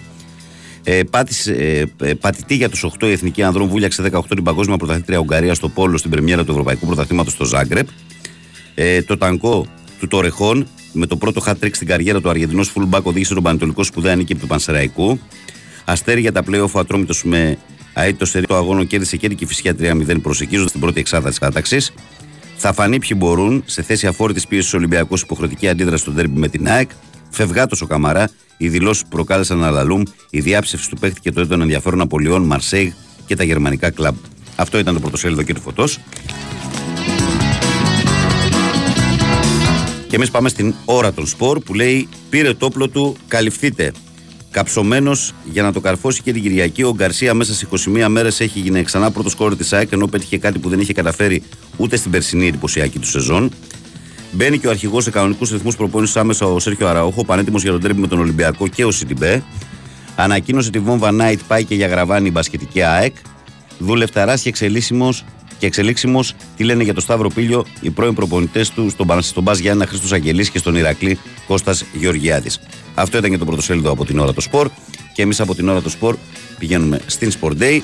Ε, 0.83 1.03
πάτης, 1.03 1.47
ε, 1.47 1.91
ε, 2.01 2.13
πατητή 2.13 2.55
για 2.55 2.69
τους 2.69 2.83
8 2.83 3.07
η 3.07 3.11
εθνική 3.11 3.43
ανδρών 3.43 3.67
βούλιαξε 3.67 4.01
18 4.01 4.21
την 4.35 4.43
παγκόσμια 4.43 4.77
πρωταθλήτρια 4.77 5.17
Ουγγαρίας 5.17 5.57
στο 5.57 5.69
Πόλο 5.69 5.97
στην 5.97 6.11
πρεμιέρα 6.11 6.43
του 6.43 6.51
Ευρωπαϊκού 6.51 6.85
Πρωταθλήματος 6.85 7.33
στο 7.33 7.45
Ζάγκρεπ. 7.45 7.87
Ε, 8.75 9.01
το 9.01 9.17
ταγκό 9.17 9.65
του 9.99 10.07
Τορεχών 10.07 10.67
με 10.93 11.05
το 11.05 11.15
πρώτο 11.17 11.41
hat 11.45 11.53
trick 11.63 11.71
στην 11.71 11.87
καριέρα 11.87 12.21
του 12.21 12.29
Αργεντινός 12.29 12.73
fullback 12.75 13.03
οδήγησε 13.03 13.33
τον 13.33 13.43
Πανετολικό 13.43 13.83
σπουδαία 13.83 14.15
νίκη 14.15 14.35
του 14.35 14.47
Πανσεραϊκού. 14.47 15.19
Αστέρι 15.85 16.21
για 16.21 16.31
τα 16.31 16.43
playoff 16.47 16.71
ο 16.71 16.79
Ατρόμητος 16.79 17.23
με 17.23 17.57
αίτητο 17.93 18.25
σερί 18.25 18.45
το 18.45 18.55
αγώνο 18.55 18.83
κέρδισε 18.83 19.17
και 19.17 19.27
την 19.27 19.37
Κυφυσιά 19.37 19.75
3-0 19.79 20.21
προσεκίζοντα 20.21 20.71
την 20.71 20.79
πρώτη 20.79 20.99
εξάδα 20.99 21.29
της 21.29 21.37
κατάξη. 21.37 21.77
Θα 22.63 22.73
φανεί 22.73 22.99
ποιοι 22.99 23.17
μπορούν 23.19 23.63
σε 23.65 23.81
θέση 23.81 24.07
αφόρητη 24.07 24.41
πίεση 24.47 24.75
Ολυμπιακό 24.75 25.15
υποχρεωτική 25.15 25.67
αντίδραση 25.67 26.01
στο 26.01 26.11
τέρμπι 26.11 26.39
με 26.39 26.47
την 26.47 26.67
ΑΕΚ. 26.67 26.89
Φευγάτος 27.29 27.81
ο 27.81 27.85
Καμαρά, 27.85 28.29
οι 28.57 28.69
δηλώσεις 28.69 29.03
που 29.03 29.09
προκάλεσαν 29.09 29.63
αλαλούμ, 29.63 30.01
η 30.29 30.39
διάψευση 30.39 30.89
του 30.89 30.97
παίχτη 30.97 31.19
και 31.19 31.31
το 31.31 31.41
έντονο 31.41 31.61
ενδιαφέρον 31.61 32.01
Απολειών, 32.01 32.43
Μαρσέιγ 32.43 32.91
και 33.25 33.35
τα 33.35 33.43
γερμανικά 33.43 33.89
κλαμπ. 33.89 34.15
Αυτό 34.55 34.77
ήταν 34.77 34.93
το 34.93 34.99
πρωτοσέλιδο 34.99 35.43
κύριε 35.43 35.61
Φωτός. 35.61 35.99
Και 40.07 40.15
εμείς 40.15 40.31
πάμε 40.31 40.49
στην 40.49 40.73
ώρα 40.85 41.13
των 41.13 41.27
σπορ 41.27 41.59
που 41.59 41.73
λέει 41.73 42.07
πήρε 42.29 42.53
το 42.53 42.65
όπλο 42.65 42.87
του, 42.87 43.17
καλυφθείτε. 43.27 43.91
Καψωμένος 44.51 45.33
για 45.51 45.63
να 45.63 45.73
το 45.73 45.79
καρφώσει 45.79 46.21
και 46.21 46.31
την 46.31 46.41
Κυριακή, 46.41 46.83
ο 46.83 46.93
Γκαρσία 46.95 47.33
μέσα 47.33 47.53
σε 47.53 47.67
21 47.71 48.07
μέρες 48.07 48.39
έχει 48.39 48.59
γίνει 48.59 48.83
ξανά 48.83 49.11
πρώτος 49.11 49.31
σκόρ 49.31 49.55
της 49.55 49.73
ΑΕΚ 49.73 49.91
ενώ 49.91 50.07
πέτυχε 50.07 50.37
κάτι 50.37 50.59
που 50.59 50.69
δεν 50.69 50.79
είχε 50.79 50.93
καταφέρει 50.93 51.43
ούτε 51.77 51.95
στην 51.95 52.11
περσινή 52.11 52.47
εντυπωσιακή 52.47 52.99
του 52.99 53.07
σεζόν. 53.07 53.51
Μπαίνει 54.31 54.57
και 54.57 54.67
ο 54.67 54.69
αρχηγός 54.69 55.03
σε 55.03 55.11
κανονικούς 55.11 55.51
ρυθμούς 55.51 55.75
προπόνησης 55.75 56.17
άμεσα 56.17 56.45
ο 56.45 56.59
Σέρχιο 56.59 56.87
Αραούχο, 56.87 57.25
πανέτοιμος 57.25 57.61
για 57.61 57.71
τον 57.71 57.81
τρέμπι 57.81 57.99
με 57.99 58.07
τον 58.07 58.19
Ολυμπιακό 58.19 58.67
και 58.67 58.85
ο 58.85 58.91
Σιντιμπέ. 58.91 59.43
Ανακοίνωσε 60.15 60.69
τη 60.69 60.79
βόμβα 60.79 61.09
Night 61.19 61.39
πάει 61.47 61.63
και 61.65 61.75
για 61.75 61.87
γραβάνι 61.87 62.27
η 62.27 62.31
μπασκετική 62.33 62.81
ΑΕΚ. 62.81 63.15
Δουλευταράς 63.79 64.41
και 64.41 64.49
εξελίσσιμος 64.49 65.25
και 65.61 65.67
εξελίξιμος, 65.67 66.33
τι 66.57 66.63
λένε 66.63 66.83
για 66.83 66.93
το 66.93 67.01
Σταύρο 67.01 67.29
Πίλιο 67.29 67.65
οι 67.81 67.89
πρώην 67.89 68.13
προπονητές 68.13 68.69
του 68.69 68.89
στον, 68.89 69.07
Πα- 69.07 69.21
στον 69.21 69.43
Μπα 69.43 69.53
Γιάννα 69.53 69.85
Χρήστος 69.85 70.11
Αγγελής 70.11 70.49
και 70.49 70.57
στον 70.57 70.75
Ηρακλή 70.75 71.19
Κώστας 71.47 71.85
Γεωργιάδης. 71.93 72.59
Αυτό 72.95 73.17
ήταν 73.17 73.29
και 73.31 73.37
το 73.37 73.45
πρωτοσέλιδο 73.45 73.91
από 73.91 74.05
την 74.05 74.19
ώρα 74.19 74.33
το 74.33 74.41
σπορ. 74.41 74.69
Και 75.13 75.21
εμείς 75.21 75.39
από 75.39 75.55
την 75.55 75.69
ώρα 75.69 75.81
το 75.81 75.89
σπορ 75.89 76.15
πηγαίνουμε 76.59 76.99
στην 77.05 77.31
Sport 77.39 77.61
Day 77.61 77.79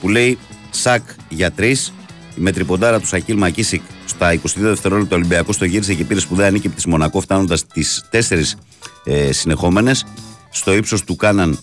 που 0.00 0.08
λέει 0.08 0.38
Σακ 0.70 1.02
για 1.28 1.50
τρεις. 1.50 1.92
Με 2.34 2.52
τριποντάρα 2.52 3.00
του 3.00 3.06
Σακίλ 3.06 3.36
Μακίσικ 3.36 3.82
στα 4.06 4.34
22 4.34 4.38
δευτερόλεπτα 4.54 5.16
Ολυμπιακός 5.16 5.56
το 5.56 5.64
γύρισε 5.64 5.94
και 5.94 6.04
πήρε 6.04 6.20
σπουδαία 6.20 6.50
νίκη 6.50 6.68
τη 6.68 6.88
Μονακό 6.88 7.20
φτάνοντας 7.20 7.66
τις 7.66 8.04
τέσσερις 8.10 8.56
ε, 9.04 9.32
συνεχόμενες. 9.32 10.04
Στο 10.50 10.74
ύψος 10.74 11.04
του 11.04 11.16
κάναν 11.16 11.50
ε, 11.52 11.56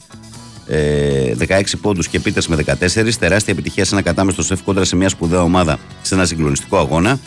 16 0.70 1.62
πόντους 1.82 2.08
και 2.08 2.20
Πίτερς 2.20 2.48
με 2.48 2.56
14. 2.56 3.14
Τεράστια 3.20 3.54
επιτυχία 3.54 3.86
σε 3.86 3.96
ένα 3.96 4.04
κατάμεστο 4.04 4.44
σεφ 4.44 4.64
κόντρα 4.64 4.86
σε 4.86 4.96
μια 4.96 5.10
σπουδαία 5.10 5.42
ομάδα 5.42 5.80
σε 6.02 6.16
ένα 6.16 6.26
συγκλονιστικό 6.26 6.78
αγώνα. 6.78 7.20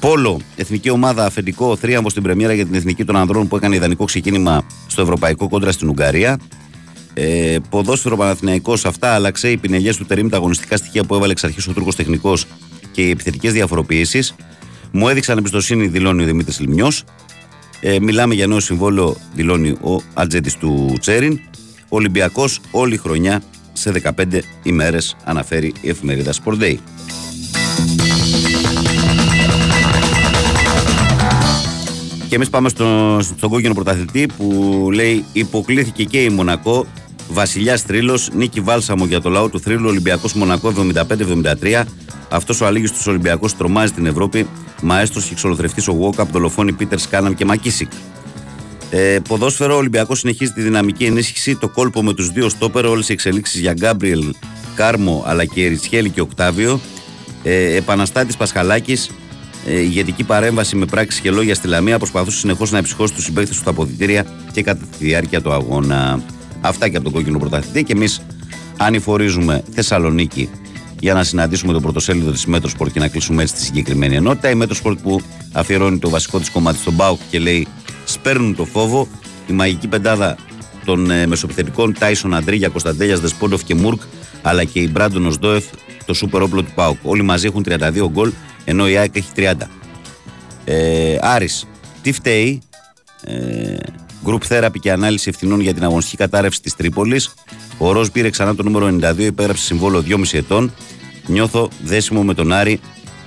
Πόλο, 0.00 0.40
εθνική 0.56 0.90
ομάδα 0.90 1.24
αφεντικό 1.24 1.76
θρίαμβο 1.76 2.08
στην 2.08 2.22
Πρεμιέρα 2.22 2.52
για 2.52 2.66
την 2.66 2.74
εθνική 2.74 3.04
των 3.04 3.16
ανδρών 3.16 3.48
που 3.48 3.56
έκανε 3.56 3.74
ιδανικό 3.74 4.04
ξεκίνημα 4.04 4.62
στο 4.86 5.02
ευρωπαϊκό 5.02 5.48
κόντρα 5.48 5.72
στην 5.72 5.88
Ουγγαρία. 5.88 6.38
Ε, 7.14 7.56
ποδόσφαιρο 7.70 8.16
Παναθηναϊκός, 8.16 8.84
αυτά 8.84 9.14
άλλαξε. 9.14 9.50
Οι 9.50 9.56
πινελιές 9.56 9.96
του 9.96 10.04
Τερήμ, 10.04 10.28
τα 10.28 10.36
αγωνιστικά 10.36 10.76
στοιχεία 10.76 11.04
που 11.04 11.14
έβαλε 11.14 11.32
εξ 11.32 11.44
αρχής 11.44 11.68
ο 11.68 11.72
Τούρκος 11.72 11.96
τεχνικός 11.96 12.46
και 12.90 13.02
οι 13.02 13.10
επιθετικές 13.10 13.52
διαφοροποιήσεις 13.52 14.34
μου 14.92 15.08
έδειξαν 15.08 15.38
εμπιστοσύνη, 15.38 15.86
δηλώνει 15.86 16.22
ο 16.22 16.26
Δημήτρης 16.26 16.60
Λιμιό. 16.60 16.88
Ε, 17.80 18.00
μιλάμε 18.00 18.34
για 18.34 18.46
νέο 18.46 18.60
συμβόλαιο, 18.60 19.16
δηλώνει 19.34 19.70
ο 19.70 20.02
ατζέντης 20.14 20.56
του 20.56 20.96
Τσέριν. 21.00 21.40
Ολυμπιακός 21.92 22.60
όλη 22.70 22.96
χρονιά 22.96 23.42
σε 23.72 23.92
15 24.18 24.40
ημέρες, 24.62 25.16
αναφέρει 25.24 25.72
η 25.80 25.88
εφημερίδα 25.88 26.32
Sport 26.32 26.62
Day. 26.62 26.76
Και 32.28 32.36
εμείς 32.36 32.50
πάμε 32.50 32.68
στο, 32.68 33.18
στον 33.36 33.50
κόκκινο 33.50 33.74
πρωταθλητή 33.74 34.28
που 34.36 34.88
λέει 34.92 35.24
υποκλήθηκε 35.32 36.04
και 36.04 36.22
η 36.22 36.28
Μονακό 36.28 36.86
Βασιλιάς 37.28 37.82
Τρίλο, 37.82 38.20
νίκη 38.32 38.60
βάλσαμο 38.60 39.06
για 39.06 39.20
το 39.20 39.28
λαό 39.28 39.48
του 39.48 39.60
θρύλου, 39.60 39.88
Ολυμπιακός 39.88 40.32
Μονακό 40.32 40.72
75-73. 41.72 41.82
Αυτός 42.30 42.60
ο 42.60 42.66
αλήγης 42.66 42.92
τους 42.92 43.06
Ολυμπιακό 43.06 43.48
τρομάζει 43.58 43.92
την 43.92 44.06
Ευρώπη. 44.06 44.46
Μαέστρο 44.82 45.20
και 45.20 45.28
εξολοθρευτής 45.30 45.88
ο 45.88 45.94
Βόκαπ, 45.94 46.30
δολοφόνη 46.30 46.72
Πίτερ 46.72 46.98
Σκάναμ 46.98 47.34
και 47.34 47.44
Μακίσικ. 47.44 47.92
Ε, 48.90 49.18
ποδόσφαιρο, 49.28 49.74
ο 49.74 49.76
Ολυμπιακός 49.76 50.18
συνεχίζει 50.18 50.52
τη 50.52 50.62
δυναμική 50.62 51.04
ενίσχυση. 51.04 51.56
Το 51.56 51.68
κόλπο 51.68 52.02
με 52.02 52.14
τους 52.14 52.30
δύο 52.30 52.48
στόπερ, 52.48 52.86
όλες 52.86 53.08
οι 53.08 53.12
εξελίξεις 53.12 53.60
για 53.60 53.72
Γκάμπριελ, 53.72 54.34
Κάρμο 54.74 55.24
αλλά 55.26 55.44
και 55.44 55.66
Ριτσχέλη 55.66 56.10
και 56.10 56.20
Οκτάβιο. 56.20 56.80
Ε, 57.42 57.76
Επαναστάτης 57.76 58.36
Πασχαλάκης, 58.36 59.10
ε, 59.66 59.80
ηγετική 59.80 60.24
παρέμβαση 60.24 60.76
με 60.76 60.86
πράξεις 60.86 61.20
και 61.20 61.30
λόγια 61.30 61.54
στη 61.54 61.68
Λαμία. 61.68 61.98
Προσπαθούσε 61.98 62.38
συνεχώς 62.38 62.70
να 62.70 62.78
εμψυχώσει 62.78 63.14
τους 63.14 63.24
συμπαίκτες 63.24 63.54
του 63.54 63.60
στα 63.60 63.70
αποδητήρια 63.70 64.26
και 64.52 64.62
κατά 64.62 64.84
τη 64.98 65.04
διάρκεια 65.04 65.40
του 65.40 65.52
αγώνα. 65.52 66.22
Αυτά 66.60 66.88
και 66.88 66.96
από 66.96 67.04
τον 67.04 67.12
κόκκινο 67.12 67.38
πρωταθλητή. 67.38 67.84
Και 67.84 67.92
εμείς 67.92 68.22
ανηφορίζουμε 68.76 69.62
Θεσσαλονίκη 69.74 70.48
για 71.00 71.14
να 71.14 71.24
συναντήσουμε 71.24 71.72
τον 71.72 71.82
πρωτοσέλιδο 71.82 72.30
της 72.30 72.46
Μέτροσπορτ 72.46 72.92
και 72.92 72.98
να 72.98 73.08
κλείσουμε 73.08 73.42
έτσι 73.42 73.54
τη 73.54 73.62
συγκεκριμένη 73.62 74.14
ενότητα. 74.14 74.50
Η 74.50 74.54
Μέτροσπορτ 74.54 74.98
που 75.00 75.20
αφιερώνει 75.52 75.98
το 75.98 76.08
βασικό 76.08 76.38
της 76.38 76.50
κομμάτι 76.50 76.78
στον 76.78 76.94
ΠΑΟΚ 76.94 77.20
και 77.30 77.38
λέει 77.38 77.66
Σπέρνουν 78.10 78.56
το 78.56 78.64
φόβο. 78.64 79.08
Η 79.46 79.52
μαγική 79.52 79.88
πεντάδα 79.88 80.36
των 80.84 81.10
ε, 81.10 81.26
μεσοπιθετικών 81.26 81.94
Τάισον, 81.98 82.34
Αντρίγια, 82.34 82.68
Κωνσταντέλιας, 82.68 83.20
Δεσπόντοφ 83.20 83.64
και 83.64 83.74
Μουργκ, 83.74 84.00
αλλά 84.42 84.64
και 84.64 84.80
η 84.80 84.88
Μπράντον 84.92 85.26
Οσδόεφ, 85.26 85.64
το 86.04 86.14
σούπερ 86.14 86.42
όπλο 86.42 86.62
του 86.62 86.72
Πάουκ. 86.74 86.96
Όλοι 87.02 87.22
μαζί 87.22 87.46
έχουν 87.46 87.64
32 87.68 88.08
γκολ, 88.10 88.32
ενώ 88.64 88.88
η 88.88 88.96
ΑΕΚ 88.96 89.16
έχει 89.16 89.28
30. 89.36 89.52
Ε, 90.64 91.18
Άρης, 91.20 91.66
τι 92.02 92.12
φταίει, 92.12 92.62
ε, 93.24 93.76
Group 94.24 94.40
Therapy 94.48 94.78
και 94.80 94.92
ανάλυση 94.92 95.28
ευθυνών 95.28 95.60
για 95.60 95.74
την 95.74 95.84
αγωνιστική 95.84 96.16
κατάρρευση 96.16 96.60
της 96.62 96.76
Τρίπολης. 96.76 97.34
Ο 97.78 97.92
Ροζ 97.92 98.08
πήρε 98.08 98.30
ξανά 98.30 98.54
το 98.54 98.62
νούμερο 98.62 98.86
92, 98.86 99.18
υπέγραψε 99.18 99.64
συμβόλο 99.64 100.02
2,5 100.02 100.38
ετών. 100.38 100.72
Νιώθω 101.26 101.68
δέσιμο 101.82 102.22
με 102.22 102.34
τον 102.34 102.52
Άρη. 102.52 102.80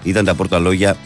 Ήταν 0.04 0.26
τα 0.26 0.34
πρώτα 0.34 0.60
λόγια 0.60 0.98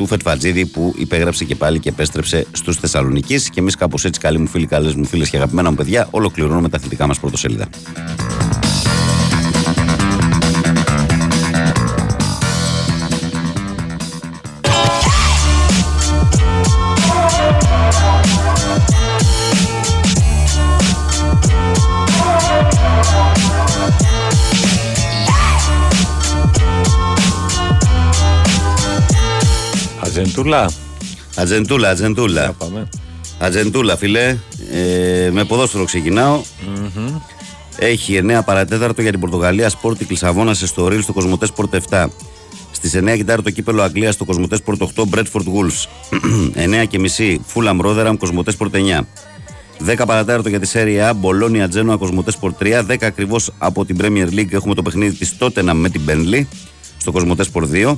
του 0.00 0.06
Φετφατζίδη 0.06 0.66
που 0.66 0.94
υπέγραψε 0.96 1.44
και 1.44 1.54
πάλι 1.54 1.78
και 1.78 1.88
επέστρεψε 1.88 2.46
στους 2.52 2.76
Θεσσαλονίκης. 2.76 3.50
Και 3.50 3.60
εμείς, 3.60 3.74
κάπως 3.74 4.04
έτσι, 4.04 4.20
καλοί 4.20 4.38
μου 4.38 4.46
φίλοι, 4.46 4.66
καλές 4.66 4.94
μου 4.94 5.04
φίλες 5.04 5.30
και 5.30 5.36
αγαπημένα 5.36 5.70
μου 5.70 5.76
παιδιά, 5.76 6.08
ολοκληρώνουμε 6.10 6.68
τα 6.68 6.76
αθλητικά 6.76 7.06
μας 7.06 7.20
πρωτοσέλιδα. 7.20 7.68
Ατζεντούλα. 30.30 30.70
Ατζεντούλα, 31.36 31.88
ατζεντούλα. 31.88 32.54
Ατζεντούλα, 33.38 33.96
φιλέ. 33.96 34.36
Ε, 34.72 35.30
με 35.30 35.44
ποδόσφαιρο 35.44 35.84
Έχει 37.76 38.20
9 38.22 38.40
παρατέταρτο 38.44 39.02
για 39.02 39.10
την 39.10 39.20
Πορτογαλία 39.20 39.70
Sport 39.70 39.96
Κλεισαβόνα 40.06 40.54
σε 40.54 40.66
στο 40.66 40.88
Ρίλ 40.88 41.02
στο 41.02 41.12
Κοσμοτές 41.12 41.52
Sport 41.56 41.78
7. 41.90 42.06
Στις 42.70 42.94
9 42.96 43.16
κοιτάρει 43.16 43.42
το 43.42 43.50
κύπελο 43.50 43.82
Αγγλίας 43.82 44.14
στο 44.14 44.24
Κοσμοτές 44.24 44.58
Sport 44.64 44.76
8 44.78 45.02
Bradford 45.14 45.44
Wolves. 45.44 45.86
9 46.82 46.86
και 46.88 46.98
μισή 46.98 47.40
Fulham 47.54 47.80
Rotherham 47.80 48.14
Κοσμοτές 48.18 48.56
Sport 48.58 48.70
9. 48.70 49.00
10 49.86 50.02
παρατέταρτο 50.06 50.48
για 50.48 50.60
τη 50.60 50.70
Serie 50.72 51.10
A 51.10 51.12
Μπολόνια 51.16 51.68
Τζένοα 51.68 51.96
Κοσμοτές 51.96 52.38
Sport 52.40 52.62
3. 52.62 52.86
10 52.86 52.96
ακριβώς 53.00 53.52
από 53.58 53.84
την 53.84 53.96
Premier 54.00 54.28
League 54.28 54.52
έχουμε 54.52 54.74
το 54.74 54.82
παιχνίδι 54.82 55.16
της 55.16 55.36
Tottenham 55.40 55.72
με 55.74 55.88
την 55.88 56.00
Burnley 56.08 56.42
στο 56.96 57.12
Κοσμοτέ 57.12 57.50
Sport 57.52 57.90
2. 57.90 57.96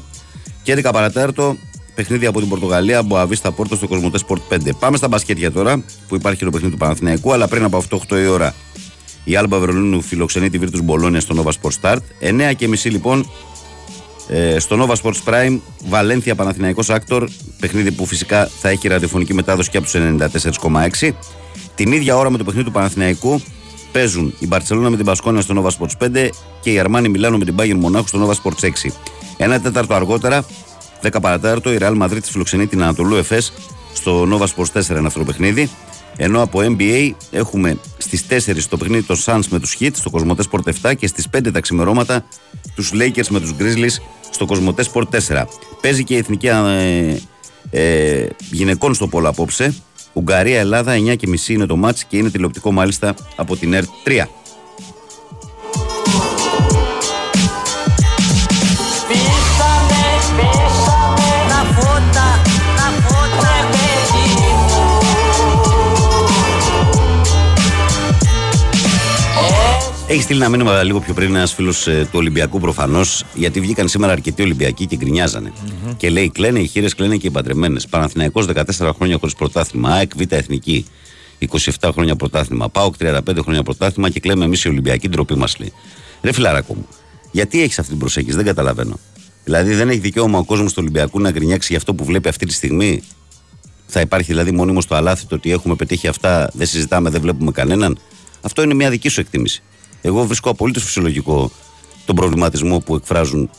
Και 0.63 0.75
11 0.77 0.91
παρά 0.93 1.16
τέταρτο 1.16 1.57
παιχνίδι 1.95 2.27
από 2.27 2.41
την 2.41 2.49
Πορτογαλία, 2.49 3.03
Μποαβίστα 3.03 3.53
Πόρτο 3.53 3.77
στο 3.77 3.89
Κοσμοτέ 3.89 4.19
Sport 4.29 4.55
5. 4.55 4.57
Πάμε 4.79 4.97
στα 4.97 5.09
μπασκέτια 5.09 5.53
τώρα, 5.53 5.85
που 6.09 6.15
υπάρχει 6.15 6.45
το 6.45 6.51
παιχνίδι 6.51 6.73
του 6.73 6.79
Παναθηναϊκού, 6.79 7.33
αλλά 7.33 7.49
πριν 7.49 7.65
από 7.65 7.77
αυτό 7.77 8.01
8 8.09 8.17
η 8.17 8.27
ώρα 8.27 8.55
η 9.25 9.37
Άλμπα 9.37 9.59
Βερολίνου 9.59 10.03
φιλοξενεί 10.03 10.51
τη 10.51 10.59
Βίρτους 10.59 10.83
Μπολόνια 10.83 11.21
στο 11.21 11.43
Nova 11.43 11.51
Sport 11.61 11.81
Start. 11.81 11.99
9 12.51 12.53
και 12.57 12.69
μισή 12.69 12.89
λοιπόν 12.89 13.27
ε, 14.29 14.59
στο 14.59 14.87
Nova 14.87 14.95
Sports 15.03 15.33
Prime, 15.33 15.59
Βαλένθια 15.89 16.35
Παναθηναϊκός 16.35 16.91
Άκτορ, 16.91 17.29
παιχνίδι 17.61 17.93
που 17.93 18.07
φυσικά 18.07 18.51
θα 18.61 18.69
έχει 18.69 18.89
ραδιοφωνική 18.89 19.35
μετάδοση 19.35 19.71
και 19.71 19.77
από 19.77 19.87
τους 19.87 20.01
94,6. 21.01 21.11
Την 21.75 21.93
ίδια 21.93 22.17
ώρα 22.17 22.31
με 22.31 22.39
το 22.39 22.45
παιχνίδι 22.45 22.67
του 22.67 22.73
Παναθηναϊκού 22.73 23.41
παίζουν 23.93 24.35
η 24.39 24.47
Μπαρσελόνα 24.47 24.91
με 24.91 24.97
την 24.97 25.05
Μπασκόνια 25.05 25.41
στο 25.41 25.63
Nova 25.63 25.79
Sports 25.79 26.07
5 26.07 26.29
και 26.61 26.73
η 26.73 26.79
Αρμάνι 26.79 27.09
Μιλάνο 27.09 27.39
με 27.39 27.45
την 27.45 27.55
Bayern 27.59 27.77
Μονάχου 27.79 28.07
στο 28.07 28.27
Nova 28.27 28.51
Sports 28.51 28.65
6. 28.67 28.71
Ένα 29.37 29.61
τέταρτο 29.61 29.95
αργότερα 29.95 30.45
10 31.03 31.09
παρατέταρτο 31.21 31.73
η 31.73 31.77
Real 31.81 32.03
Madrid 32.03 32.23
φιλοξενεί 32.23 32.67
την 32.67 32.83
Ανατολού 32.83 33.17
Εφές 33.17 33.53
στο 33.93 34.29
Nova 34.31 34.47
Sports 34.47 34.81
4 34.81 34.91
ένα 34.91 35.07
αυτό 35.07 35.19
το 35.19 35.25
παιχνίδι. 35.25 35.71
Ενώ 36.17 36.43
από 36.43 36.61
NBA 36.63 37.11
έχουμε 37.31 37.79
στις 37.99 38.25
4 38.29 38.63
το 38.69 38.77
παιχνίδι 38.77 39.03
των 39.03 39.17
Suns 39.25 39.47
με 39.51 39.59
τους 39.61 39.77
Heat 39.81 39.91
στο 39.93 40.11
Κοσμοτέ 40.11 40.43
Sport 40.51 40.91
7 40.91 40.93
και 40.97 41.07
στις 41.07 41.29
5 41.37 41.53
τα 41.53 41.61
ξημερώματα 41.61 42.25
τους 42.75 42.93
Lakers 42.95 43.27
με 43.29 43.41
τους 43.41 43.55
Grizzlies 43.59 44.03
στο 44.31 44.47
Κοσμοτέ 44.47 44.85
Sport 44.93 45.05
4. 45.29 45.45
Παίζει 45.81 46.05
και 46.05 46.15
η 46.15 46.17
εθνική 46.17 46.47
ε, 46.47 47.17
ε, 47.71 48.27
γυναικών 48.51 48.95
στο 48.95 49.07
πόλο 49.09 49.29
απόψε. 49.29 49.75
Ουγγαρία-Ελλάδα 50.13 50.95
9.30 50.95 51.49
είναι 51.49 51.67
το 51.67 51.77
μάτς 51.77 52.05
και 52.05 52.17
είναι 52.17 52.31
τηλεοπτικό 52.31 52.73
μάλιστα 52.73 53.15
από 53.37 53.57
την 53.57 53.73
ΕΡΤ 53.73 53.89
3. 54.05 54.25
Έχει 70.13 70.23
στείλει 70.23 70.41
ένα 70.41 70.49
μήνυμα 70.49 70.83
λίγο 70.83 71.01
πιο 71.01 71.15
πριν 71.15 71.35
ένας 71.35 71.53
φίλος 71.55 71.87
ε, 71.87 72.01
του 72.05 72.19
Ολυμπιακού 72.19 72.61
προφανώς, 72.61 73.25
γιατί 73.35 73.61
βγήκαν 73.61 73.89
σήμερα 73.89 74.13
αρκετοί 74.13 74.43
Ολυμπιακοί 74.43 74.87
και 74.87 74.97
γκρινιάζανε. 74.97 75.53
Mm-hmm. 75.55 75.95
Και 75.97 76.11
λέει: 76.11 76.31
Κλαίνε 76.31 76.59
οι 76.59 76.67
χείρες, 76.67 76.95
κλαίνε 76.95 77.17
και 77.17 77.27
οι 77.27 77.31
παντρεμένες. 77.31 77.87
Παναθηναϊκός 77.87 78.47
14 78.55 78.91
χρόνια 78.97 79.19
χωρίς 79.19 79.35
πρωτάθλημα. 79.35 79.91
ΑΕΚ 79.91 80.11
Β' 80.17 80.33
Εθνική 80.33 80.87
27 81.81 81.91
χρόνια 81.93 82.17
πρωτάθλημα. 82.17 82.69
ΠΑΟΚ 82.69 82.95
35 82.99 83.19
χρόνια 83.43 83.63
πρωτάθλημα 83.63 84.11
και 84.11 84.21
κλαίμε 84.21 84.45
εμείς 84.45 84.65
οι 84.65 84.69
Ολυμπιακοί 84.69 85.09
ντροπή 85.09 85.35
μας 85.35 85.59
λέει. 85.59 85.73
Ρε 86.23 86.33
φιλαράκο 86.33 86.75
μου, 86.75 86.87
γιατί 87.31 87.63
έχεις 87.63 87.79
αυτή 87.79 87.91
την 87.91 88.01
προσέγγιση, 88.01 88.37
δεν 88.37 88.45
καταλαβαίνω. 88.45 88.99
Δηλαδή 89.45 89.75
δεν 89.75 89.89
έχει 89.89 89.99
δικαίωμα 89.99 90.39
ο 90.39 90.45
κόσμος 90.45 90.73
του 90.73 90.79
Ολυμπιακού 90.81 91.21
να 91.21 91.31
γκρινιάξει 91.31 91.67
για 91.69 91.77
αυτό 91.77 91.95
που 91.95 92.05
βλέπει 92.05 92.29
αυτή 92.29 92.47
τη 92.47 92.53
στιγμή; 92.53 93.03
Θα 93.87 94.01
υπάρχει 94.01 94.27
δηλαδή 94.27 94.53
μόνιμος 94.53 94.85
στο 94.85 94.95
αλάθη 94.95 95.27
το 95.27 95.35
ότι 95.35 95.53
έχουμε 95.53 95.75
πετύχει 95.75 96.09
αυτά, 96.09 96.51
δεν 96.53 96.67
συζητάμε, 96.67 97.11
δεν 97.11 97.21
βλέπουμε 97.21 97.51
κανέναν; 97.51 97.99
Αυτό 98.41 98.63
είναι 98.63 98.75
μια 98.75 98.91
δική 98.91 99.09
σου 99.09 99.21
εκτίμηση. 99.21 99.63
Εγώ 100.03 100.25
βρίσκω 100.25 100.51
απολύτως 100.51 100.85
φυσιολογικό 100.85 101.51
τον 102.05 102.15
προβληματισμό 102.15 102.79
που 102.79 102.95
εκφράζουν 102.95 103.51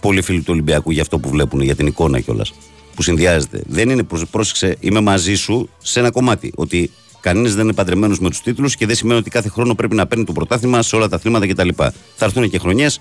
πολλοί 0.00 0.22
φίλοι 0.22 0.38
του 0.38 0.48
Ολυμπιακού 0.48 0.90
για 0.90 1.02
αυτό 1.02 1.18
που 1.18 1.28
βλέπουν, 1.28 1.60
για 1.60 1.76
την 1.76 1.86
εικόνα 1.86 2.20
κιόλας. 2.20 2.52
Που 2.94 3.02
συνδυάζεται. 3.02 3.62
Δεν 3.66 3.90
είναι, 3.90 4.06
πρόσεξε, 4.30 4.76
είμαι 4.80 5.00
μαζί 5.00 5.34
σου 5.34 5.68
σε 5.78 6.00
ένα 6.00 6.10
κομμάτι. 6.10 6.52
Ότι 6.54 6.90
κανένα 7.20 7.48
δεν 7.48 7.64
είναι 7.64 7.72
παντρεμένος 7.72 8.18
με 8.18 8.28
τους 8.28 8.40
τίτλους 8.40 8.76
και 8.76 8.86
δεν 8.86 8.96
σημαίνει 8.96 9.18
ότι 9.18 9.30
κάθε 9.30 9.48
χρόνο 9.48 9.74
πρέπει 9.74 9.94
να 9.94 10.06
παίρνει 10.06 10.24
το 10.24 10.32
πρωτάθλημα 10.32 10.82
σε 10.82 10.96
όλα 10.96 11.08
τα 11.08 11.16
αθλήματα 11.16 11.46
κτλ. 11.46 11.68
Θα 12.16 12.24
έρθουν 12.24 12.50
και 12.50 12.58
χρονιές, 12.58 13.00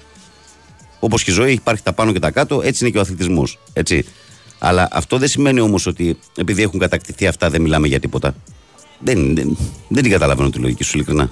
όπως 0.99 1.23
και 1.23 1.31
η 1.31 1.33
ζωή, 1.33 1.51
υπάρχει 1.51 1.83
τα 1.83 1.93
πάνω 1.93 2.11
και 2.11 2.19
τα 2.19 2.31
κάτω, 2.31 2.61
έτσι 2.63 2.83
είναι 2.83 2.93
και 2.93 2.97
ο 2.97 3.01
αθλητισμός. 3.01 3.59
Αλλά 4.59 4.87
αυτό 4.91 5.17
δεν 5.17 5.27
σημαίνει 5.27 5.59
όμως 5.59 5.85
ότι 5.85 6.17
επειδή 6.35 6.61
έχουν 6.61 6.79
κατακτηθεί 6.79 7.27
αυτά 7.27 7.49
δεν 7.49 7.61
μιλάμε 7.61 7.87
για 7.87 7.99
τίποτα. 7.99 8.35
Δεν, 8.99 9.35
δεν, 9.35 9.57
δεν 9.87 10.03
την 10.03 10.11
καταλαβαίνω 10.11 10.49
τη 10.49 10.59
λογική 10.59 10.83
σου, 10.83 10.97
ειλικρινά. 10.97 11.31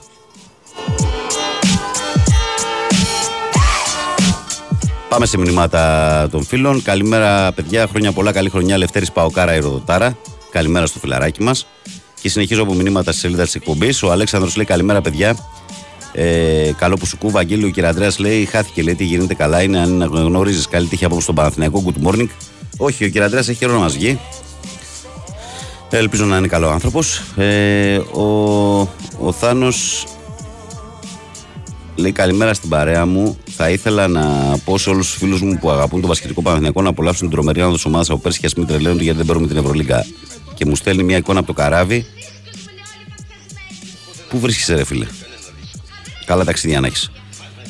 Πάμε 5.10 5.26
σε 5.26 5.38
μηνύματα 5.38 6.28
των 6.32 6.44
φίλων. 6.44 6.82
Καλημέρα, 6.82 7.52
παιδιά. 7.52 7.88
Χρόνια 7.88 8.12
πολλά. 8.12 8.32
Καλή 8.32 8.50
χρονιά. 8.50 8.78
Λευτέρης 8.78 9.12
Παοκάρα, 9.12 9.56
Ηροδοτάρα. 9.56 10.18
Καλημέρα 10.52 10.86
στο 10.86 11.00
φιλαράκι 11.00 11.44
μας. 11.44 11.68
Και 12.22 12.30
συνεχίζω 12.30 12.62
από 12.64 12.74
μηνύματα 12.74 13.12
στη 13.12 13.22
σελίδα 13.22 13.44
της 13.44 13.56
εκπομπής. 13.56 14.04
Ο 14.04 14.12
Αλέξανδρος 14.12 14.56
λέει 14.56 14.66
καλημέρα, 14.66 15.02
παιδιά. 15.02 15.38
Ε, 16.14 16.72
καλό 16.78 16.96
που 16.96 17.06
σου 17.06 17.18
κούβα, 17.18 17.40
Αγγέλιο. 17.40 17.68
Ο 17.68 17.72
κ. 17.72 17.84
Αντρέα 17.84 18.12
λέει: 18.18 18.46
Χάθηκε, 18.46 18.82
λέει, 18.82 18.96
τι 18.96 19.04
γίνεται 19.04 19.34
καλά. 19.34 19.62
Είναι 19.62 19.80
αν 19.80 20.04
γνωρίζεις 20.12 20.68
καλή 20.68 20.88
τύχη 20.88 21.06
από 21.06 21.22
στον 21.22 21.36
Παναθηναϊκό. 21.36 21.84
Good 21.86 22.08
morning. 22.08 22.28
Όχι, 22.78 23.06
ο 23.06 23.12
κ. 23.12 23.18
Αντρέα 23.18 23.40
έχει 23.40 23.56
καιρό 23.56 23.74
να 23.74 23.80
μα 23.80 23.88
βγει. 23.88 24.20
Ελπίζω 25.90 26.26
να 26.26 26.38
είναι 26.38 26.48
καλό 26.48 26.70
άνθρωπος. 26.70 27.22
Ε, 27.36 27.98
ο, 27.98 28.24
ο 29.20 29.32
Θάνος 29.32 30.06
Λέει 32.00 32.12
καλημέρα 32.12 32.54
στην 32.54 32.70
παρέα 32.70 33.06
μου. 33.06 33.38
Θα 33.60 33.70
ήθελα 33.70 34.08
να 34.08 34.58
πω 34.66 34.78
σε 34.78 34.90
όλους 34.90 35.08
τους 35.08 35.18
φίλους 35.18 35.42
μου 35.42 35.58
που 35.60 35.70
αγαπούν 35.70 36.02
το 36.02 36.08
βασιλικό 36.08 36.42
Παναθηναϊκό 36.42 36.82
να 36.82 36.90
απολαύσουν 36.90 37.28
την 37.28 37.30
τρομερή 37.30 37.62
άνοδο 37.62 37.78
ομάδα 37.86 38.14
από 38.14 38.22
πέρσι 38.22 38.40
και 38.40 38.46
ας 38.46 38.54
μην 38.54 38.68
τρελαίνονται 38.68 39.04
γιατί 39.04 39.18
δεν 39.18 39.26
παίρνουμε 39.28 39.48
την 39.48 39.58
Ευρωλίγκα. 39.58 40.06
Και 40.54 40.66
μου 40.66 40.76
στέλνει 40.76 41.04
μια 41.04 41.18
εικόνα 41.18 41.40
από 41.40 41.48
το 41.48 41.54
καράβι. 41.54 42.06
Πού 44.30 44.40
βρίσκεσαι, 44.40 44.76
ρε 44.76 44.84
φίλε; 44.84 45.06
Καλά 46.26 46.44
ταξίδια 46.44 46.80
να 46.80 46.88
έχεις. 46.88 47.12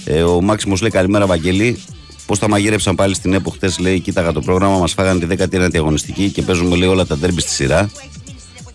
Ε, 0.06 0.24
ο 0.24 0.42
Μάξιμος 0.42 0.82
λέει 0.82 0.90
καλημέρα, 0.90 1.26
Βαγγέλη. 1.26 1.80
Πώς 2.26 2.40
τα 2.40 2.50
μαγείρεψαν 2.50 2.96
πάλι 2.96 3.16
στην 3.16 3.34
ΕΠΟ 3.34 3.50
χτες, 3.50 3.80
λέει: 3.80 4.00
Κοίταγα 4.00 4.32
το 4.32 4.42
πρόγραμμα, 4.42 4.78
μας 4.78 4.94
φάγανε 4.94 5.26
τη 5.26 5.36
19η 5.40 5.76
αγωνιστική 5.76 6.30
και 6.30 6.42
παίζουμε 6.42 6.76
λέει, 6.76 6.90
όλα 6.90 7.06
τα 7.06 7.18
ντέρμπι 7.18 7.42
στη 7.42 7.52
σειρά. 7.52 7.90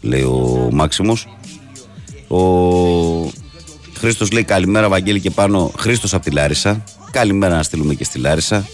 Λέει 0.01 0.22
ο 0.22 0.68
Μάξιμος. 0.72 1.26
Ο 2.28 2.40
Χρήστος 4.02 4.30
λέει: 4.30 4.44
Καλημέρα, 4.44 4.88
Βαγγέλη 4.88 5.20
και 5.20 5.30
πάνω. 5.30 5.72
Χρήστος 5.78 6.14
από 6.14 6.24
τη 6.24 6.30
Λάρισα. 6.30 6.84
Καλημέρα 7.10 7.56
να 7.56 7.62
στείλουμε 7.62 7.94
και 7.94 8.04
στη 8.04 8.18
Λάρισα. 8.18 8.66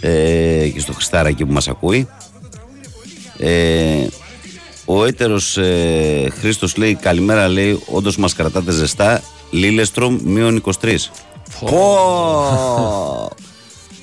Ε, 0.00 0.68
και 0.68 0.80
στο 0.80 0.92
Χριστάρα 0.92 1.28
εκεί 1.28 1.44
που 1.44 1.52
μας 1.52 1.68
ακούει. 1.68 2.08
Ε, 3.38 4.06
ο 4.84 5.04
έτερος 5.04 5.56
ε, 5.56 6.32
Χρήστος 6.38 6.76
λέει: 6.76 6.94
Καλημέρα, 6.94 7.48
λέει: 7.48 7.82
Όντως 7.86 8.16
μας 8.16 8.34
κρατάτε 8.34 8.72
ζεστά. 8.72 9.22
Λίλεστρομ 9.50 10.18
μείον 10.24 10.62
23. 10.80 10.96
Πω! 11.60 13.30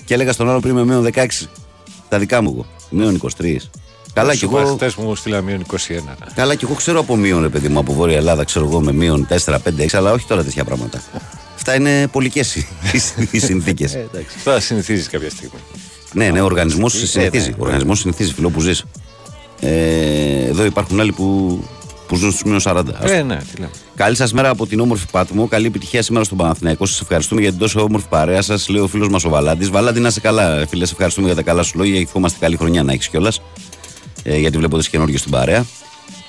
και 0.05 0.13
έλεγα 0.13 0.31
στον 0.31 0.49
άλλο 0.49 0.59
πριν 0.59 0.75
με 0.75 0.83
μείον 0.85 1.09
16. 1.13 1.27
Τα 2.09 2.19
δικά 2.19 2.41
μου 2.41 2.51
εγώ. 2.53 2.65
Μείον 2.89 3.21
23. 3.41 3.55
Καλά 4.19 4.35
κι 4.35 4.43
εγώ. 4.43 4.65
Χθε 4.65 4.91
μου 4.97 5.15
στείλα 5.15 5.41
μείον 5.41 5.65
21. 5.71 5.75
Καλά 6.35 6.55
κι 6.55 6.65
εγώ 6.65 6.73
ξέρω 6.73 6.99
από 6.99 7.15
μείον, 7.15 7.41
ρε 7.41 7.49
παιδί 7.49 7.67
μου, 7.67 7.79
από 7.79 7.93
Βόρεια 7.93 8.17
Ελλάδα, 8.17 8.43
ξέρω 8.43 8.65
εγώ 8.65 8.81
με 8.81 8.91
μείον 8.91 9.27
4, 9.29 9.35
5, 9.45 9.57
6, 9.77 9.87
αλλά 9.93 10.11
όχι 10.11 10.25
τώρα 10.25 10.43
τέτοια 10.43 10.63
πράγματα. 10.63 11.01
Αυτά 11.55 11.75
είναι 11.75 12.07
πολικές 12.07 12.55
οι 13.31 13.39
συνθήκες. 13.39 13.97
Θα 14.43 14.59
συνηθίζεις 14.59 15.09
κάποια 15.09 15.29
στιγμή. 15.29 15.59
ναι, 16.13 16.29
ναι, 16.29 16.41
ο 16.41 16.45
οργανισμός 16.45 16.93
συνηθίζει. 17.09 17.49
Ο 17.57 17.63
οργανισμός 17.63 17.99
συνηθίζει, 17.99 18.33
φιλό 18.33 18.49
που 18.49 18.59
ζεις. 18.59 18.83
Ε, 19.59 20.45
εδώ 20.47 20.65
υπάρχουν 20.65 20.99
άλλοι 20.99 21.11
που, 21.11 21.59
που 22.07 22.15
ζουν 22.15 22.31
στους 22.31 22.43
μείον 22.43 22.59
40. 22.63 22.83
Ε, 23.01 23.21
ναι, 23.21 23.37
τι 23.37 23.59
λέμε. 23.59 23.71
Καλή 23.95 24.15
σας 24.15 24.33
μέρα 24.33 24.49
από 24.49 24.67
την 24.67 24.79
όμορφη 24.79 25.05
Πάτμο. 25.11 25.47
Καλή 25.47 25.65
επιτυχία 25.65 26.01
σήμερα 26.01 26.25
στον 26.25 26.37
Παναθηναϊκό. 26.37 26.85
Σας 26.85 27.01
ευχαριστούμε 27.01 27.41
για 27.41 27.49
την 27.49 27.59
τόσο 27.59 27.81
όμορφη 27.81 28.07
παρέα 28.09 28.41
σας. 28.41 28.69
Λέει 28.69 28.81
ο 28.81 28.87
φίλος 28.87 29.07
μας 29.09 29.23
ο 29.23 29.29
Βαλάντης. 29.29 29.69
Βαλάντη, 29.69 29.99
να 29.99 30.07
είσαι 30.07 30.19
καλά, 30.19 30.65
φίλε. 30.69 30.85
Σε 30.85 30.91
ευχαριστούμε 30.91 31.27
για 31.27 31.35
τα 31.35 31.41
καλά 31.41 31.63
σου 31.63 31.77
λόγια. 31.77 31.99
Ευχόμαστε 31.99 32.37
καλή 32.39 32.55
χρονιά 32.57 32.83
να 32.83 32.91
έχεις 32.91 33.07
κιόλας. 33.07 33.41
Ε, 34.31 34.37
γιατί 34.37 34.57
βλέπω 34.57 34.77
τι 34.77 34.89
καινούργιε 34.89 35.17
στην 35.17 35.31
παρέα. 35.31 35.65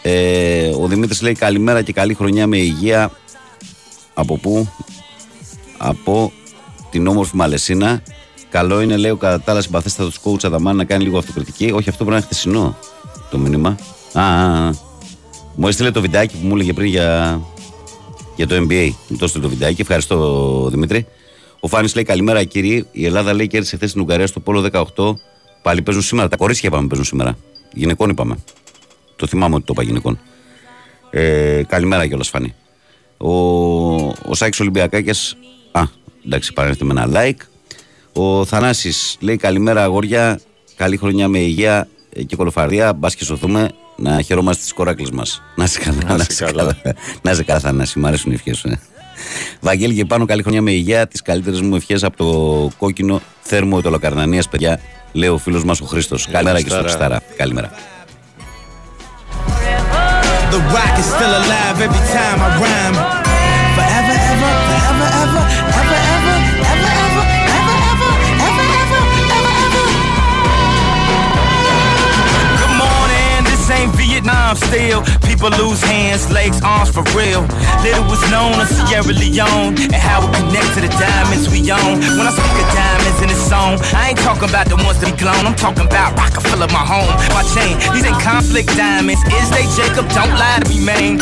Ε, 0.02 0.68
ο 0.68 0.86
Δημήτρης 0.86 1.22
λέει 1.22 1.32
καλημέρα 1.32 1.82
και 1.82 1.92
καλή 1.92 2.14
χρονιά 2.14 2.46
με 2.46 2.56
υγεία. 2.56 3.10
Από 4.14 4.36
πού; 4.36 4.68
Από 5.76 6.32
την 6.90 7.06
όμορφη 7.06 7.36
Μαλεσίνα. 7.36 8.02
Καλό 8.50 8.80
είναι, 8.80 8.96
λέει 8.96 9.10
ο 9.10 9.16
κατά 9.16 9.40
τα 9.40 9.52
άλλα 9.52 9.60
συμπαθέστατος 9.60 10.20
coach 10.24 10.44
Αδαμάν 10.44 10.76
να 10.76 10.84
κάνει 10.84 11.04
λίγο 11.04 11.18
αυτοκριτική. 11.18 11.64
Όχι, 11.64 11.88
αυτό 11.88 12.04
πρέπει 12.04 12.10
να 12.10 12.16
είναι 12.16 12.24
χθεσινό 12.24 12.76
το 13.30 13.38
μήνυμα. 13.38 13.76
Α, 14.12 14.22
α, 14.22 14.66
α. 14.66 14.72
Μου 15.54 15.68
έστειλε 15.68 15.90
το 15.90 16.00
βιντεάκι 16.00 16.36
που 16.36 16.46
μου 16.46 16.54
έλεγε 16.54 16.72
πριν 16.72 16.86
για, 16.86 17.40
για 18.36 18.46
το 18.46 18.54
NBA. 18.54 18.90
Μου 19.08 19.16
το 19.16 19.24
έστειλε 19.24 19.42
το 19.44 19.50
βιντεάκι. 19.50 19.80
Ευχαριστώ, 19.80 20.68
Δημήτρη. 20.70 21.06
Ο 21.60 21.68
Φάνης 21.68 21.94
λέει 21.94 22.04
καλημέρα, 22.04 22.44
κύριε. 22.44 22.84
Η 22.92 23.04
Ελλάδα 23.04 23.34
λέει 23.34 23.46
κέρδισε 23.46 23.76
χθες 23.76 23.90
στην 23.90 24.02
Ουγγαρία 24.02 24.26
στο 24.26 24.40
Πόλο 24.40 24.68
18. 24.72 25.14
Πάλι 25.62 25.82
παίζουν 25.82 26.02
σήμερα. 26.02 26.28
Τα 26.28 26.36
κορίτσια 26.36 26.68
είπαμε 26.68 26.86
παίζουν 26.86 27.06
σήμερα. 27.06 27.36
Γυναικών 27.72 28.10
είπαμε. 28.10 28.36
Το 29.16 29.26
θυμάμαι 29.26 29.54
ότι 29.54 29.64
το 29.64 29.72
είπα 29.72 29.82
γυναικών. 29.82 30.18
Ε, 31.10 31.62
καλημέρα 31.68 32.06
κιόλας, 32.06 32.28
Φάνη. 32.28 32.54
Ο, 33.16 33.30
ο 34.06 34.34
Σάκη 34.34 34.62
Ολυμπιακάκια. 34.62 35.14
Α, 35.72 35.82
εντάξει, 36.26 36.52
παρέχεται 36.52 36.84
με 36.84 37.02
ένα 37.02 37.08
like. 37.12 37.40
Ο 38.12 38.44
Θανάσης 38.44 39.16
λέει 39.20 39.36
καλημέρα, 39.36 39.82
αγόρια. 39.82 40.40
Καλή 40.76 40.96
χρονιά 40.96 41.28
με 41.28 41.38
υγεία 41.38 41.88
ε, 42.12 42.22
και 42.22 42.36
κολοφαρδία. 42.36 42.92
Μπας 42.92 43.14
και 43.14 43.24
σωθούμε 43.24 43.70
να 43.96 44.22
χαιρόμαστε 44.22 44.62
τις 44.62 44.72
κοράκλες 44.72 45.10
μας. 45.10 45.42
Να 45.56 45.64
είσαι 45.64 45.78
καλά, 45.78 46.16
να 46.16 46.26
είσαι 46.30 46.44
καλά. 46.44 46.76
Να 47.22 47.30
είσαι 47.30 47.42
καλά, 47.42 47.60
Θανάση. 47.60 47.98
Μ' 47.98 48.06
αρέσουν 48.06 48.30
οι 48.30 48.34
ευχές 48.34 48.58
σου. 48.58 48.68
Ε. 49.20 49.56
Βαγγέλη 49.60 49.94
και 49.94 50.04
πάνω, 50.04 50.24
καλή 50.24 50.42
χρονιά 50.42 50.62
με 50.62 50.70
υγεία. 50.70 51.06
Τις 51.06 51.22
καλύτερες 51.22 51.60
μου 51.60 51.74
ευχές 51.74 52.04
από 52.04 52.16
το 52.16 52.70
κόκκινο 52.78 53.20
θέρμο 53.40 53.80
του 53.80 53.90
Λοκαρνανία, 53.90 54.42
παιδιά. 54.50 54.80
Λέει 55.12 55.28
ο 55.28 55.38
φίλος 55.38 55.64
μας 55.64 55.80
ο 55.80 55.84
Χρήστος. 55.84 56.28
Καλημέρα 56.30 56.62
και 56.62 56.70
στο 56.70 56.78
Χριστάρα. 56.78 57.14
Χριστάρα. 57.14 57.36
Καλημέρα. 57.36 57.70
The 60.52 60.60
rock 60.74 60.94
is 61.02 61.08
still 61.14 61.34
alive 61.42 61.78
every 61.86 62.02
time 62.14 62.38
I 62.46 62.50
rhyme. 62.62 62.96
Forever, 63.76 64.16
ever, 64.30 64.52
forever, 64.66 65.08
ever, 65.20 65.36
ever, 65.36 65.46
ever, 65.72 65.94
ever, 65.94 65.99
Vietnam 74.49 74.55
still. 74.57 75.01
People 75.21 75.49
lose 75.61 75.81
hands, 75.81 76.31
legs, 76.31 76.59
arms 76.63 76.89
for 76.89 77.03
real. 77.13 77.45
Little 77.85 78.05
was 78.09 78.21
known 78.31 78.57
of 78.59 78.67
Sierra 78.67 79.13
Leone 79.13 79.77
and 79.77 80.01
how 80.01 80.25
it 80.25 80.33
connect 80.33 80.73
to 80.73 80.81
the 80.81 80.89
diamonds 80.97 81.45
we 81.49 81.61
own. 81.69 82.01
When 82.17 82.25
I 82.25 82.33
speak 82.33 82.57
of 82.57 82.69
diamonds 82.73 83.21
in 83.21 83.29
this 83.29 83.43
song, 83.47 83.77
I 83.93 84.09
ain't 84.09 84.19
talking 84.19 84.49
about 84.49 84.67
the 84.67 84.77
ones 84.81 84.97
that 85.01 85.13
be 85.13 85.17
blown. 85.21 85.45
I'm 85.45 85.55
talking 85.55 85.85
about 85.85 86.17
Rockefeller, 86.17 86.67
my 86.73 86.81
home, 86.81 87.13
my 87.37 87.45
chain. 87.53 87.77
These 87.93 88.05
ain't 88.09 88.21
conflict 88.21 88.69
diamonds. 88.75 89.21
Is 89.29 89.49
they 89.53 89.65
Jacob? 89.77 90.09
Don't 90.17 90.33
lie 90.41 90.57
to 90.61 90.67
me, 90.73 90.81
man. 90.81 91.21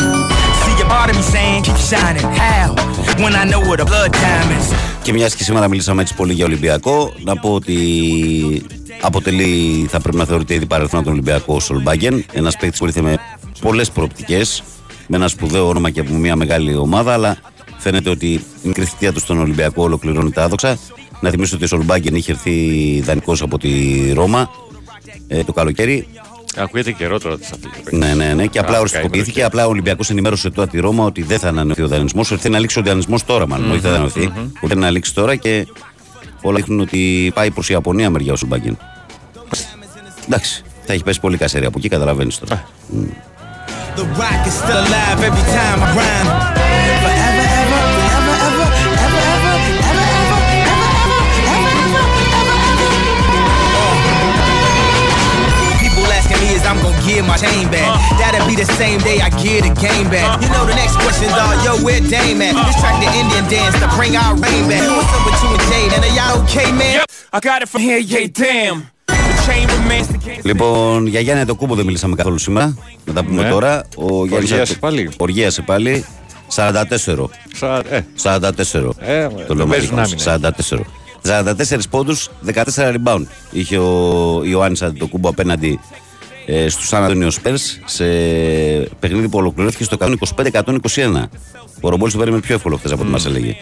See 0.64 0.74
your 0.80 0.88
part 0.88 1.10
of 1.10 1.16
me 1.16 1.22
saying, 1.22 1.64
keep 1.64 1.76
shining. 1.76 2.24
How? 2.24 2.72
When 3.20 3.34
I 3.36 3.44
know 3.44 3.60
what 3.60 3.80
a 3.80 3.84
blood 3.84 4.12
diamonds. 4.12 4.72
Και 5.02 5.12
μια 5.12 5.28
και 5.28 5.44
σήμερα 5.44 5.68
μιλήσαμε 5.68 6.02
έτσι 6.02 6.14
πολύ 6.14 6.32
για 6.32 6.44
Ολυμπιακό, 6.44 7.12
να 7.24 7.36
πω 7.36 7.54
ότι 7.54 7.76
αποτελεί, 9.01 9.85
θα 9.89 9.99
πρέπει 9.99 10.17
να 10.17 10.25
θεωρείται 10.25 10.53
ήδη 10.53 10.65
παρελθόν 10.65 11.03
τον 11.03 11.11
Ολυμπιακό 11.13 11.55
ο 11.55 11.59
Σολμπάγκεν. 11.59 12.25
Ένας 12.31 12.57
παίκτης 12.57 12.79
που 12.79 12.85
ήρθε 12.85 13.01
με 13.01 13.17
πολλές 13.61 13.91
προοπτικές, 13.91 14.63
με 15.07 15.17
ένα 15.17 15.27
σπουδαίο 15.27 15.67
όνομα 15.67 15.89
και 15.89 15.99
από 15.99 16.13
μια 16.13 16.35
μεγάλη 16.35 16.75
ομάδα, 16.75 17.13
αλλά 17.13 17.37
φαίνεται 17.77 18.09
ότι 18.09 18.27
η 18.27 18.41
μικρή 18.63 18.85
θητεία 18.85 19.13
του 19.13 19.19
στον 19.19 19.39
Ολυμπιακό 19.39 19.83
ολοκληρώνει 19.83 20.31
τα 20.31 20.43
άδοξα. 20.43 20.77
Να 21.21 21.29
θυμίσω 21.29 21.55
ότι 21.55 21.63
ο 21.63 21.67
Σολμπάγκεν 21.67 22.15
είχε 22.15 22.31
έρθει 22.31 22.51
δανεικό 23.05 23.35
από 23.41 23.57
τη 23.57 23.69
Ρώμα 24.13 24.49
ε, 25.27 25.43
το 25.43 25.53
καλοκαίρι. 25.53 26.07
Ακούγεται 26.55 26.91
καιρό 26.91 27.19
τώρα 27.19 27.37
της 27.37 27.51
αυτή. 27.51 27.95
Ναι, 27.95 28.13
ναι, 28.13 28.33
ναι. 28.33 28.45
Και 28.47 28.59
απλά 28.59 28.73
Κα- 28.73 28.79
οριστικοποιήθηκε. 28.79 29.43
Απλά 29.43 29.65
ο 29.65 29.69
Ολυμπιακός 29.69 30.09
ενημέρωσε 30.09 30.49
τώρα 30.49 30.67
τη 30.67 30.79
Ρώμα 30.79 31.05
ότι 31.05 31.21
δεν 31.21 31.39
θα 31.39 31.47
ανανεωθεί 31.47 31.81
ο 31.81 31.87
δανεισμός. 31.87 32.31
Ότι 32.31 32.41
θέλει 32.41 32.53
να 32.53 32.59
λήξει 32.59 32.79
ο 32.79 32.81
δανεισμός 32.81 33.25
τώρα, 33.25 33.47
μάλλον. 33.47 33.71
Όχι 33.71 33.79
θα 33.79 33.89
ανανεωθεί. 33.89 34.31
Ότι 34.61 34.67
θέλει 34.67 34.79
να 34.79 34.89
λήξει 34.89 35.13
τώρα 35.13 35.35
και 35.35 35.67
όλα 36.41 36.55
δείχνουν 36.55 36.79
ότι 36.79 37.31
πάει 37.33 37.51
προς 37.51 37.69
η 37.69 37.73
Ιαπωνία 37.73 38.09
μεριά 38.09 38.33
ο 38.33 38.35
Σουμπάγκεν. 38.35 38.77
Εντάξει, 40.29 40.63
θα 40.85 40.93
έχει 40.93 41.03
πέσει 41.03 41.19
πολύ 41.19 41.37
κασέρι 41.37 41.65
από 41.65 41.77
εκεί, 41.77 41.89
καταλαβαίνει 41.89 42.31
τώρα. 42.39 42.65
I'm 56.69 56.77
gonna 56.85 57.01
get 57.07 57.25
my 57.25 57.37
chain 57.45 57.65
back. 57.75 57.89
That'll 58.19 58.45
be 58.45 58.55
the 58.63 58.69
same 58.81 58.99
day 59.09 59.17
I 59.27 59.29
get 59.45 59.61
a 59.71 59.73
game 59.87 60.07
back. 60.15 60.27
You 60.43 60.49
know 60.53 60.63
the 60.71 60.77
next 60.81 60.95
question's 61.01 61.33
are 61.43 61.57
yo, 61.65 61.71
where 61.85 62.01
Dame 62.13 62.41
at? 62.47 62.53
This 62.67 62.77
track 62.81 62.95
the 63.05 63.09
Indian 63.21 63.45
dance 63.55 63.75
to 63.81 63.87
bring 63.97 64.13
our 64.23 64.33
rain 64.43 64.63
back. 64.71 64.85
What's 64.97 65.11
up 65.15 65.23
with 65.27 65.39
you 65.43 65.49
and 65.57 65.63
Jade? 65.69 65.91
And 65.95 66.01
are 66.07 66.15
y'all 66.17 66.35
okay, 66.43 66.69
man? 66.81 66.95
Yep, 66.99 67.09
I 67.33 67.39
got 67.49 67.59
it 67.63 67.69
from 67.73 67.81
here, 67.89 67.97
yeah, 67.97 68.27
damn. 68.43 68.77
Λοιπόν, 70.43 71.07
για 71.07 71.19
Γιάννη 71.19 71.45
το 71.45 71.55
κούμπο 71.55 71.75
δεν 71.75 71.85
μιλήσαμε 71.85 72.15
καθόλου 72.15 72.37
σήμερα. 72.37 72.77
Να 73.05 73.13
τα 73.13 73.23
πούμε 73.23 73.41
Ναι. 73.41 73.49
τώρα. 73.49 73.83
Ο 73.95 74.25
Γιάννης 74.25 74.31
Οργίασε 74.51 74.61
Ατο- 74.71 74.79
πάλι. 74.79 75.09
Οργίασε 75.17 75.61
πάλι. 75.61 76.05
44. 76.47 77.29
Σα, 77.53 77.77
ε, 77.77 78.05
44. 78.15 78.93
Ε, 78.99 79.27
το 79.27 79.35
δεν 79.47 79.57
λέμε 79.57 79.69
παίζουν 79.69 79.89
λοιπόν, 79.89 79.99
άμυνα. 79.99 80.19
44. 80.19 80.85
44 81.21 81.89
πόντους, 81.89 82.29
14 82.41 82.93
rebound. 82.95 83.25
Είχε 83.51 83.77
ο 83.77 84.41
Ιωάννης 84.45 84.81
Αντιτοκούμπο 84.81 85.29
απέναντι 85.29 85.79
ε, 86.45 86.69
στους 86.69 86.87
Σαν 86.87 87.03
Αντώνιο 87.03 87.29
Σπέρς 87.31 87.79
σε 87.85 88.05
παιχνίδι 88.99 89.29
που 89.29 89.37
ολοκληρώθηκε 89.37 89.83
στο 89.83 89.97
125-121. 90.35 91.29
Ο 91.81 91.89
Ρομπόλης 91.89 92.13
το 92.13 92.19
περίμενε 92.19 92.41
πιο 92.41 92.55
εύκολο 92.55 92.77
χθες 92.77 92.91
από 92.91 93.01
ό,τι 93.01 93.11
μας 93.11 93.25
έλεγε. 93.25 93.55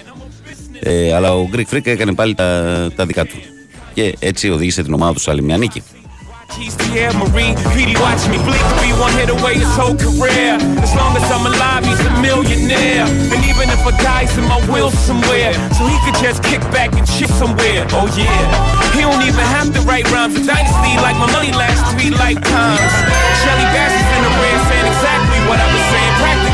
Ε, 0.79 1.13
αλλά 1.13 1.33
ο 1.33 1.49
Greek 1.53 1.73
Freak 1.75 1.85
έκανε 1.87 2.13
πάλι 2.13 2.35
τα, 2.35 2.87
τα 2.95 3.05
δικά 3.05 3.25
του 3.25 3.35
και 3.97 4.15
έτσι 4.19 4.49
οδήγησε 4.49 4.83
την 4.83 4.93
ομάδα 4.93 5.13
του 5.13 5.19
σε 5.19 5.31
άλλη 5.31 5.41
μια 5.41 5.57
νίκη. 5.57 5.83
What 25.47 25.59
I 25.59 25.67
was 25.73 25.85
saying, 25.91 26.46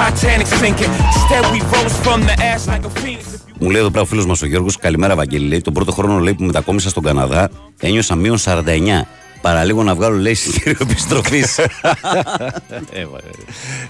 Titanic 0.00 0.46
sinking. 0.60 0.92
Instead 1.10 1.44
we 1.54 1.60
rose 1.74 1.94
from 2.04 2.20
the 2.28 2.34
ash 2.50 2.64
like 2.72 2.84
a 2.90 2.92
phoenix. 3.00 3.24
Μου 3.58 3.70
λέει 3.70 3.80
εδώ 3.80 3.90
πέρα 3.90 4.02
ο 4.02 4.06
φίλος 4.06 4.26
μας 4.26 4.42
ο 4.42 4.46
Γιώργος, 4.46 4.76
καλημέρα 4.76 5.14
Βαγγέλη. 5.16 5.46
Λέει, 5.46 5.60
τον 5.60 5.72
πρώτο 5.72 5.92
χρόνο 5.92 6.18
λέει, 6.18 6.34
που 6.34 6.44
μετακόμισα 6.44 6.88
στον 6.88 7.02
Καναδά 7.02 7.50
ένιωσα 7.80 8.14
μείον 8.14 8.38
49. 8.38 8.62
Παραλίγο 9.40 9.82
να 9.82 9.94
βγάλω 9.94 10.16
λέει 10.16 10.32
εισιτήριο 10.32 10.76
επιστροφής. 10.80 11.58
Ε, 11.58 11.66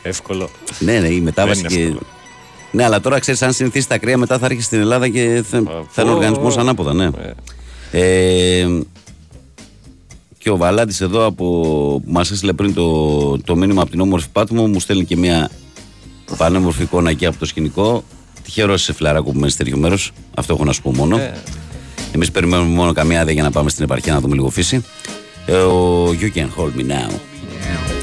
Εύκολο. 0.03 0.49
ναι, 0.79 0.99
ναι, 0.99 1.09
η 1.09 1.21
μετάβαση 1.21 1.61
Δεν 1.63 1.71
είναι 1.71 1.81
και. 1.81 1.87
εύκολο. 1.87 2.07
Ναι, 2.71 2.85
αλλά 2.85 3.01
τώρα 3.01 3.19
ξέρεις, 3.19 3.43
αν 3.43 3.53
συνηθίσει 3.53 3.89
τα 3.89 3.99
κρύα, 3.99 4.19
μετά 4.19 4.39
θα 4.39 4.45
έρχεσαι 4.47 4.67
στην 4.67 4.81
Ελλάδα 4.81 5.09
και 5.09 5.45
θα, 5.51 5.63
θα 5.91 6.03
είναι 6.03 6.11
οργανισμός 6.11 6.57
ανάποδα, 6.57 6.95
ναι. 6.95 7.09
Ε, 7.91 8.67
και 10.39 10.51
ο 10.51 10.57
Βαλάντης 10.57 11.01
εδώ 11.01 11.25
από, 11.25 11.45
που 12.07 12.13
μας 12.13 12.31
έστειλε 12.31 12.53
πριν 12.53 12.75
το, 12.75 13.39
το 13.39 13.57
μήνυμα 13.57 13.83
από 13.83 13.91
την 13.91 14.01
όμορφη 14.01 14.27
Πάτμο 14.33 14.67
μου 14.67 14.81
στέλνει 14.81 15.05
και 15.05 15.17
μια 15.17 15.51
πανέμορφη 16.37 16.83
εικόνα 16.83 17.11
εκεί 17.11 17.27
από 17.27 17.39
το 17.39 17.45
σκηνικό. 17.45 18.05
Τυχερό 18.43 18.75
είσαι 18.75 18.93
φιλαράκο 18.93 19.31
που 19.31 19.39
μένεις 19.39 19.53
σε 19.53 19.59
τέτοιο 19.59 19.77
μέρος. 19.77 20.13
Αυτό 20.37 20.55
έχω 20.55 20.65
να 20.65 20.73
σου 20.73 20.83
πω 20.83 20.95
μόνο. 20.95 21.19
Ε. 21.19 21.35
Εμείς 22.13 22.31
περιμένουμε 22.31 22.75
μόνο 22.75 22.93
καμία 22.93 23.21
άδεια 23.21 23.33
για 23.33 23.43
να 23.43 23.51
πάμε 23.51 23.71
στην 23.71 23.85
επαρχία 23.85 24.13
να 24.13 24.21
δούμε 24.21 24.35
λίγο 24.35 24.51
φύση. 24.51 24.85
Ε, 25.47 25.57
ο 25.57 26.09
You 26.09 26.39
can 26.39 26.49
hold 26.57 26.81
me 26.81 26.91
now. 26.91 27.15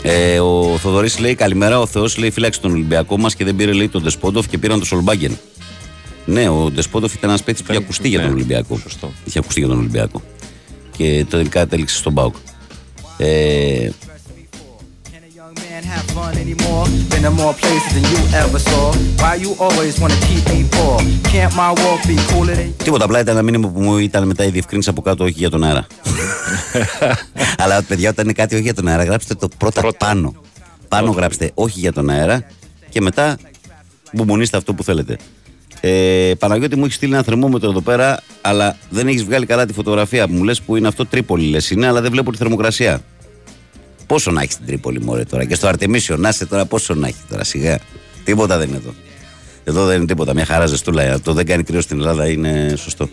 Ε, 0.02 0.40
ο 0.40 0.78
Θοδωρής 0.78 1.20
λέει 1.20 1.36
καλημέρα. 1.36 1.80
Ο 1.80 1.86
Θεός 1.86 2.18
λέει 2.18 2.32
φύλαξε 2.32 2.60
τον 2.60 2.72
Ολυμπιακό 2.72 3.18
μας 3.18 3.36
και 3.36 3.44
δεν 3.44 3.56
πήρε 3.56 3.72
λέει 3.72 3.90
τον 3.90 4.04
Ντεσπόντοφ 4.04 4.48
και 4.48 4.58
πήραν 4.58 4.78
τον 4.78 4.88
Σολμπάγκεν. 4.88 5.38
Ναι, 6.26 6.50
ο 6.50 6.72
Ντεσπόντοφ 6.72 7.14
ήταν 7.14 7.30
ένας 7.30 7.44
παίκτης 7.44 7.66
που 7.66 7.72
είχε 7.72 7.82
ακουστεί 7.82 8.08
για 8.08 8.20
τον 8.20 8.28
ναι, 8.28 8.34
Ολυμπιακό. 8.34 8.80
Είχε 9.26 9.40
ακουστεί 9.40 9.60
για 9.60 9.70
τον 9.70 9.78
Ολυμπιακό. 9.78 10.22
Και 10.98 11.26
τελικά 11.30 11.60
κατέληξε 11.60 11.98
στον 11.98 12.14
Μπάουκ. 12.14 12.36
Ε, 13.18 13.90
Can't 15.84 15.96
have 16.00 16.10
fun 16.18 16.34
anymore. 16.46 16.86
Been 17.12 17.26
in 17.30 17.34
more 17.44 17.56
places 17.62 17.92
than 17.96 18.06
you 18.14 18.22
ever 18.42 18.60
saw. 18.70 18.86
Why 19.22 19.34
you 19.44 19.52
always 19.66 19.94
wanna 20.02 20.20
keep 20.28 20.44
me 20.54 20.60
poor? 20.76 20.96
Can't 21.32 21.54
my 21.62 21.72
walk 21.82 22.02
be 22.10 22.16
cooler 22.30 22.56
than 22.56 22.74
Τίποτα, 22.84 23.04
απλά 23.06 23.20
ήταν 23.20 23.34
ένα 23.34 23.44
μήνυμα 23.44 23.70
που 23.70 23.82
μου 23.82 23.98
ήταν 23.98 24.28
μετά 24.28 24.44
η 24.46 24.50
διευκρίνηση 24.50 24.90
από 24.90 25.02
κάτω, 25.02 25.24
όχι 25.24 25.34
για 25.34 25.50
τον 25.50 25.64
αέρα. 25.64 25.88
Αλλά 27.64 27.84
παιδιά, 27.84 28.10
όταν 28.10 28.26
είναι 28.26 28.34
κάτι 28.34 28.54
όχι 28.56 28.64
για 28.64 28.74
τον 28.74 28.88
αέρα, 28.88 29.04
γράψτε 29.04 29.34
το 29.36 29.48
πρώτα, 29.58 29.94
πάνω. 29.98 30.36
Πάνω 30.88 31.12
γράψτε 31.12 31.52
όχι 31.54 31.80
για 31.80 31.94
τον 31.94 32.10
αέρα 32.10 32.44
και 32.90 33.02
μετά 33.02 33.38
μπουμονίστε 34.14 34.58
αυτό 34.58 34.74
που 34.74 34.84
θέλετε. 34.84 35.18
Ε, 35.82 36.32
Παναγιώτη 36.40 36.76
μου 36.76 36.84
έχεις 36.84 36.96
στείλει 36.96 37.14
ένα 37.14 37.24
θερμόμετρο 37.24 37.70
εδώ 37.70 37.82
πέρα, 37.82 38.20
αλλά 38.42 38.78
δεν 38.90 39.08
έχεις 39.08 39.24
βγάλει 39.24 39.46
καλά 39.46 39.66
τη 39.66 39.74
φωτογραφία 39.74 40.28
που 40.28 40.34
μου 40.34 40.44
λες 40.44 40.62
που 40.62 40.76
είναι 40.76 40.88
αυτό 40.88 41.06
Τρίπολη, 41.06 41.46
λες 41.46 41.70
είναι, 41.70 41.88
αλλά 41.88 42.02
δεν 42.02 42.12
βλέπω 42.12 42.32
τη 42.32 42.38
θερμοκρασία. 42.38 43.02
Πόσο 44.14 44.32
να 44.32 44.42
έχεις 44.42 44.58
την 44.58 44.66
Τρίπολη, 44.66 45.00
Μωρέ 45.02 45.24
τώρα; 45.24 45.46
Και 45.46 45.56
στο 45.56 45.68
Αρτεμίσιο, 45.68 46.18
να 46.18 46.30
είσαι 46.30 46.46
τώρα, 46.46 46.66
πόσο 46.66 46.94
να 46.94 47.08
έχει 47.08 47.18
τώρα, 47.30 47.44
σιγά. 47.44 47.80
Τίποτα 48.24 48.58
δεν 48.58 48.68
είναι 48.68 48.78
εδώ. 48.78 48.94
Εδώ 49.64 49.86
δεν 49.86 49.98
είναι 49.98 50.06
τίποτα. 50.06 50.34
Μια 50.34 50.46
χαρά 50.46 50.66
ζεστούλα. 50.66 51.20
Το 51.20 51.34
δεν 51.34 51.46
κάνει 51.46 51.64
κρύος 51.64 51.84
στην 51.84 52.00
Ελλάδα 52.00 52.28
είναι 52.28 52.74
σωστό. 52.78 53.10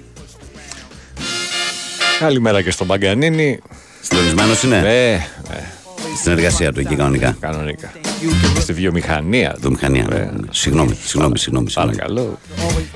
Καλημέρα 2.18 2.62
και 2.62 2.70
στον 2.70 2.86
Παγκανίνη. 2.86 3.59
Συντονισμένος 4.01 4.62
είναι; 4.62 4.81
Ναι, 4.81 5.10
ναι. 5.51 5.70
Στην 6.18 6.32
εργασία 6.32 6.72
του 6.72 6.81
εκεί 6.81 6.94
κανονικά. 6.94 7.36
Κανονικά. 7.40 7.90
Στη 8.60 8.72
βιομηχανία. 8.72 9.52
του. 9.52 9.59
Βιομηχανία. 9.60 10.06
ναι, 10.10 10.16
ναι. 10.18 10.47
Συγγνώμη, 10.51 10.97
συγγνώμη, 11.05 11.39
συγγνώμη. 11.39 11.70
συγγνώμη. 11.70 11.97
Παρακαλώ. 11.97 12.39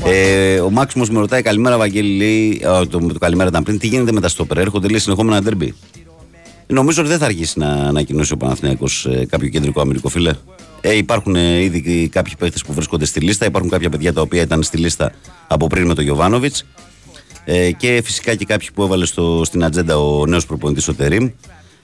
Ε, 0.04 0.60
ο 0.60 0.70
Μάξιμος 0.70 1.10
με 1.10 1.18
ρωτάει 1.18 1.42
καλημέρα, 1.42 1.78
Βαγγέλη. 1.78 2.16
Λέει, 2.16 2.64
α, 2.66 2.86
το, 2.86 2.98
το 2.98 3.18
καλημέρα 3.18 3.48
ήταν 3.48 3.62
πριν. 3.62 3.78
Τι 3.78 3.86
γίνεται 3.86 4.12
με 4.12 4.20
τα 4.20 4.28
στόπερ, 4.28 4.58
έρχονται 4.58 4.88
λέει 4.88 4.98
συνεχόμενα 4.98 5.42
ντέρμπι. 5.42 5.74
Νομίζω 6.66 7.00
ότι 7.00 7.10
δεν 7.10 7.18
θα 7.18 7.24
αργήσει 7.24 7.58
να 7.58 7.68
ανακοινώσει 7.68 8.32
ο 8.32 8.36
Παναθηναϊκός 8.36 9.06
ε, 9.06 9.26
κάποιο 9.26 9.48
κεντρικό 9.48 9.80
αμυντικό 9.80 10.08
φίλε. 10.08 10.32
Ε, 10.80 10.96
υπάρχουν 10.96 11.36
ε, 11.36 11.62
ήδη 11.62 12.08
κάποιοι 12.12 12.32
παίχτε 12.38 12.58
που 12.66 12.72
βρίσκονται 12.72 13.04
στη 13.04 13.20
λίστα. 13.20 13.46
Υπάρχουν 13.46 13.70
κάποια 13.70 13.90
παιδιά 13.90 14.12
τα 14.12 14.20
οποία 14.20 14.42
ήταν 14.42 14.62
στη 14.62 14.76
λίστα 14.76 15.12
από 15.46 15.66
πριν 15.66 15.86
με 15.86 15.94
τον 15.94 16.04
Γιωβάνοβιτς. 16.04 16.64
Ε, 17.44 17.70
και 17.70 18.00
φυσικά 18.04 18.34
και 18.34 18.44
κάποιοι 18.44 18.68
που 18.74 18.82
έβαλε 18.82 19.06
στο, 19.06 19.42
στην 19.44 19.64
ατζέντα 19.64 19.98
ο 19.98 20.26
νέος 20.26 20.46
προπονητής 20.46 20.88
ο 20.88 20.94
Τερήμ. 20.94 21.30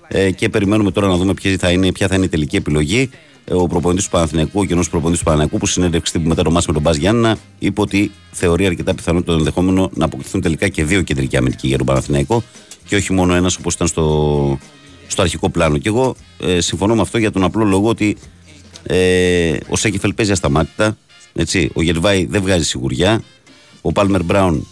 Ε, 0.08 0.30
και 0.30 0.48
περιμένουμε 0.48 0.90
τώρα 0.90 1.08
να 1.08 1.16
δούμε 1.16 1.34
ποια 1.34 1.56
θα 1.58 1.70
είναι, 1.70 1.92
ποια 1.92 2.08
θα 2.08 2.14
είναι 2.14 2.24
η 2.24 2.28
τελική 2.28 2.56
επιλογή. 2.56 3.10
Ε, 3.44 3.54
ο 3.54 3.66
προπονητής 3.66 4.04
του 4.04 4.10
Παναθηναϊκού, 4.10 4.60
ο 4.60 4.64
καινούριο 4.64 4.90
προπονητής 4.90 5.18
του 5.18 5.24
Παναθηναϊκού, 5.24 5.58
που 5.58 5.66
συνέντευξη 5.66 6.12
τύπου 6.12 6.28
μετά 6.28 6.42
το 6.42 6.50
μάτι 6.50 6.64
με 6.66 6.72
τον 6.72 6.82
Μπα 6.82 6.90
Γιάννα, 6.90 7.36
είπε 7.58 7.80
ότι 7.80 8.10
θεωρεί 8.30 8.66
αρκετά 8.66 8.94
πιθανό 8.94 9.22
το 9.22 9.32
ενδεχόμενο 9.32 9.90
να 9.94 10.04
αποκτηθούν 10.04 10.40
τελικά 10.40 10.68
και 10.68 10.84
δύο 10.84 11.02
κεντρικοί 11.02 11.36
αμυντικοί 11.36 11.68
για 11.68 11.76
τον 11.76 11.86
Παναθηναϊκό 11.86 12.42
και 12.90 12.96
όχι 12.96 13.12
μόνο 13.12 13.34
ένας 13.34 13.56
όπως 13.56 13.74
ήταν 13.74 13.86
στο, 13.86 14.58
στο 15.06 15.22
αρχικό 15.22 15.50
πλάνο. 15.50 15.78
Και 15.78 15.88
εγώ 15.88 16.16
ε, 16.38 16.60
συμφωνώ 16.60 16.94
με 16.94 17.00
αυτό 17.00 17.18
για 17.18 17.30
τον 17.30 17.44
απλό 17.44 17.64
λόγο 17.64 17.88
ότι 17.88 18.16
ε, 18.82 19.56
ο 19.68 19.76
Σέκεφελ 19.76 20.14
παίζει 20.14 20.32
ασταμάτητα. 20.32 20.96
Έτσι, 21.34 21.70
ο 21.74 21.82
Γερβάη 21.82 22.26
δεν 22.26 22.42
βγάζει 22.42 22.64
σιγουριά. 22.64 23.22
Ο 23.80 23.92
Πάλμερ 23.92 24.24
Μπράουν 24.24 24.66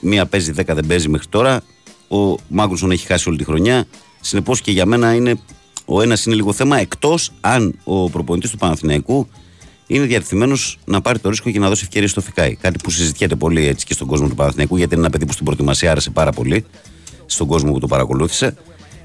μία 0.00 0.26
παίζει, 0.26 0.52
δέκα 0.52 0.74
δεν 0.74 0.86
παίζει 0.86 1.08
μέχρι 1.08 1.26
τώρα. 1.26 1.62
Ο 2.08 2.34
Μάγκρουσον 2.48 2.90
έχει 2.90 3.06
χάσει 3.06 3.28
όλη 3.28 3.38
τη 3.38 3.44
χρονιά. 3.44 3.86
Συνεπώς 4.20 4.60
και 4.60 4.70
για 4.70 4.86
μένα 4.86 5.14
είναι, 5.14 5.38
ο 5.84 6.02
ένας 6.02 6.26
είναι 6.26 6.34
λίγο 6.34 6.52
θέμα 6.52 6.78
εκτός 6.78 7.32
αν 7.40 7.78
ο 7.84 8.10
προπονητής 8.10 8.50
του 8.50 8.56
Παναθηναϊκού 8.56 9.28
είναι 9.86 10.04
διαρρυθμένο 10.04 10.56
να 10.84 11.00
πάρει 11.00 11.18
το 11.18 11.28
ρίσκο 11.28 11.50
και 11.50 11.58
να 11.58 11.68
δώσει 11.68 11.82
ευκαιρία 11.84 12.08
στο 12.08 12.20
Φικάι. 12.20 12.54
Κάτι 12.54 12.78
που 12.82 12.90
συζητιέται 12.90 13.34
πολύ 13.34 13.66
έτσι 13.66 13.86
και 13.86 13.92
στον 13.92 14.06
κόσμο 14.06 14.28
του 14.28 14.34
Παναθηναϊκού, 14.34 14.76
γιατί 14.76 14.94
είναι 14.94 15.02
ένα 15.02 15.12
παιδί 15.12 15.26
που 15.26 15.32
στην 15.32 15.44
προετοιμασία 15.44 15.90
άρεσε 15.90 16.10
πάρα 16.10 16.32
πολύ 16.32 16.64
στον 17.26 17.46
κόσμο 17.46 17.72
που 17.72 17.78
το 17.78 17.86
παρακολούθησε. 17.86 18.54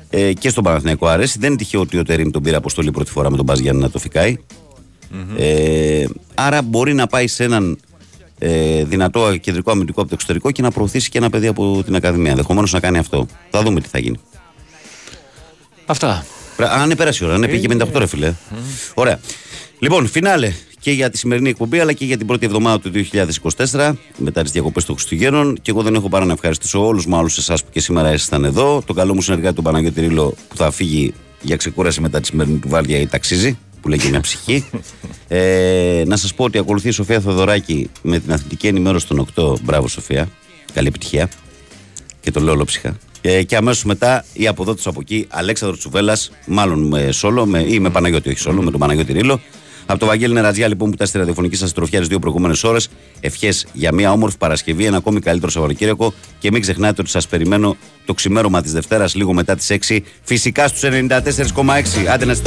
Ε, 0.10 0.34
και 0.34 0.50
στον 0.50 0.64
Παναθηναϊκό 0.64 1.08
αρέσει. 1.08 1.40
Δεν 1.40 1.50
είναι 1.50 1.58
τυχαίο 1.58 1.82
ότι 1.82 1.98
ο 1.98 2.04
Τερήμ 2.04 2.30
τον 2.32 2.42
πήρε 2.44 2.56
αποστολή 2.56 2.92
πρώτη 2.92 3.12
φορά 3.12 3.30
με 3.32 3.36
τον 3.36 3.46
Μπάζ 3.46 3.60
Γιάννη 3.60 3.82
να 3.82 3.90
το 3.90 4.00
φικαει 4.00 4.38
Ε, 5.38 6.06
άρα 6.36 6.62
μπορεί 6.62 6.94
να 6.94 7.08
πάει 7.08 7.28
σε 7.28 7.44
έναν 7.44 7.78
ε, 8.40 8.84
δυνατό 8.84 9.38
κεντρικό 9.38 9.72
αμυντικό 9.72 10.00
από 10.00 10.10
το 10.10 10.16
εξωτερικό 10.16 10.52
και 10.52 10.62
να 10.62 10.72
προωθήσει 10.72 11.10
και 11.10 11.18
ένα 11.18 11.30
παιδί 11.30 11.48
από 11.48 11.82
την 11.86 11.96
Ακαδημία. 11.96 12.30
Ενδεχομένως 12.32 12.72
να 12.74 12.80
κάνει 12.80 12.98
αυτό. 12.98 13.28
Θα 13.50 13.62
δούμε 13.64 13.82
τι 13.82 13.88
θα 13.88 14.00
γίνει. 14.00 14.18
Αυτά. 15.86 16.26
Πρέ- 16.56 16.70
Αν 16.72 16.84
είναι 16.86 16.96
πέρασε 16.96 17.24
η 17.24 17.28
ώρα, 17.28 17.38
ναι, 17.38 17.48
πήγε 17.48 17.68
58 17.72 17.88
ρε 17.96 18.06
φίλε. 18.08 18.34
Ωραία. 18.94 19.20
Λοιπόν, 19.80 20.08
φινάλε 20.08 20.54
και 20.80 20.92
για 20.92 21.10
τη 21.10 21.18
σημερινή 21.18 21.50
εκπομπή 21.50 21.80
αλλά 21.80 21.94
και 21.94 22.06
για 22.06 22.18
την 22.18 22.28
πρώτη 22.28 22.46
εβδομάδα 22.46 22.80
του 22.80 22.92
2024 23.72 23.94
μετά 24.18 24.44
τι 24.44 24.50
διακοπές 24.52 24.86
των 24.86 24.96
Χριστουγέννων. 24.96 25.58
Και 25.62 25.72
εγώ 25.72 25.82
δεν 25.82 25.96
έχω 25.96 26.10
παρά 26.10 26.26
να 26.26 26.34
ευχαριστήσω 26.34 26.86
όλους 26.86 27.06
μα, 27.06 27.18
όλους 27.18 27.38
εσάς 27.38 27.64
που 27.64 27.70
και 27.72 27.80
σήμερα 27.80 28.14
ήσασταν 28.14 28.44
εδώ. 28.44 28.84
Τον 28.86 28.96
καλό 28.96 29.14
μου 29.14 29.22
συνεργάτη 29.22 29.56
τον 29.56 29.64
Παναγιώτη 29.64 30.02
Ρήλο 30.02 30.34
που 30.48 30.56
θα 30.56 30.72
φύγει 30.72 31.14
για 31.42 31.56
ξεκούραση 31.56 32.02
μετά 32.02 32.20
τη 32.20 32.28
σημερινή 32.28 32.58
του 32.58 32.70
βάρδια 32.70 33.00
ή 33.00 33.08
ταξίζει, 33.08 33.58
που 33.82 33.90
λέει 33.90 33.98
και 33.98 34.10
μια 34.10 34.22
ψυχή. 34.22 34.66
ε, 35.28 36.04
να 36.06 36.18
σας 36.18 36.34
πω 36.34 36.44
ότι 36.44 36.58
ακολουθεί 36.58 36.88
η 36.88 36.92
Σοφία 36.92 37.20
Θοδωράκη 37.20 37.90
με 38.02 38.20
την 38.20 38.34
αθλητική 38.34 38.68
ενημέρωση 38.68 39.08
των 39.08 39.28
8. 39.36 39.54
Μπράβο, 39.62 39.88
Σοφία. 39.88 40.30
Καλή 40.74 40.88
επιτυχία. 40.88 41.30
Και 42.22 42.32
το 42.32 42.40
λέω 42.40 42.54
ολόψυχα. 42.54 42.98
Ε, 43.22 43.44
και 43.44 43.56
αμέσως 43.56 43.84
μετά 43.84 44.26
η 44.34 44.48
αποδότης 44.48 44.88
από 44.88 45.00
εκεί, 45.02 45.28
Αλέξανδρος 45.30 45.80
Τσουβέλλα, 45.80 46.18
μάλλον 46.46 46.88
με 46.88 47.12
σόλο 47.12 47.46
με, 47.46 47.64
ή 47.68 47.80
με 47.80 47.90
Παναγιώτη, 47.90 48.30
όχι 48.30 48.40
σόλο, 48.40 48.62
με 48.62 48.72
τον 48.72 48.80
Παναγιώτη 48.80 49.14
Ρήλο. 49.14 49.42
Από 49.92 50.00
το 50.00 50.06
Βαγγέλη 50.06 50.34
Νερατζιά, 50.34 50.68
λοιπόν, 50.68 50.88
που 50.88 50.94
ήταν 50.94 51.08
στη 51.08 51.18
ραδιοφωνική 51.18 51.56
σας 51.56 51.74
τροφιά 51.74 52.00
τις 52.00 52.08
δύο 52.08 52.20
προηγούμενες 52.20 52.64
ώρες. 52.64 52.90
Ευχές 53.20 53.68
για 53.74 53.94
μια 53.94 54.12
όμορφη 54.12 54.38
Παρασκευή, 54.38 54.86
ένα 54.86 54.98
ακόμη 54.98 55.20
καλύτερο 55.20 55.52
Σαββατοκύριακο. 55.52 56.14
Και 56.40 56.52
μην 56.52 56.62
ξεχνάτε 56.62 57.02
ότι 57.02 57.10
σας 57.10 57.28
περιμένω 57.28 57.78
το 58.06 58.14
ξημέρωμα 58.14 58.62
της 58.62 58.74
Δευτέρας, 58.74 59.16
λίγο 59.16 59.34
μετά 59.34 59.56
τις 59.56 59.70
6, 59.70 60.04
φυσικά 60.22 60.68
στους 60.68 60.84
94,6. 60.84 62.08
Άντε 62.08 62.26
να 62.26 62.32
είστε 62.32 62.34